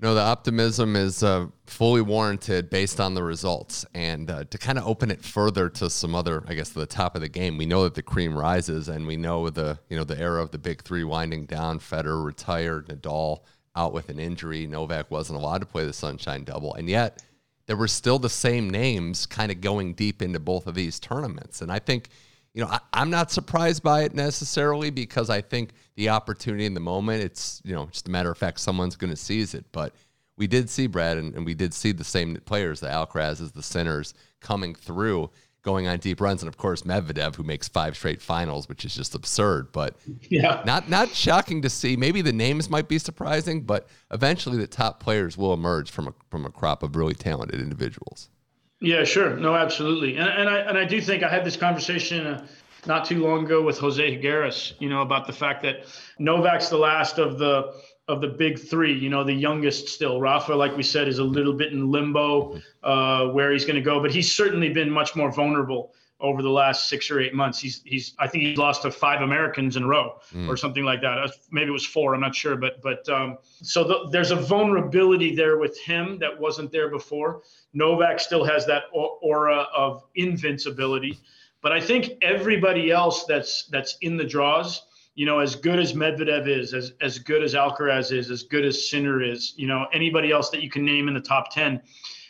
No 0.00 0.14
the 0.14 0.20
optimism 0.20 0.96
is 0.96 1.22
uh, 1.22 1.46
fully 1.66 2.00
warranted 2.00 2.70
based 2.70 3.00
on 3.00 3.14
the 3.14 3.22
results. 3.22 3.84
And 3.94 4.30
uh, 4.30 4.44
to 4.44 4.58
kind 4.58 4.78
of 4.78 4.86
open 4.86 5.10
it 5.10 5.22
further 5.22 5.68
to 5.70 5.88
some 5.88 6.14
other 6.14 6.42
i 6.48 6.54
guess 6.54 6.70
the 6.70 6.86
top 6.86 7.14
of 7.14 7.20
the 7.20 7.28
game 7.28 7.56
we 7.56 7.66
know 7.66 7.84
that 7.84 7.94
the 7.94 8.02
cream 8.02 8.36
rises 8.36 8.88
and 8.88 9.06
we 9.06 9.16
know 9.16 9.50
the 9.50 9.78
you 9.88 9.96
know 9.96 10.04
the 10.04 10.18
era 10.18 10.42
of 10.42 10.50
the 10.50 10.58
big 10.58 10.82
three 10.82 11.04
winding 11.04 11.44
down 11.46 11.78
federer 11.78 12.24
retired 12.24 12.88
nadal 12.88 13.40
out 13.76 13.92
with 13.92 14.08
an 14.08 14.18
injury 14.18 14.66
novak 14.66 15.10
wasn't 15.12 15.38
allowed 15.38 15.58
to 15.58 15.66
play 15.66 15.86
the 15.86 15.92
sunshine 15.92 16.42
double. 16.42 16.74
And 16.74 16.88
yet 16.88 17.22
there 17.66 17.76
were 17.76 17.86
still 17.86 18.18
the 18.18 18.28
same 18.28 18.68
names 18.68 19.26
kind 19.26 19.52
of 19.52 19.60
going 19.60 19.94
deep 19.94 20.22
into 20.22 20.40
both 20.40 20.66
of 20.66 20.74
these 20.74 20.98
tournaments. 20.98 21.62
And 21.62 21.70
i 21.70 21.78
think 21.78 22.08
you 22.54 22.64
know, 22.64 22.68
I, 22.68 23.02
am 23.02 23.10
not 23.10 23.30
surprised 23.30 23.82
by 23.82 24.02
it 24.02 24.14
necessarily 24.14 24.90
because 24.90 25.30
I 25.30 25.40
think 25.40 25.70
the 25.94 26.08
opportunity 26.08 26.66
in 26.66 26.74
the 26.74 26.80
moment, 26.80 27.22
it's, 27.22 27.62
you 27.64 27.74
know, 27.74 27.86
just 27.86 28.08
a 28.08 28.10
matter 28.10 28.30
of 28.30 28.38
fact, 28.38 28.60
someone's 28.60 28.96
going 28.96 29.10
to 29.10 29.16
seize 29.16 29.54
it. 29.54 29.66
But 29.70 29.94
we 30.36 30.46
did 30.46 30.68
see 30.68 30.86
Brad, 30.86 31.18
and, 31.18 31.34
and 31.34 31.44
we 31.44 31.54
did 31.54 31.72
see 31.72 31.92
the 31.92 32.04
same 32.04 32.36
players, 32.44 32.80
the 32.80 32.88
Alcarazes, 32.88 33.52
the 33.52 33.62
Sinners, 33.62 34.14
coming 34.40 34.74
through, 34.74 35.30
going 35.62 35.86
on 35.86 35.98
deep 35.98 36.20
runs, 36.20 36.42
and 36.42 36.48
of 36.48 36.56
course 36.56 36.82
Medvedev, 36.82 37.36
who 37.36 37.42
makes 37.42 37.68
five 37.68 37.94
straight 37.94 38.22
finals, 38.22 38.68
which 38.68 38.84
is 38.84 38.94
just 38.94 39.14
absurd. 39.14 39.70
But 39.70 39.96
yeah, 40.28 40.62
not 40.64 40.88
not 40.88 41.10
shocking 41.10 41.62
to 41.62 41.70
see. 41.70 41.96
Maybe 41.96 42.22
the 42.22 42.32
names 42.32 42.70
might 42.70 42.88
be 42.88 42.98
surprising, 42.98 43.62
but 43.62 43.88
eventually 44.10 44.56
the 44.56 44.66
top 44.66 45.00
players 45.00 45.36
will 45.36 45.52
emerge 45.52 45.90
from 45.90 46.08
a 46.08 46.14
from 46.30 46.46
a 46.46 46.50
crop 46.50 46.82
of 46.82 46.96
really 46.96 47.14
talented 47.14 47.60
individuals. 47.60 48.30
Yeah, 48.80 49.04
sure. 49.04 49.36
No, 49.36 49.54
absolutely. 49.54 50.16
And, 50.16 50.28
and 50.28 50.48
I 50.48 50.58
and 50.60 50.78
I 50.78 50.84
do 50.84 51.00
think 51.00 51.22
I 51.22 51.28
had 51.28 51.44
this 51.44 51.56
conversation 51.56 52.26
uh, 52.26 52.46
not 52.86 53.04
too 53.04 53.22
long 53.22 53.44
ago 53.44 53.62
with 53.62 53.78
Jose 53.78 54.02
Higueras, 54.02 54.72
you 54.78 54.88
know, 54.88 55.02
about 55.02 55.26
the 55.26 55.32
fact 55.32 55.62
that 55.62 55.84
Novak's 56.18 56.70
the 56.70 56.78
last 56.78 57.18
of 57.18 57.38
the 57.38 57.74
of 58.08 58.20
the 58.20 58.28
big 58.28 58.58
three, 58.58 58.98
you 58.98 59.10
know, 59.10 59.22
the 59.22 59.32
youngest 59.32 59.88
still. 59.88 60.20
Rafa, 60.20 60.54
like 60.54 60.76
we 60.76 60.82
said, 60.82 61.08
is 61.08 61.18
a 61.18 61.24
little 61.24 61.52
bit 61.52 61.72
in 61.72 61.90
limbo 61.90 62.60
uh, 62.82 63.28
where 63.28 63.52
he's 63.52 63.64
going 63.64 63.76
to 63.76 63.82
go, 63.82 64.00
but 64.00 64.10
he's 64.10 64.34
certainly 64.34 64.70
been 64.70 64.90
much 64.90 65.14
more 65.14 65.30
vulnerable 65.30 65.92
over 66.20 66.42
the 66.42 66.50
last 66.50 66.88
six 66.88 67.10
or 67.10 67.20
eight 67.20 67.34
months. 67.34 67.58
He's 67.58 67.82
he's 67.84 68.14
I 68.18 68.26
think 68.26 68.44
he's 68.44 68.58
lost 68.58 68.82
to 68.82 68.90
five 68.90 69.22
Americans 69.22 69.76
in 69.76 69.84
a 69.84 69.86
row 69.86 70.20
mm. 70.34 70.48
or 70.48 70.56
something 70.56 70.84
like 70.84 71.00
that. 71.02 71.32
Maybe 71.50 71.68
it 71.68 71.72
was 71.72 71.86
four. 71.86 72.14
I'm 72.14 72.20
not 72.20 72.34
sure, 72.34 72.56
but 72.56 72.82
but 72.82 73.08
um, 73.08 73.38
so 73.62 73.84
the, 73.84 74.08
there's 74.10 74.30
a 74.30 74.36
vulnerability 74.36 75.34
there 75.34 75.58
with 75.58 75.78
him 75.80 76.18
that 76.18 76.38
wasn't 76.38 76.70
there 76.72 76.88
before. 76.88 77.42
Novak 77.72 78.20
still 78.20 78.44
has 78.44 78.66
that 78.66 78.84
aura 78.92 79.66
of 79.74 80.04
invincibility, 80.14 81.18
but 81.62 81.72
I 81.72 81.80
think 81.80 82.12
everybody 82.22 82.90
else 82.90 83.24
that's 83.24 83.66
that's 83.66 83.96
in 84.00 84.16
the 84.16 84.24
draws. 84.24 84.82
You 85.14 85.26
know, 85.26 85.40
as 85.40 85.56
good 85.56 85.78
as 85.78 85.92
Medvedev 85.92 86.48
is, 86.48 86.72
as 86.72 86.92
as 87.00 87.18
good 87.18 87.42
as 87.42 87.54
Alcaraz 87.54 88.12
is, 88.16 88.30
as 88.30 88.44
good 88.44 88.64
as 88.64 88.88
Sinner 88.88 89.22
is, 89.22 89.54
you 89.56 89.66
know, 89.66 89.86
anybody 89.92 90.30
else 90.30 90.50
that 90.50 90.62
you 90.62 90.70
can 90.70 90.84
name 90.84 91.08
in 91.08 91.14
the 91.14 91.20
top 91.20 91.52
ten, 91.52 91.82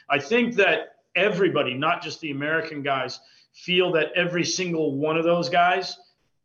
I 0.09 0.19
think 0.19 0.55
that 0.57 0.97
everybody, 1.15 1.75
not 1.75 2.03
just 2.03 2.21
the 2.21 2.31
American 2.31 2.83
guys, 2.83 3.21
feel 3.65 3.93
that 3.93 4.09
every 4.15 4.45
single 4.45 4.97
one 4.97 5.17
of 5.17 5.25
those 5.25 5.49
guys 5.49 5.97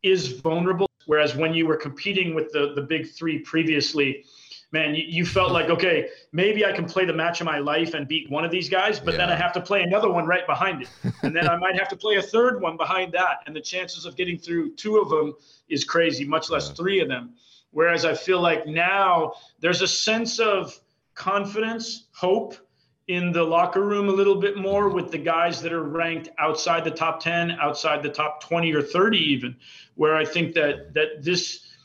is 0.04 0.40
vulnerable. 0.40 0.90
Whereas 1.06 1.36
when 1.36 1.54
you 1.54 1.68
were 1.68 1.78
competing 1.78 2.36
with 2.36 2.52
the 2.52 2.74
the 2.76 2.82
big 2.82 3.10
three 3.12 3.40
previously, 3.40 4.26
man, 4.72 4.96
you, 4.96 5.04
you 5.08 5.26
felt 5.26 5.52
like 5.52 5.70
okay, 5.70 6.10
maybe 6.32 6.66
I 6.66 6.72
can 6.72 6.86
play 6.86 7.06
the 7.06 7.14
match 7.14 7.42
of 7.42 7.46
my 7.46 7.60
life 7.60 7.94
and 7.94 8.08
beat 8.08 8.30
one 8.30 8.44
of 8.44 8.52
these 8.52 8.70
guys, 8.70 9.00
but 9.00 9.14
yeah. 9.14 9.20
then 9.20 9.30
I 9.30 9.36
have 9.36 9.54
to 9.54 9.62
play 9.62 9.84
another 9.84 10.10
one 10.10 10.26
right 10.26 10.46
behind 10.48 10.82
it, 10.82 10.90
and 11.22 11.36
then 11.36 11.48
I 11.48 11.58
might 11.58 11.78
have 11.78 11.90
to 11.90 11.96
play 11.96 12.16
a 12.16 12.22
third 12.22 12.60
one 12.62 12.76
behind 12.76 13.14
that, 13.14 13.44
and 13.46 13.56
the 13.56 13.62
chances 13.62 14.06
of 14.06 14.16
getting 14.16 14.38
through 14.38 14.76
two 14.76 14.98
of 14.98 15.10
them 15.10 15.36
is 15.70 15.84
crazy, 15.84 16.26
much 16.26 16.50
less 16.50 16.70
yeah. 16.70 16.76
three 16.76 17.00
of 17.02 17.08
them. 17.08 17.36
Whereas 17.72 18.06
I 18.06 18.16
feel 18.16 18.42
like 18.42 18.66
now 18.66 19.34
there's 19.60 19.82
a 19.82 19.88
sense 19.88 20.40
of 20.40 20.80
confidence, 21.14 22.08
hope, 22.14 22.56
in 23.07 23.32
the 23.32 23.44
locker 23.44 23.84
room 23.84 24.10
a 24.10 24.11
little 24.11 24.36
bit 24.36 24.57
more 24.57 24.90
with 24.90 25.11
the 25.11 25.18
guys 25.18 25.61
that 25.61 25.72
are 25.72 25.84
ranked 25.84 26.30
outside 26.40 26.84
the 26.84 26.91
top 26.91 27.19
10 27.19 27.52
outside 27.52 28.02
the 28.02 28.10
top 28.10 28.41
20 28.41 28.73
or 28.73 28.82
30 28.82 29.18
even 29.18 29.56
where 29.95 30.15
i 30.15 30.26
think 30.26 30.53
that 30.56 30.94
that 30.94 31.22
this 31.23 31.76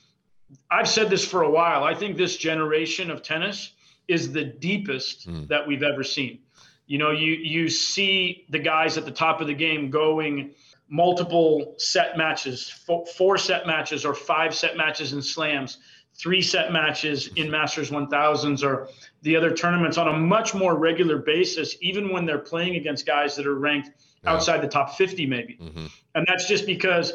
i've 0.71 0.89
said 0.89 1.11
this 1.11 1.25
for 1.25 1.43
a 1.43 1.51
while 1.51 1.85
i 1.85 1.95
think 1.95 2.17
this 2.17 2.37
generation 2.37 3.11
of 3.11 3.23
tennis 3.23 3.73
is 4.09 4.33
the 4.33 4.45
deepest 4.45 5.29
mm. 5.29 5.47
that 5.49 5.67
we've 5.67 5.83
ever 5.83 6.03
seen 6.03 6.39
you 6.87 6.97
know 6.97 7.11
you 7.11 7.33
you 7.33 7.69
see 7.69 8.47
the 8.49 8.59
guys 8.59 8.97
at 8.97 9.05
the 9.05 9.11
top 9.11 9.41
of 9.41 9.47
the 9.47 9.55
game 9.55 9.91
going 9.91 10.53
multiple 10.89 11.75
set 11.77 12.17
matches 12.17 12.69
four 13.17 13.37
set 13.37 13.67
matches 13.67 14.05
or 14.07 14.15
five 14.15 14.55
set 14.55 14.77
matches 14.77 15.13
in 15.13 15.21
slams 15.21 15.79
three 16.21 16.43
set 16.43 16.73
matches 16.73 17.29
in 17.37 17.51
Masters 17.51 17.91
1000s 17.91 18.63
or 18.63 18.89
the 19.23 19.37
other 19.37 19.55
tournaments 19.55 19.97
on 19.97 20.09
a 20.09 20.19
much 20.19 20.55
more 20.55 20.77
regular 20.77 21.19
basis, 21.19 21.77
even 21.81 22.13
when 22.13 22.27
they're 22.27 22.39
playing 22.39 22.77
against 22.77 23.07
guys 23.07 23.37
that 23.37 23.47
are 23.47 23.55
ranked 23.55 23.91
yeah. 24.23 24.33
outside 24.33 24.61
the 24.61 24.69
top 24.69 24.97
50, 24.97 25.27
maybe. 25.27 25.59
Mm-hmm. 25.61 25.87
And 26.15 26.27
that's 26.29 26.47
just 26.47 26.67
because 26.67 27.13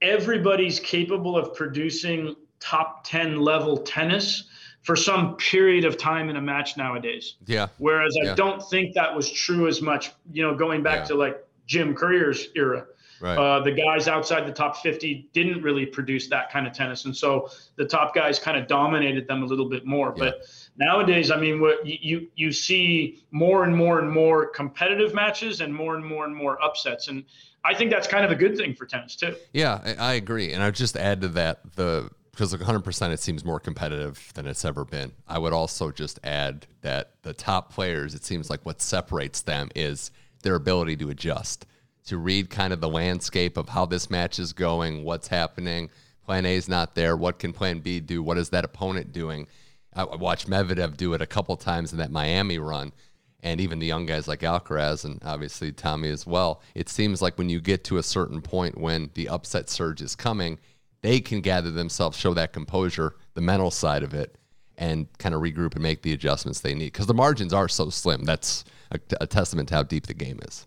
everybody's 0.00 0.78
capable 0.78 1.36
of 1.36 1.54
producing 1.54 2.36
top 2.60 3.04
10 3.04 3.40
level 3.40 3.78
tennis 3.78 4.48
for 4.82 4.94
some 4.94 5.36
period 5.36 5.84
of 5.84 5.98
time 5.98 6.28
in 6.28 6.36
a 6.36 6.40
match 6.40 6.76
nowadays. 6.76 7.34
Yeah. 7.46 7.66
Whereas 7.78 8.16
yeah. 8.16 8.32
I 8.32 8.34
don't 8.36 8.62
think 8.62 8.94
that 8.94 9.14
was 9.14 9.30
true 9.30 9.66
as 9.66 9.82
much, 9.82 10.12
you 10.32 10.42
know, 10.42 10.54
going 10.54 10.82
back 10.82 11.00
yeah. 11.00 11.06
to 11.06 11.14
like 11.16 11.44
Jim 11.66 11.94
Courier's 11.94 12.46
era. 12.54 12.86
Right. 13.20 13.36
Uh, 13.36 13.60
the 13.60 13.72
guys 13.72 14.08
outside 14.08 14.46
the 14.46 14.52
top 14.52 14.76
50 14.78 15.30
didn't 15.32 15.62
really 15.62 15.86
produce 15.86 16.28
that 16.28 16.50
kind 16.50 16.66
of 16.66 16.72
tennis. 16.72 17.04
And 17.04 17.16
so 17.16 17.50
the 17.76 17.84
top 17.84 18.14
guys 18.14 18.38
kind 18.38 18.56
of 18.56 18.66
dominated 18.66 19.26
them 19.26 19.42
a 19.42 19.46
little 19.46 19.68
bit 19.68 19.86
more. 19.86 20.12
Yeah. 20.16 20.24
But 20.24 20.42
nowadays, 20.76 21.30
I 21.30 21.36
mean, 21.40 21.60
what 21.60 21.86
you, 21.86 22.28
you 22.34 22.52
see 22.52 23.22
more 23.30 23.64
and 23.64 23.74
more 23.74 23.98
and 23.98 24.10
more 24.10 24.46
competitive 24.46 25.14
matches 25.14 25.60
and 25.60 25.74
more 25.74 25.94
and 25.96 26.04
more 26.04 26.24
and 26.24 26.34
more 26.34 26.62
upsets. 26.62 27.08
And 27.08 27.24
I 27.64 27.74
think 27.74 27.90
that's 27.90 28.06
kind 28.06 28.24
of 28.24 28.30
a 28.30 28.36
good 28.36 28.56
thing 28.56 28.74
for 28.74 28.86
tennis 28.86 29.16
too. 29.16 29.34
Yeah, 29.52 29.80
I, 29.84 29.94
I 29.94 30.12
agree. 30.14 30.52
And 30.52 30.62
I'd 30.62 30.74
just 30.74 30.96
add 30.96 31.20
to 31.22 31.28
that 31.28 31.74
the 31.74 32.10
because 32.36 32.52
like 32.52 32.60
100% 32.60 33.12
it 33.12 33.20
seems 33.20 33.46
more 33.46 33.58
competitive 33.58 34.30
than 34.34 34.46
it's 34.46 34.66
ever 34.66 34.84
been. 34.84 35.10
I 35.26 35.38
would 35.38 35.54
also 35.54 35.90
just 35.90 36.20
add 36.22 36.66
that 36.82 37.12
the 37.22 37.32
top 37.32 37.72
players, 37.72 38.14
it 38.14 38.24
seems 38.24 38.50
like 38.50 38.60
what 38.66 38.82
separates 38.82 39.40
them 39.40 39.70
is 39.74 40.10
their 40.42 40.54
ability 40.54 40.96
to 40.98 41.08
adjust 41.08 41.64
to 42.06 42.18
read 42.18 42.50
kind 42.50 42.72
of 42.72 42.80
the 42.80 42.88
landscape 42.88 43.56
of 43.56 43.68
how 43.68 43.86
this 43.86 44.10
match 44.10 44.38
is 44.38 44.52
going, 44.52 45.04
what's 45.04 45.28
happening. 45.28 45.90
Plan 46.24 46.46
A 46.46 46.56
is 46.56 46.68
not 46.68 46.94
there. 46.94 47.16
What 47.16 47.38
can 47.38 47.52
Plan 47.52 47.80
B 47.80 48.00
do? 48.00 48.22
What 48.22 48.38
is 48.38 48.50
that 48.50 48.64
opponent 48.64 49.12
doing? 49.12 49.46
I 49.94 50.04
watched 50.04 50.48
Medvedev 50.48 50.96
do 50.96 51.14
it 51.14 51.22
a 51.22 51.26
couple 51.26 51.56
times 51.56 51.92
in 51.92 51.98
that 51.98 52.10
Miami 52.10 52.58
run, 52.58 52.92
and 53.42 53.60
even 53.60 53.78
the 53.78 53.86
young 53.86 54.04
guys 54.04 54.28
like 54.28 54.40
Alcaraz 54.40 55.04
and 55.04 55.20
obviously 55.24 55.72
Tommy 55.72 56.10
as 56.10 56.26
well. 56.26 56.60
It 56.74 56.88
seems 56.88 57.22
like 57.22 57.38
when 57.38 57.48
you 57.48 57.60
get 57.60 57.82
to 57.84 57.96
a 57.96 58.02
certain 58.02 58.42
point 58.42 58.76
when 58.78 59.10
the 59.14 59.28
upset 59.28 59.70
surge 59.70 60.02
is 60.02 60.14
coming, 60.14 60.58
they 61.00 61.20
can 61.20 61.40
gather 61.40 61.70
themselves, 61.70 62.18
show 62.18 62.34
that 62.34 62.52
composure, 62.52 63.14
the 63.34 63.40
mental 63.40 63.70
side 63.70 64.02
of 64.02 64.12
it, 64.12 64.36
and 64.76 65.06
kind 65.18 65.34
of 65.34 65.40
regroup 65.40 65.74
and 65.74 65.82
make 65.82 66.02
the 66.02 66.12
adjustments 66.12 66.60
they 66.60 66.74
need 66.74 66.92
because 66.92 67.06
the 67.06 67.14
margins 67.14 67.54
are 67.54 67.68
so 67.68 67.88
slim. 67.88 68.24
That's 68.24 68.64
a, 68.90 69.00
a 69.20 69.26
testament 69.26 69.70
to 69.70 69.76
how 69.76 69.82
deep 69.82 70.06
the 70.06 70.14
game 70.14 70.40
is. 70.46 70.66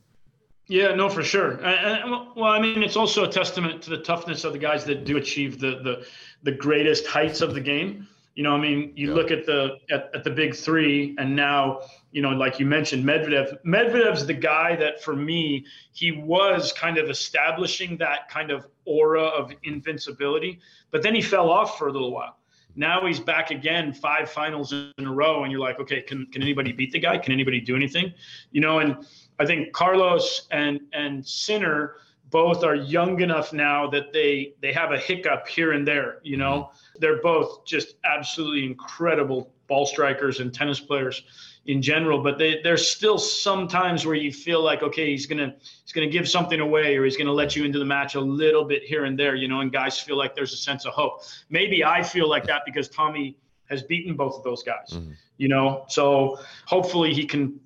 Yeah, 0.69 0.93
no, 0.93 1.09
for 1.09 1.23
sure. 1.23 1.53
And, 1.65 2.11
well, 2.35 2.51
I 2.51 2.59
mean, 2.61 2.83
it's 2.83 2.95
also 2.95 3.23
a 3.23 3.27
testament 3.27 3.81
to 3.81 3.89
the 3.89 3.97
toughness 3.97 4.43
of 4.43 4.53
the 4.53 4.59
guys 4.59 4.85
that 4.85 5.03
do 5.03 5.17
achieve 5.17 5.59
the 5.59 5.81
the, 5.83 6.05
the 6.43 6.51
greatest 6.51 7.07
heights 7.07 7.41
of 7.41 7.55
the 7.55 7.59
game. 7.59 8.07
You 8.35 8.43
know, 8.43 8.53
I 8.53 8.59
mean, 8.59 8.93
you 8.95 9.09
yeah. 9.09 9.15
look 9.15 9.31
at 9.31 9.47
the 9.47 9.79
at, 9.89 10.11
at 10.13 10.23
the 10.23 10.29
big 10.29 10.55
three, 10.55 11.15
and 11.17 11.35
now, 11.35 11.81
you 12.11 12.21
know, 12.21 12.29
like 12.29 12.59
you 12.59 12.67
mentioned, 12.67 13.03
Medvedev. 13.03 13.57
Medvedev's 13.65 14.27
the 14.27 14.35
guy 14.35 14.75
that, 14.75 15.03
for 15.03 15.15
me, 15.15 15.65
he 15.91 16.11
was 16.11 16.71
kind 16.71 16.99
of 16.99 17.09
establishing 17.09 17.97
that 17.97 18.29
kind 18.29 18.51
of 18.51 18.67
aura 18.85 19.23
of 19.23 19.51
invincibility, 19.63 20.59
but 20.91 21.01
then 21.01 21.15
he 21.15 21.21
fell 21.21 21.49
off 21.49 21.79
for 21.79 21.87
a 21.87 21.91
little 21.91 22.11
while. 22.11 22.37
Now 22.75 23.07
he's 23.07 23.19
back 23.19 23.49
again, 23.49 23.91
five 23.91 24.29
finals 24.29 24.71
in 24.71 24.93
a 24.99 25.11
row, 25.11 25.43
and 25.43 25.51
you're 25.51 25.59
like, 25.59 25.79
okay, 25.79 26.03
can 26.03 26.27
can 26.27 26.43
anybody 26.43 26.71
beat 26.71 26.91
the 26.91 26.99
guy? 26.99 27.17
Can 27.17 27.33
anybody 27.33 27.59
do 27.59 27.75
anything? 27.75 28.13
You 28.51 28.61
know, 28.61 28.79
and 28.79 29.05
I 29.39 29.45
think 29.45 29.73
Carlos 29.73 30.47
and 30.51 30.81
and 30.93 31.25
Sinner 31.25 31.95
both 32.29 32.63
are 32.63 32.75
young 32.75 33.21
enough 33.21 33.53
now 33.53 33.87
that 33.89 34.13
they 34.13 34.53
they 34.61 34.71
have 34.73 34.91
a 34.91 34.97
hiccup 34.97 35.47
here 35.47 35.71
and 35.71 35.87
there. 35.87 36.19
You 36.23 36.37
know, 36.37 36.69
mm-hmm. 36.71 36.99
they're 36.99 37.21
both 37.21 37.65
just 37.65 37.95
absolutely 38.03 38.65
incredible 38.65 39.51
ball 39.67 39.85
strikers 39.85 40.39
and 40.39 40.53
tennis 40.53 40.79
players 40.79 41.23
in 41.65 41.81
general. 41.81 42.21
But 42.21 42.37
they, 42.37 42.61
there's 42.63 42.89
still 42.89 43.17
some 43.17 43.67
times 43.67 44.05
where 44.05 44.15
you 44.15 44.31
feel 44.31 44.61
like, 44.61 44.83
okay, 44.83 45.11
he's 45.11 45.25
gonna 45.25 45.55
he's 45.83 45.93
gonna 45.93 46.09
give 46.09 46.27
something 46.27 46.59
away, 46.59 46.97
or 46.97 47.05
he's 47.05 47.17
gonna 47.17 47.31
let 47.31 47.55
you 47.55 47.63
into 47.63 47.79
the 47.79 47.85
match 47.85 48.15
a 48.15 48.21
little 48.21 48.65
bit 48.65 48.83
here 48.83 49.05
and 49.05 49.17
there. 49.17 49.35
You 49.35 49.47
know, 49.47 49.61
and 49.61 49.71
guys 49.71 49.99
feel 49.99 50.17
like 50.17 50.35
there's 50.35 50.53
a 50.53 50.57
sense 50.57 50.85
of 50.85 50.93
hope. 50.93 51.23
Maybe 51.49 51.83
I 51.83 52.03
feel 52.03 52.29
like 52.29 52.45
that 52.45 52.63
because 52.65 52.89
Tommy 52.89 53.37
has 53.69 53.83
beaten 53.83 54.15
both 54.15 54.35
of 54.35 54.43
those 54.43 54.63
guys. 54.63 54.89
Mm-hmm. 54.91 55.11
You 55.37 55.47
know, 55.47 55.85
so 55.87 56.37
hopefully 56.65 57.13
he 57.13 57.25
can 57.25 57.59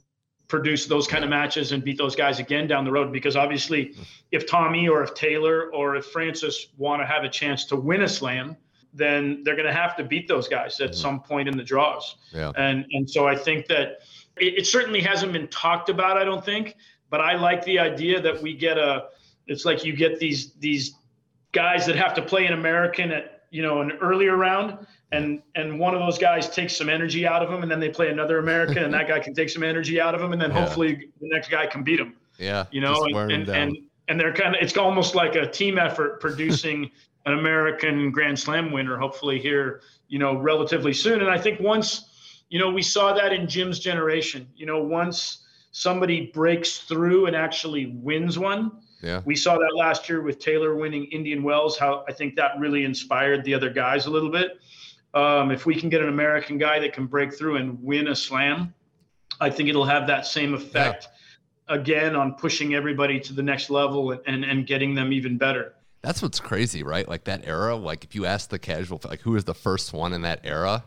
produce 0.48 0.86
those 0.86 1.08
kind 1.08 1.24
of 1.24 1.30
matches 1.30 1.72
and 1.72 1.84
beat 1.84 1.98
those 1.98 2.16
guys 2.16 2.40
again 2.40 2.68
down 2.68 2.86
the 2.86 2.92
road 2.92 3.12
because 3.12 3.36
obviously 3.36 3.96
if 4.32 4.48
Tommy 4.48 4.88
or 4.88 5.02
if 5.04 5.14
Taylor 5.14 5.72
or 5.74 5.96
if 5.96 6.06
Francis 6.08 6.68
want 6.78 7.02
to 7.02 7.06
have 7.06 7.24
a 7.24 7.30
chance 7.30 7.66
to 7.66 7.76
win 7.76 8.04
a 8.04 8.10
slam 8.10 8.58
then 8.94 9.42
they're 9.44 9.56
going 9.56 9.68
to 9.68 9.74
have 9.74 9.96
to 9.98 10.04
beat 10.04 10.28
those 10.28 10.48
guys 10.48 10.80
at 10.80 10.92
mm-hmm. 10.92 11.00
some 11.00 11.20
point 11.20 11.50
in 11.50 11.58
the 11.58 11.64
draws. 11.64 12.16
Yeah. 12.32 12.52
And 12.56 12.86
and 12.92 13.10
so 13.10 13.28
I 13.28 13.36
think 13.36 13.68
that 13.68 14.00
it, 14.38 14.60
it, 14.60 14.68
certainly 14.68 15.02
hasn't 15.02 15.34
been 15.34 15.48
talked 15.48 15.90
about. 15.90 16.18
I 16.18 16.24
don't 16.24 16.46
think, 16.46 16.76
but 17.10 17.20
I 17.20 17.36
like 17.36 17.66
the 17.66 17.80
idea 17.80 18.22
that 18.22 18.42
we 18.42 18.54
get 18.54 18.78
a. 18.78 19.06
It's 19.48 19.66
like 19.66 19.84
you 19.84 19.96
get 19.96 20.20
these 20.20 20.54
these 20.54 20.96
guys 21.52 21.86
that 21.88 21.96
have 21.96 22.14
to 22.16 22.22
play 22.22 22.46
an 22.46 22.54
American 22.54 23.12
at 23.12 23.44
you 23.50 23.62
know 23.62 23.82
an 23.82 23.94
earlier 23.94 24.38
round, 24.38 24.86
and 25.14 25.42
and 25.56 25.80
one 25.80 25.94
of 25.94 26.00
those 26.00 26.18
guys 26.18 26.50
takes 26.50 26.76
some 26.76 26.90
energy 26.90 27.26
out 27.28 27.44
of 27.44 27.50
them, 27.50 27.64
and 27.64 27.72
then 27.72 27.80
they 27.80 27.90
play 27.90 28.10
another 28.10 28.40
American, 28.40 28.84
and 28.84 28.94
that 28.94 29.08
guy 29.08 29.20
can 29.20 29.34
take 29.34 29.50
some 29.50 29.64
energy 29.64 30.00
out 30.02 30.16
of 30.16 30.22
them, 30.22 30.34
and 30.34 30.42
then 30.42 30.52
yeah. 30.52 30.64
hopefully 30.64 31.10
the 31.22 31.30
next 31.30 31.50
guy 31.50 31.66
can 31.68 31.84
beat 31.84 32.00
him. 32.00 32.16
Yeah. 32.38 32.66
You 32.72 32.82
know, 32.82 33.06
and 33.06 33.32
and, 33.32 33.50
and 33.50 33.78
and 34.08 34.20
they're 34.20 34.34
kind 34.34 34.56
of 34.56 34.62
it's 34.62 34.76
almost 34.78 35.16
like 35.16 35.36
a 35.36 35.50
team 35.50 35.78
effort 35.78 36.20
producing 36.20 36.92
an 37.26 37.34
American 37.40 38.12
Grand 38.12 38.38
Slam 38.38 38.72
winner, 38.72 38.98
hopefully 38.98 39.40
here, 39.40 39.82
you 40.10 40.20
know, 40.20 40.38
relatively 40.38 40.94
soon. 40.94 41.22
And 41.22 41.30
I 41.30 41.38
think 41.38 41.60
once, 41.60 42.44
you 42.50 42.60
know, 42.60 42.70
we 42.70 42.82
saw 42.82 43.14
that 43.14 43.32
in 43.32 43.48
Jim's 43.48 43.80
generation. 43.80 44.48
You 44.56 44.66
know, 44.66 44.84
once 44.84 45.44
somebody 45.72 46.32
breaks 46.34 46.80
through 46.80 47.28
and 47.28 47.36
actually 47.36 47.98
wins 48.02 48.38
one. 48.38 48.72
Yeah. 49.02 49.22
We 49.26 49.36
saw 49.36 49.58
that 49.58 49.72
last 49.76 50.08
year 50.08 50.22
with 50.22 50.40
Taylor 50.40 50.76
winning 50.76 51.06
Indian 51.06 51.44
Wells. 51.44 51.78
How 51.78 52.06
I 52.08 52.14
think 52.14 52.36
that 52.36 52.52
really 52.60 52.86
inspired 52.86 53.44
the 53.44 53.54
other 53.54 53.70
guys 53.70 54.06
a 54.06 54.10
little 54.10 54.30
bit. 54.30 54.60
Um, 55.14 55.52
if 55.52 55.66
we 55.66 55.76
can 55.76 55.90
get 55.90 56.02
an 56.02 56.10
American 56.10 56.58
guy 56.58 56.80
that 56.80 56.94
can 56.94 57.06
break 57.06 57.34
through 57.34 57.58
and 57.58 57.82
win 57.84 58.08
a 58.08 58.16
slam, 58.16 58.74
I 59.40 59.50
think 59.50 59.70
it'll 59.70 59.86
have 59.86 60.08
that 60.08 60.26
same 60.26 60.54
effect 60.54 61.08
yeah. 61.70 61.76
again 61.76 62.16
on 62.16 62.34
pushing 62.34 62.74
everybody 62.74 63.20
to 63.20 63.34
the 63.34 63.44
next 63.44 63.70
level 63.70 64.12
and, 64.12 64.22
and, 64.26 64.44
and 64.44 64.66
getting 64.66 64.96
them 64.96 65.14
even 65.14 65.38
better. 65.38 65.74
That's 66.02 66.22
what's 66.22 66.40
crazy, 66.40 66.84
right? 66.84 67.08
Like 67.08 67.26
that 67.26 67.48
era. 67.48 67.76
Like 67.76 68.04
if 68.04 68.16
you 68.16 68.26
ask 68.26 68.50
the 68.50 68.60
casual, 68.60 69.00
like 69.06 69.22
who 69.22 69.32
was 69.32 69.46
the 69.46 69.54
first 69.54 69.94
one 69.94 70.14
in 70.14 70.24
that 70.24 70.42
era, 70.44 70.84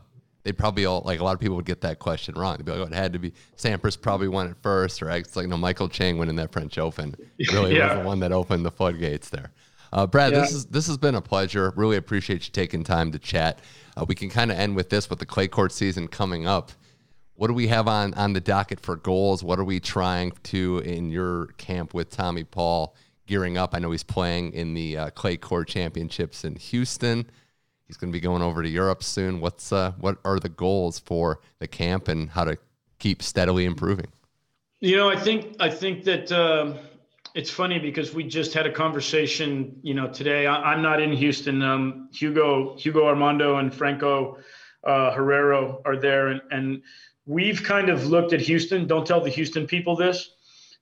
they'd 0.46 0.56
probably 0.56 0.84
all 0.84 1.02
like 1.04 1.18
a 1.18 1.24
lot 1.24 1.34
of 1.34 1.40
people 1.40 1.56
would 1.56 1.64
get 1.64 1.80
that 1.80 1.98
question 1.98 2.34
wrong. 2.36 2.56
They'd 2.56 2.64
be 2.66 2.72
like, 2.72 2.80
oh, 2.80 2.84
it 2.84 2.92
had 2.92 3.12
to 3.14 3.18
be 3.18 3.32
Sampras 3.56 4.00
probably 4.00 4.28
won 4.28 4.48
it 4.48 4.56
first, 4.62 5.02
or 5.02 5.10
it's 5.10 5.34
like 5.34 5.48
no 5.48 5.56
Michael 5.56 5.88
Chang 5.88 6.18
winning 6.18 6.36
that 6.36 6.52
French 6.52 6.78
Open. 6.78 7.16
Really 7.52 7.76
yeah. 7.76 7.94
was 7.94 8.02
the 8.02 8.06
one 8.06 8.20
that 8.20 8.30
opened 8.30 8.64
the 8.64 8.70
floodgates 8.70 9.28
there. 9.30 9.50
Uh, 9.92 10.06
Brad, 10.06 10.32
yeah. 10.32 10.40
this 10.40 10.52
is 10.52 10.66
this 10.66 10.86
has 10.86 10.96
been 10.96 11.14
a 11.14 11.20
pleasure. 11.20 11.72
Really 11.76 11.96
appreciate 11.96 12.46
you 12.46 12.52
taking 12.52 12.84
time 12.84 13.12
to 13.12 13.18
chat. 13.18 13.60
Uh, 13.96 14.04
we 14.06 14.14
can 14.14 14.28
kind 14.28 14.50
of 14.50 14.58
end 14.58 14.76
with 14.76 14.90
this 14.90 15.08
with 15.08 15.18
the 15.18 15.26
clay 15.26 15.48
court 15.48 15.72
season 15.72 16.08
coming 16.08 16.46
up. 16.46 16.72
What 17.34 17.48
do 17.48 17.54
we 17.54 17.68
have 17.68 17.88
on 17.88 18.14
on 18.14 18.32
the 18.32 18.40
docket 18.40 18.80
for 18.80 18.96
goals? 18.96 19.42
What 19.42 19.58
are 19.58 19.64
we 19.64 19.80
trying 19.80 20.32
to 20.44 20.78
in 20.78 21.10
your 21.10 21.46
camp 21.58 21.94
with 21.94 22.10
Tommy 22.10 22.44
Paul? 22.44 22.94
gearing 23.26 23.58
up. 23.58 23.74
I 23.74 23.78
know 23.78 23.90
he's 23.90 24.02
playing 24.02 24.52
in 24.52 24.74
the 24.74 24.96
uh, 24.96 25.10
clay 25.10 25.36
court 25.36 25.68
championships 25.68 26.44
in 26.44 26.56
Houston. 26.56 27.28
He's 27.86 27.96
going 27.96 28.10
to 28.10 28.16
be 28.16 28.20
going 28.20 28.42
over 28.42 28.62
to 28.62 28.68
Europe 28.68 29.02
soon. 29.02 29.40
What's 29.40 29.72
uh, 29.72 29.92
what 29.98 30.18
are 30.24 30.40
the 30.40 30.48
goals 30.48 30.98
for 30.98 31.40
the 31.58 31.68
camp 31.68 32.08
and 32.08 32.30
how 32.30 32.44
to 32.44 32.58
keep 32.98 33.22
steadily 33.22 33.64
improving? 33.64 34.08
You 34.80 34.96
know, 34.96 35.08
I 35.08 35.16
think 35.16 35.56
I 35.60 35.70
think 35.70 36.04
that 36.04 36.32
uh, 36.32 36.74
it's 37.36 37.50
funny 37.50 37.78
because 37.78 38.14
we 38.14 38.24
just 38.24 38.54
had 38.54 38.66
a 38.66 38.72
conversation. 38.72 39.78
You 39.82 39.92
know, 39.92 40.08
today 40.08 40.46
I, 40.46 40.72
am 40.72 40.80
not 40.80 41.02
in 41.02 41.12
Houston. 41.12 41.62
Um, 41.62 42.08
Hugo 42.10 42.74
Hugo 42.78 43.06
Armando 43.06 43.58
and 43.58 43.72
Franco 43.72 44.38
uh, 44.82 45.14
Herrero 45.14 45.82
are 45.84 45.98
there, 45.98 46.28
and, 46.28 46.40
and 46.50 46.82
we've 47.26 47.62
kind 47.62 47.90
of 47.90 48.06
looked 48.06 48.32
at 48.32 48.40
Houston. 48.40 48.86
Don't 48.86 49.06
tell 49.06 49.20
the 49.20 49.28
Houston 49.28 49.66
people 49.66 49.96
this, 49.96 50.30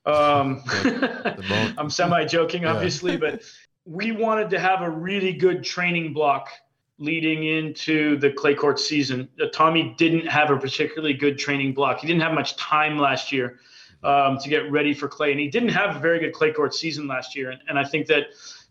um, 0.07 0.63
I'm 1.77 1.91
semi 1.91 2.25
joking, 2.25 2.67
obviously, 2.67 3.13
yeah. 3.13 3.19
but 3.19 3.43
we 3.85 4.13
wanted 4.13 4.49
to 4.51 4.61
have 4.61 4.83
a 4.83 4.89
really 4.89 5.33
good 5.33 5.65
training 5.65 6.13
block 6.13 6.51
leading 6.99 7.43
into 7.43 8.17
the 8.19 8.31
clay 8.31 8.55
court 8.55 8.79
season. 8.79 9.29
Uh, 9.43 9.47
Tommy 9.53 9.97
didn't 9.99 10.29
have 10.29 10.51
a 10.53 10.57
particularly 10.57 11.15
good 11.15 11.37
training 11.37 11.75
block. 11.75 11.99
He 11.99 12.07
didn't 12.07 12.23
have 12.23 12.33
much 12.33 12.57
time 12.57 12.97
last 12.97 13.33
year 13.33 13.59
um, 14.05 14.39
to 14.39 14.49
get 14.49 14.71
ready 14.71 14.95
for 14.95 15.09
clay, 15.09 15.31
and 15.33 15.41
he 15.41 15.49
didn't 15.49 15.71
have 15.71 15.97
a 15.97 15.99
very 15.99 16.19
good 16.19 16.33
clay 16.33 16.53
court 16.53 16.75
season 16.75 17.07
last 17.09 17.35
year. 17.35 17.51
And, 17.51 17.61
and 17.69 17.79
I 17.79 17.85
think 17.85 18.07
that 18.09 18.25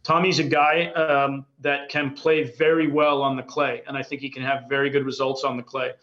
Tommy's 0.03 0.39
a 0.39 0.43
guy 0.43 0.87
um, 0.93 1.45
that 1.61 1.89
can 1.89 2.13
play 2.13 2.43
very 2.43 2.87
well 2.87 3.21
on 3.21 3.35
the 3.35 3.43
clay, 3.43 3.81
and 3.87 3.97
I 3.97 4.03
think 4.03 4.21
he 4.21 4.29
can 4.29 4.43
have 4.43 4.63
very 4.69 4.89
good 4.89 5.05
results 5.05 5.43
on 5.43 5.57
the 5.57 5.63
clay. 5.63 5.93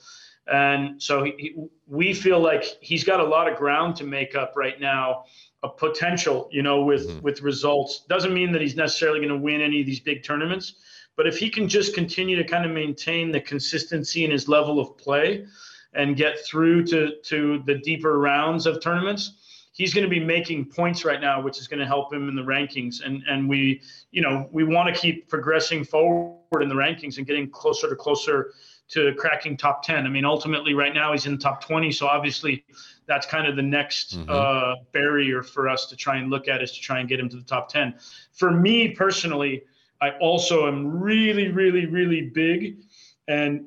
And 0.46 1.00
so 1.00 1.22
he, 1.22 1.34
he, 1.38 1.54
we 1.86 2.12
feel 2.12 2.40
like 2.40 2.64
he's 2.80 3.04
got 3.04 3.20
a 3.20 3.24
lot 3.24 3.50
of 3.50 3.56
ground 3.56 3.96
to 3.96 4.04
make 4.04 4.34
up 4.34 4.54
right 4.56 4.80
now, 4.80 5.24
a 5.62 5.68
potential, 5.68 6.48
you 6.50 6.62
know, 6.62 6.82
with 6.82 7.08
mm-hmm. 7.08 7.20
with 7.20 7.42
results. 7.42 8.04
Doesn't 8.08 8.34
mean 8.34 8.50
that 8.52 8.60
he's 8.60 8.74
necessarily 8.74 9.20
going 9.20 9.30
to 9.30 9.38
win 9.38 9.60
any 9.60 9.80
of 9.80 9.86
these 9.86 10.00
big 10.00 10.24
tournaments, 10.24 10.74
but 11.16 11.26
if 11.26 11.36
he 11.38 11.50
can 11.50 11.68
just 11.68 11.94
continue 11.94 12.36
to 12.36 12.44
kind 12.44 12.64
of 12.64 12.72
maintain 12.72 13.30
the 13.30 13.40
consistency 13.40 14.24
in 14.24 14.30
his 14.30 14.48
level 14.48 14.80
of 14.80 14.96
play 14.96 15.46
and 15.94 16.16
get 16.16 16.44
through 16.46 16.84
to 16.86 17.20
to 17.24 17.62
the 17.66 17.78
deeper 17.78 18.18
rounds 18.18 18.66
of 18.66 18.80
tournaments, 18.80 19.68
he's 19.72 19.94
going 19.94 20.04
to 20.04 20.10
be 20.10 20.20
making 20.20 20.66
points 20.66 21.04
right 21.04 21.20
now, 21.20 21.40
which 21.40 21.58
is 21.58 21.66
going 21.66 21.80
to 21.80 21.86
help 21.86 22.12
him 22.12 22.28
in 22.28 22.34
the 22.34 22.42
rankings. 22.42 23.04
And 23.04 23.22
and 23.28 23.48
we, 23.48 23.82
you 24.10 24.22
know, 24.22 24.48
we 24.52 24.64
want 24.64 24.94
to 24.94 25.00
keep 25.00 25.28
progressing 25.28 25.84
forward 25.84 26.62
in 26.62 26.68
the 26.68 26.74
rankings 26.74 27.18
and 27.18 27.26
getting 27.26 27.50
closer 27.50 27.88
to 27.88 27.96
closer 27.96 28.52
to 28.90 29.14
cracking 29.14 29.56
top 29.56 29.84
10. 29.84 30.04
I 30.04 30.08
mean, 30.08 30.24
ultimately, 30.24 30.74
right 30.74 30.92
now 30.92 31.12
he's 31.12 31.26
in 31.26 31.38
top 31.38 31.64
20. 31.64 31.92
So 31.92 32.06
obviously, 32.06 32.64
that's 33.06 33.26
kind 33.26 33.46
of 33.46 33.56
the 33.56 33.62
next 33.62 34.18
mm-hmm. 34.18 34.28
uh, 34.28 34.82
barrier 34.92 35.42
for 35.42 35.68
us 35.68 35.86
to 35.86 35.96
try 35.96 36.16
and 36.16 36.28
look 36.28 36.48
at 36.48 36.62
is 36.62 36.72
to 36.72 36.80
try 36.80 36.98
and 36.98 37.08
get 37.08 37.20
him 37.20 37.28
to 37.28 37.36
the 37.36 37.44
top 37.44 37.68
10. 37.68 37.94
For 38.32 38.50
me 38.50 38.88
personally, 38.88 39.62
I 40.00 40.10
also 40.20 40.66
am 40.66 41.00
really, 41.00 41.52
really, 41.52 41.86
really 41.86 42.22
big. 42.22 42.78
And 43.28 43.66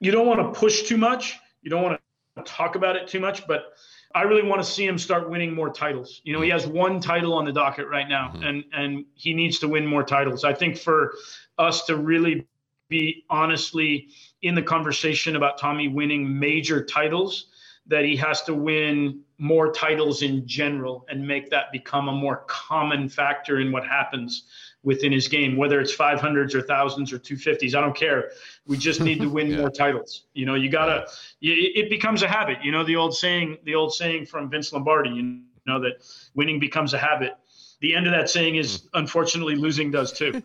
you 0.00 0.12
don't 0.12 0.26
want 0.26 0.40
to 0.40 0.58
push 0.58 0.82
too 0.82 0.96
much. 0.96 1.38
You 1.62 1.70
don't 1.70 1.82
want 1.82 2.00
to 2.36 2.42
talk 2.42 2.74
about 2.74 2.96
it 2.96 3.08
too 3.08 3.20
much, 3.20 3.46
but 3.46 3.72
I 4.14 4.22
really 4.22 4.46
want 4.48 4.62
to 4.62 4.70
see 4.70 4.86
him 4.86 4.98
start 4.98 5.28
winning 5.28 5.54
more 5.54 5.70
titles. 5.70 6.20
You 6.24 6.32
know, 6.32 6.40
he 6.40 6.50
has 6.50 6.66
one 6.66 7.00
title 7.00 7.34
on 7.34 7.44
the 7.44 7.52
docket 7.52 7.88
right 7.88 8.08
now, 8.08 8.28
mm-hmm. 8.28 8.42
and 8.42 8.64
and 8.72 9.04
he 9.14 9.34
needs 9.34 9.58
to 9.60 9.68
win 9.68 9.86
more 9.86 10.02
titles. 10.02 10.44
I 10.44 10.54
think 10.54 10.78
for 10.78 11.14
us 11.58 11.84
to 11.86 11.96
really 11.96 12.46
be 12.88 13.24
honestly 13.28 14.08
in 14.42 14.54
the 14.54 14.62
conversation 14.62 15.36
about 15.36 15.58
Tommy 15.58 15.88
winning 15.88 16.38
major 16.38 16.84
titles, 16.84 17.46
that 17.88 18.04
he 18.04 18.16
has 18.16 18.42
to 18.42 18.54
win 18.54 19.20
more 19.38 19.72
titles 19.72 20.22
in 20.22 20.46
general 20.46 21.04
and 21.08 21.26
make 21.26 21.50
that 21.50 21.72
become 21.72 22.08
a 22.08 22.12
more 22.12 22.44
common 22.46 23.08
factor 23.08 23.60
in 23.60 23.70
what 23.70 23.86
happens 23.86 24.44
within 24.82 25.12
his 25.12 25.26
game, 25.28 25.56
whether 25.56 25.80
it's 25.80 25.94
500s 25.94 26.54
or 26.54 26.62
thousands 26.62 27.12
or 27.12 27.18
250s. 27.18 27.74
I 27.74 27.80
don't 27.80 27.96
care. 27.96 28.30
We 28.66 28.76
just 28.76 29.00
need 29.00 29.20
to 29.20 29.28
win 29.28 29.46
yeah. 29.50 29.58
more 29.58 29.70
titles. 29.70 30.26
You 30.34 30.46
know, 30.46 30.54
you 30.54 30.70
gotta. 30.70 31.06
It 31.40 31.90
becomes 31.90 32.22
a 32.22 32.28
habit. 32.28 32.58
You 32.62 32.72
know, 32.72 32.84
the 32.84 32.96
old 32.96 33.16
saying, 33.16 33.58
the 33.64 33.74
old 33.74 33.94
saying 33.94 34.26
from 34.26 34.48
Vince 34.48 34.72
Lombardi. 34.72 35.10
You 35.10 35.42
know 35.66 35.80
that 35.80 36.04
winning 36.34 36.60
becomes 36.60 36.94
a 36.94 36.98
habit 36.98 37.36
the 37.80 37.94
end 37.94 38.06
of 38.06 38.12
that 38.12 38.30
saying 38.30 38.56
is 38.56 38.82
mm. 38.82 38.88
unfortunately 38.94 39.54
losing 39.54 39.90
does 39.90 40.12
too. 40.12 40.32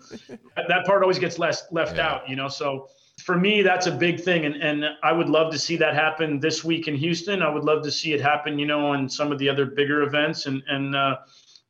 that 0.55 0.85
part 0.85 1.01
always 1.01 1.19
gets 1.19 1.39
less 1.39 1.63
left 1.71 1.97
yeah. 1.97 2.07
out, 2.07 2.29
you 2.29 2.35
know. 2.35 2.47
So 2.47 2.89
for 3.23 3.37
me, 3.37 3.61
that's 3.61 3.87
a 3.87 3.91
big 3.91 4.19
thing, 4.19 4.45
and 4.45 4.55
and 4.55 4.85
I 5.03 5.11
would 5.11 5.29
love 5.29 5.51
to 5.53 5.59
see 5.59 5.77
that 5.77 5.93
happen 5.93 6.39
this 6.39 6.63
week 6.63 6.87
in 6.87 6.95
Houston. 6.95 7.41
I 7.41 7.49
would 7.49 7.63
love 7.63 7.83
to 7.83 7.91
see 7.91 8.13
it 8.13 8.21
happen, 8.21 8.59
you 8.59 8.65
know, 8.65 8.87
on 8.87 9.09
some 9.09 9.31
of 9.31 9.39
the 9.39 9.49
other 9.49 9.65
bigger 9.65 10.03
events, 10.03 10.45
and 10.45 10.63
and 10.67 10.95
uh, 10.95 11.17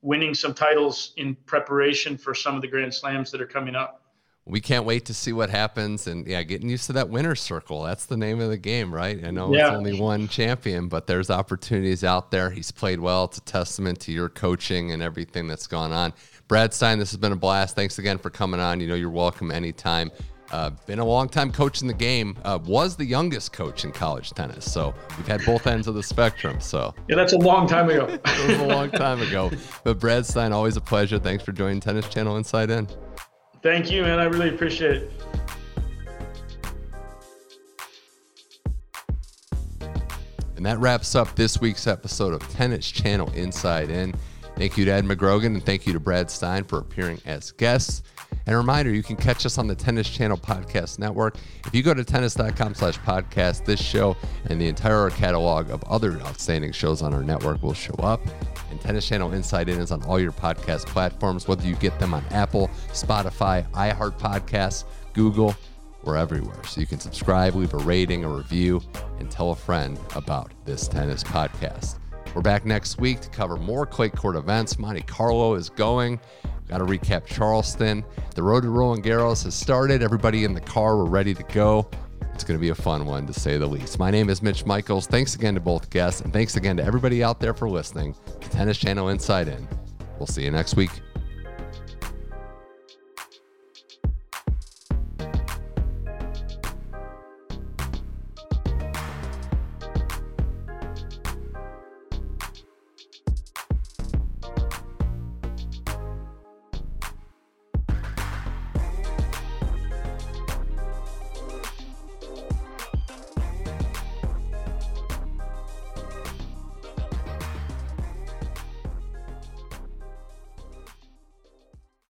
winning 0.01 0.33
some 0.33 0.53
titles 0.53 1.13
in 1.17 1.35
preparation 1.45 2.17
for 2.17 2.33
some 2.33 2.55
of 2.55 2.61
the 2.61 2.67
Grand 2.67 2.93
Slams 2.93 3.31
that 3.31 3.41
are 3.41 3.47
coming 3.47 3.75
up. 3.75 4.01
We 4.45 4.59
can't 4.59 4.85
wait 4.85 5.05
to 5.05 5.13
see 5.13 5.33
what 5.33 5.51
happens 5.51 6.07
and 6.07 6.25
yeah 6.25 6.41
getting 6.41 6.67
used 6.67 6.87
to 6.87 6.93
that 6.93 7.09
winner's 7.09 7.39
circle. 7.39 7.83
That's 7.83 8.07
the 8.07 8.17
name 8.17 8.41
of 8.41 8.49
the 8.49 8.57
game 8.57 8.93
right? 8.93 9.23
I 9.23 9.29
know 9.29 9.53
yeah. 9.53 9.67
it's 9.67 9.75
only 9.75 9.99
one 9.99 10.27
champion 10.27 10.87
but 10.87 11.05
there's 11.05 11.29
opportunities 11.29 12.03
out 12.03 12.31
there. 12.31 12.49
He's 12.49 12.71
played 12.71 12.99
well. 12.99 13.25
It's 13.25 13.37
a 13.37 13.41
testament 13.41 13.99
to 14.01 14.11
your 14.11 14.29
coaching 14.29 14.91
and 14.91 15.03
everything 15.03 15.47
that's 15.47 15.67
gone 15.67 15.91
on. 15.91 16.11
Brad 16.47 16.73
Stine 16.73 16.97
this 16.97 17.11
has 17.11 17.17
been 17.17 17.33
a 17.33 17.35
blast. 17.35 17.75
Thanks 17.75 17.99
again 17.99 18.17
for 18.17 18.31
coming 18.31 18.59
on. 18.59 18.79
You 18.79 18.87
know 18.87 18.95
you're 18.95 19.11
welcome 19.11 19.51
anytime 19.51 20.11
Uh, 20.51 20.69
been 20.85 20.99
a 20.99 21.05
long 21.05 21.29
time 21.29 21.51
coach 21.51 21.81
in 21.81 21.87
the 21.87 21.93
game. 21.93 22.37
Uh, 22.43 22.59
was 22.65 22.97
the 22.97 23.05
youngest 23.05 23.53
coach 23.53 23.85
in 23.85 23.91
college 23.91 24.31
tennis. 24.31 24.69
So 24.69 24.93
we've 25.17 25.27
had 25.27 25.43
both 25.45 25.65
ends 25.65 25.87
of 25.87 25.95
the 25.95 26.03
spectrum. 26.03 26.59
So 26.59 26.93
yeah, 27.07 27.15
that's 27.15 27.33
a 27.33 27.37
long 27.37 27.67
time 27.67 27.89
ago. 27.89 28.05
it 28.25 28.47
was 28.47 28.59
a 28.59 28.67
long 28.67 28.91
time 28.91 29.21
ago. 29.21 29.49
But 29.83 29.99
Brad 29.99 30.25
Stine, 30.25 30.51
always 30.51 30.75
a 30.75 30.81
pleasure. 30.81 31.19
Thanks 31.19 31.43
for 31.43 31.53
joining 31.53 31.79
Tennis 31.79 32.07
Channel 32.09 32.35
Inside 32.35 32.69
In. 32.69 32.87
Thank 33.63 33.91
you, 33.91 34.01
man. 34.01 34.19
I 34.19 34.25
really 34.25 34.49
appreciate 34.49 35.03
it. 35.03 35.11
And 40.57 40.65
that 40.65 40.77
wraps 40.79 41.15
up 41.15 41.33
this 41.35 41.59
week's 41.59 41.87
episode 41.87 42.33
of 42.33 42.47
Tennis 42.49 42.91
Channel 42.91 43.31
Inside 43.31 43.89
In. 43.89 44.13
Thank 44.57 44.77
you 44.77 44.85
to 44.85 44.91
Ed 44.91 45.05
McGrogan 45.05 45.47
and 45.47 45.65
thank 45.65 45.87
you 45.87 45.93
to 45.93 45.99
Brad 45.99 46.29
Stine 46.29 46.65
for 46.65 46.77
appearing 46.77 47.19
as 47.25 47.51
guests. 47.51 48.03
And 48.51 48.57
a 48.57 48.59
reminder, 48.59 48.93
you 48.93 49.01
can 49.01 49.15
catch 49.15 49.45
us 49.45 49.57
on 49.57 49.67
the 49.67 49.75
Tennis 49.75 50.09
Channel 50.09 50.35
Podcast 50.35 50.99
Network. 50.99 51.37
If 51.65 51.73
you 51.73 51.81
go 51.81 51.93
to 51.93 52.03
tennis.com 52.03 52.75
slash 52.75 52.99
podcast, 52.99 53.63
this 53.63 53.81
show 53.81 54.17
and 54.47 54.59
the 54.59 54.67
entire 54.67 55.09
catalog 55.09 55.69
of 55.69 55.81
other 55.85 56.19
outstanding 56.19 56.73
shows 56.73 57.01
on 57.01 57.13
our 57.13 57.23
network 57.23 57.63
will 57.63 57.73
show 57.73 57.93
up. 57.99 58.19
And 58.69 58.81
Tennis 58.81 59.07
Channel 59.07 59.31
Inside 59.31 59.69
In 59.69 59.79
is 59.79 59.89
on 59.89 60.03
all 60.03 60.19
your 60.19 60.33
podcast 60.33 60.85
platforms, 60.87 61.47
whether 61.47 61.65
you 61.65 61.75
get 61.75 61.97
them 61.97 62.13
on 62.13 62.25
Apple, 62.31 62.67
Spotify, 62.89 63.65
iHeart 63.71 64.19
Podcasts, 64.19 64.83
Google, 65.13 65.55
we're 66.03 66.17
everywhere. 66.17 66.61
So 66.65 66.81
you 66.81 66.87
can 66.87 66.99
subscribe, 66.99 67.55
leave 67.55 67.73
a 67.73 67.77
rating, 67.77 68.25
a 68.25 68.29
review, 68.29 68.81
and 69.19 69.31
tell 69.31 69.51
a 69.51 69.55
friend 69.55 69.97
about 70.13 70.51
this 70.65 70.89
tennis 70.89 71.23
podcast. 71.23 71.99
We're 72.35 72.41
back 72.41 72.65
next 72.65 72.99
week 72.99 73.21
to 73.21 73.29
cover 73.29 73.55
more 73.55 73.85
clay 73.85 74.09
court 74.09 74.35
events. 74.35 74.77
Monte 74.77 75.03
Carlo 75.03 75.53
is 75.53 75.69
going. 75.69 76.19
Got 76.71 76.77
to 76.77 76.85
recap 76.85 77.25
Charleston. 77.25 78.05
The 78.33 78.41
road 78.41 78.63
to 78.63 78.69
Roland 78.69 79.03
Garros 79.03 79.43
has 79.43 79.53
started. 79.53 80.01
Everybody 80.01 80.45
in 80.45 80.53
the 80.53 80.61
car, 80.61 80.95
we're 80.95 81.03
ready 81.03 81.33
to 81.33 81.43
go. 81.43 81.89
It's 82.33 82.45
going 82.45 82.57
to 82.57 82.61
be 82.61 82.69
a 82.69 82.75
fun 82.75 83.05
one 83.05 83.27
to 83.27 83.33
say 83.33 83.57
the 83.57 83.67
least. 83.67 83.99
My 83.99 84.09
name 84.09 84.29
is 84.29 84.41
Mitch 84.41 84.65
Michals. 84.65 85.05
Thanks 85.05 85.35
again 85.35 85.53
to 85.55 85.59
both 85.59 85.89
guests, 85.89 86.21
and 86.21 86.31
thanks 86.31 86.55
again 86.55 86.77
to 86.77 86.83
everybody 86.83 87.25
out 87.25 87.41
there 87.41 87.53
for 87.53 87.69
listening 87.69 88.15
to 88.39 88.49
Tennis 88.49 88.77
Channel 88.77 89.09
Inside 89.09 89.49
In. 89.49 89.67
We'll 90.17 90.27
see 90.27 90.43
you 90.43 90.51
next 90.51 90.77
week. 90.77 90.91